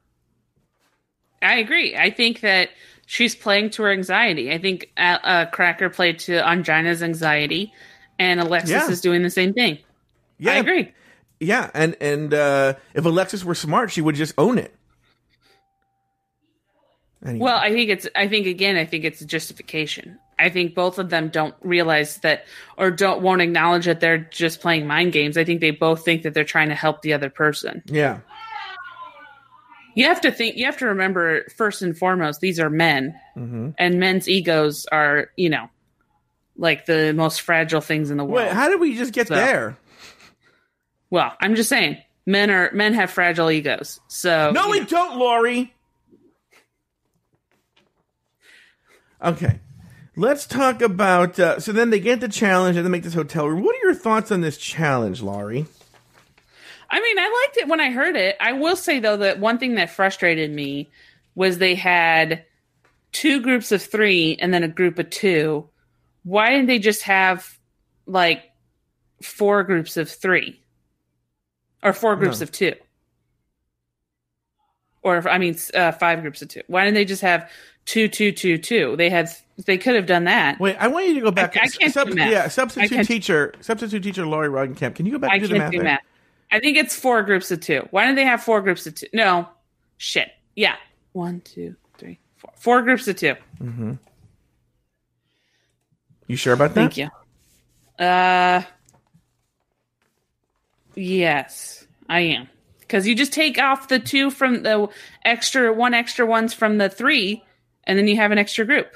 I 1.42 1.56
agree. 1.56 1.94
I 1.96 2.10
think 2.10 2.40
that 2.40 2.70
she's 3.06 3.34
playing 3.34 3.70
to 3.70 3.82
her 3.82 3.90
anxiety. 3.92 4.52
I 4.52 4.58
think 4.58 4.90
uh, 4.96 5.18
uh, 5.22 5.46
Cracker 5.46 5.90
played 5.90 6.18
to 6.20 6.32
Ongina's 6.42 7.02
anxiety, 7.02 7.72
and 8.18 8.40
Alexis 8.40 8.70
Yeah. 8.70 8.90
is 8.90 9.00
doing 9.00 9.22
the 9.22 9.30
same 9.30 9.52
thing. 9.52 9.78
Yeah, 10.38 10.52
I 10.52 10.56
agree. 10.56 10.92
Yeah, 11.40 11.70
and 11.74 11.96
and 12.00 12.32
uh, 12.34 12.74
if 12.94 13.04
Alexis 13.04 13.44
were 13.44 13.54
smart, 13.54 13.90
she 13.90 14.00
would 14.00 14.14
just 14.14 14.34
own 14.38 14.58
it. 14.58 14.74
Anyway. 17.24 17.44
Well, 17.44 17.56
I 17.56 17.72
think 17.72 17.90
it's. 17.90 18.06
I 18.14 18.28
think 18.28 18.46
again. 18.46 18.76
I 18.76 18.84
think 18.84 19.04
it's 19.04 19.20
a 19.20 19.26
justification. 19.26 20.18
I 20.38 20.50
think 20.50 20.74
both 20.74 20.98
of 20.98 21.10
them 21.10 21.28
don't 21.28 21.54
realize 21.62 22.18
that, 22.18 22.44
or 22.76 22.90
don't 22.90 23.22
won't 23.22 23.40
acknowledge 23.40 23.86
that 23.86 24.00
they're 24.00 24.18
just 24.18 24.60
playing 24.60 24.86
mind 24.86 25.12
games. 25.12 25.38
I 25.38 25.44
think 25.44 25.60
they 25.60 25.70
both 25.70 26.04
think 26.04 26.22
that 26.22 26.34
they're 26.34 26.44
trying 26.44 26.68
to 26.68 26.74
help 26.74 27.00
the 27.02 27.12
other 27.14 27.30
person. 27.30 27.82
yeah, 27.86 28.18
You 29.94 30.06
have 30.06 30.20
to 30.22 30.30
think. 30.32 30.56
You 30.56 30.66
have 30.66 30.76
to 30.78 30.86
remember 30.86 31.44
first 31.56 31.82
and 31.82 31.96
foremost, 31.96 32.40
these 32.40 32.58
are 32.60 32.70
men, 32.70 33.18
hmm 33.34 33.70
and 33.78 33.98
men's 34.00 34.28
egos 34.28 34.86
are, 34.90 35.30
you 35.36 35.48
know, 35.50 35.68
like 36.56 36.86
the 36.86 37.12
most 37.14 37.40
fragile 37.42 37.80
things 37.80 38.10
in 38.10 38.16
the 38.16 38.24
world. 38.24 38.46
Wait, 38.46 38.52
how 38.52 38.68
did 38.68 38.80
we 38.80 38.96
just 38.96 39.12
get 39.12 39.28
So- 39.28 39.34
there? 39.34 39.76
Well, 41.10 41.32
I'm 41.40 41.54
just 41.54 41.68
saying, 41.68 41.98
men 42.26 42.50
are 42.50 42.70
men 42.72 42.94
have 42.94 43.10
fragile 43.10 43.50
egos. 43.50 44.00
So 44.08 44.50
No, 44.52 44.68
we 44.70 44.84
don't, 44.84 45.16
Lori. 45.16 45.72
Okay, 49.22 49.60
let's 50.16 50.46
talk 50.46 50.82
about. 50.82 51.38
Uh, 51.38 51.58
so 51.60 51.72
then 51.72 51.90
they 51.90 52.00
get 52.00 52.20
the 52.20 52.28
challenge 52.28 52.76
and 52.76 52.84
they 52.84 52.90
make 52.90 53.04
this 53.04 53.14
hotel 53.14 53.48
room. 53.48 53.62
What 53.62 53.74
are 53.76 53.86
your 53.86 53.94
thoughts 53.94 54.30
on 54.30 54.40
this 54.40 54.56
challenge, 54.58 55.22
Lori? 55.22 55.66
I 56.94 57.00
mean, 57.00 57.18
I 57.18 57.42
liked 57.44 57.56
it 57.56 57.66
when 57.66 57.80
I 57.80 57.90
heard 57.90 58.14
it. 58.14 58.36
I 58.38 58.52
will 58.52 58.76
say 58.76 59.00
though 59.00 59.16
that 59.16 59.40
one 59.40 59.58
thing 59.58 59.74
that 59.74 59.90
frustrated 59.90 60.52
me 60.52 60.90
was 61.34 61.58
they 61.58 61.74
had 61.74 62.44
two 63.10 63.42
groups 63.42 63.72
of 63.72 63.82
three 63.82 64.36
and 64.40 64.54
then 64.54 64.62
a 64.62 64.68
group 64.68 65.00
of 65.00 65.10
two. 65.10 65.68
Why 66.22 66.50
didn't 66.50 66.66
they 66.66 66.78
just 66.78 67.02
have 67.02 67.58
like 68.06 68.44
four 69.20 69.64
groups 69.64 69.96
of 69.96 70.08
three 70.08 70.60
or 71.82 71.92
four 71.92 72.14
groups 72.14 72.38
No. 72.38 72.44
of 72.44 72.52
two? 72.52 72.74
Or 75.02 75.28
I 75.28 75.38
mean, 75.38 75.56
uh, 75.74 75.90
five 75.92 76.22
groups 76.22 76.42
of 76.42 76.48
two. 76.48 76.62
Why 76.68 76.84
didn't 76.84 76.94
they 76.94 77.04
just 77.04 77.22
have 77.22 77.50
two, 77.86 78.06
two, 78.08 78.30
two, 78.30 78.56
two? 78.56 78.94
They 78.96 79.10
had. 79.10 79.28
They 79.66 79.78
could 79.78 79.94
have 79.96 80.06
done 80.06 80.24
that. 80.24 80.58
Wait, 80.58 80.76
I 80.80 80.88
want 80.88 81.06
you 81.06 81.14
to 81.14 81.20
go 81.20 81.30
back. 81.30 81.56
I, 81.56 81.62
I 81.62 81.66
can't 81.68 81.92
Sub- 81.92 82.08
do 82.08 82.14
math. 82.14 82.30
Yeah, 82.32 82.48
substitute 82.48 83.06
teacher, 83.06 83.52
substitute 83.60 84.02
teacher 84.02 84.26
Lori 84.26 84.48
Roggenkamp. 84.48 84.94
Can 84.96 85.06
you 85.06 85.12
go 85.12 85.18
back 85.18 85.30
I 85.32 85.34
and 85.34 85.42
do 85.42 85.48
the 85.48 85.58
math? 85.58 85.72
do 85.72 85.82
math. 85.82 86.00
I 86.54 86.60
think 86.60 86.76
it's 86.76 86.94
four 86.94 87.24
groups 87.24 87.50
of 87.50 87.58
two. 87.58 87.88
Why 87.90 88.06
don't 88.06 88.14
they 88.14 88.24
have 88.24 88.40
four 88.40 88.62
groups 88.62 88.86
of 88.86 88.94
two? 88.94 89.08
No, 89.12 89.48
shit. 89.96 90.30
Yeah, 90.54 90.76
one, 91.10 91.40
two, 91.40 91.74
three, 91.98 92.20
four. 92.36 92.52
Four 92.56 92.82
groups 92.82 93.08
of 93.08 93.16
2 93.16 93.34
Mm-hmm. 93.60 93.92
You 96.28 96.36
sure 96.36 96.52
about 96.52 96.74
that? 96.74 96.92
Thank 96.94 96.96
you. 96.96 97.08
Uh, 97.98 98.62
yes, 100.94 101.84
I 102.08 102.20
am. 102.20 102.48
Because 102.78 103.08
you 103.08 103.16
just 103.16 103.32
take 103.32 103.58
off 103.58 103.88
the 103.88 103.98
two 103.98 104.30
from 104.30 104.62
the 104.62 104.88
extra 105.24 105.72
one 105.72 105.92
extra 105.92 106.24
ones 106.24 106.54
from 106.54 106.78
the 106.78 106.88
three, 106.88 107.42
and 107.82 107.98
then 107.98 108.06
you 108.06 108.14
have 108.14 108.30
an 108.30 108.38
extra 108.38 108.64
group. 108.64 108.94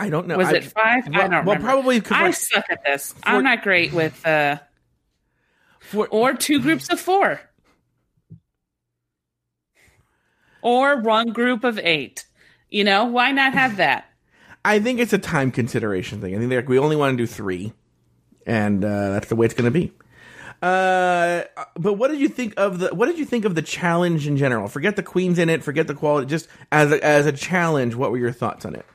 I 0.00 0.08
don't 0.08 0.26
know. 0.26 0.38
Was 0.38 0.48
I- 0.48 0.52
it 0.54 0.64
five? 0.64 1.06
Well, 1.06 1.20
I 1.20 1.28
don't 1.28 1.30
well, 1.44 1.56
remember. 1.56 1.60
probably 1.60 2.02
I 2.10 2.24
like- 2.26 2.34
suck 2.34 2.64
at 2.70 2.82
this. 2.84 3.14
I'm 3.22 3.44
not 3.44 3.62
great 3.62 3.92
with 3.92 4.26
uh, 4.26 4.56
or 6.10 6.32
two 6.34 6.60
groups 6.60 6.88
of 6.88 6.98
four, 6.98 7.38
or 10.62 11.00
one 11.02 11.32
group 11.32 11.64
of 11.64 11.78
eight. 11.78 12.24
You 12.70 12.84
know, 12.84 13.04
why 13.04 13.32
not 13.32 13.52
have 13.52 13.76
that? 13.76 14.06
I 14.64 14.80
think 14.80 15.00
it's 15.00 15.12
a 15.12 15.18
time 15.18 15.50
consideration 15.50 16.20
thing. 16.20 16.34
I 16.34 16.38
think 16.38 16.50
like, 16.50 16.68
we 16.68 16.78
only 16.78 16.96
want 16.96 17.12
to 17.12 17.22
do 17.22 17.26
three, 17.26 17.74
and 18.46 18.82
uh, 18.82 19.10
that's 19.10 19.28
the 19.28 19.36
way 19.36 19.44
it's 19.44 19.54
going 19.54 19.70
to 19.70 19.78
be. 19.78 19.92
Uh, 20.62 21.42
but 21.76 21.94
what 21.94 22.10
did 22.10 22.20
you 22.20 22.28
think 22.28 22.54
of 22.58 22.78
the 22.78 22.94
what 22.94 23.06
did 23.06 23.18
you 23.18 23.24
think 23.26 23.44
of 23.44 23.54
the 23.54 23.62
challenge 23.62 24.26
in 24.26 24.38
general? 24.38 24.66
Forget 24.68 24.96
the 24.96 25.02
queens 25.02 25.38
in 25.38 25.50
it. 25.50 25.62
Forget 25.62 25.86
the 25.86 25.94
quality. 25.94 26.26
Just 26.26 26.48
as 26.72 26.90
a, 26.90 27.04
as 27.04 27.26
a 27.26 27.32
challenge, 27.32 27.94
what 27.94 28.10
were 28.10 28.18
your 28.18 28.32
thoughts 28.32 28.64
on 28.64 28.74
it? 28.74 28.86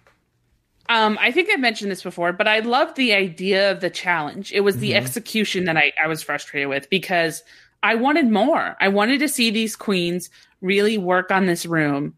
Um, 0.87 1.17
I 1.19 1.31
think 1.31 1.49
I've 1.51 1.59
mentioned 1.59 1.89
this 1.91 2.03
before, 2.03 2.31
but 2.33 2.47
I 2.47 2.59
loved 2.59 2.95
the 2.95 3.13
idea 3.13 3.71
of 3.71 3.79
the 3.79 3.89
challenge. 3.89 4.51
It 4.53 4.61
was 4.61 4.77
the 4.77 4.91
Mhm. 4.91 4.97
execution 4.97 5.65
that 5.65 5.77
I, 5.77 5.93
I 6.01 6.07
was 6.07 6.21
frustrated 6.21 6.69
with 6.69 6.89
because 6.89 7.43
I 7.81 7.95
wanted 7.95 8.29
more. 8.29 8.75
I 8.79 8.87
wanted 8.89 9.19
to 9.19 9.27
see 9.27 9.49
these 9.49 9.75
queens 9.75 10.29
really 10.61 10.97
work 10.97 11.31
on 11.31 11.45
this 11.47 11.65
room 11.65 12.15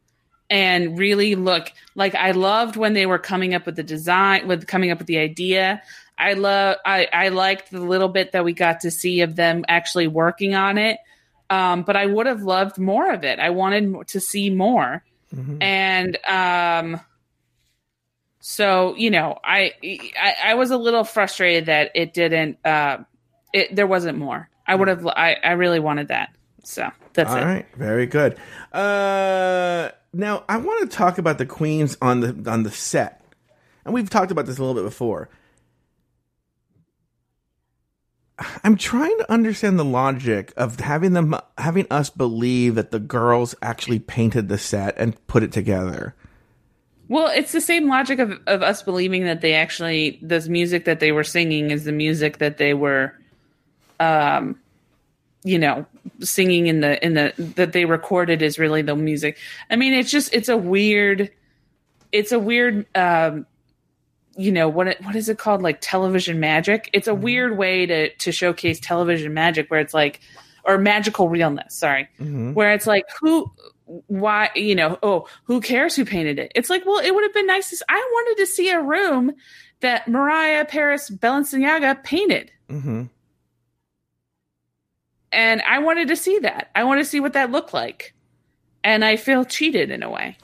and 0.50 0.98
really 0.98 1.36
look 1.36 1.72
like 1.96 2.16
I 2.16 2.32
loved 2.32 2.76
when 2.78 2.94
they 2.94 3.06
were 3.06 3.20
coming 3.20 3.54
up 3.54 3.66
with 3.66 3.76
the 3.76 3.84
design, 3.84 4.48
with 4.48 4.68
coming 4.68 4.92
up 4.92 4.98
with 4.98 5.08
the 5.08 5.18
idea. 5.18 5.82
I 6.18 6.34
love, 6.34 6.78
I, 6.86 7.08
I 7.12 7.30
liked 7.30 7.70
the 7.72 7.82
little 7.82 8.08
bit 8.10 8.32
that 8.32 8.44
we 8.46 8.54
got 8.54 8.82
to 8.82 8.92
see 8.92 9.22
of 9.22 9.36
them 9.36 9.66
actually 9.68 10.08
working 10.08 10.56
on 10.56 10.78
it. 10.78 10.98
Um, 11.50 11.84
but 11.84 11.96
I 11.96 12.06
would 12.06 12.26
have 12.28 12.42
loved 12.44 12.78
more 12.78 13.12
of 13.14 13.24
it. 13.24 13.40
I 13.40 13.50
wanted 13.52 14.08
to 14.08 14.20
see 14.20 14.50
more. 14.50 15.04
And, 15.62 16.18
um, 16.28 17.00
so 18.50 18.96
you 18.96 19.12
know 19.12 19.38
I, 19.44 19.74
I 19.84 20.36
i 20.46 20.54
was 20.54 20.72
a 20.72 20.78
little 20.78 21.04
frustrated 21.04 21.66
that 21.66 21.92
it 21.96 22.14
didn't 22.14 22.58
uh 22.66 23.00
it 23.54 23.76
there 23.76 23.88
wasn't 23.88 24.18
more 24.18 24.50
i 24.66 24.76
would 24.76 24.88
have 24.88 25.06
i 25.06 25.36
i 25.44 25.52
really 25.52 25.80
wanted 25.80 26.08
that 26.10 26.34
so 26.68 26.92
that's 27.14 27.32
All 27.32 27.38
it 27.38 27.46
right, 27.46 27.66
very 27.76 28.06
good. 28.06 28.38
Uh, 28.74 29.90
now 30.14 30.44
I 30.50 30.58
want 30.58 30.92
to 30.92 30.98
talk 30.98 31.18
about 31.18 31.38
the 31.38 31.46
queens 31.46 31.98
on 32.02 32.20
the 32.20 32.52
on 32.52 32.64
the 32.64 32.72
set, 32.72 33.24
and 33.86 33.94
we've 33.94 34.10
talked 34.10 34.32
about 34.32 34.46
this 34.46 34.58
a 34.58 34.62
little 34.62 34.76
bit 34.76 34.84
before. 34.84 35.30
I'm 38.64 38.76
trying 38.76 39.18
to 39.18 39.32
understand 39.32 39.80
the 39.80 39.86
logic 39.86 40.54
of 40.58 40.80
having 40.82 41.14
them 41.14 41.36
having 41.58 41.88
us 41.90 42.10
believe 42.10 42.76
that 42.76 42.92
the 42.92 43.00
girls 43.00 43.56
actually 43.62 44.00
painted 44.00 44.50
the 44.50 44.58
set 44.58 44.94
and 44.98 45.26
put 45.26 45.42
it 45.42 45.54
together. 45.54 46.16
Well 47.10 47.28
it's 47.28 47.52
the 47.52 47.62
same 47.62 47.88
logic 47.88 48.20
of, 48.20 48.32
of 48.48 48.62
us 48.62 48.84
believing 48.84 49.26
that 49.26 49.42
they 49.42 49.54
actually 49.54 50.20
this 50.22 50.48
music 50.48 50.86
that 50.86 51.00
they 51.00 51.12
were 51.12 51.24
singing 51.24 51.72
is 51.72 51.84
the 51.86 51.92
music 51.92 52.38
that 52.40 52.58
they 52.58 52.74
were 52.74 53.14
um 54.00 54.60
you 55.44 55.58
know 55.58 55.86
singing 56.22 56.68
in 56.68 56.82
the 56.82 57.04
in 57.06 57.14
the 57.14 57.34
that 57.56 57.72
they 57.74 57.86
recorded 57.86 58.42
is 58.42 58.58
really 58.60 58.82
the 58.82 58.96
music. 58.96 59.38
I 59.70 59.76
mean 59.76 59.94
it's 59.94 60.12
just 60.12 60.34
it's 60.34 60.50
a 60.50 60.58
weird 60.58 61.30
it's 62.12 62.32
a 62.32 62.40
weird 62.40 62.86
um 62.96 63.46
you 64.36 64.52
know 64.52 64.70
what 64.70 64.88
it, 64.88 65.04
what 65.04 65.16
is 65.16 65.30
it 65.30 65.38
called? 65.40 65.62
Like 65.64 65.80
television 65.82 66.40
magic? 66.40 66.90
It's 66.94 67.08
a 67.08 67.16
weird 67.16 67.58
way 67.58 67.86
to 67.86 68.14
to 68.16 68.32
showcase 68.32 68.80
television 68.80 69.34
magic 69.34 69.70
where 69.72 69.80
it's 69.80 69.94
like 69.94 70.20
or 70.64 70.78
magical 70.78 71.30
realness 71.30 71.76
sorry. 71.76 72.08
Mhm. 72.20 72.54
where 72.54 72.72
it's 72.74 72.88
like 72.88 73.06
who 73.22 73.52
why 74.08 74.50
you 74.56 74.76
know 74.76 74.98
oh 75.02 75.28
who 75.46 75.62
cares 75.62 75.96
who 75.96 76.06
painted 76.06 76.40
it? 76.40 76.52
It's 76.56 76.70
like 76.70 76.86
well 76.86 77.00
it 77.00 77.14
would 77.14 77.24
have 77.24 77.34
been 77.34 77.48
nice 77.48 77.70
to, 77.70 77.86
i 77.90 78.10
wanted 78.14 78.42
to 78.42 78.48
see 78.48 78.70
a 78.70 78.82
room 78.82 79.34
that 79.80 80.08
mariah 80.08 80.66
paris 80.66 81.10
balenciaga 81.10 82.04
painted. 82.04 82.52
Mm-hmm. 82.70 83.04
and 85.32 85.62
i 85.62 85.80
wanted 85.80 86.10
to 86.10 86.16
see 86.16 86.40
that. 86.40 86.70
I 86.76 86.84
want 86.84 87.00
to 87.00 87.06
see 87.06 87.20
what 87.20 87.34
that 87.34 87.52
looked 87.52 87.74
like. 87.74 88.14
And 88.84 89.06
i 89.06 89.16
feel 89.16 89.46
cheated 89.46 89.90
in 89.90 90.04
a 90.04 90.10
way 90.10 90.38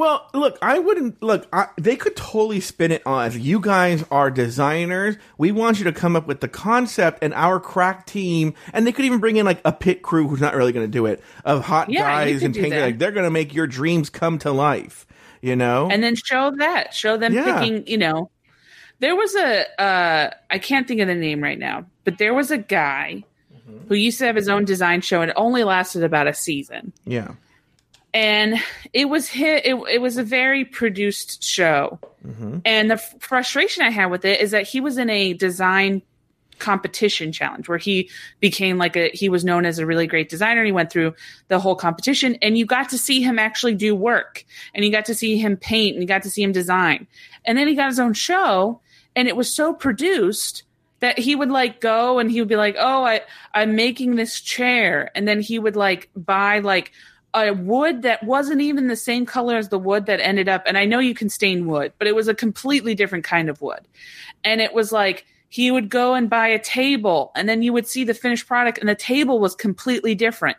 Well, 0.00 0.30
look, 0.32 0.56
I 0.62 0.78
wouldn't 0.78 1.22
look. 1.22 1.46
I, 1.52 1.68
they 1.76 1.94
could 1.94 2.16
totally 2.16 2.60
spin 2.60 2.90
it 2.90 3.06
on 3.06 3.26
as 3.26 3.36
you 3.36 3.60
guys 3.60 4.02
are 4.10 4.30
designers. 4.30 5.16
We 5.36 5.52
want 5.52 5.76
you 5.76 5.84
to 5.84 5.92
come 5.92 6.16
up 6.16 6.26
with 6.26 6.40
the 6.40 6.48
concept 6.48 7.18
and 7.20 7.34
our 7.34 7.60
crack 7.60 8.06
team, 8.06 8.54
and 8.72 8.86
they 8.86 8.92
could 8.92 9.04
even 9.04 9.18
bring 9.18 9.36
in 9.36 9.44
like 9.44 9.60
a 9.62 9.72
pit 9.72 10.00
crew 10.00 10.26
who's 10.26 10.40
not 10.40 10.54
really 10.54 10.72
going 10.72 10.86
to 10.86 10.90
do 10.90 11.04
it 11.04 11.22
of 11.44 11.62
hot 11.64 11.90
Yeah, 11.90 12.00
guys 12.00 12.42
and 12.42 12.54
do 12.54 12.62
Like 12.66 12.98
they're 12.98 13.12
going 13.12 13.24
to 13.26 13.30
make 13.30 13.52
your 13.52 13.66
dreams 13.66 14.08
come 14.08 14.38
to 14.38 14.50
life. 14.52 15.06
You 15.42 15.54
know, 15.54 15.90
and 15.90 16.02
then 16.02 16.16
show 16.16 16.50
that 16.56 16.94
show 16.94 17.18
them 17.18 17.34
Yeah. 17.34 17.60
picking 17.60 17.86
you 17.86 17.98
know 17.98 18.30
there 19.00 19.14
was 19.16 19.34
a 19.34 19.80
uh 19.82 20.30
i 20.50 20.58
can't 20.58 20.86
think 20.88 21.00
of 21.00 21.08
the 21.08 21.14
name 21.14 21.42
right 21.42 21.58
now 21.58 21.86
but 22.04 22.16
there 22.18 22.32
was 22.34 22.50
a 22.50 22.58
guy 22.58 23.24
Mm-hmm. 23.68 23.88
who 23.88 23.94
used 23.94 24.18
to 24.18 24.26
have 24.26 24.36
his 24.36 24.48
own 24.48 24.64
design 24.64 25.00
show 25.00 25.20
and 25.22 25.30
it 25.30 25.36
only 25.36 25.62
lasted 25.64 26.02
about 26.02 26.26
a 26.26 26.34
season 26.34 26.92
yeah. 27.04 27.32
And 28.12 28.56
it 28.92 29.08
was 29.08 29.28
hit 29.28 29.64
it, 29.66 29.74
it 29.88 30.00
was 30.00 30.16
a 30.16 30.24
very 30.24 30.64
produced 30.64 31.42
show. 31.42 31.98
Mm-hmm. 32.26 32.58
and 32.66 32.90
the 32.90 32.94
f- 32.94 33.14
frustration 33.18 33.82
i 33.82 33.88
had 33.88 34.10
with 34.10 34.26
it 34.26 34.40
is 34.40 34.50
that 34.50 34.68
he 34.68 34.78
was 34.78 34.98
in 34.98 35.08
a 35.08 35.32
design 35.32 36.02
competition 36.60 37.32
challenge 37.32 37.68
where 37.68 37.78
he 37.78 38.08
became 38.38 38.78
like 38.78 38.96
a 38.96 39.08
he 39.08 39.28
was 39.28 39.44
known 39.44 39.66
as 39.66 39.78
a 39.78 39.86
really 39.86 40.06
great 40.06 40.28
designer 40.28 40.60
and 40.60 40.66
he 40.66 40.72
went 40.72 40.92
through 40.92 41.12
the 41.48 41.58
whole 41.58 41.74
competition 41.74 42.36
and 42.42 42.56
you 42.56 42.64
got 42.64 42.88
to 42.90 42.98
see 42.98 43.20
him 43.20 43.38
actually 43.38 43.74
do 43.74 43.94
work 43.94 44.44
and 44.74 44.84
you 44.84 44.92
got 44.92 45.06
to 45.06 45.14
see 45.14 45.36
him 45.36 45.56
paint 45.56 45.96
and 45.96 46.02
you 46.02 46.06
got 46.06 46.22
to 46.22 46.30
see 46.30 46.42
him 46.42 46.52
design. 46.52 47.08
And 47.44 47.58
then 47.58 47.66
he 47.66 47.74
got 47.74 47.88
his 47.88 47.98
own 47.98 48.12
show 48.12 48.80
and 49.16 49.26
it 49.26 49.34
was 49.34 49.52
so 49.52 49.72
produced 49.72 50.62
that 51.00 51.18
he 51.18 51.34
would 51.34 51.50
like 51.50 51.80
go 51.80 52.18
and 52.18 52.30
he 52.30 52.40
would 52.40 52.48
be 52.48 52.56
like 52.56 52.76
oh 52.78 53.04
i 53.04 53.22
i'm 53.54 53.74
making 53.74 54.14
this 54.14 54.40
chair. 54.40 55.10
And 55.14 55.26
then 55.26 55.40
he 55.40 55.58
would 55.58 55.76
like 55.76 56.10
buy 56.14 56.60
like 56.60 56.92
a 57.34 57.52
wood 57.52 58.02
that 58.02 58.22
wasn't 58.24 58.60
even 58.60 58.88
the 58.88 58.96
same 58.96 59.24
color 59.24 59.56
as 59.56 59.68
the 59.68 59.78
wood 59.78 60.06
that 60.06 60.20
ended 60.20 60.48
up 60.48 60.62
and 60.66 60.76
i 60.76 60.84
know 60.84 60.98
you 60.98 61.14
can 61.14 61.28
stain 61.28 61.66
wood 61.66 61.92
but 61.98 62.08
it 62.08 62.14
was 62.14 62.28
a 62.28 62.34
completely 62.34 62.94
different 62.94 63.24
kind 63.24 63.48
of 63.48 63.60
wood. 63.62 63.80
And 64.44 64.60
it 64.60 64.72
was 64.72 64.92
like 64.92 65.26
he 65.48 65.70
would 65.70 65.88
go 65.88 66.14
and 66.14 66.30
buy 66.30 66.48
a 66.48 66.58
table 66.58 67.32
and 67.34 67.48
then 67.48 67.62
you 67.62 67.72
would 67.72 67.86
see 67.86 68.04
the 68.04 68.14
finished 68.14 68.46
product 68.46 68.78
and 68.78 68.88
the 68.88 68.94
table 68.94 69.38
was 69.38 69.54
completely 69.54 70.14
different. 70.14 70.56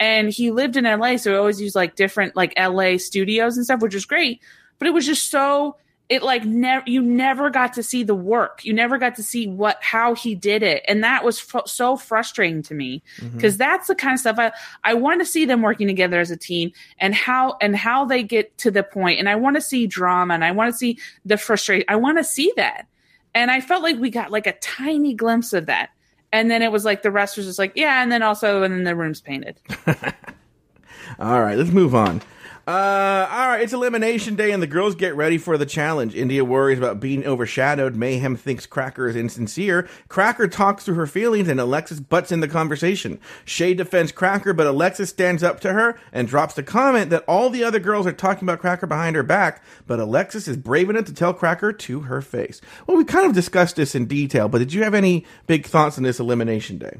And 0.00 0.30
he 0.30 0.50
lived 0.50 0.76
in 0.76 0.84
la 0.84 1.16
so 1.16 1.32
he 1.32 1.36
always 1.36 1.60
used 1.60 1.74
like 1.74 1.96
different 1.96 2.36
like 2.36 2.54
la 2.58 2.96
studios 2.96 3.56
and 3.56 3.64
stuff 3.64 3.80
which 3.80 3.94
was 3.94 4.06
great 4.06 4.40
but 4.78 4.86
it 4.86 4.94
was 4.94 5.06
just 5.06 5.30
so 5.30 5.76
it 6.08 6.22
like 6.22 6.44
never 6.44 6.82
you 6.86 7.02
never 7.02 7.50
got 7.50 7.74
to 7.74 7.82
see 7.82 8.02
the 8.02 8.14
work. 8.14 8.64
You 8.64 8.72
never 8.72 8.96
got 8.96 9.14
to 9.16 9.22
see 9.22 9.46
what 9.46 9.82
how 9.82 10.14
he 10.14 10.34
did 10.34 10.62
it. 10.62 10.82
And 10.88 11.04
that 11.04 11.22
was 11.22 11.38
fr- 11.38 11.58
so 11.66 11.96
frustrating 11.96 12.62
to 12.62 12.74
me. 12.74 13.02
Mm-hmm. 13.18 13.36
Because 13.36 13.58
that's 13.58 13.88
the 13.88 13.94
kind 13.94 14.14
of 14.14 14.20
stuff 14.20 14.38
i 14.38 14.52
i 14.84 14.94
want 14.94 15.20
to 15.20 15.26
see 15.26 15.44
them 15.44 15.60
working 15.60 15.86
together 15.86 16.18
as 16.20 16.30
a 16.30 16.36
team 16.36 16.72
and 16.98 17.14
how 17.14 17.56
and 17.60 17.76
how 17.76 18.06
they 18.06 18.22
get 18.22 18.56
to 18.58 18.70
the 18.70 18.82
point. 18.82 19.18
And 19.18 19.28
i 19.28 19.34
want 19.34 19.56
to 19.56 19.60
see 19.60 19.86
drama 19.86 20.34
and 20.34 20.44
i 20.44 20.50
want 20.50 20.72
to 20.72 20.78
see 20.78 20.98
the 21.24 21.36
frustration 21.36 21.84
i 21.88 21.96
want 21.96 22.18
to 22.18 22.24
see 22.24 22.52
that. 22.56 22.86
And 23.34 23.50
i 23.50 23.60
felt 23.60 23.82
like 23.82 23.98
we 23.98 24.10
got 24.10 24.30
like 24.30 24.46
a 24.46 24.58
tiny 24.60 25.14
glimpse 25.14 25.52
of 25.52 25.66
that. 25.66 25.90
And 26.32 26.50
then 26.50 26.62
it 26.62 26.72
was 26.72 26.84
like 26.84 27.02
the 27.02 27.10
rest 27.10 27.36
was 27.36 27.46
just 27.46 27.58
like 27.58 27.72
yeah 27.74 28.02
and 28.02 28.10
then 28.10 28.22
also 28.22 28.62
and 28.62 28.72
then 28.72 28.84
the 28.84 28.96
room's 28.96 29.20
painted. 29.20 29.60
All 31.18 31.40
right, 31.40 31.56
let's 31.56 31.70
move 31.70 31.94
on. 31.94 32.22
Uh, 32.68 33.26
all 33.30 33.48
right, 33.48 33.62
it's 33.62 33.72
elimination 33.72 34.36
day, 34.36 34.50
and 34.50 34.62
the 34.62 34.66
girls 34.66 34.94
get 34.94 35.16
ready 35.16 35.38
for 35.38 35.56
the 35.56 35.64
challenge. 35.64 36.14
India 36.14 36.44
worries 36.44 36.76
about 36.76 37.00
being 37.00 37.24
overshadowed. 37.26 37.96
Mayhem 37.96 38.36
thinks 38.36 38.66
Cracker 38.66 39.08
is 39.08 39.16
insincere. 39.16 39.88
Cracker 40.08 40.46
talks 40.46 40.84
through 40.84 40.96
her 40.96 41.06
feelings, 41.06 41.48
and 41.48 41.58
Alexis 41.58 41.98
butts 41.98 42.30
in 42.30 42.40
the 42.40 42.46
conversation. 42.46 43.18
Shea 43.46 43.72
defends 43.72 44.12
Cracker, 44.12 44.52
but 44.52 44.66
Alexis 44.66 45.08
stands 45.08 45.42
up 45.42 45.60
to 45.60 45.72
her 45.72 45.98
and 46.12 46.28
drops 46.28 46.52
the 46.52 46.62
comment 46.62 47.08
that 47.08 47.24
all 47.26 47.48
the 47.48 47.64
other 47.64 47.78
girls 47.78 48.06
are 48.06 48.12
talking 48.12 48.44
about 48.44 48.60
Cracker 48.60 48.86
behind 48.86 49.16
her 49.16 49.22
back, 49.22 49.64
but 49.86 49.98
Alexis 49.98 50.46
is 50.46 50.58
brave 50.58 50.90
enough 50.90 51.06
to 51.06 51.14
tell 51.14 51.32
Cracker 51.32 51.72
to 51.72 52.00
her 52.00 52.20
face. 52.20 52.60
Well, 52.86 52.98
we 52.98 53.04
kind 53.04 53.24
of 53.24 53.32
discussed 53.32 53.76
this 53.76 53.94
in 53.94 54.04
detail, 54.04 54.46
but 54.50 54.58
did 54.58 54.74
you 54.74 54.82
have 54.82 54.92
any 54.92 55.24
big 55.46 55.64
thoughts 55.64 55.96
on 55.96 56.04
this 56.04 56.20
elimination 56.20 56.76
day? 56.76 56.98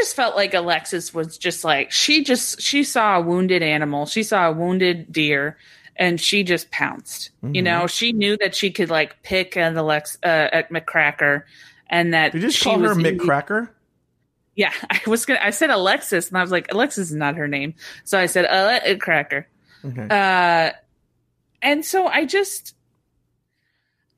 I 0.00 0.02
just 0.02 0.16
felt 0.16 0.34
like 0.34 0.54
Alexis 0.54 1.12
was 1.12 1.36
just 1.36 1.62
like 1.62 1.90
she 1.92 2.24
just 2.24 2.60
she 2.62 2.84
saw 2.84 3.18
a 3.18 3.20
wounded 3.20 3.62
animal, 3.62 4.06
she 4.06 4.22
saw 4.22 4.48
a 4.48 4.52
wounded 4.52 5.12
deer, 5.12 5.58
and 5.96 6.18
she 6.18 6.42
just 6.42 6.70
pounced. 6.70 7.30
You 7.42 7.60
Mhm. 7.60 7.64
know, 7.64 7.86
she 7.86 8.12
knew 8.12 8.36
that 8.38 8.54
she 8.54 8.70
could 8.70 8.88
like 8.88 9.22
pick 9.22 9.56
at 9.58 9.76
Alex 9.76 10.16
uh, 10.22 10.26
at 10.26 10.70
Miz 10.70 10.82
Cracker, 10.86 11.46
and 11.88 12.14
that 12.14 12.32
Did 12.32 12.42
you 12.42 12.48
just 12.48 12.58
she 12.58 12.64
call 12.64 12.78
her 12.78 12.94
was 12.94 12.98
in-? 13.04 13.18
Yeah, 14.56 14.72
I 14.90 15.00
was 15.06 15.26
gonna. 15.26 15.40
I 15.42 15.50
said 15.50 15.68
Alexis, 15.70 16.28
and 16.30 16.38
I 16.38 16.42
was 16.42 16.50
like, 16.50 16.72
Alexis 16.72 17.10
is 17.10 17.14
not 17.14 17.36
her 17.36 17.46
name, 17.46 17.74
so 18.04 18.18
I 18.18 18.24
said 18.26 18.46
uh, 18.46 18.96
Cracker. 18.98 19.46
Okay. 19.84 20.06
Uh, 20.10 20.72
and 21.62 21.84
so 21.84 22.06
I 22.06 22.24
just, 22.24 22.74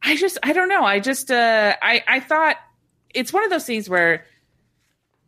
I 0.03 0.17
just, 0.17 0.39
I 0.45 0.53
don't 0.53 0.69
know. 0.69 0.85
I 0.85 1.01
just, 1.01 1.31
uh, 1.31 1.75
I, 1.83 2.05
I 2.07 2.21
thought 2.21 2.57
it's 3.15 3.33
one 3.33 3.43
of 3.45 3.51
those 3.51 3.67
things 3.67 3.89
where 3.89 4.25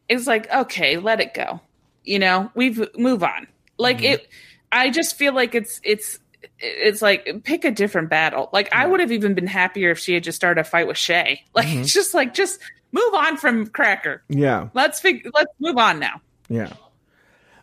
it's 0.08 0.26
like, 0.26 0.52
okay, 0.52 0.96
let 0.98 1.20
it 1.20 1.34
go. 1.34 1.60
You 2.04 2.18
know, 2.18 2.50
we've 2.54 2.86
move 2.98 3.22
on. 3.22 3.46
Like 3.78 4.02
it, 4.02 4.28
I 4.70 4.90
just 4.90 5.16
feel 5.16 5.32
like 5.34 5.54
it's, 5.54 5.80
it's, 5.82 6.18
it's 6.58 7.00
like 7.02 7.42
pick 7.44 7.64
a 7.64 7.70
different 7.70 8.10
battle. 8.10 8.50
Like 8.52 8.68
I 8.74 8.86
would 8.86 9.00
have 9.00 9.10
even 9.12 9.34
been 9.34 9.46
happier 9.46 9.90
if 9.90 9.98
she 9.98 10.14
had 10.14 10.22
just 10.24 10.36
started 10.36 10.60
a 10.60 10.64
fight 10.64 10.86
with 10.86 10.98
Shea. 10.98 11.42
Like 11.54 11.66
Mhm. 11.68 11.80
it's 11.80 11.92
just 11.92 12.12
like 12.14 12.34
just 12.34 12.60
move 12.92 13.14
on 13.14 13.36
from 13.38 13.66
Cracker. 13.66 14.22
Yeah. 14.28 14.68
Let's 14.74 15.00
fig- 15.00 15.28
let's 15.34 15.52
move 15.58 15.78
on 15.78 15.98
now. 15.98 16.20
Yeah. 16.48 16.72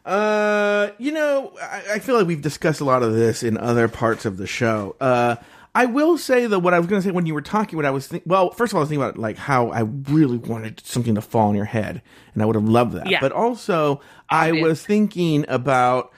Uh, 0.05 0.89
you 0.97 1.11
know, 1.11 1.53
I, 1.61 1.83
I 1.93 1.99
feel 1.99 2.15
like 2.17 2.25
we've 2.27 2.41
discussed 2.41 2.81
a 2.81 2.85
lot 2.85 3.03
of 3.03 3.13
this 3.13 3.43
in 3.43 3.57
other 3.57 3.87
parts 3.87 4.25
of 4.25 4.37
the 4.37 4.47
show. 4.47 4.95
Uh, 4.99 5.35
I 5.73 5.85
will 5.85 6.17
say 6.17 6.47
that 6.47 6.59
what 6.59 6.73
I 6.73 6.79
was 6.79 6.87
going 6.87 7.01
to 7.01 7.07
say 7.07 7.11
when 7.11 7.25
you 7.25 7.33
were 7.33 7.41
talking, 7.41 7.77
what 7.77 7.85
I 7.85 7.91
was 7.91 8.07
think- 8.07 8.23
well, 8.25 8.51
first 8.51 8.73
of 8.73 8.75
all, 8.75 8.81
I 8.81 8.83
was 8.83 8.89
thinking 8.89 9.03
about 9.03 9.17
like 9.17 9.37
how 9.37 9.69
I 9.69 9.81
really 9.81 10.37
wanted 10.37 10.85
something 10.85 11.15
to 11.15 11.21
fall 11.21 11.49
on 11.49 11.55
your 11.55 11.65
head, 11.65 12.01
and 12.33 12.43
I 12.43 12.45
would 12.45 12.55
have 12.55 12.67
loved 12.67 12.93
that. 12.93 13.09
Yeah. 13.09 13.19
But 13.21 13.31
also, 13.31 14.01
I 14.29 14.51
was 14.51 14.85
thinking 14.85 15.45
about 15.47 16.11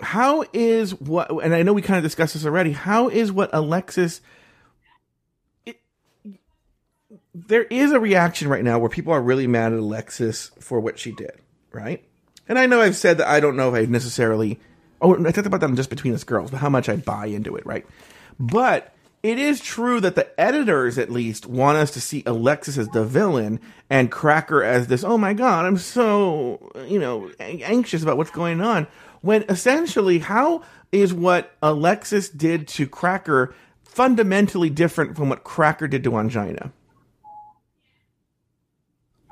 how 0.00 0.44
is 0.54 0.94
what, 0.98 1.30
and 1.42 1.54
I 1.54 1.62
know 1.62 1.72
we 1.74 1.82
kind 1.82 1.98
of 1.98 2.02
discussed 2.02 2.32
this 2.34 2.46
already. 2.46 2.72
How 2.72 3.08
is 3.08 3.30
what 3.30 3.50
Alexis? 3.52 4.22
it- 5.66 5.80
there 7.34 7.64
is 7.64 7.92
a 7.92 8.00
reaction 8.00 8.48
right 8.48 8.64
now 8.64 8.78
where 8.78 8.88
people 8.88 9.12
are 9.12 9.20
really 9.20 9.46
mad 9.46 9.72
at 9.72 9.78
Alexis 9.80 10.50
for 10.60 10.80
what 10.80 10.98
she 10.98 11.12
did, 11.12 11.32
right? 11.72 12.02
And 12.48 12.58
I 12.58 12.66
know 12.66 12.80
I've 12.80 12.96
said 12.96 13.18
that 13.18 13.28
I 13.28 13.40
don't 13.40 13.56
know 13.56 13.74
if 13.74 13.74
I 13.74 13.90
necessarily. 13.90 14.58
Oh, 15.02 15.14
I 15.26 15.30
talked 15.32 15.46
about 15.46 15.60
that 15.60 15.68
in 15.68 15.76
just 15.76 15.90
between 15.90 16.14
us 16.14 16.24
girls, 16.24 16.50
but 16.50 16.58
how 16.60 16.70
much 16.70 16.88
I 16.88 16.96
buy 16.96 17.26
into 17.26 17.56
it, 17.56 17.66
right? 17.66 17.84
But 18.38 18.92
it 19.22 19.38
is 19.38 19.60
true 19.60 20.00
that 20.00 20.16
the 20.16 20.28
editors, 20.38 20.98
at 20.98 21.10
least, 21.10 21.46
want 21.46 21.78
us 21.78 21.90
to 21.92 22.00
see 22.00 22.22
Alexis 22.26 22.76
as 22.76 22.88
the 22.88 23.04
villain 23.04 23.58
and 23.88 24.10
Cracker 24.10 24.62
as 24.62 24.88
this. 24.88 25.02
Oh 25.02 25.16
my 25.16 25.32
god, 25.32 25.64
I'm 25.64 25.78
so 25.78 26.70
you 26.86 26.98
know 26.98 27.30
anxious 27.40 28.02
about 28.02 28.16
what's 28.16 28.30
going 28.30 28.60
on. 28.60 28.86
When 29.22 29.44
essentially, 29.48 30.18
how 30.18 30.62
is 30.92 31.14
what 31.14 31.56
Alexis 31.62 32.28
did 32.28 32.68
to 32.68 32.86
Cracker 32.86 33.54
fundamentally 33.82 34.70
different 34.70 35.16
from 35.16 35.28
what 35.28 35.44
Cracker 35.44 35.88
did 35.88 36.04
to 36.04 36.10
Ongina? 36.10 36.70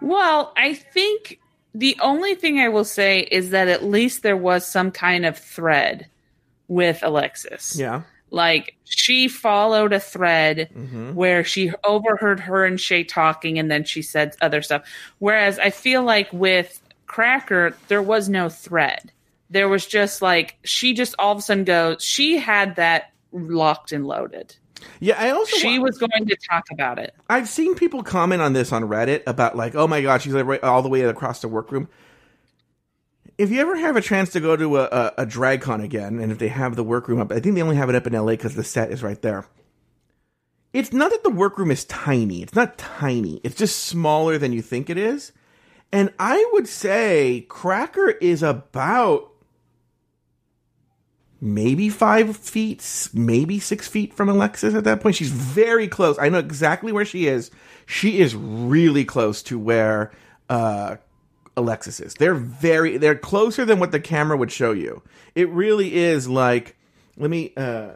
Well, 0.00 0.52
I 0.56 0.74
think 0.74 1.38
the 1.74 1.96
only 2.00 2.34
thing 2.34 2.58
I 2.58 2.68
will 2.68 2.84
say 2.84 3.20
is 3.20 3.50
that 3.50 3.68
at 3.68 3.84
least 3.84 4.22
there 4.22 4.36
was 4.36 4.66
some 4.66 4.90
kind 4.90 5.24
of 5.24 5.38
thread 5.38 6.08
with 6.66 7.02
Alexis. 7.02 7.76
Yeah. 7.78 8.02
Like 8.32 8.74
she 8.84 9.28
followed 9.28 9.92
a 9.92 10.00
thread 10.00 10.70
Mhm. 10.74 11.12
where 11.14 11.44
she 11.44 11.70
overheard 11.84 12.40
her 12.40 12.64
and 12.64 12.80
Shea 12.80 13.04
talking 13.04 13.58
and 13.58 13.70
then 13.70 13.84
she 13.84 14.00
said 14.02 14.34
other 14.40 14.62
stuff. 14.62 14.82
Whereas 15.18 15.58
I 15.58 15.70
feel 15.70 16.02
like 16.02 16.32
with 16.32 16.80
Cracker, 17.06 17.76
there 17.88 18.02
was 18.02 18.28
no 18.30 18.48
thread. 18.48 19.12
There 19.50 19.68
was 19.68 19.86
just 19.86 20.22
like 20.22 20.56
she 20.64 20.94
just 20.94 21.14
all 21.18 21.32
of 21.32 21.38
a 21.38 21.42
sudden 21.42 21.64
goes, 21.64 22.02
she 22.02 22.38
had 22.38 22.76
that 22.76 23.12
locked 23.32 23.92
and 23.92 24.06
loaded. 24.06 24.56
Yeah, 24.98 25.14
I 25.18 25.30
also 25.30 25.56
she 25.58 25.78
was 25.78 25.98
going 25.98 26.26
to 26.26 26.36
talk 26.50 26.64
about 26.72 26.98
it. 26.98 27.14
I've 27.28 27.48
seen 27.48 27.74
people 27.74 28.02
comment 28.02 28.40
on 28.42 28.52
this 28.54 28.72
on 28.72 28.84
Reddit 28.84 29.22
about 29.26 29.56
like, 29.56 29.74
oh 29.74 29.86
my 29.86 30.00
god, 30.00 30.22
she's 30.22 30.32
like 30.32 30.46
right, 30.46 30.62
all 30.64 30.82
the 30.82 30.88
way 30.88 31.02
across 31.02 31.40
the 31.40 31.48
workroom. 31.48 31.88
If 33.38 33.50
you 33.50 33.60
ever 33.60 33.76
have 33.76 33.96
a 33.96 34.00
chance 34.00 34.30
to 34.30 34.40
go 34.40 34.56
to 34.56 34.78
a, 34.78 34.84
a, 34.84 35.12
a 35.18 35.26
drag 35.26 35.62
con 35.62 35.80
again, 35.80 36.18
and 36.18 36.30
if 36.30 36.38
they 36.38 36.48
have 36.48 36.76
the 36.76 36.84
workroom 36.84 37.20
up, 37.20 37.32
I 37.32 37.40
think 37.40 37.54
they 37.54 37.62
only 37.62 37.76
have 37.76 37.88
it 37.88 37.94
up 37.94 38.06
in 38.06 38.12
LA 38.12 38.32
because 38.32 38.54
the 38.54 38.64
set 38.64 38.90
is 38.90 39.02
right 39.02 39.20
there. 39.22 39.46
It's 40.72 40.92
not 40.92 41.10
that 41.10 41.22
the 41.22 41.30
workroom 41.30 41.70
is 41.70 41.84
tiny. 41.84 42.42
It's 42.42 42.54
not 42.54 42.78
tiny. 42.78 43.40
It's 43.44 43.56
just 43.56 43.84
smaller 43.84 44.38
than 44.38 44.52
you 44.52 44.62
think 44.62 44.88
it 44.88 44.96
is. 44.96 45.32
And 45.92 46.12
I 46.18 46.48
would 46.52 46.66
say 46.66 47.44
Cracker 47.48 48.08
is 48.08 48.42
about 48.42 49.30
maybe 51.42 51.90
five 51.90 52.36
feet, 52.36 53.10
maybe 53.12 53.58
six 53.58 53.86
feet 53.86 54.14
from 54.14 54.30
Alexis 54.30 54.74
at 54.74 54.84
that 54.84 55.02
point. 55.02 55.16
She's 55.16 55.30
very 55.30 55.88
close. 55.88 56.18
I 56.18 56.30
know 56.30 56.38
exactly 56.38 56.92
where 56.92 57.04
she 57.04 57.26
is. 57.26 57.50
She 57.84 58.20
is 58.20 58.34
really 58.34 59.04
close 59.04 59.42
to 59.44 59.58
where 59.58 60.12
uh, 60.48 60.96
Alexis 61.56 62.00
is. 62.00 62.14
They're 62.14 62.34
very, 62.34 62.96
they're 62.96 63.14
closer 63.14 63.64
than 63.64 63.78
what 63.78 63.92
the 63.92 64.00
camera 64.00 64.36
would 64.36 64.52
show 64.52 64.72
you. 64.72 65.02
It 65.34 65.48
really 65.50 65.94
is 65.94 66.28
like, 66.28 66.76
let 67.16 67.30
me, 67.30 67.52
uh, 67.56 67.90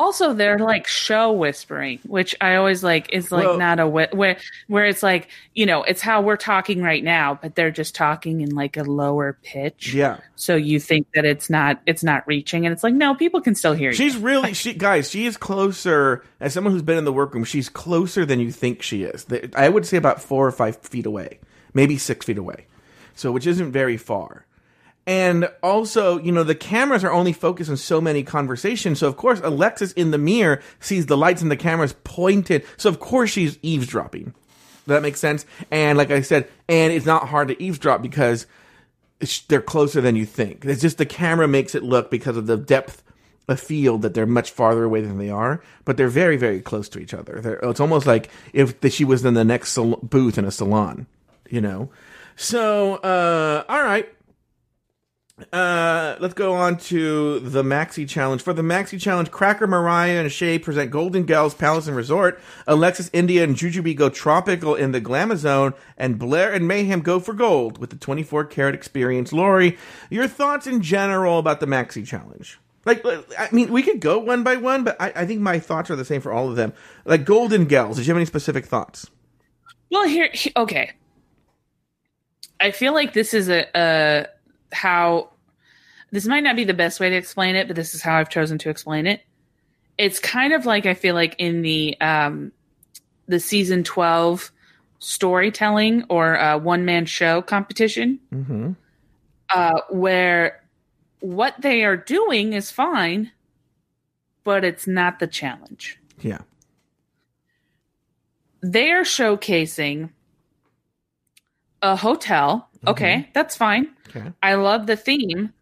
Also, 0.00 0.32
they're 0.32 0.58
like 0.58 0.86
show 0.86 1.30
whispering, 1.32 2.00
which 2.06 2.34
I 2.40 2.56
always 2.56 2.82
like 2.82 3.12
is 3.12 3.30
like 3.30 3.44
Well- 3.44 3.58
not 3.58 3.78
a 3.78 3.86
whi- 3.86 4.08
where 4.12 4.36
where 4.66 4.86
it's 4.86 5.02
like 5.02 5.28
you 5.52 5.64
know 5.66 5.84
it's 5.84 6.00
how 6.00 6.22
we're 6.22 6.38
talking 6.38 6.82
right 6.82 7.04
now, 7.04 7.38
but 7.40 7.54
they're 7.54 7.70
just 7.70 7.94
talking 7.94 8.40
in 8.40 8.50
like 8.54 8.76
a 8.76 8.82
lower 8.82 9.38
pitch. 9.44 9.94
yeah. 9.94 10.16
So 10.34 10.56
you 10.56 10.80
think 10.80 11.06
that 11.14 11.24
it's 11.24 11.48
not 11.50 11.80
it's 11.86 12.02
not 12.02 12.26
reaching, 12.26 12.66
and 12.66 12.72
it's 12.72 12.82
like 12.82 12.94
no, 12.94 13.14
people 13.14 13.40
can 13.42 13.54
still 13.54 13.74
hear 13.74 13.90
you. 13.90 13.96
She's 13.96 14.16
really 14.16 14.54
she 14.54 14.72
guys. 14.74 15.10
She 15.10 15.26
is 15.26 15.36
closer 15.36 16.24
as 16.40 16.52
someone 16.52 16.72
who's 16.72 16.82
been 16.82 16.98
in 16.98 17.04
the 17.04 17.12
workroom. 17.12 17.44
She's 17.44 17.68
closer 17.68 18.24
than 18.24 18.40
you 18.40 18.50
think 18.50 18.82
she 18.82 19.04
is. 19.04 19.24
I 19.54 19.68
would 19.68 19.86
say 19.86 19.98
about 19.98 20.20
four 20.20 20.48
or 20.48 20.52
five 20.52 20.78
feet 20.78 21.06
away, 21.06 21.38
maybe 21.74 21.98
six 21.98 22.24
feet 22.24 22.38
away. 22.38 22.66
So 23.14 23.30
which 23.30 23.46
isn't 23.46 23.72
very 23.72 23.96
far. 23.96 24.46
And 25.06 25.50
also, 25.62 26.18
you 26.18 26.32
know, 26.32 26.44
the 26.44 26.54
cameras 26.54 27.04
are 27.04 27.12
only 27.12 27.34
focused 27.34 27.68
on 27.68 27.76
so 27.76 28.00
many 28.00 28.22
conversations. 28.22 29.00
So 29.00 29.08
of 29.08 29.16
course, 29.16 29.40
Alexis 29.44 29.92
in 29.92 30.10
the 30.12 30.18
mirror 30.18 30.62
sees 30.80 31.06
the 31.06 31.16
lights 31.16 31.42
and 31.42 31.50
the 31.50 31.56
cameras 31.56 31.94
pointed. 32.04 32.64
So 32.76 32.88
of 32.88 33.00
course 33.00 33.30
she's 33.30 33.58
eavesdropping. 33.62 34.24
Does 34.24 34.86
that 34.86 35.02
make 35.02 35.16
sense? 35.16 35.44
And 35.70 35.98
like 35.98 36.10
I 36.10 36.22
said, 36.22 36.48
and 36.68 36.92
it's 36.92 37.06
not 37.06 37.28
hard 37.28 37.48
to 37.48 37.62
eavesdrop 37.62 38.02
because 38.02 38.46
they're 39.48 39.62
closer 39.62 40.00
than 40.00 40.16
you 40.16 40.26
think. 40.26 40.64
It's 40.64 40.82
just 40.82 40.98
the 40.98 41.06
camera 41.06 41.48
makes 41.48 41.74
it 41.74 41.82
look 41.82 42.10
because 42.10 42.36
of 42.36 42.46
the 42.46 42.56
depth 42.56 43.02
of 43.48 43.60
field 43.60 44.02
that 44.02 44.14
they're 44.14 44.26
much 44.26 44.50
farther 44.50 44.84
away 44.84 45.02
than 45.02 45.18
they 45.18 45.30
are, 45.30 45.62
but 45.84 45.96
they're 45.96 46.08
very, 46.08 46.36
very 46.36 46.60
close 46.60 46.88
to 46.90 46.98
each 46.98 47.14
other. 47.14 47.40
They're, 47.40 47.56
it's 47.56 47.80
almost 47.80 48.06
like 48.06 48.30
if 48.52 48.80
the, 48.80 48.90
she 48.90 49.04
was 49.04 49.24
in 49.24 49.34
the 49.34 49.44
next 49.44 49.72
sal- 49.72 49.98
booth 50.02 50.38
in 50.38 50.44
a 50.44 50.50
salon, 50.50 51.06
you 51.54 51.60
know. 51.60 51.88
So, 52.36 52.96
uh, 52.96 53.64
all 53.68 53.82
right. 53.82 54.08
Uh, 55.52 56.16
let's 56.20 56.34
go 56.34 56.54
on 56.54 56.76
to 56.76 57.40
the 57.40 57.62
Maxi 57.62 58.08
Challenge. 58.08 58.42
For 58.42 58.52
the 58.52 58.62
Maxi 58.62 59.00
Challenge, 59.00 59.30
Cracker, 59.30 59.66
Mariah, 59.66 60.20
and 60.20 60.30
Shea 60.30 60.58
present 60.58 60.90
Golden 60.90 61.24
Gals 61.24 61.54
Palace 61.54 61.86
and 61.86 61.96
Resort. 61.96 62.40
Alexis, 62.66 63.10
India, 63.12 63.42
and 63.42 63.56
Jujubee 63.56 63.96
go 63.96 64.08
tropical 64.08 64.74
in 64.74 64.92
the 64.92 65.00
Glamazone, 65.00 65.74
and 65.96 66.18
Blair 66.18 66.52
and 66.52 66.68
Mayhem 66.68 67.00
go 67.00 67.18
for 67.18 67.34
gold 67.34 67.78
with 67.78 67.90
the 67.90 67.96
24 67.96 68.44
karat 68.44 68.74
experience. 68.74 69.32
Lori, 69.32 69.76
your 70.10 70.28
thoughts 70.28 70.66
in 70.66 70.82
general 70.82 71.38
about 71.38 71.60
the 71.60 71.66
Maxi 71.66 72.06
Challenge? 72.06 72.58
Like, 72.84 73.04
I 73.38 73.48
mean, 73.50 73.72
we 73.72 73.82
could 73.82 74.00
go 74.00 74.18
one 74.18 74.42
by 74.42 74.56
one, 74.56 74.84
but 74.84 74.96
I, 75.00 75.12
I 75.16 75.26
think 75.26 75.40
my 75.40 75.58
thoughts 75.58 75.90
are 75.90 75.96
the 75.96 76.04
same 76.04 76.20
for 76.20 76.32
all 76.32 76.48
of 76.48 76.56
them. 76.56 76.74
Like 77.04 77.24
Golden 77.24 77.64
Gals, 77.64 77.96
did 77.96 78.06
you 78.06 78.10
have 78.10 78.18
any 78.18 78.26
specific 78.26 78.66
thoughts? 78.66 79.10
Well, 79.90 80.06
here, 80.06 80.28
okay. 80.56 80.92
I 82.64 82.70
feel 82.70 82.94
like 82.94 83.12
this 83.12 83.34
is 83.34 83.48
a, 83.50 83.66
a 83.74 84.26
how 84.72 85.30
this 86.10 86.26
might 86.26 86.42
not 86.42 86.56
be 86.56 86.64
the 86.64 86.74
best 86.74 86.98
way 87.00 87.10
to 87.10 87.16
explain 87.16 87.56
it, 87.56 87.66
but 87.66 87.76
this 87.76 87.94
is 87.94 88.00
how 88.02 88.16
I've 88.16 88.30
chosen 88.30 88.56
to 88.58 88.70
explain 88.70 89.06
it. 89.06 89.20
It's 89.98 90.18
kind 90.18 90.52
of 90.52 90.64
like 90.64 90.86
I 90.86 90.94
feel 90.94 91.14
like 91.14 91.36
in 91.38 91.62
the 91.62 92.00
um, 92.00 92.52
the 93.28 93.38
season 93.38 93.84
twelve 93.84 94.50
storytelling 94.98 96.04
or 96.08 96.38
uh, 96.38 96.58
one 96.58 96.84
man 96.84 97.04
show 97.06 97.42
competition, 97.42 98.18
Mm-hmm. 98.32 98.72
uh, 99.50 99.80
where 99.90 100.62
what 101.20 101.54
they 101.60 101.84
are 101.84 101.96
doing 101.96 102.54
is 102.54 102.70
fine, 102.70 103.30
but 104.44 104.64
it's 104.64 104.86
not 104.86 105.18
the 105.18 105.26
challenge 105.26 105.98
Yeah. 106.22 106.38
they're 108.60 109.02
showcasing 109.04 110.10
a 111.84 111.94
hotel. 111.94 112.68
Okay, 112.86 113.28
that's 113.34 113.56
fine. 113.56 113.88
Okay. 114.08 114.32
I 114.42 114.54
love 114.54 114.86
the 114.86 114.96
theme. 114.96 115.52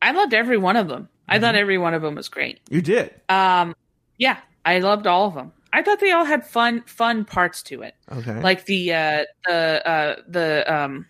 I 0.00 0.12
loved 0.12 0.32
every 0.32 0.56
one 0.56 0.76
of 0.76 0.88
them. 0.88 1.08
I 1.28 1.38
thought 1.38 1.56
every 1.56 1.76
one 1.76 1.92
of 1.92 2.02
them 2.02 2.14
was 2.14 2.28
great. 2.28 2.60
You 2.70 2.80
did. 2.80 3.12
Um, 3.28 3.74
yeah, 4.16 4.38
I 4.64 4.78
loved 4.78 5.06
all 5.06 5.26
of 5.26 5.34
them. 5.34 5.52
I 5.72 5.82
thought 5.82 6.00
they 6.00 6.12
all 6.12 6.24
had 6.24 6.46
fun, 6.46 6.82
fun 6.86 7.24
parts 7.24 7.62
to 7.64 7.82
it. 7.82 7.94
Okay. 8.10 8.40
Like 8.40 8.64
the 8.66 8.94
uh, 8.94 9.24
the 9.46 9.88
uh, 9.88 10.16
the 10.28 10.74
um, 10.74 11.06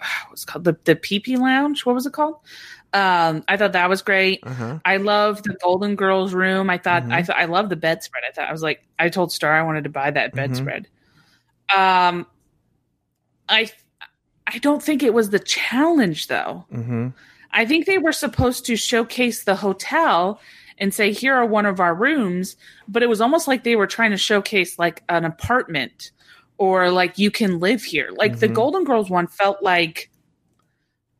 what's 0.28 0.44
it 0.44 0.46
called 0.46 0.64
the 0.64 0.76
the 0.84 0.94
PP 0.94 1.36
Lounge. 1.36 1.84
What 1.84 1.94
was 1.94 2.06
it 2.06 2.12
called? 2.12 2.36
Um, 2.92 3.44
I 3.46 3.56
thought 3.56 3.72
that 3.72 3.88
was 3.88 4.02
great. 4.02 4.40
Uh-huh. 4.44 4.78
I 4.84 4.96
loved 4.96 5.44
the 5.44 5.56
Golden 5.62 5.96
Girls 5.96 6.32
room. 6.32 6.70
I 6.70 6.78
thought 6.78 7.10
I 7.10 7.22
thought 7.22 7.36
I 7.36 7.44
loved 7.44 7.70
the 7.70 7.76
bedspread. 7.76 8.24
I 8.28 8.32
thought 8.32 8.48
I 8.48 8.52
was 8.52 8.62
like 8.62 8.86
I 8.98 9.08
told 9.08 9.32
Star 9.32 9.52
I 9.52 9.62
wanted 9.62 9.84
to 9.84 9.90
buy 9.90 10.10
that 10.10 10.32
bedspread. 10.34 10.88
Um, 11.76 12.26
I 13.50 13.70
I 14.46 14.58
don't 14.58 14.82
think 14.82 15.02
it 15.02 15.12
was 15.12 15.30
the 15.30 15.38
challenge 15.38 16.28
though. 16.28 16.64
Mm-hmm. 16.72 17.08
I 17.52 17.66
think 17.66 17.86
they 17.86 17.98
were 17.98 18.12
supposed 18.12 18.64
to 18.66 18.76
showcase 18.76 19.44
the 19.44 19.56
hotel 19.56 20.40
and 20.78 20.94
say, 20.94 21.12
here 21.12 21.34
are 21.34 21.44
one 21.44 21.66
of 21.66 21.78
our 21.80 21.94
rooms, 21.94 22.56
but 22.88 23.02
it 23.02 23.08
was 23.08 23.20
almost 23.20 23.46
like 23.48 23.64
they 23.64 23.76
were 23.76 23.86
trying 23.86 24.12
to 24.12 24.16
showcase 24.16 24.78
like 24.78 25.02
an 25.08 25.24
apartment 25.24 26.10
or 26.58 26.90
like 26.90 27.18
you 27.18 27.30
can 27.30 27.58
live 27.58 27.82
here. 27.82 28.10
Like 28.16 28.38
the 28.38 28.48
Mhm. 28.48 28.54
Golden 28.54 28.84
Girls 28.84 29.10
one 29.10 29.26
felt 29.26 29.62
like 29.62 30.10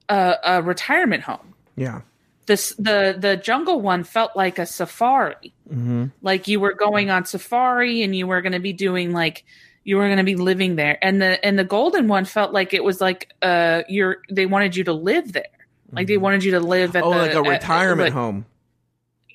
a, 0.09 0.37
a 0.45 0.63
retirement 0.63 1.23
home. 1.23 1.55
Yeah. 1.77 2.03
This 2.47 2.75
the 2.79 3.15
the 3.19 3.37
jungle 3.37 3.81
one 3.81 4.03
felt 4.03 4.35
like 4.37 4.59
a 4.59 4.67
safari. 4.67 5.53
Mm-hmm. 5.69 6.07
Like 6.23 6.49
you 6.49 6.59
were 6.59 6.75
going 6.75 7.11
on 7.11 7.25
safari 7.27 8.03
and 8.03 8.15
you 8.17 8.27
were 8.27 8.41
going 8.41 8.53
to 8.53 8.59
be 8.61 8.73
doing 8.73 9.13
like 9.13 9.45
you 9.85 9.97
were 9.97 10.07
going 10.07 10.19
to 10.19 10.25
be 10.25 10.37
living 10.37 10.77
there. 10.77 10.99
And 11.03 11.21
the 11.23 11.45
and 11.45 11.59
the 11.59 11.65
golden 11.65 12.07
one 12.09 12.25
felt 12.25 12.53
like 12.53 12.75
it 12.75 12.85
was 12.85 13.01
like 13.01 13.33
uh 13.43 13.83
you're 13.89 14.19
they 14.31 14.47
wanted 14.47 14.77
you 14.77 14.85
to 14.85 14.93
live 14.93 15.33
there. 15.33 15.45
Like 15.93 16.07
they 16.07 16.19
wanted 16.19 16.45
you 16.45 16.53
to 16.53 16.61
live 16.61 16.95
at 16.97 17.03
Oh, 17.03 17.11
the 17.11 17.17
like 17.19 17.35
a 17.35 17.39
at- 17.39 17.47
retirement 17.49 18.01
like- 18.09 18.13
home. 18.13 18.47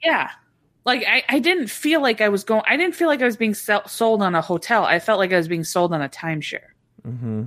yeah. 0.03 0.29
Like 0.85 1.03
I, 1.07 1.23
I 1.27 1.39
didn't 1.39 1.67
feel 1.71 1.99
like 2.01 2.21
I 2.21 2.29
was 2.29 2.43
going. 2.43 2.61
I 2.67 2.77
didn't 2.77 2.93
feel 2.95 3.07
like 3.07 3.21
I 3.21 3.25
was 3.25 3.37
being 3.37 3.55
sell, 3.55 3.87
sold 3.87 4.21
on 4.21 4.35
a 4.35 4.41
hotel. 4.41 4.83
I 4.85 4.99
felt 4.99 5.17
like 5.17 5.33
I 5.33 5.37
was 5.37 5.47
being 5.47 5.63
sold 5.63 5.91
on 5.93 6.01
a 6.03 6.07
timeshare. 6.09 6.67
Mm-hmm. 7.07 7.45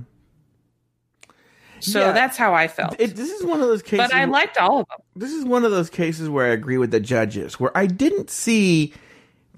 So 1.79 1.99
Yeah. 2.01 2.11
that's 2.11 2.35
how 2.37 2.53
I 2.53 2.67
felt. 2.67 2.99
It, 2.99 3.15
this 3.15 3.29
is 3.31 3.45
one 3.45 3.61
of 3.61 3.67
those 3.67 3.81
cases. 3.81 4.07
but 4.09 4.13
I 4.13 4.25
liked 4.25 4.57
all 4.57 4.81
of 4.81 4.87
them. 4.89 4.97
this 5.15 5.31
is 5.31 5.45
one 5.45 5.63
of 5.63 5.71
those 5.71 5.89
cases 5.89 6.27
where 6.29 6.45
I 6.47 6.49
agree 6.49 6.77
with 6.77 6.91
the 6.91 6.99
judges, 6.99 7.59
where 7.59 7.75
I 7.77 7.85
didn't 7.85 8.29
see 8.29 8.93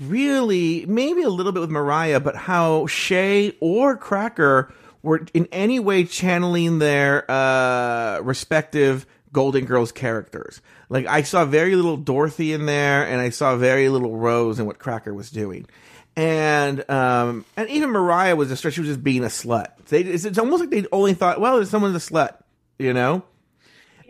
really, 0.02 0.86
maybe 0.88 1.22
a 1.22 1.30
little 1.30 1.52
bit 1.52 1.60
with 1.60 1.69
Mariah, 1.69 2.19
but 2.19 2.36
how 2.36 2.88
Shea 2.88 3.56
or 3.60 3.95
Cracker 3.98 4.73
were 5.03 5.26
in 5.34 5.48
any 5.52 5.80
way 5.80 6.03
channeling 6.03 6.80
their 6.80 7.30
uh, 7.30 8.19
respective 8.22 9.06
Golden 9.34 9.65
Girls 9.65 9.91
characters. 9.91 10.61
Like 10.90 11.06
I 11.07 11.23
saw 11.23 11.45
very 11.45 11.76
little 11.76 11.98
Dorothy 11.98 12.53
in 12.53 12.65
there, 12.65 13.06
and 13.06 13.22
I 13.22 13.30
saw 13.30 13.56
very 13.56 13.90
little 13.90 14.18
Rose 14.18 14.60
in 14.60 14.65
what 14.65 14.80
Cracker 14.80 15.14
was 15.14 15.30
doing. 15.30 15.68
And 16.15 16.88
um, 16.90 17.45
and 17.56 17.69
even 17.69 17.90
Mariah 17.90 18.36
was 18.36 18.49
just 18.49 18.61
she 18.61 18.82
was 18.82 18.90
just 18.90 19.03
being 19.03 19.23
a 19.23 19.28
slut. 19.28 19.68
They, 19.88 20.02
it's, 20.02 20.26
it's 20.26 20.38
almost 20.38 20.60
like 20.60 20.69
they 20.69 20.86
only 20.91 21.14
thought, 21.14 21.40
well, 21.40 21.56
there's 21.56 21.69
someone's 21.69 21.95
a 21.95 22.11
slut, 22.11 22.38
you 22.78 22.94
know. 22.94 23.23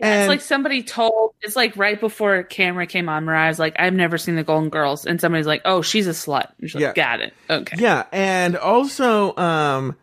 It's 0.02 0.28
like 0.28 0.40
somebody 0.40 0.82
told. 0.82 1.34
It's 1.42 1.56
like 1.56 1.76
right 1.76 1.98
before 2.00 2.42
camera 2.42 2.86
came 2.86 3.08
on. 3.08 3.24
Mariah's 3.24 3.58
like, 3.58 3.76
"I've 3.78 3.94
never 3.94 4.18
seen 4.18 4.36
the 4.36 4.42
Golden 4.44 4.68
Girls," 4.70 5.06
and 5.06 5.20
somebody's 5.20 5.46
like, 5.46 5.62
"Oh, 5.64 5.82
she's 5.82 6.06
a 6.06 6.10
slut." 6.10 6.50
And 6.60 6.68
she's 6.70 6.74
like, 6.74 6.82
Yeah. 6.82 6.92
"Got 6.94 7.20
it. 7.20 7.34
Okay." 7.48 7.76
Yeah, 7.78 8.04
and 8.12 8.56
also 8.56 9.36
um 9.36 9.96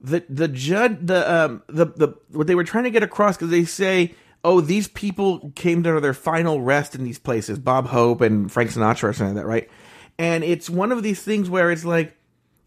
the 0.00 0.24
the 0.28 0.48
judge 0.48 0.98
the 1.00 1.32
um 1.32 1.62
the 1.68 1.86
the 1.86 2.08
what 2.30 2.46
they 2.46 2.54
were 2.54 2.64
trying 2.64 2.84
to 2.84 2.90
get 2.90 3.02
across 3.02 3.36
because 3.36 3.50
they 3.50 3.64
say 3.64 4.14
oh 4.44 4.60
these 4.60 4.88
people 4.88 5.52
came 5.54 5.84
to 5.84 6.00
their 6.00 6.12
final 6.14 6.60
rest 6.60 6.96
in 6.96 7.04
these 7.04 7.20
places 7.20 7.60
Bob 7.60 7.86
Hope 7.86 8.20
and 8.20 8.50
Frank 8.50 8.70
Sinatra 8.70 9.04
or 9.10 9.12
something 9.12 9.36
like 9.36 9.44
that 9.44 9.48
right 9.48 9.70
and 10.18 10.42
it's 10.42 10.68
one 10.68 10.90
of 10.90 11.04
these 11.04 11.22
things 11.22 11.48
where 11.48 11.70
it's 11.70 11.84
like 11.84 12.16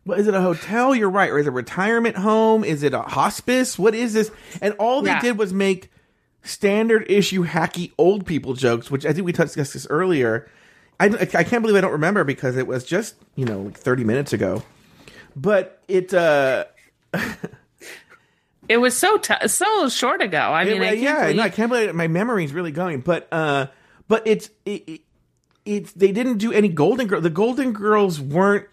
well, 0.06 0.20
is 0.20 0.28
it 0.28 0.36
a 0.36 0.42
hotel? 0.42 0.94
You're 0.94 1.10
right. 1.10 1.32
Or 1.32 1.40
is 1.40 1.48
it 1.48 1.50
a 1.50 1.52
retirement 1.52 2.16
home? 2.16 2.64
Is 2.64 2.84
it 2.84 2.94
a 2.94 3.02
hospice? 3.02 3.80
What 3.80 3.96
is 3.96 4.14
this? 4.14 4.30
And 4.62 4.76
all 4.76 5.02
they 5.02 5.10
Yeah. 5.10 5.20
did 5.20 5.38
was 5.40 5.52
make 5.52 5.90
standard 6.46 7.06
issue 7.12 7.44
hacky 7.46 7.92
old 7.98 8.26
people 8.26 8.54
jokes, 8.54 8.90
which 8.90 9.06
I 9.06 9.12
think 9.12 9.26
we 9.26 9.32
discussed 9.34 9.74
this 9.74 9.86
earlier. 9.90 10.50
I, 11.00 11.08
I 11.08 11.44
can't 11.44 11.62
believe 11.62 11.76
I 11.76 11.82
don't 11.82 11.92
remember 11.92 12.24
because 12.24 12.56
it 12.56 12.68
was 12.68 12.86
just, 12.86 13.16
you 13.36 13.44
know, 13.44 13.64
like 13.64 13.78
30 13.78 14.06
minutes 14.06 14.32
ago. 14.32 14.64
But 15.36 15.82
it, 15.90 16.14
uh, 16.14 16.64
It 18.68 18.78
was 18.78 18.98
so 18.98 19.18
t- 19.18 19.48
so 19.48 19.90
short 19.90 20.22
ago. 20.24 20.40
I 20.40 20.66
mean, 20.66 20.82
It- 20.82 20.86
I 20.88 20.92
yeah, 20.94 21.22
believe- 21.24 21.36
no, 21.36 21.44
I 21.44 21.50
can't 21.50 21.70
believe 21.72 21.90
it. 21.90 21.96
my 21.96 22.08
memory's 22.08 22.52
really 22.52 22.72
going. 22.72 23.02
But 23.02 23.28
uh, 23.32 23.68
but 24.08 24.26
it's 24.26 24.50
it, 24.66 24.84
it, 24.90 25.02
it's 25.66 25.92
they 25.92 26.12
didn't 26.12 26.38
do 26.40 26.52
any 26.52 26.70
Golden 26.70 27.06
Girl. 27.08 27.22
The 27.22 27.30
Golden 27.30 27.74
Girls 27.74 28.20
weren't. 28.20 28.68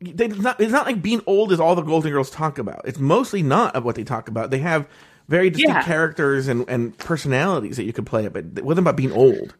They, 0.00 0.26
it's 0.26 0.38
not. 0.38 0.58
It's 0.58 0.72
not 0.72 0.86
like 0.86 1.02
being 1.02 1.20
old 1.26 1.52
is 1.52 1.60
all 1.60 1.74
the 1.74 1.82
Golden 1.82 2.12
Girls 2.12 2.30
talk 2.30 2.56
about. 2.56 2.80
It's 2.86 2.98
mostly 2.98 3.42
not 3.42 3.76
of 3.76 3.84
what 3.84 3.94
they 3.94 4.04
talk 4.04 4.28
about. 4.28 4.50
They 4.50 4.60
have 4.60 4.86
very 5.28 5.50
distinct 5.50 5.74
Yeah. 5.76 5.82
characters 5.82 6.48
and 6.48 6.64
and 6.68 6.96
personalities 6.98 7.76
that 7.76 7.84
you 7.84 7.92
could 7.92 8.06
play. 8.06 8.28
But 8.28 8.44
it 8.56 8.64
wasn't 8.64 8.84
about 8.84 8.96
being 8.96 9.12
old. 9.12 9.54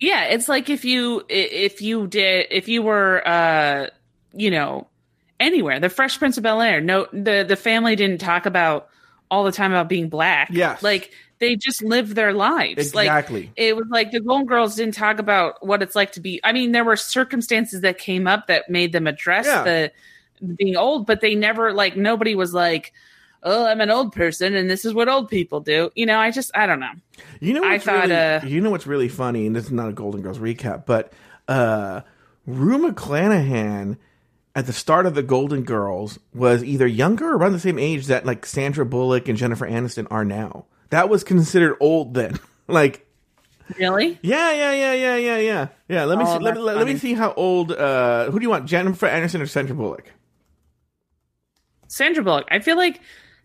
Yeah, 0.00 0.24
it's 0.24 0.48
like 0.48 0.68
if 0.68 0.84
you 0.84 1.24
if 1.28 1.80
you 1.80 2.06
did 2.08 2.46
if 2.50 2.68
you 2.68 2.82
were 2.82 3.26
uh 3.26 3.86
you 4.34 4.50
know 4.50 4.88
anywhere 5.38 5.78
the 5.80 5.88
Fresh 5.88 6.18
Prince 6.18 6.36
of 6.36 6.42
Bel 6.42 6.60
Air. 6.60 6.80
No, 6.80 7.06
the 7.12 7.44
the 7.46 7.56
family 7.56 7.94
didn't 7.96 8.18
talk 8.20 8.46
about 8.46 8.88
all 9.30 9.44
the 9.44 9.52
time 9.52 9.70
about 9.72 9.88
being 9.88 10.08
black. 10.08 10.48
Yeah, 10.50 10.76
like 10.82 11.12
they 11.38 11.56
just 11.56 11.82
lived 11.82 12.14
their 12.14 12.32
lives. 12.32 12.78
Exactly. 12.88 13.42
Like, 13.42 13.52
it 13.56 13.76
was 13.76 13.86
like 13.90 14.10
the 14.12 14.20
Golden 14.20 14.46
Girls 14.46 14.76
didn't 14.76 14.94
talk 14.94 15.18
about 15.18 15.64
what 15.66 15.82
it's 15.82 15.96
like 15.96 16.12
to 16.12 16.20
be. 16.20 16.40
I 16.44 16.52
mean, 16.52 16.72
there 16.72 16.84
were 16.84 16.96
circumstances 16.96 17.80
that 17.80 17.98
came 17.98 18.26
up 18.26 18.46
that 18.48 18.68
made 18.70 18.92
them 18.92 19.06
address 19.06 19.46
Yeah. 19.46 19.62
the 19.64 19.92
being 20.56 20.76
old, 20.76 21.06
but 21.06 21.20
they 21.20 21.34
never 21.36 21.72
like 21.72 21.96
nobody 21.96 22.34
was 22.34 22.52
like. 22.52 22.92
Oh, 23.42 23.66
I'm 23.66 23.80
an 23.80 23.90
old 23.90 24.12
person, 24.12 24.54
and 24.54 24.70
this 24.70 24.84
is 24.84 24.94
what 24.94 25.08
old 25.08 25.28
people 25.28 25.60
do. 25.60 25.90
You 25.96 26.06
know, 26.06 26.18
I 26.18 26.30
just, 26.30 26.50
I 26.56 26.66
don't 26.66 26.78
know. 26.80 26.92
You 27.40 27.54
know 27.54 27.64
I 27.64 27.72
what's 27.72 27.84
thought, 27.84 28.02
really, 28.08 28.14
uh, 28.14 28.44
you 28.46 28.60
know 28.60 28.70
what's 28.70 28.86
really 28.86 29.08
funny, 29.08 29.46
and 29.46 29.56
this 29.56 29.64
is 29.64 29.72
not 29.72 29.88
a 29.88 29.92
Golden 29.92 30.22
Girls 30.22 30.38
recap, 30.38 30.86
but 30.86 31.12
uh, 31.48 32.02
Rue 32.46 32.78
McClanahan 32.78 33.96
at 34.54 34.66
the 34.66 34.72
start 34.72 35.06
of 35.06 35.14
the 35.14 35.22
Golden 35.24 35.62
Girls 35.64 36.18
was 36.34 36.62
either 36.62 36.86
younger 36.86 37.30
or 37.32 37.36
around 37.36 37.52
the 37.52 37.58
same 37.58 37.78
age 37.78 38.06
that 38.06 38.24
like 38.26 38.46
Sandra 38.46 38.84
Bullock 38.86 39.26
and 39.28 39.36
Jennifer 39.38 39.66
Aniston 39.66 40.06
are 40.10 40.24
now. 40.24 40.66
That 40.90 41.08
was 41.08 41.24
considered 41.24 41.76
old 41.80 42.14
then. 42.14 42.38
like, 42.68 43.06
Really? 43.78 44.18
yeah, 44.22 44.52
yeah, 44.52 44.72
yeah, 44.72 44.92
yeah, 44.92 45.16
yeah, 45.16 45.36
yeah, 45.38 45.68
yeah. 45.88 46.04
Let 46.04 46.18
me 46.18 46.24
Oh, 46.26 46.38
see, 46.38 46.44
let, 46.44 46.54
me- 46.54 46.60
let, 46.60 46.76
let 46.76 46.86
me 46.86 46.96
see 46.98 47.14
how 47.14 47.32
old. 47.32 47.72
Uh, 47.72 48.30
who 48.30 48.38
do 48.38 48.44
you 48.44 48.50
want, 48.50 48.66
Jennifer 48.66 49.08
Aniston 49.08 49.40
or 49.40 49.46
Sandra 49.46 49.74
Bullock? 49.74 50.12
Sandra 51.88 52.22
Bullock. 52.22 52.46
I 52.50 52.60
feel 52.60 52.76
like 52.76 53.00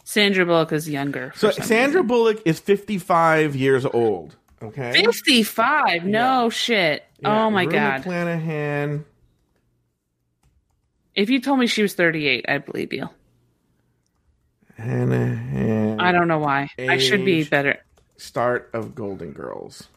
Sandra 0.07 0.45
Bullock 0.45 0.71
is 0.71 0.89
younger. 0.89 1.33
So 1.35 1.51
Sandra 1.51 1.99
reason. 1.99 2.07
Bullock 2.07 2.41
is 2.45 2.61
fifty-five 2.61 3.57
years 3.57 3.85
old. 3.85 4.37
Okay, 4.63 4.93
55. 4.93 6.05
No 6.05 6.49
shit. 6.49 7.03
Yeah, 7.19 7.45
oh 7.45 7.49
my 7.51 7.65
god. 7.65 8.03
McClanahan. 8.03 9.03
If 11.13 11.29
you 11.29 11.41
told 11.41 11.59
me 11.59 11.67
she 11.67 11.81
was 11.81 11.93
38, 11.93 12.45
I'd 12.47 12.65
believe 12.65 12.93
you. 12.93 13.09
Hanahan. 14.79 15.99
I 15.99 16.13
don't 16.13 16.29
know 16.29 16.39
why. 16.39 16.69
I 16.79 16.99
should 16.99 17.25
be 17.25 17.43
better. 17.43 17.77
Start 18.15 18.69
of 18.73 18.95
Golden 18.95 19.33
Girls. 19.33 19.89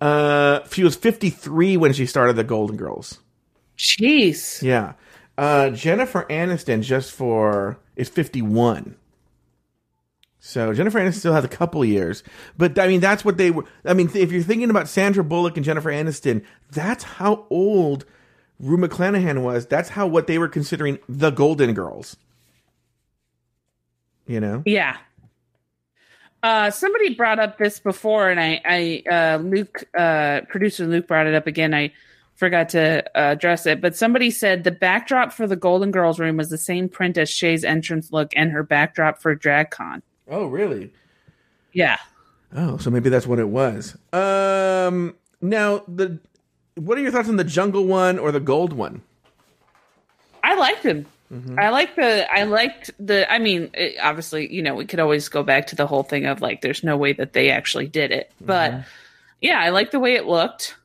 Uh, 0.00 0.60
she 0.70 0.84
was 0.84 0.94
53 0.94 1.76
when 1.76 1.92
she 1.92 2.06
started 2.06 2.36
the 2.36 2.44
Golden 2.44 2.76
Girls. 2.76 3.18
Jeez. 3.76 4.62
Yeah. 4.62 4.92
Uh, 5.36 5.70
Jennifer 5.70 6.26
Aniston, 6.30 6.82
just 6.82 7.12
for, 7.12 7.78
is 7.96 8.08
51. 8.08 8.96
So 10.38 10.74
Jennifer 10.74 10.98
Aniston 10.98 11.14
still 11.14 11.32
has 11.32 11.44
a 11.44 11.48
couple 11.48 11.82
years, 11.86 12.22
but 12.58 12.78
I 12.78 12.86
mean 12.86 13.00
that's 13.00 13.24
what 13.24 13.38
they 13.38 13.50
were. 13.50 13.64
I 13.82 13.94
mean, 13.94 14.10
if 14.14 14.30
you're 14.30 14.42
thinking 14.42 14.68
about 14.68 14.88
Sandra 14.88 15.24
Bullock 15.24 15.56
and 15.56 15.64
Jennifer 15.64 15.90
Aniston, 15.90 16.44
that's 16.70 17.02
how 17.02 17.46
old 17.48 18.04
Rue 18.60 18.76
McClanahan 18.76 19.42
was. 19.42 19.66
That's 19.66 19.88
how 19.88 20.06
what 20.06 20.26
they 20.26 20.36
were 20.36 20.48
considering 20.48 20.98
the 21.08 21.30
Golden 21.30 21.72
Girls. 21.72 22.18
You 24.26 24.40
know? 24.40 24.62
Yeah. 24.66 24.98
Uh, 26.42 26.70
somebody 26.70 27.14
brought 27.14 27.38
up 27.38 27.56
this 27.56 27.78
before, 27.78 28.28
and 28.28 28.38
I, 28.38 28.60
I, 28.66 29.02
uh, 29.10 29.38
Luke, 29.38 29.84
uh, 29.96 30.42
producer 30.50 30.86
Luke 30.86 31.06
brought 31.06 31.26
it 31.26 31.34
up 31.34 31.46
again. 31.46 31.72
I 31.72 31.90
forgot 32.34 32.68
to 32.70 33.04
uh, 33.16 33.32
address 33.32 33.66
it, 33.66 33.80
but 33.80 33.94
somebody 33.96 34.30
said 34.30 34.64
the 34.64 34.70
backdrop 34.70 35.32
for 35.32 35.46
the 35.46 35.56
Golden 35.56 35.90
Girls 35.90 36.18
room 36.18 36.36
was 36.36 36.48
the 36.50 36.58
same 36.58 36.88
print 36.88 37.16
as 37.16 37.30
Shea's 37.30 37.64
entrance 37.64 38.12
look 38.12 38.32
and 38.36 38.50
her 38.50 38.62
backdrop 38.62 39.20
for 39.22 39.34
DragCon. 39.36 40.02
Oh, 40.28 40.46
really? 40.46 40.92
Yeah. 41.72 41.98
Oh, 42.54 42.76
so 42.76 42.90
maybe 42.90 43.08
that's 43.10 43.26
what 43.26 43.38
it 43.38 43.48
was. 43.48 43.96
Um, 44.12 45.14
now 45.40 45.82
the 45.88 46.18
what 46.76 46.98
are 46.98 47.00
your 47.02 47.10
thoughts 47.12 47.28
on 47.28 47.36
the 47.36 47.44
jungle 47.44 47.86
one 47.86 48.18
or 48.18 48.32
the 48.32 48.40
gold 48.40 48.72
one? 48.72 49.02
I 50.42 50.54
liked 50.54 50.82
him. 50.84 51.06
Mm-hmm. 51.32 51.58
I 51.58 51.70
like 51.70 51.96
the. 51.96 52.30
I 52.32 52.44
liked 52.44 52.90
the. 52.98 53.30
I 53.32 53.38
mean, 53.38 53.70
it, 53.74 53.96
obviously, 54.00 54.52
you 54.52 54.62
know, 54.62 54.74
we 54.74 54.84
could 54.84 55.00
always 55.00 55.28
go 55.28 55.42
back 55.42 55.68
to 55.68 55.76
the 55.76 55.86
whole 55.86 56.02
thing 56.02 56.26
of 56.26 56.40
like, 56.42 56.60
there's 56.60 56.84
no 56.84 56.96
way 56.96 57.12
that 57.14 57.32
they 57.32 57.50
actually 57.50 57.86
did 57.86 58.12
it, 58.12 58.30
but 58.40 58.72
Mm-hmm. 58.72 58.80
yeah, 59.40 59.58
I 59.60 59.70
like 59.70 59.90
the 59.90 59.98
way 60.00 60.14
it 60.14 60.26
looked. 60.26 60.76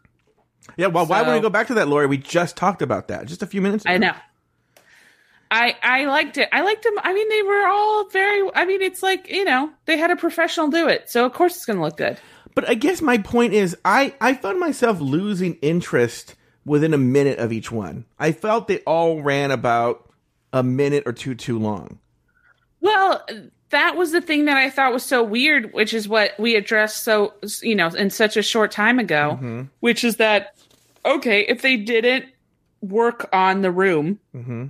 Yeah, 0.77 0.87
well, 0.87 1.05
why 1.05 1.21
would 1.21 1.33
we 1.33 1.39
go 1.39 1.49
back 1.49 1.67
to 1.67 1.73
that, 1.75 1.87
Lori? 1.87 2.07
We 2.07 2.17
just 2.17 2.57
talked 2.57 2.81
about 2.81 3.07
that 3.09 3.25
just 3.25 3.43
a 3.43 3.47
few 3.47 3.61
minutes 3.61 3.85
ago. 3.85 3.93
I 3.93 3.97
know. 3.97 4.13
I 5.51 5.75
I 5.81 6.05
liked 6.05 6.37
it. 6.37 6.49
I 6.51 6.61
liked 6.61 6.83
them. 6.83 6.93
I 7.01 7.13
mean, 7.13 7.27
they 7.29 7.41
were 7.41 7.67
all 7.67 8.07
very. 8.09 8.49
I 8.53 8.65
mean, 8.65 8.81
it's 8.81 9.01
like 9.01 9.29
you 9.29 9.45
know, 9.45 9.71
they 9.85 9.97
had 9.97 10.11
a 10.11 10.15
professional 10.15 10.69
do 10.69 10.87
it, 10.87 11.09
so 11.09 11.25
of 11.25 11.33
course 11.33 11.55
it's 11.55 11.65
going 11.65 11.77
to 11.77 11.83
look 11.83 11.97
good. 11.97 12.19
But 12.55 12.69
I 12.69 12.75
guess 12.75 13.01
my 13.01 13.17
point 13.17 13.53
is, 13.53 13.75
I 13.83 14.13
I 14.21 14.33
found 14.35 14.59
myself 14.59 14.99
losing 14.99 15.55
interest 15.55 16.35
within 16.65 16.93
a 16.93 16.97
minute 16.97 17.39
of 17.39 17.51
each 17.51 17.71
one. 17.71 18.05
I 18.19 18.31
felt 18.31 18.67
they 18.67 18.79
all 18.79 19.21
ran 19.21 19.49
about 19.51 20.11
a 20.53 20.61
minute 20.61 21.03
or 21.05 21.13
two 21.13 21.35
too 21.35 21.57
long. 21.57 21.99
Well, 22.81 23.25
that 23.71 23.95
was 23.95 24.11
the 24.11 24.21
thing 24.21 24.45
that 24.45 24.57
I 24.57 24.69
thought 24.69 24.93
was 24.93 25.05
so 25.05 25.23
weird, 25.23 25.73
which 25.73 25.93
is 25.93 26.07
what 26.07 26.37
we 26.39 26.55
addressed 26.55 27.03
so 27.03 27.33
you 27.61 27.75
know 27.75 27.87
in 27.87 28.09
such 28.09 28.37
a 28.37 28.41
short 28.41 28.71
time 28.71 28.99
ago, 28.99 29.31
Mm-hmm. 29.41 29.61
which 29.79 30.03
is 30.03 30.17
that 30.17 30.55
okay, 31.05 31.41
if 31.41 31.61
they 31.61 31.77
didn't 31.77 32.25
work 32.81 33.29
on 33.33 33.61
the 33.61 33.71
room, 33.71 34.19
Mm-hmm. 34.35 34.65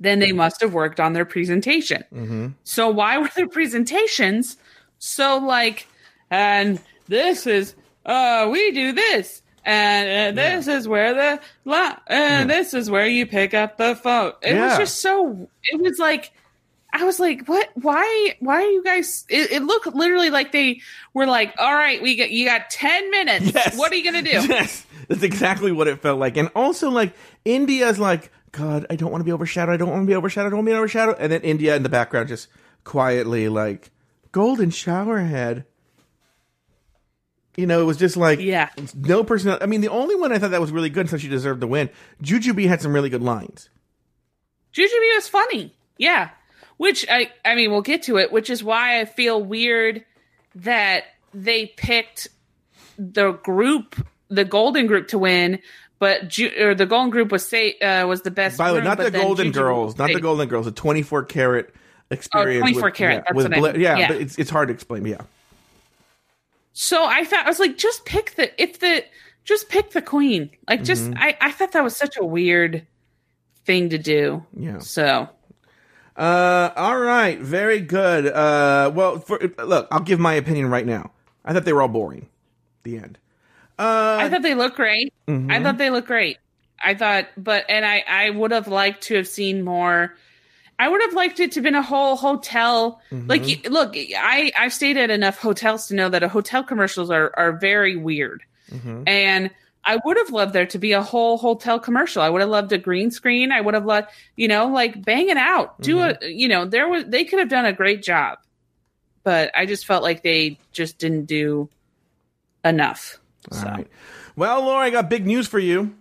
then 0.00 0.18
they 0.18 0.32
must 0.32 0.60
have 0.60 0.72
worked 0.74 1.00
on 1.00 1.12
their 1.12 1.24
presentation. 1.24 2.04
Mm-hmm. 2.12 2.48
So 2.64 2.88
why 2.88 3.18
were 3.18 3.30
their 3.36 3.48
presentations 3.48 4.56
so 4.98 5.36
like, 5.38 5.86
and 6.30 6.80
this 7.08 7.46
is, 7.46 7.74
uh, 8.06 8.48
we 8.50 8.70
do 8.70 8.92
this, 8.92 9.42
and 9.64 10.38
uh, 10.38 10.42
this 10.42 10.66
is 10.66 10.88
where 10.88 11.12
the, 11.12 11.40
la- 11.66 11.96
and 12.06 12.48
this 12.48 12.72
is 12.72 12.90
where 12.90 13.06
you 13.06 13.26
pick 13.26 13.52
up 13.52 13.76
the 13.76 13.94
phone. 13.96 14.32
It 14.40 14.54
was 14.58 14.78
just 14.78 15.02
so, 15.02 15.48
it 15.64 15.80
was 15.80 15.98
like, 15.98 16.32
I 16.96 17.02
was 17.04 17.18
like, 17.18 17.46
what? 17.48 17.68
Why? 17.74 18.36
Why 18.38 18.62
are 18.62 18.70
you 18.70 18.84
guys? 18.84 19.24
It, 19.28 19.50
it 19.50 19.62
looked 19.64 19.86
literally 19.94 20.30
like 20.30 20.52
they 20.52 20.80
were 21.12 21.26
like, 21.26 21.52
all 21.58 21.74
right, 21.74 22.00
we 22.00 22.14
got 22.16 22.30
you 22.30 22.46
got 22.46 22.70
ten 22.70 23.10
minutes. 23.10 23.52
Yes. 23.52 23.76
What 23.76 23.90
are 23.92 23.96
you 23.96 24.04
gonna 24.04 24.22
do? 24.22 24.30
Yes, 24.30 24.86
that's 25.08 25.22
exactly 25.24 25.72
what 25.72 25.88
it 25.88 26.00
felt 26.00 26.18
like. 26.20 26.36
And 26.36 26.50
also, 26.54 26.90
like 26.90 27.12
India's 27.44 27.98
like, 27.98 28.30
God, 28.52 28.86
I 28.90 28.94
don't 28.96 29.10
want 29.10 29.20
to 29.22 29.24
be 29.24 29.32
overshadowed. 29.32 29.74
I 29.74 29.76
don't 29.76 29.90
want 29.90 30.02
to 30.02 30.06
be 30.06 30.14
overshadowed. 30.14 30.46
I 30.46 30.50
don't 30.50 30.58
want 30.58 30.68
to 30.68 30.72
be 30.72 30.76
overshadowed. 30.78 31.16
And 31.18 31.32
then 31.32 31.40
India 31.42 31.74
in 31.74 31.82
the 31.82 31.88
background 31.88 32.28
just 32.28 32.46
quietly 32.84 33.48
like, 33.48 33.90
golden 34.30 34.70
shower 34.70 35.18
head. 35.18 35.64
You 37.56 37.66
know, 37.66 37.80
it 37.80 37.84
was 37.84 37.96
just 37.96 38.16
like, 38.16 38.40
Yeah. 38.40 38.68
no 38.94 39.22
person. 39.24 39.56
I 39.60 39.66
mean, 39.66 39.80
the 39.80 39.88
only 39.88 40.16
one 40.16 40.32
I 40.32 40.38
thought 40.38 40.50
that 40.52 40.60
was 40.60 40.72
really 40.72 40.90
good, 40.90 41.08
so 41.08 41.16
she 41.16 41.28
deserved 41.28 41.60
the 41.60 41.66
win. 41.68 41.88
Jujubee 42.22 42.66
had 42.66 42.80
some 42.82 42.92
really 42.92 43.10
good 43.10 43.22
lines. 43.22 43.68
Jujubee 44.72 45.14
was 45.16 45.28
funny. 45.28 45.72
Yeah. 45.98 46.30
Which 46.76 47.06
I 47.08 47.30
I 47.44 47.54
mean 47.54 47.70
we'll 47.70 47.82
get 47.82 48.02
to 48.04 48.18
it, 48.18 48.32
which 48.32 48.50
is 48.50 48.62
why 48.64 49.00
I 49.00 49.04
feel 49.04 49.42
weird 49.42 50.04
that 50.56 51.04
they 51.32 51.66
picked 51.66 52.28
the 52.98 53.32
group, 53.32 53.96
the 54.28 54.44
golden 54.44 54.86
group 54.86 55.08
to 55.08 55.18
win, 55.18 55.60
but 55.98 56.28
Ju- 56.28 56.52
or 56.60 56.74
the 56.74 56.86
golden 56.86 57.10
group 57.10 57.30
was 57.32 57.46
say 57.46 57.74
uh, 57.78 58.06
was 58.06 58.22
the 58.22 58.30
best. 58.30 58.58
By 58.58 58.70
the 58.72 58.78
way, 58.78 58.84
not 58.84 58.98
the 58.98 59.10
Golden 59.10 59.48
Jujubee 59.48 59.54
Girls, 59.54 59.98
not 59.98 60.12
the. 60.12 60.20
Golden 60.20 60.48
Girls, 60.48 60.64
the 60.66 60.72
24 60.72 61.24
karat 61.24 61.74
experience. 62.10 62.60
24 62.60 62.82
with- 62.84 62.94
karat, 62.94 63.14
yeah, 63.14 63.20
that's 63.20 63.34
with 63.34 63.46
what 63.56 63.70
I 63.70 63.72
mean. 63.72 63.80
yeah, 63.80 63.98
Yeah. 63.98 64.08
but 64.08 64.16
it's, 64.20 64.38
it's 64.38 64.50
hard 64.50 64.68
to 64.68 64.74
explain. 64.74 65.02
But 65.02 65.10
yeah. 65.10 65.20
So 66.72 67.04
I 67.04 67.24
thought 67.24 67.46
I 67.46 67.48
was 67.48 67.58
like, 67.60 67.78
just 67.78 68.04
pick 68.04 68.34
the 68.34 68.60
if 68.60 68.80
the 68.80 69.04
just 69.44 69.68
pick 69.68 69.90
the 69.90 70.02
queen. 70.02 70.50
Like 70.68 70.82
just 70.84 71.04
Mhm. 71.04 71.16
I 71.18 71.36
I 71.40 71.50
thought 71.52 71.72
that 71.72 71.84
was 71.84 71.96
such 71.96 72.16
a 72.16 72.24
weird 72.24 72.86
thing 73.64 73.90
to 73.90 73.98
do. 73.98 74.44
Yeah. 74.56 74.78
So 74.80 75.28
Uh, 76.16 76.70
all 76.76 76.98
right, 76.98 77.38
very 77.40 77.80
good. 77.80 78.26
Uh, 78.26 78.90
well, 78.94 79.18
for, 79.18 79.38
look, 79.64 79.88
I'll 79.90 80.00
give 80.00 80.20
my 80.20 80.34
opinion 80.34 80.68
right 80.70 80.86
now. 80.86 81.10
I 81.44 81.52
thought 81.52 81.64
they 81.64 81.72
were 81.72 81.82
all 81.82 81.88
boring. 81.88 82.28
The 82.84 82.98
end. 82.98 83.18
Uh, 83.78 84.18
I 84.20 84.28
thought 84.28 84.42
they 84.42 84.54
looked 84.54 84.76
great. 84.76 85.12
Mhm. 85.26 85.50
I 85.52 85.62
thought 85.62 85.78
they 85.78 85.90
looked 85.90 86.06
great. 86.06 86.38
I 86.82 86.94
thought, 86.94 87.28
but 87.36 87.64
and 87.68 87.84
I 87.84 88.04
I 88.08 88.30
would 88.30 88.50
have 88.52 88.68
liked 88.68 89.04
to 89.04 89.16
have 89.16 89.26
seen 89.26 89.62
more. 89.64 90.14
I 90.78 90.88
would 90.88 91.00
have 91.02 91.14
liked 91.14 91.40
it 91.40 91.52
to 91.52 91.60
have 91.60 91.64
been 91.64 91.74
a 91.74 91.82
whole 91.82 92.14
hotel. 92.16 93.00
Mhm. 93.10 93.28
Like, 93.28 93.68
look, 93.70 93.94
I 93.96 94.52
I've 94.58 94.72
stayed 94.72 94.96
at 94.96 95.10
enough 95.10 95.38
hotels 95.38 95.88
to 95.88 95.94
know 95.94 96.08
that 96.10 96.22
a 96.22 96.28
hotel 96.28 96.62
commercials 96.62 97.10
are 97.10 97.32
are 97.36 97.52
very 97.52 97.96
weird. 97.96 98.42
Mhm. 98.70 99.04
And 99.08 99.50
I 99.86 99.98
would 100.04 100.16
have 100.16 100.30
loved 100.30 100.52
there 100.52 100.66
to 100.66 100.78
be 100.78 100.92
a 100.92 101.02
whole 101.02 101.36
hotel 101.36 101.78
commercial. 101.78 102.22
I 102.22 102.30
would 102.30 102.40
have 102.40 102.50
loved 102.50 102.72
a 102.72 102.78
green 102.78 103.10
screen. 103.10 103.52
I 103.52 103.60
would 103.60 103.74
have 103.74 103.84
loved, 103.84 104.08
you 104.36 104.48
know, 104.48 104.68
like 104.68 105.04
bang 105.04 105.28
it 105.28 105.36
out. 105.36 105.80
Do 105.80 105.96
Mm-hmm. 105.96 106.24
a, 106.24 106.28
you 106.28 106.48
know, 106.48 106.64
there 106.64 106.88
was 106.88 107.04
they 107.06 107.24
could 107.24 107.38
have 107.38 107.48
done 107.48 107.66
a 107.66 107.72
great 107.72 108.02
job, 108.02 108.38
but 109.22 109.50
I 109.54 109.66
just 109.66 109.86
felt 109.86 110.02
like 110.02 110.22
they 110.22 110.58
just 110.72 110.98
didn't 110.98 111.26
do 111.26 111.68
enough. 112.64 113.18
All 113.52 113.62
right. 113.62 113.86
Well, 114.36 114.62
Laura, 114.62 114.86
I 114.86 114.90
got 114.90 115.10
big 115.10 115.26
news 115.26 115.46
for 115.46 115.58
you. 115.58 115.94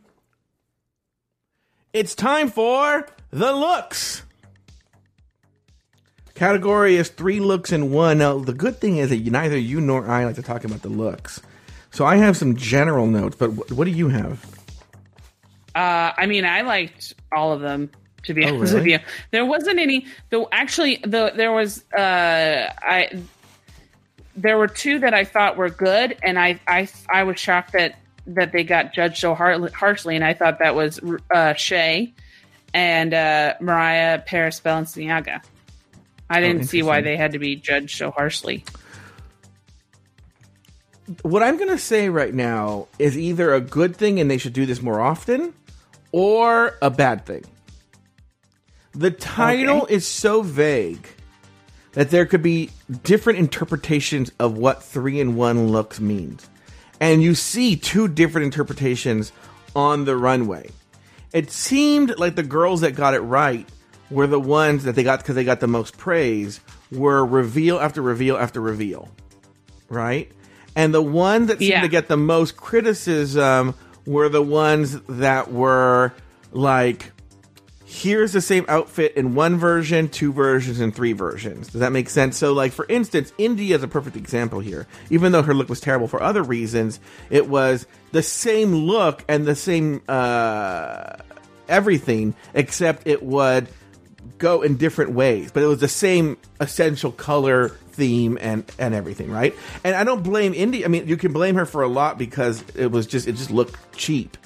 It's 1.91 2.15
time 2.15 2.49
for 2.49 3.07
the 3.31 3.51
looks. 3.53 4.23
Category 6.35 6.95
is 6.95 7.09
three 7.09 7.39
looks 7.39 7.71
in 7.71 7.91
one. 7.91 8.17
Now, 8.17 8.39
the 8.39 8.53
good 8.53 8.77
thing 8.79 8.97
is 8.97 9.09
that 9.09 9.23
neither 9.23 9.57
you 9.57 9.79
nor 9.79 10.09
I 10.09 10.25
like 10.25 10.35
to 10.35 10.41
talk 10.41 10.63
about 10.63 10.81
the 10.81 10.89
looks. 10.89 11.41
So 11.93 12.05
I 12.05 12.15
have 12.17 12.35
some 12.35 12.55
general 12.57 13.05
notes, 13.07 13.35
but 13.37 13.49
wh- 13.51 13.71
what 13.77 13.85
do 13.85 13.91
you 13.91 14.09
have? 14.09 14.43
Uh, 15.75 16.11
I 16.17 16.25
mean, 16.25 16.43
I 16.43 16.61
liked 16.61 17.13
all 17.31 17.53
of 17.53 17.61
them. 17.61 17.89
To 18.23 18.33
be 18.33 18.45
Oh, 18.45 18.55
honest 18.55 18.73
with 18.73 18.85
you, 18.85 18.99
there 19.31 19.45
wasn't 19.45 19.79
any. 19.79 20.05
Though 20.29 20.47
actually, 20.51 20.95
the 21.03 21.33
there 21.35 21.51
was. 21.51 21.83
Uh, 21.91 22.71
I 22.81 23.21
there 24.35 24.57
were 24.57 24.69
two 24.69 24.99
that 24.99 25.13
I 25.13 25.25
thought 25.25 25.57
were 25.57 25.69
good, 25.69 26.17
and 26.23 26.39
I 26.39 26.57
I 26.65 26.87
I 27.13 27.23
was 27.23 27.37
shocked 27.37 27.73
that 27.73 27.99
that 28.27 28.53
they 28.53 28.63
got 28.63 28.93
judged 28.93 29.17
so 29.17 29.35
hard, 29.35 29.73
harshly, 29.73 30.15
and 30.15 30.23
I 30.23 30.33
thought 30.33 30.59
that 30.59 30.73
was 30.73 31.01
uh, 31.35 31.53
Shea 31.55 32.13
and 32.73 33.13
uh, 33.13 33.55
Mariah 33.59 34.19
Paris 34.19 34.61
Balenciaga. 34.61 35.41
I 36.29 36.39
didn't 36.39 36.63
see 36.63 36.81
why 36.81 37.01
they 37.01 37.17
had 37.17 37.33
to 37.33 37.39
be 37.39 37.57
judged 37.57 37.97
so 37.97 38.09
harshly. 38.09 38.63
What 41.21 41.43
I'm 41.43 41.57
going 41.57 41.69
to 41.69 41.77
say 41.77 42.09
right 42.09 42.33
now 42.33 42.87
is 42.97 43.17
either 43.17 43.53
a 43.53 43.61
good 43.61 43.95
thing 43.95 44.19
and 44.19 44.31
they 44.31 44.37
should 44.37 44.53
do 44.53 44.65
this 44.65 44.81
more 44.81 45.01
often, 45.01 45.53
or 46.11 46.77
a 46.81 46.89
bad 46.89 47.25
thing. 47.25 47.43
The 48.93 49.11
title 49.11 49.85
is 49.87 50.07
so 50.07 50.41
vague 50.41 51.07
that 51.93 52.09
there 52.09 52.25
could 52.25 52.41
be 52.41 52.69
different 53.03 53.39
interpretations 53.39 54.31
of 54.39 54.57
what 54.57 54.83
three 54.83 55.19
in 55.19 55.35
one 55.35 55.69
looks 55.69 55.99
means. 55.99 56.49
And 56.99 57.21
you 57.21 57.35
see 57.35 57.75
two 57.75 58.07
different 58.07 58.45
interpretations 58.45 59.31
on 59.75 60.05
the 60.05 60.15
runway. 60.15 60.69
It 61.33 61.51
seemed 61.51 62.17
like 62.17 62.35
the 62.35 62.43
girls 62.43 62.81
that 62.81 62.91
got 62.91 63.13
it 63.13 63.21
right 63.21 63.67
were 64.09 64.27
the 64.27 64.39
ones 64.39 64.83
that 64.83 64.93
they 64.93 65.03
got 65.03 65.19
because 65.19 65.35
they 65.35 65.43
got 65.43 65.59
the 65.59 65.67
most 65.67 65.97
praise, 65.97 66.59
were 66.91 67.25
reveal 67.25 67.79
after 67.79 68.01
reveal 68.01 68.37
after 68.37 68.61
reveal. 68.61 69.09
Right? 69.89 70.31
And 70.75 70.93
the 70.93 71.01
ones 71.01 71.47
that 71.47 71.59
seemed 71.59 71.69
Yeah. 71.71 71.81
to 71.81 71.87
get 71.87 72.07
the 72.07 72.17
most 72.17 72.57
criticism 72.57 73.75
were 74.05 74.29
the 74.29 74.41
ones 74.41 74.97
that 75.07 75.51
were 75.51 76.13
like 76.51 77.11
here's 77.85 78.31
the 78.31 78.41
same 78.41 78.65
outfit 78.67 79.13
in 79.15 79.35
one 79.35 79.55
version, 79.55 80.09
two 80.09 80.33
versions, 80.33 80.79
and 80.79 80.95
three 80.95 81.13
versions. 81.13 81.67
Does 81.67 81.79
that 81.81 81.91
make 81.91 82.09
sense? 82.09 82.35
So, 82.37 82.51
like 82.51 82.71
for 82.71 82.87
instance, 82.89 83.31
India 83.37 83.75
is 83.75 83.83
a 83.83 83.87
perfect 83.87 84.17
example 84.17 84.59
here. 84.61 84.87
Even 85.11 85.31
though 85.31 85.43
her 85.43 85.53
look 85.53 85.69
was 85.69 85.79
terrible 85.79 86.07
for 86.07 86.21
other 86.21 86.41
reasons, 86.41 86.99
it 87.29 87.47
was 87.47 87.85
the 88.11 88.23
same 88.23 88.73
look 88.73 89.23
and 89.27 89.45
the 89.45 89.55
same 89.55 90.01
uh, 90.09 91.17
everything, 91.69 92.33
except 92.55 93.05
it 93.05 93.21
would 93.21 93.67
go 94.39 94.63
in 94.63 94.75
different 94.77 95.11
ways, 95.11 95.51
but 95.51 95.61
it 95.61 95.67
was 95.67 95.79
the 95.79 95.87
same 95.87 96.37
essential 96.59 97.11
color 97.11 97.77
theme 97.93 98.37
and 98.41 98.63
and 98.77 98.93
everything, 98.93 99.31
right? 99.31 99.55
And 99.83 99.95
I 99.95 100.03
don't 100.03 100.23
blame 100.23 100.53
India. 100.53 100.85
I 100.85 100.87
mean, 100.87 101.07
you 101.07 101.17
can 101.17 101.33
blame 101.33 101.55
her 101.55 101.65
for 101.65 101.81
a 101.83 101.87
lot 101.87 102.17
because 102.17 102.63
it 102.75 102.91
was 102.91 103.07
just 103.07 103.27
it 103.27 103.33
just 103.33 103.51
looked 103.51 103.95
cheap, 103.95 104.37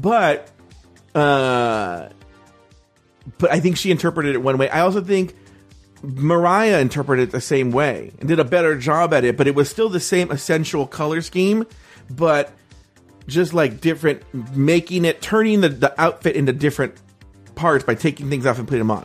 but 0.00 0.50
uh 1.14 2.08
but 3.38 3.50
I 3.50 3.60
think 3.60 3.76
she 3.76 3.90
interpreted 3.90 4.34
it 4.34 4.38
one 4.38 4.56
way. 4.58 4.68
I 4.68 4.80
also 4.80 5.00
think 5.00 5.34
Mariah 6.02 6.78
interpreted 6.78 7.28
it 7.28 7.32
the 7.32 7.40
same 7.40 7.70
way 7.72 8.12
and 8.18 8.28
did 8.28 8.38
a 8.38 8.44
better 8.44 8.76
job 8.78 9.12
at 9.12 9.24
it, 9.24 9.36
but 9.36 9.46
it 9.46 9.54
was 9.54 9.68
still 9.68 9.88
the 9.88 10.00
same 10.00 10.30
essential 10.30 10.86
color 10.86 11.20
scheme, 11.20 11.66
but 12.10 12.52
just 13.26 13.54
like 13.54 13.80
different, 13.80 14.22
making 14.54 15.04
it, 15.04 15.20
turning 15.20 15.60
the, 15.60 15.68
the 15.68 16.00
outfit 16.00 16.36
into 16.36 16.52
different 16.52 16.94
parts 17.56 17.84
by 17.84 17.94
taking 17.94 18.30
things 18.30 18.46
off 18.46 18.58
and 18.58 18.68
putting 18.68 18.80
them 18.80 18.90
on. 18.90 19.04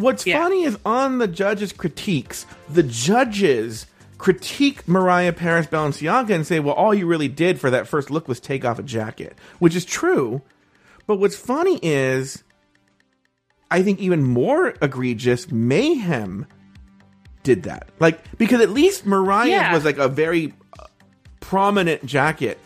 What's 0.00 0.24
funny 0.24 0.64
is 0.64 0.78
on 0.84 1.18
the 1.18 1.28
judges' 1.28 1.72
critiques, 1.72 2.46
the 2.68 2.82
judges 2.82 3.86
critique 4.18 4.86
Mariah 4.88 5.32
Paris 5.32 5.66
Balenciaga 5.66 6.30
and 6.34 6.46
say, 6.46 6.60
well, 6.60 6.74
all 6.74 6.94
you 6.94 7.06
really 7.06 7.28
did 7.28 7.58
for 7.60 7.70
that 7.70 7.86
first 7.86 8.10
look 8.10 8.28
was 8.28 8.40
take 8.40 8.64
off 8.64 8.78
a 8.78 8.82
jacket, 8.82 9.36
which 9.58 9.74
is 9.76 9.84
true. 9.84 10.42
But 11.06 11.16
what's 11.16 11.36
funny 11.36 11.78
is, 11.82 12.42
I 13.70 13.82
think 13.82 13.98
even 14.00 14.22
more 14.22 14.74
egregious, 14.82 15.50
Mayhem 15.50 16.46
did 17.42 17.62
that. 17.64 17.88
Like, 17.98 18.36
because 18.38 18.60
at 18.60 18.70
least 18.70 19.06
Mariah 19.06 19.48
Yeah. 19.48 19.72
was 19.74 19.84
like 19.84 19.98
a 19.98 20.08
very 20.08 20.52
uh, 20.78 20.84
prominent 21.40 22.04
jacket. 22.04 22.58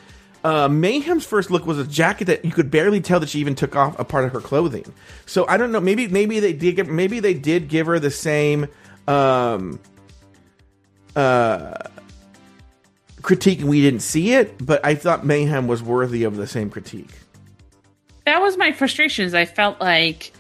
Uh, 0.45 0.69
Mayhem's 0.69 1.25
first 1.25 1.51
look 1.51 1.65
was 1.67 1.79
a 1.79 1.87
jacket 1.87 2.27
that 2.27 2.45
you 2.45 2.51
could 2.53 2.71
barely 2.71 3.01
tell 3.01 3.19
that 3.21 3.31
she 3.31 3.41
even 3.41 3.55
took 3.55 3.75
off 3.75 3.99
a 3.99 4.05
part 4.05 4.27
of 4.27 4.33
her 4.33 4.41
clothing. 4.41 4.85
So 5.25 5.47
I 5.49 5.57
don't 5.57 5.73
know. 5.73 5.81
Maybe 5.81 6.07
maybe 6.07 6.39
they 6.39 6.53
did 6.53 6.77
give, 6.77 6.87
maybe 6.89 7.19
they 7.21 7.33
did 7.35 7.69
give 7.69 7.87
her 7.87 7.99
the 7.99 8.11
same 8.11 8.67
um, 9.09 9.81
uh, 11.17 11.75
critique 13.23 13.61
and 13.61 13.69
we 13.71 13.81
didn't 13.81 14.01
see 14.01 14.35
it. 14.35 14.55
But 14.65 14.85
I 14.85 14.95
thought 14.95 15.25
Mayhem 15.25 15.67
was 15.67 15.83
worthy 15.83 16.25
of 16.25 16.37
the 16.37 16.47
same 16.47 16.69
critique. 16.69 17.11
that 18.27 18.41
was 18.41 18.57
my 18.57 18.73
frustration 18.73 19.25
is 19.27 19.35
i 19.35 19.45
felt 19.45 19.81
like 19.81 20.33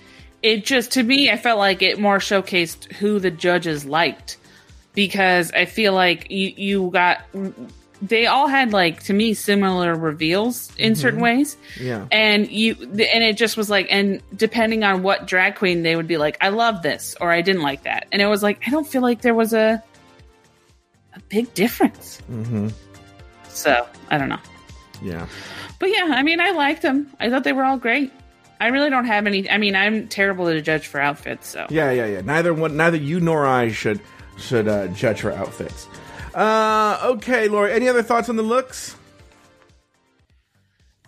it 0.42 0.64
just 0.64 0.92
to 0.92 1.02
me 1.02 1.30
i 1.30 1.36
felt 1.36 1.58
like 1.58 1.82
it 1.82 1.98
more 1.98 2.18
showcased 2.18 2.90
who 2.94 3.18
the 3.18 3.30
judges 3.30 3.84
liked 3.84 4.38
because 4.94 5.52
i 5.52 5.64
feel 5.64 5.92
like 5.92 6.30
you 6.30 6.52
you 6.56 6.90
got 6.90 7.22
they 8.08 8.26
all 8.26 8.48
had 8.48 8.72
like 8.72 9.02
to 9.04 9.12
me 9.12 9.32
similar 9.34 9.94
reveals 9.94 10.70
in 10.76 10.94
certain 10.94 11.20
ways 11.20 11.56
Yeah. 11.80 12.06
and 12.12 12.50
you 12.50 12.74
and 12.80 13.24
it 13.24 13.36
just 13.36 13.56
was 13.56 13.70
like 13.70 13.86
and 13.90 14.20
depending 14.36 14.84
on 14.84 15.02
what 15.02 15.26
drag 15.26 15.54
queen 15.54 15.82
they 15.82 15.96
would 15.96 16.06
be 16.08 16.16
like 16.16 16.36
i 16.40 16.48
love 16.50 16.82
this 16.82 17.14
or 17.20 17.30
i 17.30 17.40
didn't 17.40 17.62
like 17.62 17.84
that 17.84 18.06
and 18.12 18.20
it 18.20 18.26
was 18.26 18.42
like 18.42 18.60
i 18.66 18.70
don't 18.70 18.86
feel 18.86 19.00
like 19.02 19.22
there 19.22 19.34
was 19.34 19.52
a 19.54 19.82
a 21.14 21.20
big 21.28 21.52
difference 21.54 22.20
Mm-hmm. 22.30 22.68
so 23.48 23.86
i 24.10 24.18
don't 24.18 24.28
know 24.28 24.40
Yeah. 25.02 25.26
but 25.78 25.90
yeah, 25.90 26.06
I 26.10 26.22
mean, 26.22 26.40
I 26.40 26.50
liked 26.50 26.82
them. 26.82 27.10
I 27.20 27.28
thought 27.30 27.44
they 27.44 27.52
were 27.52 27.64
all 27.64 27.76
great. 27.78 28.10
I 28.60 28.68
really 28.68 28.88
don't 28.88 29.04
have 29.06 29.26
any. 29.26 29.50
I 29.50 29.58
mean, 29.58 29.74
I'm 29.76 30.08
terrible 30.08 30.46
to 30.46 30.62
judge 30.62 30.86
for 30.86 30.98
outfits. 31.00 31.48
So 31.48 31.66
Yeah, 31.68 31.90
yeah, 31.90 32.06
yeah. 32.06 32.20
Neither 32.22 32.54
one, 32.54 32.76
neither 32.76 32.96
you 32.96 33.20
nor 33.20 33.44
I 33.46 33.70
should 33.72 34.00
should 34.38 34.66
uh, 34.68 34.86
judge 34.88 35.20
her 35.20 35.32
outfits. 35.32 35.86
Uh, 36.34 36.98
okay, 37.04 37.48
Laura. 37.48 37.72
Any 37.72 37.88
other 37.88 38.02
thoughts 38.02 38.28
on 38.28 38.36
the 38.36 38.42
looks? 38.42 38.96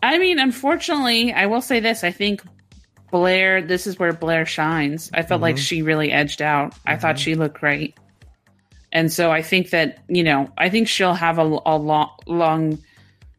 I 0.03 0.19
mean, 0.19 0.39
unfortunately, 0.39 1.33
I 1.33 1.47
will 1.47 1.61
say 1.61 1.81
this. 1.81 2.05
I 2.05 2.13
think 2.13 2.43
Blair. 3.11 3.63
This 3.63 3.87
is 3.87 3.99
where 3.99 4.13
Blair 4.13 4.47
shines. 4.47 5.11
I 5.15 5.23
felt 5.23 5.41
like 5.41 5.57
Mhm. 5.57 5.67
she 5.67 5.83
really 5.83 6.13
edged 6.13 6.43
out. 6.43 6.75
I 6.87 6.97
thought 6.97 7.19
she 7.19 7.35
looked 7.35 7.59
great, 7.59 7.97
and 8.93 9.13
so 9.13 9.33
I 9.33 9.43
think 9.43 9.71
that 9.71 9.99
you 10.09 10.23
know, 10.23 10.51
I 10.59 10.69
think 10.69 10.87
she'll 10.89 11.15
have 11.15 11.39
a, 11.39 11.59
a 11.67 11.77
long, 11.77 12.11
long. 12.27 12.79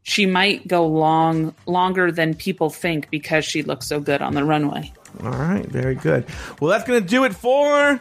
She 0.03 0.25
might 0.25 0.67
go 0.67 0.87
long, 0.87 1.53
longer 1.65 2.11
than 2.11 2.33
people 2.33 2.69
think 2.69 3.09
because 3.09 3.43
she 3.45 3.61
looks 3.61 3.85
so 3.85 3.99
good 3.99 4.21
on 4.21 4.33
the 4.33 4.43
runway. 4.45 4.91
All 5.21 5.31
right, 5.31 5.65
very 5.65 5.95
good. 5.95 6.25
Well, 6.61 6.69
that's 6.71 6.87
going 6.87 7.01
to 7.01 7.07
do 7.07 7.23
it 7.25 7.35
for 7.35 7.99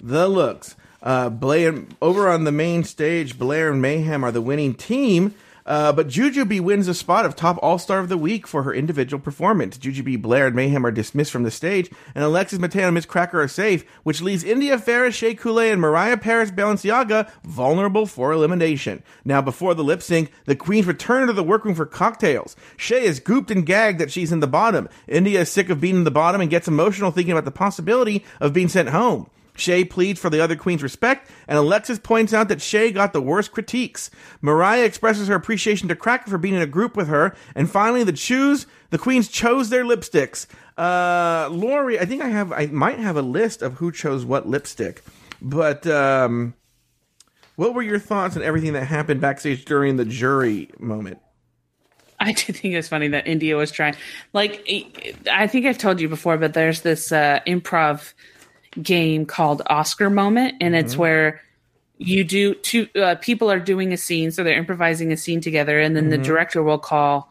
the 0.00 0.28
looks. 0.28 0.76
Uh, 1.04 1.28
Blair 1.28 1.84
over 2.02 2.28
on 2.28 2.44
the 2.44 2.50
main 2.50 2.82
stage, 2.82 3.38
Blair 3.38 3.70
and 3.70 3.80
Mayhem 3.80 4.24
are 4.24 4.32
the 4.32 4.40
winning 4.40 4.74
team. 4.74 5.34
Uh, 5.66 5.92
but 5.92 6.08
Jujubee 6.08 6.60
wins 6.60 6.88
a 6.88 6.94
spot 6.94 7.24
of 7.24 7.34
top 7.34 7.58
All 7.62 7.78
Star 7.78 7.98
of 7.98 8.10
the 8.10 8.18
Week 8.18 8.46
for 8.46 8.64
her 8.64 8.74
individual 8.74 9.20
performance. 9.20 9.78
Jujubee, 9.78 10.20
Blair, 10.20 10.46
and 10.46 10.56
Mayhem 10.56 10.84
are 10.84 10.90
dismissed 10.90 11.30
from 11.30 11.42
the 11.42 11.50
stage, 11.50 11.90
and 12.14 12.22
Alexis 12.22 12.58
Mateo 12.58 12.86
and 12.86 12.94
Miz 12.94 13.06
Cracker 13.06 13.40
are 13.40 13.48
safe, 13.48 13.84
which 14.02 14.20
leaves 14.20 14.44
India 14.44 14.78
Ferrah, 14.78 15.10
Shea 15.10 15.34
Couleé, 15.34 15.72
and 15.72 15.80
Mariah 15.80 16.18
Paris 16.18 16.50
Balenciaga 16.50 17.30
vulnerable 17.44 18.04
for 18.04 18.32
elimination. 18.32 19.02
Now, 19.24 19.40
before 19.40 19.74
the 19.74 19.84
lip 19.84 20.02
sync, 20.02 20.30
the 20.44 20.56
queens 20.56 20.86
return 20.86 21.28
to 21.28 21.32
the 21.32 21.42
workroom 21.42 21.74
for 21.74 21.86
cocktails. 21.86 22.56
Shea 22.76 23.02
is 23.02 23.20
gooped 23.20 23.50
and 23.50 23.64
gagged 23.64 23.98
that 24.00 24.12
she's 24.12 24.32
in 24.32 24.40
the 24.40 24.46
bottom. 24.46 24.88
India 25.08 25.40
is 25.40 25.50
sick 25.50 25.70
of 25.70 25.80
being 25.80 25.96
in 25.96 26.04
the 26.04 26.10
bottom 26.10 26.42
and 26.42 26.50
gets 26.50 26.68
emotional 26.68 27.10
thinking 27.10 27.32
about 27.32 27.46
the 27.46 27.50
possibility 27.50 28.22
of 28.38 28.52
being 28.52 28.68
sent 28.68 28.90
home. 28.90 29.30
Shea 29.56 29.84
pleads 29.84 30.20
for 30.20 30.30
the 30.30 30.40
other 30.40 30.56
queen's 30.56 30.82
respect, 30.82 31.30
and 31.46 31.56
Alexis 31.56 31.98
points 31.98 32.32
out 32.32 32.48
that 32.48 32.60
Shea 32.60 32.90
got 32.90 33.12
the 33.12 33.20
worst 33.20 33.52
critiques. 33.52 34.10
Mariah 34.40 34.84
expresses 34.84 35.28
her 35.28 35.34
appreciation 35.34 35.88
to 35.88 35.96
Cracker 35.96 36.30
for 36.30 36.38
being 36.38 36.54
in 36.54 36.62
a 36.62 36.66
group 36.66 36.96
with 36.96 37.08
her, 37.08 37.34
and 37.54 37.70
finally, 37.70 38.04
the 38.04 38.12
choose 38.12 38.66
the 38.90 38.98
queens 38.98 39.28
chose 39.28 39.70
their 39.70 39.84
lipsticks. 39.84 40.46
Uh, 40.76 41.48
Lori, 41.50 41.98
I 41.98 42.04
think 42.04 42.22
I 42.22 42.28
have, 42.28 42.52
I 42.52 42.66
might 42.66 42.98
have 42.98 43.16
a 43.16 43.22
list 43.22 43.62
of 43.62 43.74
who 43.74 43.92
chose 43.92 44.24
what 44.24 44.48
lipstick, 44.48 45.02
but 45.40 45.86
um, 45.86 46.54
what 47.56 47.74
were 47.74 47.82
your 47.82 47.98
thoughts 47.98 48.36
on 48.36 48.42
everything 48.42 48.72
that 48.72 48.84
happened 48.84 49.20
backstage 49.20 49.64
during 49.64 49.96
the 49.96 50.04
jury 50.04 50.70
moment? 50.78 51.18
I 52.20 52.32
do 52.32 52.52
think 52.52 52.74
it 52.74 52.76
was 52.76 52.88
funny 52.88 53.08
that 53.08 53.26
India 53.26 53.56
was 53.56 53.70
trying. 53.70 53.94
Like, 54.32 54.66
I 55.30 55.46
think 55.46 55.66
I've 55.66 55.78
told 55.78 56.00
you 56.00 56.08
before, 56.08 56.38
but 56.38 56.54
there's 56.54 56.80
this 56.80 57.12
uh, 57.12 57.40
improv 57.46 58.14
game 58.82 59.26
called 59.26 59.62
Oscar 59.66 60.10
Moment, 60.10 60.54
and 60.60 60.74
it's 60.74 60.94
Mhm. 60.94 60.98
where 60.98 61.40
you 61.98 62.24
do 62.24 62.54
two 62.54 62.88
uh, 62.96 63.14
people 63.16 63.50
are 63.50 63.60
doing 63.60 63.92
a 63.92 63.96
scene, 63.96 64.30
so 64.30 64.42
they're 64.42 64.58
improvising 64.58 65.12
a 65.12 65.16
scene 65.16 65.40
together, 65.40 65.78
and 65.80 65.94
then 65.96 66.10
the 66.10 66.18
Mhm. 66.18 66.24
director 66.24 66.62
will 66.62 66.78
call. 66.78 67.30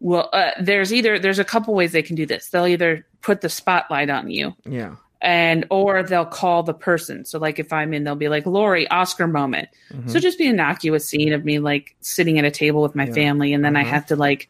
Well, 0.00 0.28
uh, 0.32 0.50
there's 0.60 0.92
either 0.92 1.18
there's 1.18 1.38
a 1.38 1.44
couple 1.44 1.74
ways 1.74 1.92
they 1.92 2.02
can 2.02 2.16
do 2.16 2.26
this. 2.26 2.48
They'll 2.48 2.66
either 2.66 3.06
put 3.22 3.40
the 3.40 3.48
spotlight 3.48 4.10
on 4.10 4.28
you, 4.30 4.54
Yeah. 4.66 4.96
and 5.20 5.64
or 5.70 6.02
they'll 6.02 6.24
call 6.26 6.62
the 6.62 6.74
person. 6.74 7.24
So 7.24 7.38
like 7.38 7.58
if 7.58 7.72
I'm 7.72 7.94
in, 7.94 8.04
they'll 8.04 8.16
be 8.16 8.28
like 8.28 8.44
Lori 8.44 8.86
Oscar 8.88 9.26
moment. 9.26 9.68
Mhm. 9.92 10.10
So 10.10 10.18
just 10.18 10.38
be 10.38 10.44
an 10.46 10.54
innocuous 10.54 11.08
scene 11.08 11.32
of 11.32 11.44
me 11.44 11.58
like 11.58 11.94
sitting 12.00 12.38
at 12.38 12.44
a 12.44 12.50
table 12.50 12.82
with 12.82 12.94
my 12.94 13.06
Yeah. 13.06 13.12
family, 13.14 13.52
and 13.54 13.64
then 13.64 13.76
I 13.76 13.84
Mhm. 13.84 13.88
have 13.88 14.06
to 14.06 14.16
like 14.16 14.48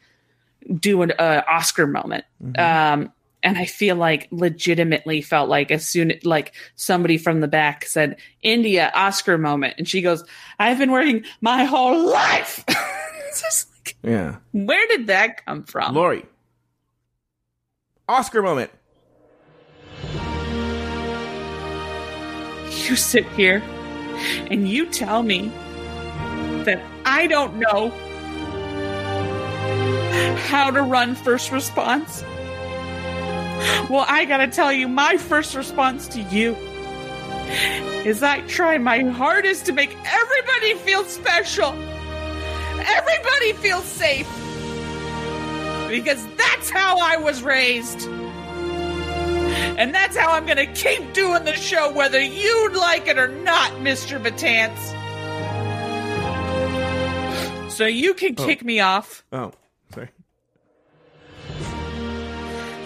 do 0.80 1.02
an 1.02 1.12
uh, 1.18 1.42
Oscar 1.48 1.86
moment. 1.86 2.24
Um, 2.56 3.12
and 3.42 3.58
I 3.58 3.64
feel 3.66 3.96
like 3.96 4.28
legitimately 4.30 5.22
felt 5.22 5.48
like 5.48 5.70
as 5.70 5.86
soon 5.88 6.12
like 6.24 6.54
somebody 6.76 7.18
from 7.18 7.40
the 7.40 7.48
back 7.48 7.84
said 7.84 8.16
India 8.42 8.90
Oscar 8.94 9.38
moment, 9.38 9.74
and 9.78 9.88
she 9.88 10.02
goes, 10.02 10.24
"I've 10.58 10.78
been 10.78 10.90
working 10.92 11.24
my 11.40 11.64
whole 11.64 12.10
life." 12.10 12.64
Just 13.40 13.68
like, 13.86 13.96
Yeah. 14.02 14.36
where 14.52 14.86
did 14.88 15.06
that 15.08 15.44
come 15.46 15.64
from? 15.64 15.94
Lori. 15.94 16.24
Oscar 18.08 18.42
moment. 18.42 18.70
you 22.88 22.96
sit 22.96 23.24
here 23.32 23.62
and 24.50 24.68
you 24.68 24.86
tell 24.86 25.22
me 25.22 25.48
that 26.64 26.80
I 27.06 27.26
don't 27.26 27.56
know 27.56 27.90
how 30.48 30.70
to 30.70 30.82
run 30.82 31.14
first 31.14 31.52
response. 31.52 32.24
Well, 33.90 34.04
I 34.08 34.24
gotta 34.24 34.48
tell 34.48 34.72
you, 34.72 34.88
my 34.88 35.16
first 35.16 35.54
response 35.54 36.08
to 36.08 36.20
you 36.22 36.54
is 38.04 38.22
I 38.22 38.40
try 38.42 38.78
my 38.78 39.00
hardest 39.00 39.66
to 39.66 39.72
make 39.72 39.96
everybody 40.04 40.74
feel 40.74 41.04
special. 41.04 41.72
Everybody 42.78 43.52
feel 43.54 43.80
safe. 43.82 44.28
Because 45.88 46.26
that's 46.36 46.70
how 46.70 46.98
I 47.00 47.16
was 47.18 47.42
raised. 47.42 48.08
And 49.78 49.94
that's 49.94 50.16
how 50.16 50.32
I'm 50.32 50.46
gonna 50.46 50.66
keep 50.72 51.12
doing 51.12 51.44
the 51.44 51.54
show, 51.54 51.92
whether 51.92 52.20
you'd 52.20 52.72
like 52.74 53.06
it 53.06 53.18
or 53.18 53.28
not, 53.28 53.70
Mr. 53.72 54.18
Batance. 54.22 54.78
So 57.70 57.86
you 57.86 58.14
can 58.14 58.34
Oh. 58.38 58.44
kick 58.46 58.64
me 58.64 58.80
off. 58.80 59.24
Oh, 59.32 59.52
sorry. 59.94 60.08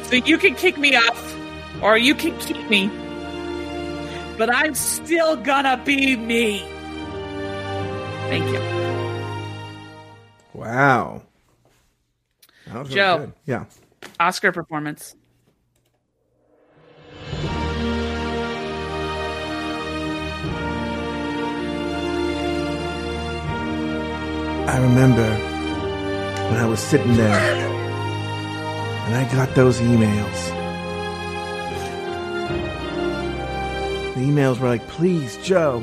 So 0.08 0.14
you 0.14 0.38
can 0.38 0.54
kick 0.54 0.78
me 0.78 0.94
off, 0.94 1.36
or 1.82 1.98
you 1.98 2.14
can 2.14 2.38
keep 2.38 2.70
me. 2.70 2.88
But 4.38 4.54
I'm 4.54 4.74
still 4.74 5.34
gonna 5.34 5.82
be 5.84 6.16
me. 6.16 6.60
Thank 8.28 8.46
you. 8.46 8.60
Wow. 10.54 11.22
That 12.66 12.78
was 12.78 12.88
really 12.88 12.94
Joe. 12.94 13.18
good. 13.18 13.32
Yeah. 13.46 13.64
Oscar 14.20 14.52
performance. 14.52 15.16
I 24.68 24.78
remember 24.82 25.28
when 26.50 26.60
I 26.60 26.66
was 26.66 26.80
sitting 26.80 27.16
there 27.16 27.85
and 29.06 29.14
I 29.14 29.32
got 29.32 29.54
those 29.54 29.78
emails. 29.78 30.52
The 34.14 34.20
emails 34.20 34.58
were 34.58 34.68
like, 34.68 34.86
please, 34.88 35.38
Joe. 35.44 35.82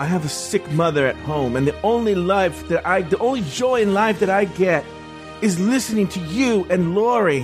I 0.00 0.04
have 0.04 0.24
a 0.24 0.28
sick 0.28 0.70
mother 0.72 1.06
at 1.06 1.16
home, 1.16 1.56
and 1.56 1.66
the 1.66 1.80
only 1.82 2.14
life 2.14 2.68
that 2.68 2.86
I, 2.86 3.02
the 3.02 3.18
only 3.18 3.42
joy 3.42 3.82
in 3.82 3.94
life 3.94 4.20
that 4.20 4.30
I 4.30 4.44
get 4.46 4.84
is 5.40 5.60
listening 5.60 6.08
to 6.08 6.20
you 6.20 6.66
and 6.70 6.94
Lori. 6.94 7.42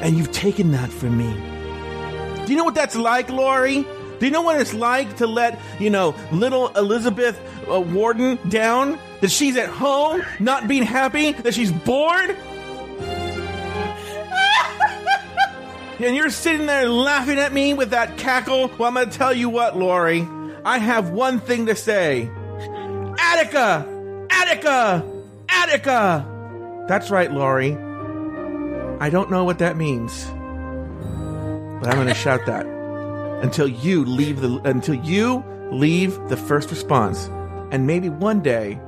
And 0.00 0.16
you've 0.16 0.32
taken 0.32 0.72
that 0.72 0.90
from 0.90 1.16
me. 1.16 1.32
Do 2.44 2.52
you 2.52 2.56
know 2.56 2.64
what 2.64 2.74
that's 2.74 2.96
like, 2.96 3.30
Lori? 3.30 3.86
Do 4.18 4.26
you 4.26 4.30
know 4.30 4.42
what 4.42 4.60
it's 4.60 4.74
like 4.74 5.16
to 5.16 5.26
let, 5.26 5.58
you 5.78 5.88
know, 5.88 6.14
little 6.32 6.68
Elizabeth 6.76 7.40
uh, 7.70 7.80
Warden 7.80 8.38
down? 8.48 8.98
That 9.20 9.30
she's 9.30 9.56
at 9.56 9.68
home, 9.68 10.22
not 10.40 10.66
being 10.68 10.82
happy, 10.82 11.32
that 11.32 11.54
she's 11.54 11.70
bored? 11.70 12.36
And 16.02 16.16
you're 16.16 16.30
sitting 16.30 16.66
there 16.66 16.88
laughing 16.88 17.38
at 17.38 17.52
me 17.52 17.74
with 17.74 17.90
that 17.90 18.16
cackle? 18.16 18.68
Well, 18.78 18.88
I'm 18.88 18.94
going 18.94 19.10
to 19.10 19.16
tell 19.16 19.32
you 19.32 19.48
what, 19.48 19.76
Lori. 19.76 20.26
I 20.64 20.78
have 20.78 21.10
one 21.10 21.40
thing 21.40 21.66
to 21.66 21.76
say 21.76 22.30
Attica! 23.18 24.26
Attica! 24.30 25.04
Attica! 25.48 26.84
That's 26.88 27.10
right, 27.10 27.30
Lori. 27.30 27.72
I 29.00 29.08
don't 29.10 29.30
know 29.30 29.44
what 29.44 29.58
that 29.60 29.76
means, 29.76 30.24
but 30.26 31.88
I'm 31.88 31.94
going 31.94 32.08
to 32.08 32.14
shout 32.14 32.44
that 32.46 32.66
until 33.42 33.66
you 33.66 34.04
leave 34.04 34.40
the 34.40 34.60
until 34.64 34.94
you 34.94 35.42
leave 35.70 36.18
the 36.28 36.36
first 36.36 36.70
response, 36.70 37.28
and 37.70 37.86
maybe 37.86 38.10
one 38.10 38.42
day 38.42 38.78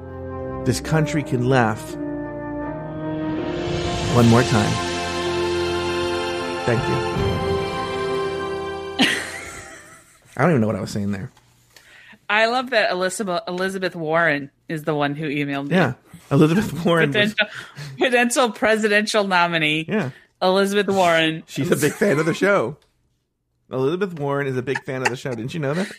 this 0.64 0.80
country 0.80 1.22
can 1.22 1.48
laugh 1.48 1.96
one 4.14 4.28
more 4.28 4.42
time. 4.42 4.91
Thank 6.64 6.80
you. 6.88 6.94
I 10.36 10.42
don't 10.42 10.50
even 10.50 10.60
know 10.60 10.66
what 10.66 10.76
I 10.76 10.80
was 10.80 10.90
saying 10.90 11.12
there. 11.12 11.30
I 12.30 12.46
love 12.46 12.70
that 12.70 12.90
Elizabeth 12.90 13.42
Elizabeth 13.48 13.94
Warren 13.96 14.50
is 14.68 14.84
the 14.84 14.94
one 14.94 15.14
who 15.14 15.28
emailed 15.28 15.68
me. 15.68 15.76
Yeah, 15.76 15.94
Elizabeth 16.30 16.72
Warren. 16.86 17.12
was- 17.12 17.34
Potential, 17.34 17.46
potential 17.98 18.50
presidential 18.52 19.24
nominee. 19.24 19.84
Yeah. 19.88 20.10
Elizabeth 20.40 20.88
Warren. 20.88 21.42
she's 21.46 21.70
a 21.70 21.76
big 21.76 21.92
fan 21.92 22.18
of 22.18 22.26
the 22.26 22.34
show. 22.34 22.76
Elizabeth 23.70 24.18
Warren 24.18 24.46
is 24.46 24.56
a 24.56 24.62
big 24.62 24.82
fan 24.84 25.02
of 25.02 25.08
the 25.08 25.16
show. 25.16 25.30
Didn't 25.30 25.54
you 25.54 25.60
know 25.60 25.74
that? 25.74 25.90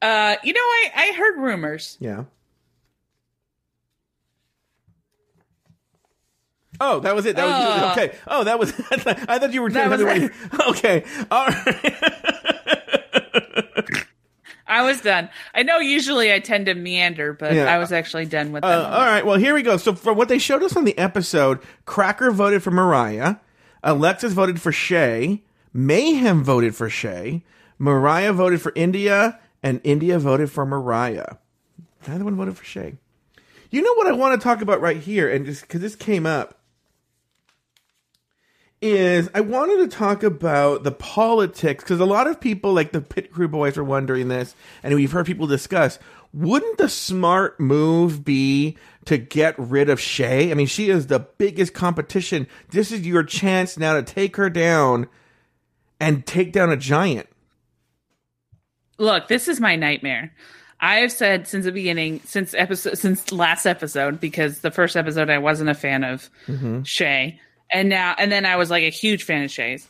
Uh, 0.00 0.34
you 0.42 0.52
know, 0.52 0.60
I, 0.60 0.90
I 0.96 1.12
heard 1.16 1.38
rumors. 1.38 1.96
Yeah. 2.00 2.24
Oh, 6.84 6.98
that 7.00 7.14
was 7.14 7.26
it. 7.26 7.36
That 7.36 7.44
was 7.46 7.82
Oh. 7.82 7.92
okay. 7.92 8.16
Oh, 8.26 8.44
that 8.44 8.58
was. 8.58 8.72
I 8.90 9.38
thought 9.38 9.52
you 9.52 9.62
were. 9.62 9.70
That 9.70 9.88
was 9.90 10.00
telling 10.00 10.30
okay. 10.70 11.04
All 11.30 11.46
right. 11.46 11.94
I 14.66 14.82
was 14.82 15.00
done. 15.02 15.28
I 15.54 15.62
know 15.64 15.78
usually 15.78 16.32
I 16.32 16.38
tend 16.40 16.66
to 16.66 16.74
meander, 16.74 17.34
but 17.34 17.52
Yeah. 17.52 17.64
I 17.72 17.78
was 17.78 17.92
actually 17.92 18.24
done 18.26 18.52
with 18.52 18.64
Uh, 18.64 18.68
that. 18.68 18.92
all 18.92 19.04
right. 19.04 19.24
Well, 19.26 19.36
here 19.36 19.54
we 19.54 19.62
go. 19.62 19.76
So, 19.76 19.94
for 19.94 20.12
what 20.14 20.28
they 20.28 20.38
showed 20.38 20.62
us 20.62 20.76
on 20.76 20.84
the 20.84 20.96
episode, 20.98 21.58
Cracker 21.84 22.30
voted 22.30 22.62
for 22.62 22.70
Mariah, 22.70 23.36
Alexis 23.82 24.32
voted 24.32 24.60
for 24.62 24.72
Shea, 24.72 25.42
Mayhem 25.74 26.42
voted 26.42 26.74
for 26.74 26.88
Shea, 26.88 27.44
Mariah 27.78 28.32
voted 28.32 28.62
for 28.62 28.72
India, 28.74 29.38
and 29.62 29.80
India 29.84 30.18
voted 30.18 30.50
for 30.50 30.64
Mariah. 30.64 31.36
Neither 32.08 32.24
one 32.24 32.34
voted 32.36 32.56
for 32.56 32.64
Shea. 32.64 32.94
You 33.70 33.82
know 33.82 33.92
what 33.94 34.06
I 34.06 34.12
want 34.12 34.40
to 34.40 34.42
talk 34.42 34.62
about 34.62 34.80
right 34.80 34.96
here, 34.98 35.30
and 35.30 35.44
just 35.44 35.62
because 35.62 35.80
this 35.82 35.96
came 35.96 36.24
up, 36.26 36.58
is 38.82 39.30
I 39.32 39.40
wanted 39.40 39.88
to 39.88 39.96
talk 39.96 40.24
about 40.24 40.82
the 40.82 40.90
politics 40.90 41.84
because 41.84 42.00
a 42.00 42.04
lot 42.04 42.26
of 42.26 42.40
people, 42.40 42.74
like 42.74 42.92
the 42.92 43.00
Pit 43.00 43.32
Crew 43.32 43.48
boys, 43.48 43.78
are 43.78 43.84
wondering 43.84 44.28
this, 44.28 44.54
and 44.82 44.94
we've 44.94 45.12
heard 45.12 45.24
people 45.24 45.46
discuss. 45.46 45.98
Wouldn't 46.34 46.78
the 46.78 46.88
smart 46.88 47.60
move 47.60 48.24
be 48.24 48.76
to 49.04 49.18
get 49.18 49.54
rid 49.58 49.88
of 49.88 50.00
Shea? 50.00 50.50
I 50.50 50.54
mean, 50.54 50.66
she 50.66 50.88
is 50.90 51.06
the 51.06 51.20
biggest 51.20 51.74
competition. 51.74 52.48
This 52.70 52.90
is 52.90 53.06
your 53.06 53.22
chance 53.22 53.78
now 53.78 53.94
to 53.94 54.02
take 54.02 54.36
her 54.36 54.50
down 54.50 55.08
and 56.00 56.26
take 56.26 56.52
down 56.52 56.70
a 56.70 56.76
giant. 56.76 57.28
Look, 58.98 59.28
this 59.28 59.46
is 59.46 59.60
my 59.60 59.76
nightmare. 59.76 60.32
I 60.80 60.96
have 60.96 61.12
said 61.12 61.46
since 61.46 61.64
the 61.64 61.72
beginning, 61.72 62.20
since 62.24 62.54
episode, 62.54 62.98
since 62.98 63.30
last 63.30 63.66
episode, 63.66 64.18
because 64.18 64.60
the 64.60 64.72
first 64.72 64.96
episode 64.96 65.30
I 65.30 65.38
wasn't 65.38 65.70
a 65.70 65.74
fan 65.74 66.02
of 66.02 66.28
Mm-hmm. 66.46 66.82
Shea, 66.82 67.40
and 67.72 67.88
now 67.88 68.14
and 68.18 68.30
then 68.30 68.46
I 68.46 68.56
was 68.56 68.70
like 68.70 68.84
a 68.84 68.90
huge 68.90 69.24
fan 69.24 69.44
of 69.44 69.50
Shea's, 69.50 69.88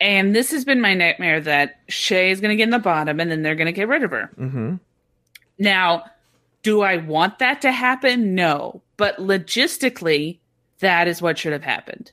and 0.00 0.34
this 0.34 0.50
has 0.52 0.64
been 0.64 0.80
my 0.80 0.94
nightmare 0.94 1.40
that 1.40 1.80
Shea 1.88 2.30
is 2.30 2.40
going 2.40 2.50
to 2.50 2.56
get 2.56 2.64
in 2.64 2.70
the 2.70 2.78
bottom, 2.78 3.20
and 3.20 3.30
then 3.30 3.42
they're 3.42 3.54
going 3.54 3.66
to 3.66 3.72
get 3.72 3.88
rid 3.88 4.04
of 4.04 4.10
her. 4.10 4.30
Mm-hmm. 4.38 4.76
Now, 5.58 6.04
do 6.62 6.82
I 6.82 6.98
want 6.98 7.40
that 7.40 7.62
to 7.62 7.72
happen? 7.72 8.34
No, 8.34 8.82
but 8.96 9.16
logistically, 9.16 10.38
that 10.78 11.08
is 11.08 11.20
what 11.20 11.38
should 11.38 11.52
have 11.52 11.64
happened. 11.64 12.12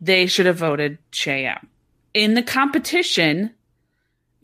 They 0.00 0.26
should 0.26 0.46
have 0.46 0.56
voted 0.56 0.98
Shea 1.10 1.46
out 1.46 1.66
in 2.14 2.34
the 2.34 2.42
competition. 2.42 3.52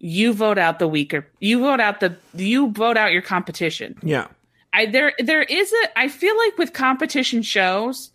You 0.00 0.32
vote 0.32 0.59
out 0.59 0.78
the 0.78 0.86
weaker. 0.86 1.26
You 1.40 1.60
vote 1.60 1.80
out 1.80 1.98
the. 1.98 2.16
You 2.34 2.70
vote 2.70 2.96
out 2.96 3.12
your 3.12 3.22
competition. 3.22 3.98
Yeah. 4.02 4.28
I 4.72 4.78
I 4.78 4.86
there 4.86 5.12
there 5.18 5.42
is 5.42 5.72
a 5.72 5.98
I 5.98 6.09
feel 6.09 6.36
like 6.36 6.56
with 6.56 6.72
competition 6.72 7.42
shows 7.42 8.10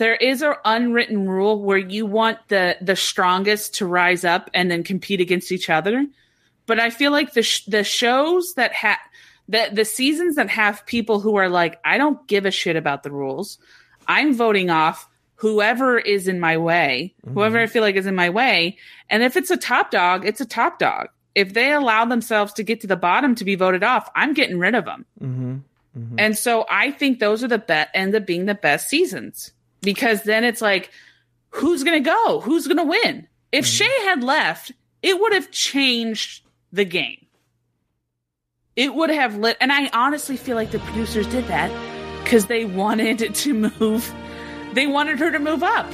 there 0.00 0.14
is 0.14 0.40
an 0.40 0.54
unwritten 0.64 1.28
rule 1.28 1.62
where 1.62 1.76
you 1.76 2.06
want 2.06 2.38
the 2.48 2.74
the 2.80 2.96
strongest 2.96 3.74
to 3.74 3.86
rise 3.86 4.24
up 4.24 4.48
and 4.54 4.70
then 4.70 4.82
compete 4.82 5.20
against 5.20 5.52
each 5.52 5.68
other. 5.68 6.06
But 6.64 6.80
I 6.80 6.88
feel 6.88 7.12
like 7.12 7.34
the 7.34 7.42
sh- 7.42 7.66
the 7.66 7.84
shows 7.84 8.54
that 8.54 8.72
have 8.72 8.96
the 9.46 9.68
the 9.70 9.84
seasons 9.84 10.36
that 10.36 10.48
have 10.48 10.86
people 10.86 11.20
who 11.20 11.36
are 11.36 11.50
like 11.50 11.78
I 11.84 11.98
don't 11.98 12.26
give 12.26 12.46
a 12.46 12.50
shit 12.50 12.76
about 12.76 13.02
the 13.02 13.10
rules. 13.10 13.58
I'm 14.08 14.32
voting 14.32 14.70
off 14.70 15.06
whoever 15.34 15.98
is 15.98 16.28
in 16.28 16.40
my 16.40 16.56
way, 16.56 17.14
whoever 17.34 17.58
I 17.58 17.66
feel 17.66 17.82
like 17.82 17.96
is 17.96 18.06
in 18.06 18.14
my 18.14 18.30
way. 18.30 18.78
And 19.10 19.22
if 19.22 19.36
it's 19.36 19.50
a 19.50 19.58
top 19.58 19.90
dog, 19.90 20.24
it's 20.24 20.40
a 20.40 20.46
top 20.46 20.78
dog. 20.78 21.08
If 21.34 21.52
they 21.52 21.72
allow 21.72 22.06
themselves 22.06 22.54
to 22.54 22.62
get 22.62 22.80
to 22.80 22.86
the 22.86 22.96
bottom 22.96 23.34
to 23.34 23.44
be 23.44 23.54
voted 23.54 23.84
off, 23.84 24.08
I'm 24.16 24.32
getting 24.32 24.58
rid 24.58 24.74
of 24.74 24.86
them. 24.86 25.04
Mm-hmm. 25.22 26.14
And 26.16 26.38
so 26.38 26.64
I 26.70 26.90
think 26.90 27.18
those 27.18 27.44
are 27.44 27.48
the 27.48 27.58
best 27.58 27.90
end 27.92 28.14
up 28.14 28.24
being 28.24 28.46
the 28.46 28.54
best 28.54 28.88
seasons 28.88 29.52
because 29.82 30.22
then 30.22 30.44
it's 30.44 30.60
like, 30.60 30.90
who's 31.50 31.84
going 31.84 32.02
to 32.02 32.10
go? 32.10 32.40
Who's 32.40 32.66
going 32.66 32.76
to 32.78 32.84
win? 32.84 33.26
If 33.52 33.66
Shea 33.66 33.90
had 34.04 34.22
left, 34.22 34.72
it 35.02 35.18
would 35.18 35.32
have 35.32 35.50
changed 35.50 36.44
the 36.72 36.84
game. 36.84 37.26
It 38.76 38.94
would 38.94 39.10
have 39.10 39.36
lit, 39.36 39.56
and 39.60 39.72
I 39.72 39.88
honestly 39.92 40.36
feel 40.36 40.54
like 40.56 40.70
the 40.70 40.78
producers 40.78 41.26
did 41.26 41.46
that 41.48 41.70
because 42.22 42.46
they 42.46 42.64
wanted 42.64 43.20
it 43.20 43.34
to 43.46 43.52
move. 43.52 44.14
They 44.72 44.86
wanted 44.86 45.18
her 45.18 45.30
to 45.32 45.38
move 45.38 45.62
up. 45.62 45.90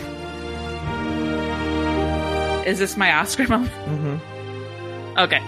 Is 2.67 2.79
this 2.79 2.97
my 2.97 3.13
Oscar 3.13 3.49
moment? 3.49 3.73
Mm-hmm. 3.73 5.19
Okay. 5.19 5.41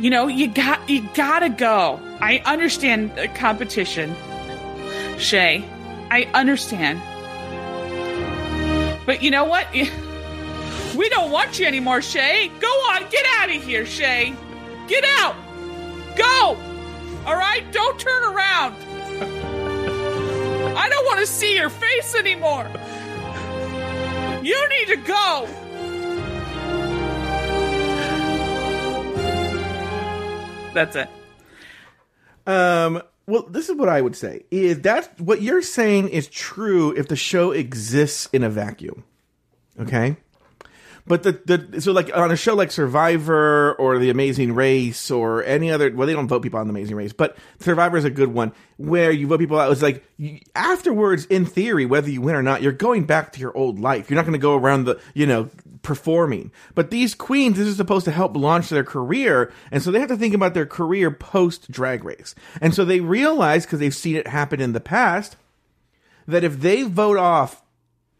You 0.00 0.10
know, 0.10 0.26
you 0.28 0.48
got 0.48 0.88
you 0.88 1.08
gotta 1.14 1.48
go. 1.48 1.98
I 2.20 2.42
understand 2.44 3.16
the 3.16 3.28
competition, 3.28 4.14
Shea. 5.18 5.64
I 6.10 6.28
understand. 6.34 7.00
But 9.06 9.22
you 9.22 9.30
know 9.30 9.44
what? 9.44 9.68
We 10.96 11.08
don't 11.10 11.30
want 11.30 11.60
you 11.60 11.66
anymore, 11.66 12.02
Shea. 12.02 12.48
Go 12.58 12.66
on, 12.66 13.08
get 13.08 13.24
out 13.36 13.54
of 13.54 13.62
here, 13.62 13.86
Shea. 13.86 14.34
Get 14.88 15.04
out. 15.18 15.36
Go. 16.16 16.56
All 17.24 17.36
right, 17.36 17.62
don't 17.70 17.96
turn 18.00 18.24
around. 18.24 18.74
I 20.76 20.88
don't 20.88 21.06
want 21.06 21.20
to 21.20 21.26
see 21.26 21.54
your 21.54 21.70
face 21.70 22.16
anymore. 22.16 22.66
You 24.42 24.68
need 24.70 24.88
to 24.88 24.96
go. 24.96 25.46
That's 30.74 30.96
it. 30.96 31.08
Um, 32.44 33.02
well, 33.28 33.44
this 33.46 33.68
is 33.68 33.76
what 33.76 33.90
I 33.90 34.00
would 34.00 34.16
say: 34.16 34.44
is 34.50 34.80
that 34.80 35.20
what 35.20 35.42
you're 35.42 35.60
saying 35.60 36.08
is 36.08 36.28
true 36.28 36.92
if 36.96 37.08
the 37.08 37.16
show 37.16 37.50
exists 37.50 38.26
in 38.32 38.42
a 38.42 38.48
vacuum? 38.48 39.04
Okay, 39.78 40.16
but 41.06 41.22
the 41.24 41.32
the 41.44 41.80
so 41.82 41.92
like 41.92 42.14
on 42.16 42.30
a 42.30 42.36
show 42.36 42.54
like 42.54 42.70
Survivor 42.70 43.74
or 43.74 43.98
The 43.98 44.08
Amazing 44.08 44.54
Race 44.54 45.10
or 45.10 45.44
any 45.44 45.70
other 45.70 45.92
well 45.94 46.06
they 46.06 46.14
don't 46.14 46.26
vote 46.26 46.42
people 46.42 46.58
on 46.58 46.68
The 46.68 46.72
Amazing 46.72 46.96
Race, 46.96 47.12
but 47.12 47.36
Survivor 47.60 47.98
is 47.98 48.06
a 48.06 48.10
good 48.10 48.32
one 48.32 48.52
where 48.78 49.10
you 49.10 49.26
vote 49.26 49.40
people 49.40 49.60
out. 49.60 49.70
It's 49.72 49.82
like 49.82 50.04
you, 50.16 50.40
afterwards, 50.54 51.26
in 51.26 51.44
theory, 51.44 51.84
whether 51.84 52.08
you 52.08 52.22
win 52.22 52.34
or 52.34 52.42
not, 52.42 52.62
you're 52.62 52.72
going 52.72 53.04
back 53.04 53.32
to 53.32 53.40
your 53.40 53.54
old 53.54 53.78
life. 53.78 54.08
You're 54.08 54.16
not 54.16 54.24
going 54.24 54.32
to 54.32 54.38
go 54.38 54.56
around 54.56 54.84
the 54.84 54.98
you 55.12 55.26
know 55.26 55.50
performing. 55.88 56.52
But 56.74 56.90
these 56.90 57.14
queens, 57.14 57.56
this 57.56 57.66
is 57.66 57.78
supposed 57.78 58.04
to 58.04 58.10
help 58.10 58.36
launch 58.36 58.68
their 58.68 58.84
career, 58.84 59.50
and 59.72 59.82
so 59.82 59.90
they 59.90 60.00
have 60.00 60.10
to 60.10 60.18
think 60.18 60.34
about 60.34 60.52
their 60.52 60.66
career 60.66 61.10
post 61.10 61.70
Drag 61.70 62.04
Race, 62.04 62.34
and 62.60 62.74
so 62.74 62.84
they 62.84 63.00
realize 63.00 63.64
because 63.64 63.80
they've 63.80 63.94
seen 63.94 64.14
it 64.14 64.28
happen 64.28 64.60
in 64.60 64.74
the 64.74 64.80
past 64.80 65.36
that 66.26 66.44
if 66.44 66.60
they 66.60 66.82
vote 66.82 67.16
off 67.16 67.62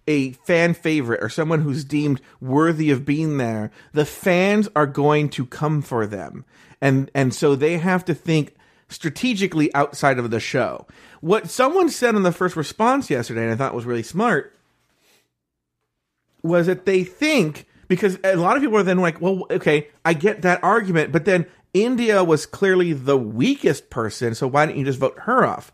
a 0.07 0.33
fan 0.33 0.73
favorite 0.73 1.23
or 1.23 1.29
someone 1.29 1.61
who's 1.61 1.85
deemed 1.85 2.23
worthy 2.41 2.91
of 2.91 3.05
being 3.05 3.37
there, 3.37 3.71
the 3.93 4.07
fans 4.07 4.67
are 4.75 4.87
going 4.87 5.29
to 5.29 5.45
come 5.45 5.83
for 5.83 6.07
them. 6.07 6.47
And 6.81 7.11
and 7.15 7.35
so 7.35 7.55
they 7.55 7.77
have 7.77 8.03
to 8.07 8.15
think 8.15 8.57
strategically 8.89 9.73
outside 9.75 10.19
of 10.19 10.31
the 10.31 10.41
show. 10.41 10.87
What 11.21 11.51
someone 11.51 11.91
said 11.91 12.15
in 12.15 12.23
the 12.23 12.33
first 12.33 12.57
response 12.57 13.11
yesterday, 13.11 13.43
and 13.43 13.53
I 13.53 13.57
thought 13.57 13.75
was 13.75 13.85
really 13.85 14.03
smart, 14.03 14.58
was 16.49 16.67
that 16.67 16.87
they 16.87 17.05
think 17.05 17.67
because 17.89 18.19
a 18.23 18.37
lot 18.37 18.57
of 18.57 18.63
people 18.63 18.77
are 18.79 18.83
then 18.83 18.99
like, 18.99 19.21
well, 19.21 19.47
okay, 19.51 19.89
I 20.05 20.15
get 20.15 20.43
that 20.43 20.63
argument, 20.63 21.13
but 21.13 21.25
then 21.25 21.47
India 21.75 22.23
was 22.23 22.47
clearly 22.47 22.93
the 22.93 23.17
weakest 23.17 23.91
person, 23.91 24.35
so 24.35 24.47
why 24.47 24.67
don't 24.67 24.77
you 24.77 24.85
just 24.85 24.99
vote 24.99 25.19
her 25.21 25.45
off? 25.45 25.73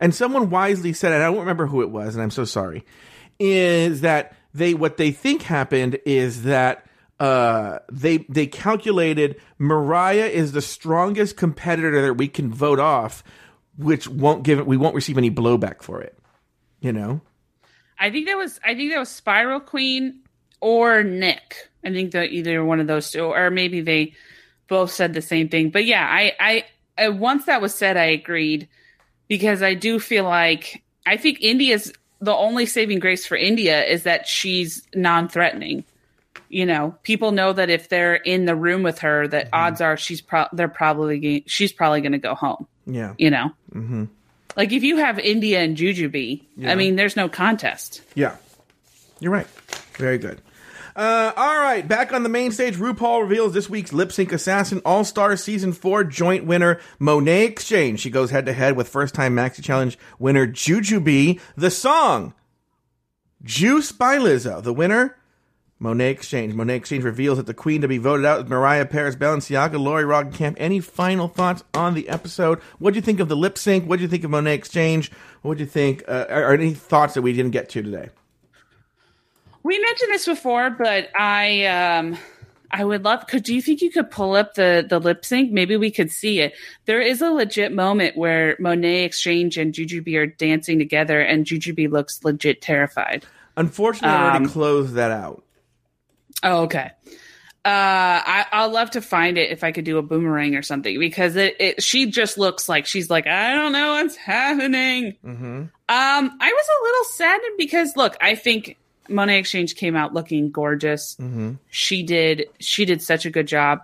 And 0.00 0.14
someone 0.14 0.50
wisely 0.50 0.92
said, 0.92 1.12
and 1.12 1.22
I 1.22 1.26
don't 1.26 1.40
remember 1.40 1.66
who 1.66 1.82
it 1.82 1.90
was, 1.90 2.14
and 2.14 2.22
I'm 2.22 2.30
so 2.30 2.44
sorry, 2.44 2.84
is 3.38 4.00
that 4.02 4.36
they 4.54 4.74
what 4.74 4.96
they 4.96 5.10
think 5.10 5.42
happened 5.42 5.98
is 6.06 6.44
that 6.44 6.86
uh, 7.20 7.80
they 7.90 8.18
they 8.28 8.46
calculated 8.46 9.40
Mariah 9.58 10.26
is 10.26 10.52
the 10.52 10.62
strongest 10.62 11.36
competitor 11.36 12.02
that 12.02 12.14
we 12.14 12.28
can 12.28 12.52
vote 12.52 12.78
off, 12.78 13.24
which 13.76 14.08
won't 14.08 14.44
give 14.44 14.58
it 14.58 14.66
we 14.66 14.76
won't 14.76 14.94
receive 14.94 15.18
any 15.18 15.30
blowback 15.30 15.82
for 15.82 16.00
it. 16.00 16.16
You 16.80 16.92
know? 16.92 17.20
I 17.98 18.10
think 18.10 18.26
that 18.26 18.36
was 18.36 18.60
I 18.64 18.74
think 18.74 18.92
that 18.92 18.98
was 18.98 19.08
Spiral 19.08 19.60
Queen 19.60 20.20
or 20.60 21.02
Nick. 21.02 21.68
I 21.84 21.90
think 21.90 22.12
that 22.12 22.30
either 22.32 22.64
one 22.64 22.80
of 22.80 22.86
those 22.86 23.10
two, 23.10 23.24
or 23.24 23.50
maybe 23.50 23.80
they 23.80 24.14
both 24.66 24.90
said 24.90 25.14
the 25.14 25.22
same 25.22 25.48
thing. 25.48 25.70
But 25.70 25.84
yeah, 25.84 26.06
I, 26.06 26.32
I, 26.38 26.64
I 26.96 27.08
once 27.10 27.46
that 27.46 27.62
was 27.62 27.74
said, 27.74 27.96
I 27.96 28.04
agreed 28.06 28.68
because 29.28 29.62
I 29.62 29.74
do 29.74 29.98
feel 29.98 30.24
like 30.24 30.82
I 31.06 31.16
think 31.16 31.40
India's 31.40 31.92
the 32.20 32.34
only 32.34 32.66
saving 32.66 32.98
grace 32.98 33.26
for 33.26 33.36
India 33.36 33.84
is 33.84 34.02
that 34.02 34.26
she's 34.26 34.82
non-threatening. 34.94 35.84
You 36.48 36.66
know, 36.66 36.96
people 37.02 37.30
know 37.30 37.52
that 37.52 37.70
if 37.70 37.88
they're 37.88 38.16
in 38.16 38.44
the 38.46 38.56
room 38.56 38.82
with 38.82 38.98
her, 39.00 39.28
that 39.28 39.50
odds 39.52 39.80
are 39.80 39.96
she's 39.96 40.20
pro- 40.20 40.48
they're 40.52 40.66
probably 40.66 41.44
she's 41.46 41.72
probably 41.72 42.00
going 42.00 42.12
to 42.12 42.18
go 42.18 42.34
home. 42.34 42.66
Yeah. 42.86 43.14
You 43.18 43.30
know, 43.30 43.50
Mm-hmm. 43.74 44.04
Like 44.58 44.72
if 44.72 44.82
you 44.82 44.96
have 44.96 45.18
India 45.20 45.60
and 45.60 45.76
Jujubee, 45.76 46.42
Yeah. 46.56 46.72
I 46.72 46.74
mean, 46.74 46.96
there's 46.96 47.14
no 47.16 47.28
contest. 47.28 48.02
Yeah. 48.14 48.36
You're 49.20 49.32
right. 49.32 49.46
Very 49.96 50.18
good. 50.18 50.42
Uh, 50.96 51.32
all 51.36 51.56
right, 51.56 51.86
back 51.86 52.12
on 52.12 52.24
the 52.24 52.28
main 52.28 52.50
stage, 52.50 52.74
RuPaul 52.74 53.22
reveals 53.22 53.52
this 53.54 53.70
week's 53.70 53.92
Lip 53.92 54.10
Sync 54.10 54.32
Assassin 54.32 54.82
All 54.84 55.04
Star 55.04 55.36
Season 55.36 55.72
4 55.72 56.02
joint 56.02 56.44
winner, 56.44 56.80
Monét 57.00 57.50
X 57.52 57.68
Change. 57.68 58.00
She 58.00 58.10
goes 58.10 58.32
head 58.32 58.46
to 58.46 58.52
head 58.52 58.74
with 58.74 58.88
first 58.88 59.14
time 59.14 59.36
Maxi 59.36 59.62
Challenge 59.62 59.96
winner 60.18 60.44
Jujubee. 60.44 61.38
The 61.56 61.70
song, 61.70 62.34
Juice 63.44 63.92
by 63.92 64.18
Lizzo. 64.18 64.60
The 64.60 64.72
winner, 64.72 65.16
Monét 65.80 66.10
X 66.10 66.28
Change. 66.28 66.54
Monet 66.54 66.76
Exchange 66.76 67.04
reveals 67.04 67.36
that 67.38 67.46
the 67.46 67.54
queen 67.54 67.80
to 67.82 67.88
be 67.88 67.98
voted 67.98 68.26
out 68.26 68.44
is 68.44 68.50
Mariah 68.50 68.84
Paris 68.86 69.14
Balenciaga, 69.14 69.78
Lori 69.78 70.02
Roggenkamp. 70.04 70.56
Any 70.58 70.80
final 70.80 71.28
thoughts 71.28 71.62
on 71.72 71.94
the 71.94 72.08
episode? 72.08 72.58
What 72.80 72.94
do 72.94 72.96
you 72.96 73.02
think 73.02 73.20
of 73.20 73.28
the 73.28 73.36
lip 73.36 73.56
sync? 73.56 73.88
What 73.88 73.96
do 73.96 74.02
you 74.02 74.08
think 74.08 74.24
of 74.24 74.30
Monét 74.30 74.54
X 74.54 74.68
Change? 74.70 75.12
What 75.42 75.58
do 75.58 75.62
you 75.64 75.70
think? 75.70 76.02
Uh, 76.08 76.26
are, 76.28 76.44
are 76.44 76.54
any 76.54 76.74
thoughts 76.74 77.14
that 77.14 77.22
we 77.22 77.32
didn't 77.32 77.52
get 77.52 77.68
to 77.70 77.82
today? 77.82 78.08
We 79.62 79.78
mentioned 79.78 80.12
this 80.12 80.26
before, 80.26 80.70
but 80.70 81.08
I 81.16 81.64
um 81.66 82.16
I 82.70 82.84
would 82.84 83.04
love 83.04 83.26
could 83.26 83.44
do 83.44 83.54
you 83.54 83.62
think 83.62 83.80
you 83.80 83.90
could 83.90 84.10
pull 84.10 84.34
up 84.34 84.54
the 84.54 84.84
the 84.88 84.98
lip 84.98 85.24
sync? 85.24 85.52
Maybe 85.52 85.76
we 85.76 85.90
could 85.90 86.10
see 86.10 86.40
it. 86.40 86.54
There 86.86 87.00
is 87.00 87.22
a 87.22 87.30
legit 87.30 87.72
moment 87.72 88.16
where 88.16 88.56
Monét 88.56 89.04
X 89.04 89.20
Change 89.20 89.56
and 89.58 89.72
Jujubee 89.72 90.16
are 90.16 90.26
dancing 90.26 90.78
together 90.78 91.20
and 91.20 91.44
Jujubee 91.44 91.90
looks 91.90 92.24
legit 92.24 92.60
terrified. 92.62 93.24
Unfortunately, 93.56 94.08
I 94.16 94.22
already 94.30 94.44
Um, 94.46 94.50
closed 94.50 94.94
that 94.94 95.10
out. 95.10 95.44
Oh, 96.42 96.62
okay. 96.62 96.90
Uh, 97.64 98.22
I, 98.24 98.46
I'll 98.52 98.70
love 98.70 98.92
to 98.92 99.02
find 99.02 99.36
it 99.36 99.50
if 99.50 99.62
I 99.62 99.72
could 99.72 99.84
do 99.84 99.98
a 99.98 100.02
boomerang 100.02 100.54
or 100.54 100.62
something 100.62 100.98
because 100.98 101.36
it, 101.36 101.56
it 101.60 101.82
she 101.82 102.06
just 102.06 102.38
looks 102.38 102.68
like 102.68 102.86
she's 102.86 103.10
like 103.10 103.26
I 103.26 103.54
don't 103.54 103.72
know 103.72 103.92
what's 103.94 104.16
happening. 104.16 105.16
Mm-hmm. 105.24 105.44
Um, 105.44 105.70
I 105.88 106.52
was 106.52 106.66
a 106.68 106.82
little 106.84 107.04
saddened 107.04 107.58
because 107.58 107.96
look, 107.96 108.16
I 108.22 108.36
think 108.36 108.78
Monét 109.08 109.40
X 109.40 109.50
Change 109.50 109.74
came 109.74 109.96
out 109.96 110.14
looking 110.14 110.50
gorgeous. 110.50 111.16
Mm-hmm. 111.16 111.54
She 111.68 112.02
did 112.04 112.46
she 112.58 112.84
did 112.84 113.02
such 113.02 113.26
a 113.26 113.30
good 113.30 113.48
job, 113.48 113.80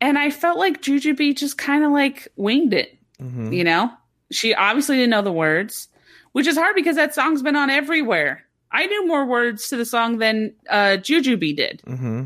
and 0.00 0.16
I 0.16 0.30
felt 0.30 0.58
like 0.58 0.80
Jujubee 0.80 1.36
just 1.36 1.58
kind 1.58 1.84
of 1.84 1.90
like 1.90 2.28
winged 2.36 2.72
it. 2.72 2.96
Mm-hmm. 3.20 3.52
You 3.52 3.64
know, 3.64 3.90
she 4.30 4.54
obviously 4.54 4.96
didn't 4.96 5.10
know 5.10 5.22
the 5.22 5.32
words, 5.32 5.88
which 6.32 6.46
is 6.46 6.56
hard 6.56 6.76
because 6.76 6.96
that 6.96 7.14
song's 7.14 7.42
been 7.42 7.56
on 7.56 7.68
everywhere. 7.68 8.46
I 8.72 8.86
knew 8.86 9.06
more 9.06 9.26
words 9.26 9.68
to 9.68 9.76
the 9.76 9.84
song 9.84 10.16
than 10.18 10.54
uh, 10.68 10.96
Jujubee 10.98 11.54
did, 11.54 11.82
Mm-hmm. 11.86 12.24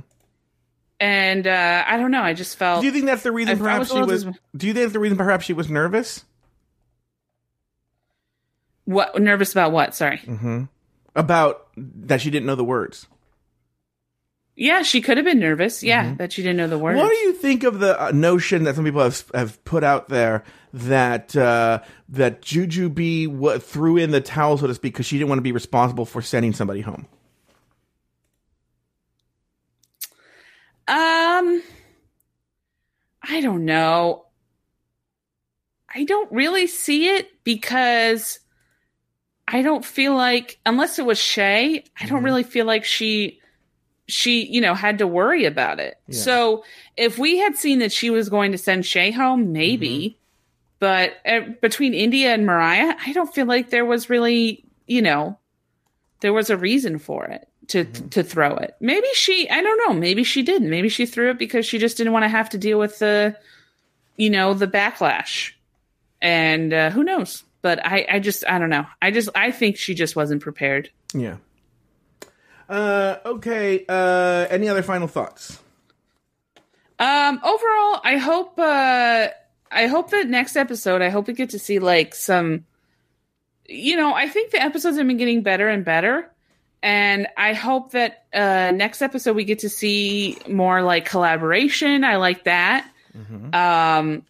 and 1.01 1.47
uh, 1.47 1.85
I 1.86 1.97
don't 1.97 2.10
know. 2.12 2.23
I 2.23 2.35
just 2.35 2.56
felt. 2.56 2.81
Do 2.81 2.86
you 2.86 2.93
think 2.93 3.06
that's 3.06 3.24
the 3.24 3.32
reason 3.32 3.56
I- 3.56 3.59
perhaps 3.59 3.90
she 3.93 3.98
was? 4.01 4.24
dis- 4.24 4.35
Do 4.56 4.66
you 4.68 4.73
think 4.73 4.85
that's 4.85 4.93
the 4.93 5.01
reason 5.01 5.18
perhaps 5.18 5.44
she 5.44 5.52
was 5.52 5.68
nervous? 5.68 6.24
what 8.85 9.20
nervous 9.20 9.52
about? 9.52 9.73
What? 9.73 9.94
Sorry. 9.94 10.18
Mm-hmm. 10.18 10.64
About 11.14 11.66
that 11.77 12.20
she 12.20 12.31
didn't 12.31 12.47
know 12.47 12.55
the 12.55 12.64
words. 12.64 13.06
Yeah, 14.59 14.81
she 14.81 15.03
could 15.03 15.19
have 15.19 15.27
been 15.27 15.39
nervous. 15.39 15.83
Yeah, 15.83 16.15
that 16.15 16.33
she 16.33 16.43
didn't 16.43 16.57
know 16.57 16.66
the 16.66 16.78
words. 16.78 16.97
What 16.99 17.11
do 17.11 17.16
you 17.16 17.35
think 17.35 17.62
of 17.62 17.78
the 17.78 18.03
uh, 18.03 18.11
notion 18.12 18.65
that 18.65 18.74
some 18.74 18.85
people 18.85 19.03
have 19.03 19.23
have 19.35 19.62
put 19.65 19.85
out 19.85 20.09
there 20.09 20.45
that 20.73 21.37
uh, 21.37 21.81
that 22.09 22.41
Jujubee 22.41 23.27
w- 23.27 23.59
threw 23.59 23.99
in 23.99 24.12
the 24.12 24.23
towel, 24.23 24.57
so 24.57 24.66
to 24.66 24.74
speak, 24.74 24.95
because 24.95 25.05
she 25.05 25.19
didn't 25.19 25.28
want 25.28 25.39
to 25.39 25.43
be 25.43 25.53
responsible 25.53 26.07
for 26.07 26.23
sending 26.23 26.55
somebody 26.55 26.81
home? 26.81 27.07
Um, 30.89 31.62
I 33.23 33.41
don't 33.43 33.66
know. 33.66 34.24
I 35.95 36.05
don't 36.05 36.33
really 36.33 36.66
see 36.66 37.09
it 37.09 37.28
because 37.45 38.39
I 39.47 39.62
don't 39.62 39.85
feel 39.85 40.15
like 40.15 40.59
unless 40.65 40.99
it 40.99 41.05
was 41.05 41.19
Shea, 41.19 41.85
I 42.01 42.07
don't 42.07 42.23
really 42.23 42.43
feel 42.43 42.65
like 42.65 42.85
she 42.85 43.41
she, 44.09 44.47
you 44.47 44.61
know, 44.61 44.74
had 44.74 44.99
to 44.99 45.07
worry 45.07 45.45
about 45.45 45.81
it. 45.81 45.99
Yeah. 46.09 46.20
So 46.20 46.65
if 46.97 47.19
we 47.19 47.39
had 47.39 47.57
seen 47.57 47.81
that 47.81 47.93
she 47.93 48.11
was 48.11 48.28
going 48.28 48.53
to 48.53 48.59
send 48.59 48.87
Shea 48.87 49.11
home, 49.11 49.53
maybe. 49.53 50.19
But 50.78 51.15
uh, 51.27 51.41
between 51.61 51.95
India 51.95 52.35
and 52.35 52.45
Mariah, 52.45 52.95
I 53.05 53.12
don't 53.12 53.35
feel 53.35 53.47
like 53.47 53.70
there 53.70 53.85
was 53.85 54.11
really, 54.11 54.65
you 54.87 55.03
know, 55.03 55.39
there 56.20 56.33
was 56.33 56.51
a 56.51 56.57
reason 56.57 56.99
for 56.99 57.24
it 57.24 57.49
to 57.69 57.85
to 57.85 58.23
throw 58.23 58.55
it. 58.57 58.77
Maybe 58.78 59.09
she, 59.15 59.49
I 59.51 59.62
don't 59.62 59.89
know, 59.89 59.99
maybe 59.99 60.23
she 60.23 60.43
didn't. 60.43 60.70
Maybe 60.70 60.89
she 60.89 61.07
threw 61.07 61.31
it 61.31 61.39
because 61.39 61.66
she 61.66 61.78
just 61.78 61.97
didn't 61.97 62.12
want 62.12 62.24
to 62.24 62.28
have 62.28 62.51
to 62.51 62.59
deal 62.59 62.78
with 62.78 62.99
the, 62.99 63.37
you 64.16 64.31
know, 64.31 64.55
the 64.55 64.66
backlash. 64.66 65.53
And 66.23 66.73
uh, 66.73 66.91
who 66.91 67.05
knows? 67.05 67.43
But 67.62 67.85
I, 67.85 68.07
I 68.09 68.19
just, 68.20 68.45
I 68.49 68.59
don't 68.59 68.70
know. 68.70 68.87
I 69.03 69.11
just, 69.11 69.28
I 69.35 69.51
think 69.51 69.77
she 69.77 69.95
just 69.95 70.15
wasn't 70.15 70.43
prepared. 70.43 70.91
Yeah. 71.12 71.37
Uh, 72.68 73.16
okay. 73.24 73.84
Uh, 73.88 74.47
any 74.51 74.68
other 74.68 74.82
final 74.82 75.06
thoughts? 75.09 75.60
Um, 76.98 77.40
overall, 77.44 78.01
I 78.05 78.16
hope 78.16 78.59
uh 78.59 79.28
I 79.70 79.86
hope 79.86 80.10
that 80.10 80.28
next 80.28 80.56
episode, 80.56 81.02
I 81.02 81.10
hope 81.10 81.26
we 81.26 81.34
get 81.34 81.51
to 81.51 81.59
see 81.59 81.78
like 81.78 82.14
some 82.14 82.64
you 83.68 83.97
know, 83.97 84.14
I 84.14 84.28
think 84.28 84.52
the 84.52 84.62
episodes 84.62 84.97
have 84.97 85.06
been 85.06 85.16
getting 85.16 85.43
better 85.43 85.68
and 85.68 85.84
better. 85.84 86.30
And 86.82 87.26
I 87.36 87.52
hope 87.52 87.93
that 87.93 88.24
uh 88.32 88.72
next 88.74 89.02
episode 89.02 89.36
we 89.36 89.44
get 89.44 89.59
to 89.60 89.68
see 89.68 90.38
more 90.48 90.82
like 90.82 91.05
collaboration. 91.05 92.02
I 92.05 92.16
like 92.16 92.44
that. 92.44 92.88
Um 93.55 94.22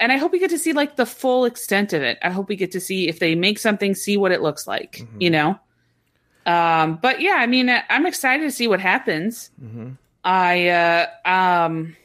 and 0.00 0.12
I 0.12 0.16
hope 0.16 0.32
we 0.32 0.38
get 0.40 0.50
to 0.50 0.58
see 0.58 0.72
like 0.72 0.96
the 0.96 1.06
full 1.06 1.44
extent 1.44 1.92
of 1.92 2.02
it. 2.02 2.18
I 2.22 2.30
hope 2.30 2.48
we 2.48 2.56
get 2.56 2.72
to 2.72 2.80
see 2.80 3.08
if 3.08 3.18
they 3.20 3.34
make 3.36 3.58
something, 3.58 3.94
see 3.94 4.16
what 4.16 4.32
it 4.32 4.42
looks 4.42 4.66
like, 4.66 5.06
you 5.20 5.30
know? 5.30 5.58
Um, 6.48 6.98
but 7.02 7.20
yeah, 7.20 7.34
I 7.38 7.46
mean, 7.46 7.68
I'm 7.90 8.06
excited 8.06 8.42
to 8.44 8.50
see 8.50 8.66
what 8.68 8.80
happens. 8.80 9.50
I 10.24 10.68
uh, 10.68 11.06
um, 11.24 11.96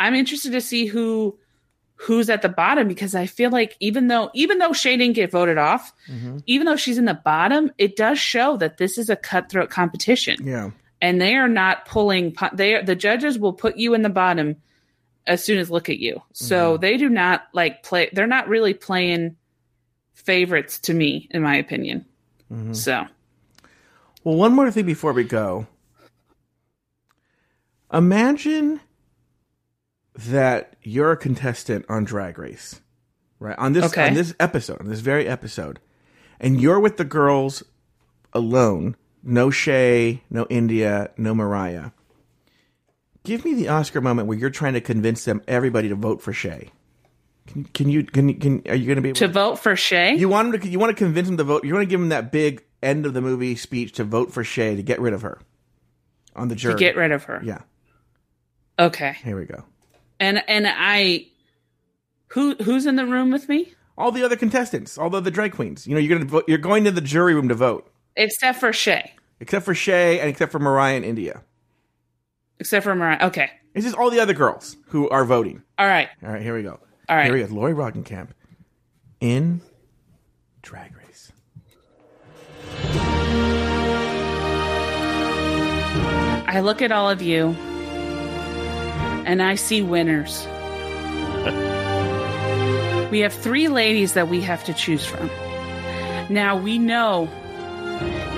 I'm 0.00 0.14
interested 0.14 0.52
to 0.52 0.60
see 0.60 0.86
who 0.86 1.38
who's 1.96 2.28
at 2.28 2.42
the 2.42 2.48
bottom 2.48 2.88
because 2.88 3.14
I 3.14 3.26
feel 3.26 3.50
like 3.50 3.76
even 3.80 4.08
though 4.08 4.30
even 4.34 4.58
though 4.58 4.72
Shea 4.72 4.96
didn't 4.96 5.14
get 5.14 5.30
voted 5.30 5.58
off, 5.58 5.92
even 6.46 6.66
though 6.66 6.76
she's 6.76 6.98
in 6.98 7.04
the 7.04 7.14
bottom, 7.14 7.70
it 7.78 7.96
does 7.96 8.18
show 8.18 8.56
that 8.56 8.78
this 8.78 8.98
is 8.98 9.10
a 9.10 9.16
cutthroat 9.16 9.70
competition, 9.70 10.36
Yeah. 10.42 10.70
and 11.00 11.20
they 11.20 11.34
are 11.36 11.48
not 11.48 11.84
pulling. 11.86 12.34
They 12.54 12.74
are, 12.74 12.82
the 12.82 12.96
judges 12.96 13.38
will 13.38 13.52
put 13.52 13.76
you 13.76 13.94
in 13.94 14.02
the 14.02 14.10
bottom 14.10 14.56
as 15.26 15.42
soon 15.44 15.58
as 15.58 15.70
look 15.70 15.88
at 15.88 15.98
you. 15.98 16.20
So 16.32 16.76
they 16.78 16.96
do 16.96 17.08
not 17.08 17.44
like 17.52 17.82
play. 17.82 18.10
They're 18.12 18.26
not 18.26 18.48
really 18.48 18.74
playing 18.74 19.36
favorites 20.14 20.78
to 20.80 20.94
me, 20.94 21.28
in 21.30 21.42
my 21.42 21.56
opinion. 21.56 22.06
So 22.72 23.06
Well, 24.24 24.36
one 24.36 24.54
more 24.54 24.70
thing 24.70 24.86
before 24.86 25.12
we 25.12 25.24
go. 25.24 25.66
Imagine 27.92 28.80
that 30.14 30.74
you're 30.82 31.12
a 31.12 31.16
contestant 31.16 31.84
on 31.88 32.04
Drag 32.04 32.38
Race, 32.38 32.80
right? 33.38 33.56
On 33.58 33.72
this 33.72 33.84
Okay. 33.84 34.08
on 34.08 34.14
this 34.14 34.34
episode, 34.40 34.80
on 34.80 34.88
this 34.88 35.00
very 35.00 35.28
episode, 35.28 35.78
and 36.40 36.60
you're 36.60 36.80
with 36.80 36.96
the 36.96 37.04
girls 37.04 37.62
alone. 38.32 38.96
No 39.22 39.50
Shea, 39.50 40.22
no 40.28 40.46
India, 40.50 41.10
no 41.16 41.34
Mariah. 41.34 41.90
Give 43.22 43.44
me 43.44 43.54
the 43.54 43.68
Oscar 43.68 44.00
moment 44.02 44.28
where 44.28 44.36
you're 44.36 44.50
trying 44.50 44.74
to 44.74 44.82
convince 44.82 45.24
them, 45.24 45.40
everybody, 45.48 45.88
to 45.88 45.94
vote 45.94 46.20
for 46.20 46.32
Shea. 46.34 46.70
Can, 47.46 47.64
can 47.64 47.88
you? 47.88 48.04
Can 48.04 48.28
you? 48.28 48.34
Can 48.34 48.62
are 48.68 48.74
you 48.74 48.86
going 48.86 48.96
to 48.96 49.02
be 49.02 49.10
able 49.10 49.18
to 49.18 49.28
vote 49.28 49.58
for 49.58 49.76
Shea? 49.76 50.14
You 50.14 50.28
want 50.28 50.54
him 50.54 50.60
to? 50.60 50.68
You 50.68 50.78
want 50.78 50.90
to 50.90 50.96
convince 50.96 51.28
him 51.28 51.36
to 51.36 51.44
vote? 51.44 51.64
You 51.64 51.72
want 51.74 51.82
to 51.84 51.90
give 51.90 52.00
him 52.00 52.08
that 52.10 52.32
big 52.32 52.64
end 52.84 53.06
of 53.06 53.14
the 53.14 53.20
movie 53.20 53.56
speech 53.56 53.92
to 53.92 54.04
vote 54.04 54.32
for 54.32 54.44
Shea 54.44 54.76
to 54.76 54.82
get 54.82 55.00
rid 55.00 55.12
of 55.14 55.22
her 55.22 55.40
on 56.36 56.48
the 56.48 56.54
jury. 56.54 56.74
to 56.74 56.78
get 56.78 56.96
rid 56.96 57.12
of 57.12 57.24
her. 57.24 57.40
Yeah. 57.44 57.62
Okay. 58.78 59.16
Here 59.24 59.38
we 59.38 59.44
go. 59.46 59.64
And 60.20 60.42
and 60.48 60.66
I 60.68 61.26
who 62.28 62.54
who's 62.56 62.86
in 62.86 62.96
the 62.96 63.06
room 63.06 63.30
with 63.30 63.48
me? 63.48 63.72
All 63.96 64.10
the 64.10 64.24
other 64.24 64.36
contestants, 64.36 64.98
all 64.98 65.08
the 65.10 65.18
other 65.18 65.30
drag 65.30 65.52
queens. 65.52 65.86
You 65.86 65.94
know, 65.94 66.00
you're 66.00 66.18
gonna 66.18 66.28
vote, 66.28 66.44
you're 66.48 66.58
going 66.58 66.84
to 66.84 66.90
the 66.90 67.00
jury 67.00 67.34
room 67.34 67.48
to 67.48 67.54
vote, 67.54 67.90
Except 68.16 68.58
for 68.58 68.72
Shea. 68.72 69.12
except 69.40 69.64
for 69.64 69.74
Shea 69.74 70.18
and 70.20 70.28
except 70.28 70.50
for 70.52 70.58
Mariah 70.58 70.96
and 70.96 71.04
India. 71.04 71.42
Except 72.58 72.82
for 72.84 72.94
Mariah. 72.94 73.26
Okay. 73.26 73.50
It's 73.74 73.84
just 73.84 73.96
all 73.96 74.10
the 74.10 74.20
other 74.20 74.34
girls 74.34 74.76
who 74.88 75.08
are 75.10 75.24
voting. 75.24 75.62
All 75.78 75.86
right. 75.86 76.08
All 76.22 76.30
right, 76.30 76.42
here 76.42 76.56
we 76.56 76.62
go. 76.62 76.78
All 77.08 77.16
right. 77.16 77.24
Here 77.26 77.34
we 77.34 77.42
go. 77.44 77.52
Lori 77.54 77.72
Roggenkamp 77.74 78.28
in 79.20 79.60
Drag 80.62 80.96
Race. 80.96 81.03
I 86.54 86.60
look 86.60 86.82
at 86.82 86.92
all 86.92 87.10
of 87.10 87.20
you 87.20 87.48
and 89.26 89.42
I 89.42 89.56
see 89.56 89.82
winners. 89.82 90.46
we 93.10 93.18
have 93.18 93.32
three 93.32 93.66
ladies 93.66 94.12
that 94.12 94.28
we 94.28 94.40
have 94.42 94.62
to 94.64 94.72
choose 94.72 95.04
from. 95.04 95.28
Now 96.28 96.56
we 96.56 96.78
know 96.78 97.28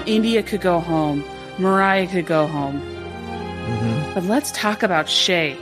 India 0.07 0.43
could 0.43 0.63
go 0.63 0.81
home, 0.81 1.23
Mariah 1.59 2.07
could 2.07 2.25
go 2.25 2.47
home. 2.47 2.81
Mm-hmm. 2.81 4.15
But 4.15 4.25
let's 4.25 4.51
talk 4.53 4.83
about 4.83 5.11
Shea. 5.11 5.55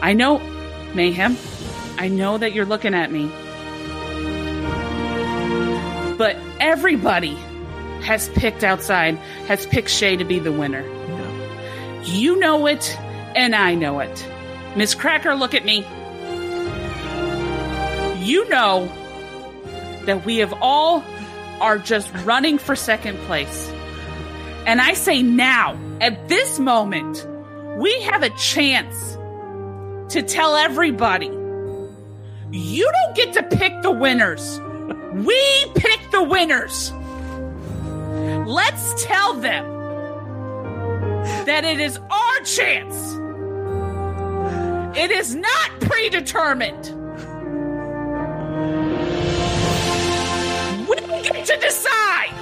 I 0.00 0.14
know, 0.14 0.40
Mayhem, 0.92 1.36
I 1.98 2.08
know 2.08 2.36
that 2.36 2.52
you're 2.52 2.66
looking 2.66 2.94
at 2.94 3.12
me. 3.12 3.30
But 6.18 6.36
everybody 6.58 7.36
has 8.02 8.28
picked 8.30 8.64
outside, 8.64 9.14
has 9.46 9.66
picked 9.66 9.88
Shea 9.88 10.16
to 10.16 10.24
be 10.24 10.40
the 10.40 10.50
winner. 10.50 10.82
You 12.04 12.38
know 12.38 12.66
it, 12.66 12.98
and 13.34 13.54
I 13.54 13.74
know 13.74 14.00
it. 14.00 14.26
Miz 14.76 14.94
Cracker, 14.94 15.34
look 15.34 15.54
at 15.54 15.64
me. 15.64 15.84
You 18.24 18.48
know 18.48 18.86
that 20.06 20.24
we 20.24 20.38
have 20.38 20.52
all 20.60 21.04
are 21.60 21.78
just 21.78 22.12
running 22.24 22.58
for 22.58 22.74
second 22.74 23.18
place. 23.20 23.68
And 24.66 24.80
I 24.80 24.94
say 24.94 25.22
now, 25.22 25.78
at 26.00 26.28
this 26.28 26.58
moment, 26.58 27.26
we 27.78 28.02
have 28.02 28.22
a 28.22 28.30
chance 28.30 29.16
to 30.12 30.22
tell 30.22 30.56
everybody 30.56 31.30
you 32.50 32.90
don't 32.92 33.16
get 33.16 33.32
to 33.34 33.42
pick 33.56 33.82
the 33.82 33.90
winners. 33.90 34.60
We 35.14 35.66
pick 35.74 36.10
the 36.10 36.22
winners. 36.22 36.92
Let's 38.46 39.04
tell 39.04 39.34
them 39.34 39.81
that 41.46 41.64
it 41.64 41.80
is 41.80 41.98
our 41.98 42.40
chance. 42.44 43.12
It 44.96 45.10
is 45.10 45.34
not 45.34 45.80
predetermined. 45.80 46.90
We 50.88 50.96
get 51.22 51.44
to 51.46 51.56
decide. 51.58 52.32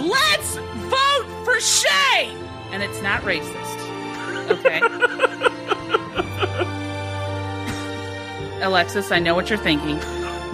Let's 0.00 0.56
vote 0.56 1.44
for 1.44 1.60
Shea. 1.60 2.34
And 2.70 2.82
it's 2.82 3.02
not 3.02 3.22
racist. 3.22 4.50
Okay. 4.50 4.80
Alexis, 8.62 9.10
I 9.10 9.18
know 9.18 9.34
what 9.34 9.50
you're 9.50 9.58
thinking. 9.58 9.98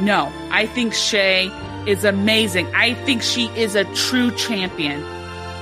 No, 0.03 0.33
I 0.51 0.65
think 0.67 0.95
Shea 0.95 1.51
is 1.89 2.05
amazing. 2.05 2.67
I 2.75 2.93
think 2.93 3.23
she 3.23 3.47
is 3.57 3.75
a 3.75 3.85
true 3.95 4.31
champion. 4.33 5.03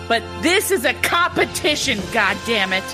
But 0.09 0.23
this 0.43 0.73
is 0.73 0.85
a 0.85 0.95
competition, 0.95 2.01
God 2.13 2.37
damn 2.47 2.73
it. 2.73 2.85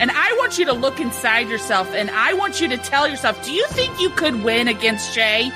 And 0.00 0.12
I 0.12 0.32
want 0.38 0.58
you 0.58 0.64
to 0.66 0.72
look 0.72 1.00
inside 1.00 1.48
yourself 1.48 1.92
and 1.92 2.08
I 2.10 2.34
want 2.34 2.60
you 2.60 2.68
to 2.68 2.76
tell 2.76 3.08
yourself, 3.08 3.44
do 3.44 3.52
you 3.52 3.66
think 3.68 4.00
you 4.00 4.10
could 4.10 4.44
win 4.44 4.68
against 4.68 5.12
Shea? 5.12 5.50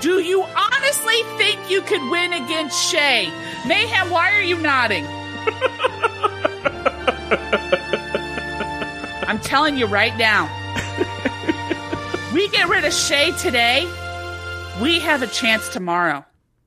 Do 0.00 0.20
you 0.20 0.42
honestly 0.42 1.22
think 1.36 1.70
you 1.70 1.82
could 1.82 2.02
win 2.10 2.32
against 2.32 2.90
Shea? 2.90 3.30
Mayhem, 3.66 4.08
why 4.08 4.32
are 4.32 4.42
you 4.42 4.56
nodding? 4.56 5.04
I'm 9.28 9.38
telling 9.40 9.76
you 9.76 9.86
right 9.86 10.16
now. 10.16 10.48
we 12.32 12.48
get 12.48 12.68
rid 12.68 12.84
of 12.84 12.94
Shea 12.94 13.32
today, 13.32 13.86
we 14.80 14.98
have 15.00 15.22
a 15.22 15.26
chance 15.26 15.68
tomorrow 15.68 16.24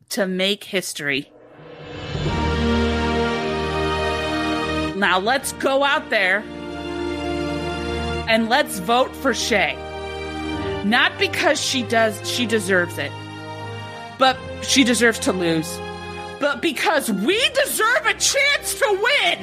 to 0.09 0.27
make 0.27 0.63
history. 0.63 1.31
Now 4.95 5.19
let's 5.19 5.51
go 5.53 5.83
out 5.83 6.09
there 6.09 6.43
and 8.29 8.47
let's 8.49 8.79
vote 8.79 9.15
for 9.15 9.33
Shea. 9.33 9.75
Not 10.85 11.17
because 11.17 11.59
she 11.59 11.83
does 11.83 12.29
she 12.29 12.45
deserves 12.45 12.97
it, 12.97 13.11
but 14.19 14.37
she 14.61 14.83
deserves 14.83 15.19
to 15.19 15.33
lose. 15.33 15.79
But 16.39 16.61
because 16.61 17.11
we 17.11 17.39
deserve 17.63 18.05
a 18.05 18.13
chance 18.13 18.75
to 18.79 18.85
win. 18.91 19.39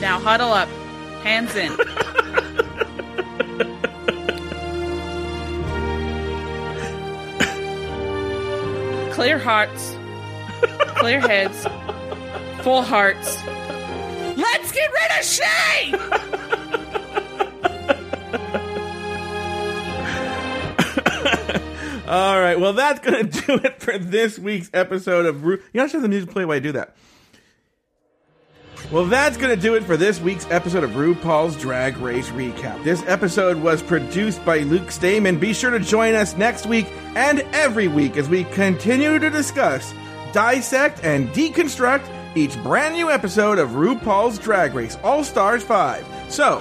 now 0.00 0.18
huddle 0.20 0.52
up. 0.52 0.68
Hands 1.22 1.54
in. 1.56 1.76
Clear 9.12 9.38
hearts. 9.38 9.96
Clear 10.98 11.20
heads. 11.20 11.66
Full 12.62 12.82
hearts. 12.82 13.36
Let's 14.36 14.72
get 14.72 14.90
rid 14.90 15.18
of 15.18 15.24
Shea! 15.24 17.00
All 22.08 22.40
right. 22.40 22.58
Well, 22.58 22.72
that's 22.72 22.98
going 23.00 23.28
to 23.30 23.40
do 23.46 23.54
it 23.62 23.80
for 23.80 23.96
this 23.96 24.36
week's 24.38 24.68
episode 24.74 25.26
of 25.26 25.44
Ru- 25.44 25.56
You 25.58 25.78
know, 25.78 25.84
I 25.84 25.86
should 25.86 25.94
have 25.94 26.02
the 26.02 26.08
music 26.08 26.30
play 26.30 26.44
while 26.44 26.56
I 26.56 26.60
do 26.60 26.72
that. 26.72 26.96
Well, 28.90 29.04
that's 29.06 29.36
going 29.36 29.54
to 29.54 29.60
do 29.60 29.76
it 29.76 29.84
for 29.84 29.96
this 29.96 30.20
week's 30.20 30.50
episode 30.50 30.82
of 30.82 30.90
RuPaul's 30.92 31.56
Drag 31.56 31.96
Race 31.98 32.28
Recap. 32.30 32.82
This 32.82 33.04
episode 33.06 33.56
was 33.56 33.82
produced 33.82 34.44
by 34.44 34.58
Luke 34.60 34.90
Stamen. 34.90 35.38
Be 35.38 35.52
sure 35.52 35.70
to 35.70 35.78
join 35.78 36.14
us 36.16 36.36
next 36.36 36.66
week 36.66 36.88
and 37.14 37.40
every 37.52 37.86
week 37.86 38.16
as 38.16 38.28
we 38.28 38.42
continue 38.44 39.20
to 39.20 39.30
discuss, 39.30 39.94
dissect, 40.32 41.04
and 41.04 41.28
deconstruct 41.28 42.04
each 42.34 42.60
brand 42.64 42.96
new 42.96 43.08
episode 43.10 43.60
of 43.60 43.70
RuPaul's 43.70 44.40
Drag 44.40 44.74
Race 44.74 44.98
All 45.04 45.22
Stars 45.22 45.62
5. 45.62 46.04
So, 46.28 46.58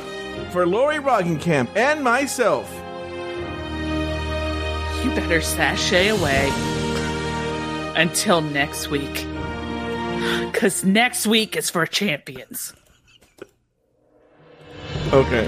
for 0.52 0.68
Lori 0.68 0.98
Roggenkamp 0.98 1.76
and 1.76 2.04
myself, 2.04 2.72
You 5.04 5.10
better 5.16 5.42
sashay 5.42 6.10
away 6.10 6.52
until 7.96 8.42
next 8.42 8.90
week. 8.92 9.26
Because 10.52 10.84
next 10.84 11.26
week 11.28 11.56
is 11.56 11.70
for 11.70 11.86
champions. 11.86 12.74
okay. 15.14 15.48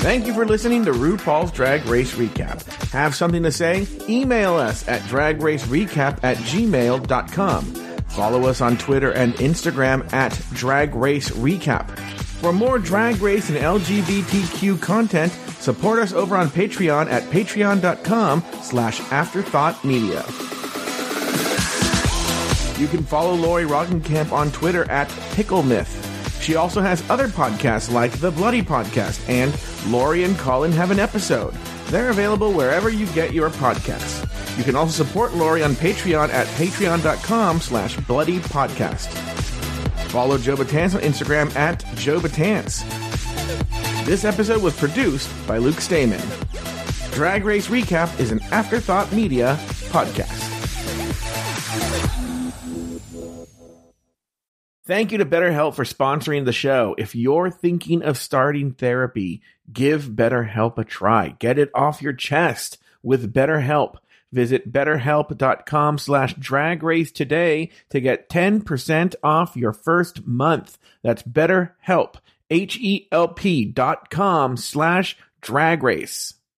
Thank 0.00 0.26
you 0.26 0.32
for 0.32 0.46
listening 0.46 0.84
to 0.86 0.92
RuPaul's 0.92 1.52
Drag 1.52 1.84
Race 1.86 2.14
Recap. 2.14 2.62
Have 2.92 3.14
something 3.14 3.42
to 3.42 3.52
say? 3.52 3.86
Email 4.08 4.54
us 4.54 4.86
at 4.88 5.02
dragracerecap 5.02 6.20
at 6.22 6.36
gmail.com. 6.38 7.87
Follow 8.08 8.46
us 8.46 8.60
on 8.60 8.76
Twitter 8.76 9.12
and 9.12 9.34
Instagram 9.34 10.10
at 10.12 10.32
Drag 10.52 10.94
Race 10.94 11.30
Recap. 11.30 11.88
For 12.40 12.52
more 12.52 12.78
Drag 12.78 13.20
Race 13.20 13.48
and 13.48 13.58
LGBTQ 13.58 14.80
content, 14.80 15.32
support 15.60 15.98
us 15.98 16.12
over 16.12 16.36
on 16.36 16.48
Patreon 16.48 17.10
at 17.10 17.24
patreon.com 17.24 18.44
slash 18.62 19.00
afterthought 19.12 19.84
media. 19.84 20.24
You 22.78 22.86
can 22.86 23.02
follow 23.02 23.34
Lori 23.34 23.64
Roggenkamp 23.64 24.30
on 24.30 24.52
Twitter 24.52 24.88
at 24.90 25.08
PickleMyth. 25.34 26.04
She 26.40 26.54
also 26.54 26.80
has 26.80 27.08
other 27.10 27.26
podcasts 27.26 27.92
like 27.92 28.12
The 28.12 28.30
Bloody 28.30 28.62
Podcast 28.62 29.28
and 29.28 29.52
Lori 29.92 30.22
and 30.22 30.38
Colin 30.38 30.70
Have 30.72 30.92
an 30.92 31.00
Episode. 31.00 31.52
They're 31.86 32.10
available 32.10 32.52
wherever 32.52 32.88
you 32.88 33.06
get 33.08 33.32
your 33.32 33.50
podcasts. 33.50 34.24
You 34.58 34.64
can 34.64 34.74
also 34.74 35.04
support 35.04 35.34
Lori 35.34 35.62
on 35.62 35.74
Patreon 35.74 36.30
at 36.30 36.48
patreon.com 36.48 37.60
slash 37.60 37.96
bloody 38.08 38.40
podcast. 38.40 39.06
Follow 40.10 40.36
Joe 40.36 40.56
Batance 40.56 40.96
on 40.96 41.00
Instagram 41.02 41.54
at 41.54 41.84
Joe 41.94 42.18
Batance. 42.18 42.84
This 44.04 44.24
episode 44.24 44.60
was 44.60 44.76
produced 44.76 45.30
by 45.46 45.58
Luke 45.58 45.80
Stamen. 45.80 46.20
Drag 47.12 47.44
Race 47.44 47.68
Recap 47.68 48.18
is 48.18 48.32
an 48.32 48.40
Afterthought 48.50 49.12
Media 49.12 49.56
podcast. 49.90 50.46
Thank 54.86 55.12
you 55.12 55.18
to 55.18 55.26
BetterHelp 55.26 55.74
for 55.74 55.84
sponsoring 55.84 56.46
the 56.46 56.52
show. 56.52 56.96
If 56.98 57.14
you're 57.14 57.50
thinking 57.50 58.02
of 58.02 58.18
starting 58.18 58.72
therapy, 58.72 59.42
give 59.72 60.06
BetterHelp 60.06 60.78
a 60.78 60.84
try. 60.84 61.36
Get 61.38 61.58
it 61.58 61.70
off 61.74 62.02
your 62.02 62.14
chest 62.14 62.78
with 63.02 63.32
BetterHelp. 63.32 63.98
Visit 64.32 64.72
betterhelp.com 64.72 65.98
slash 65.98 66.34
drag 66.34 66.82
race 66.82 67.10
today 67.10 67.70
to 67.90 68.00
get 68.00 68.28
10% 68.28 69.14
off 69.22 69.56
your 69.56 69.72
first 69.72 70.26
month. 70.26 70.78
That's 71.02 71.22
betterhelp, 71.22 72.16
H-E-L-P 72.50 73.64
dot 73.66 74.10
com 74.10 74.56
slash 74.56 75.16
drag 75.40 75.82
race. 75.82 76.34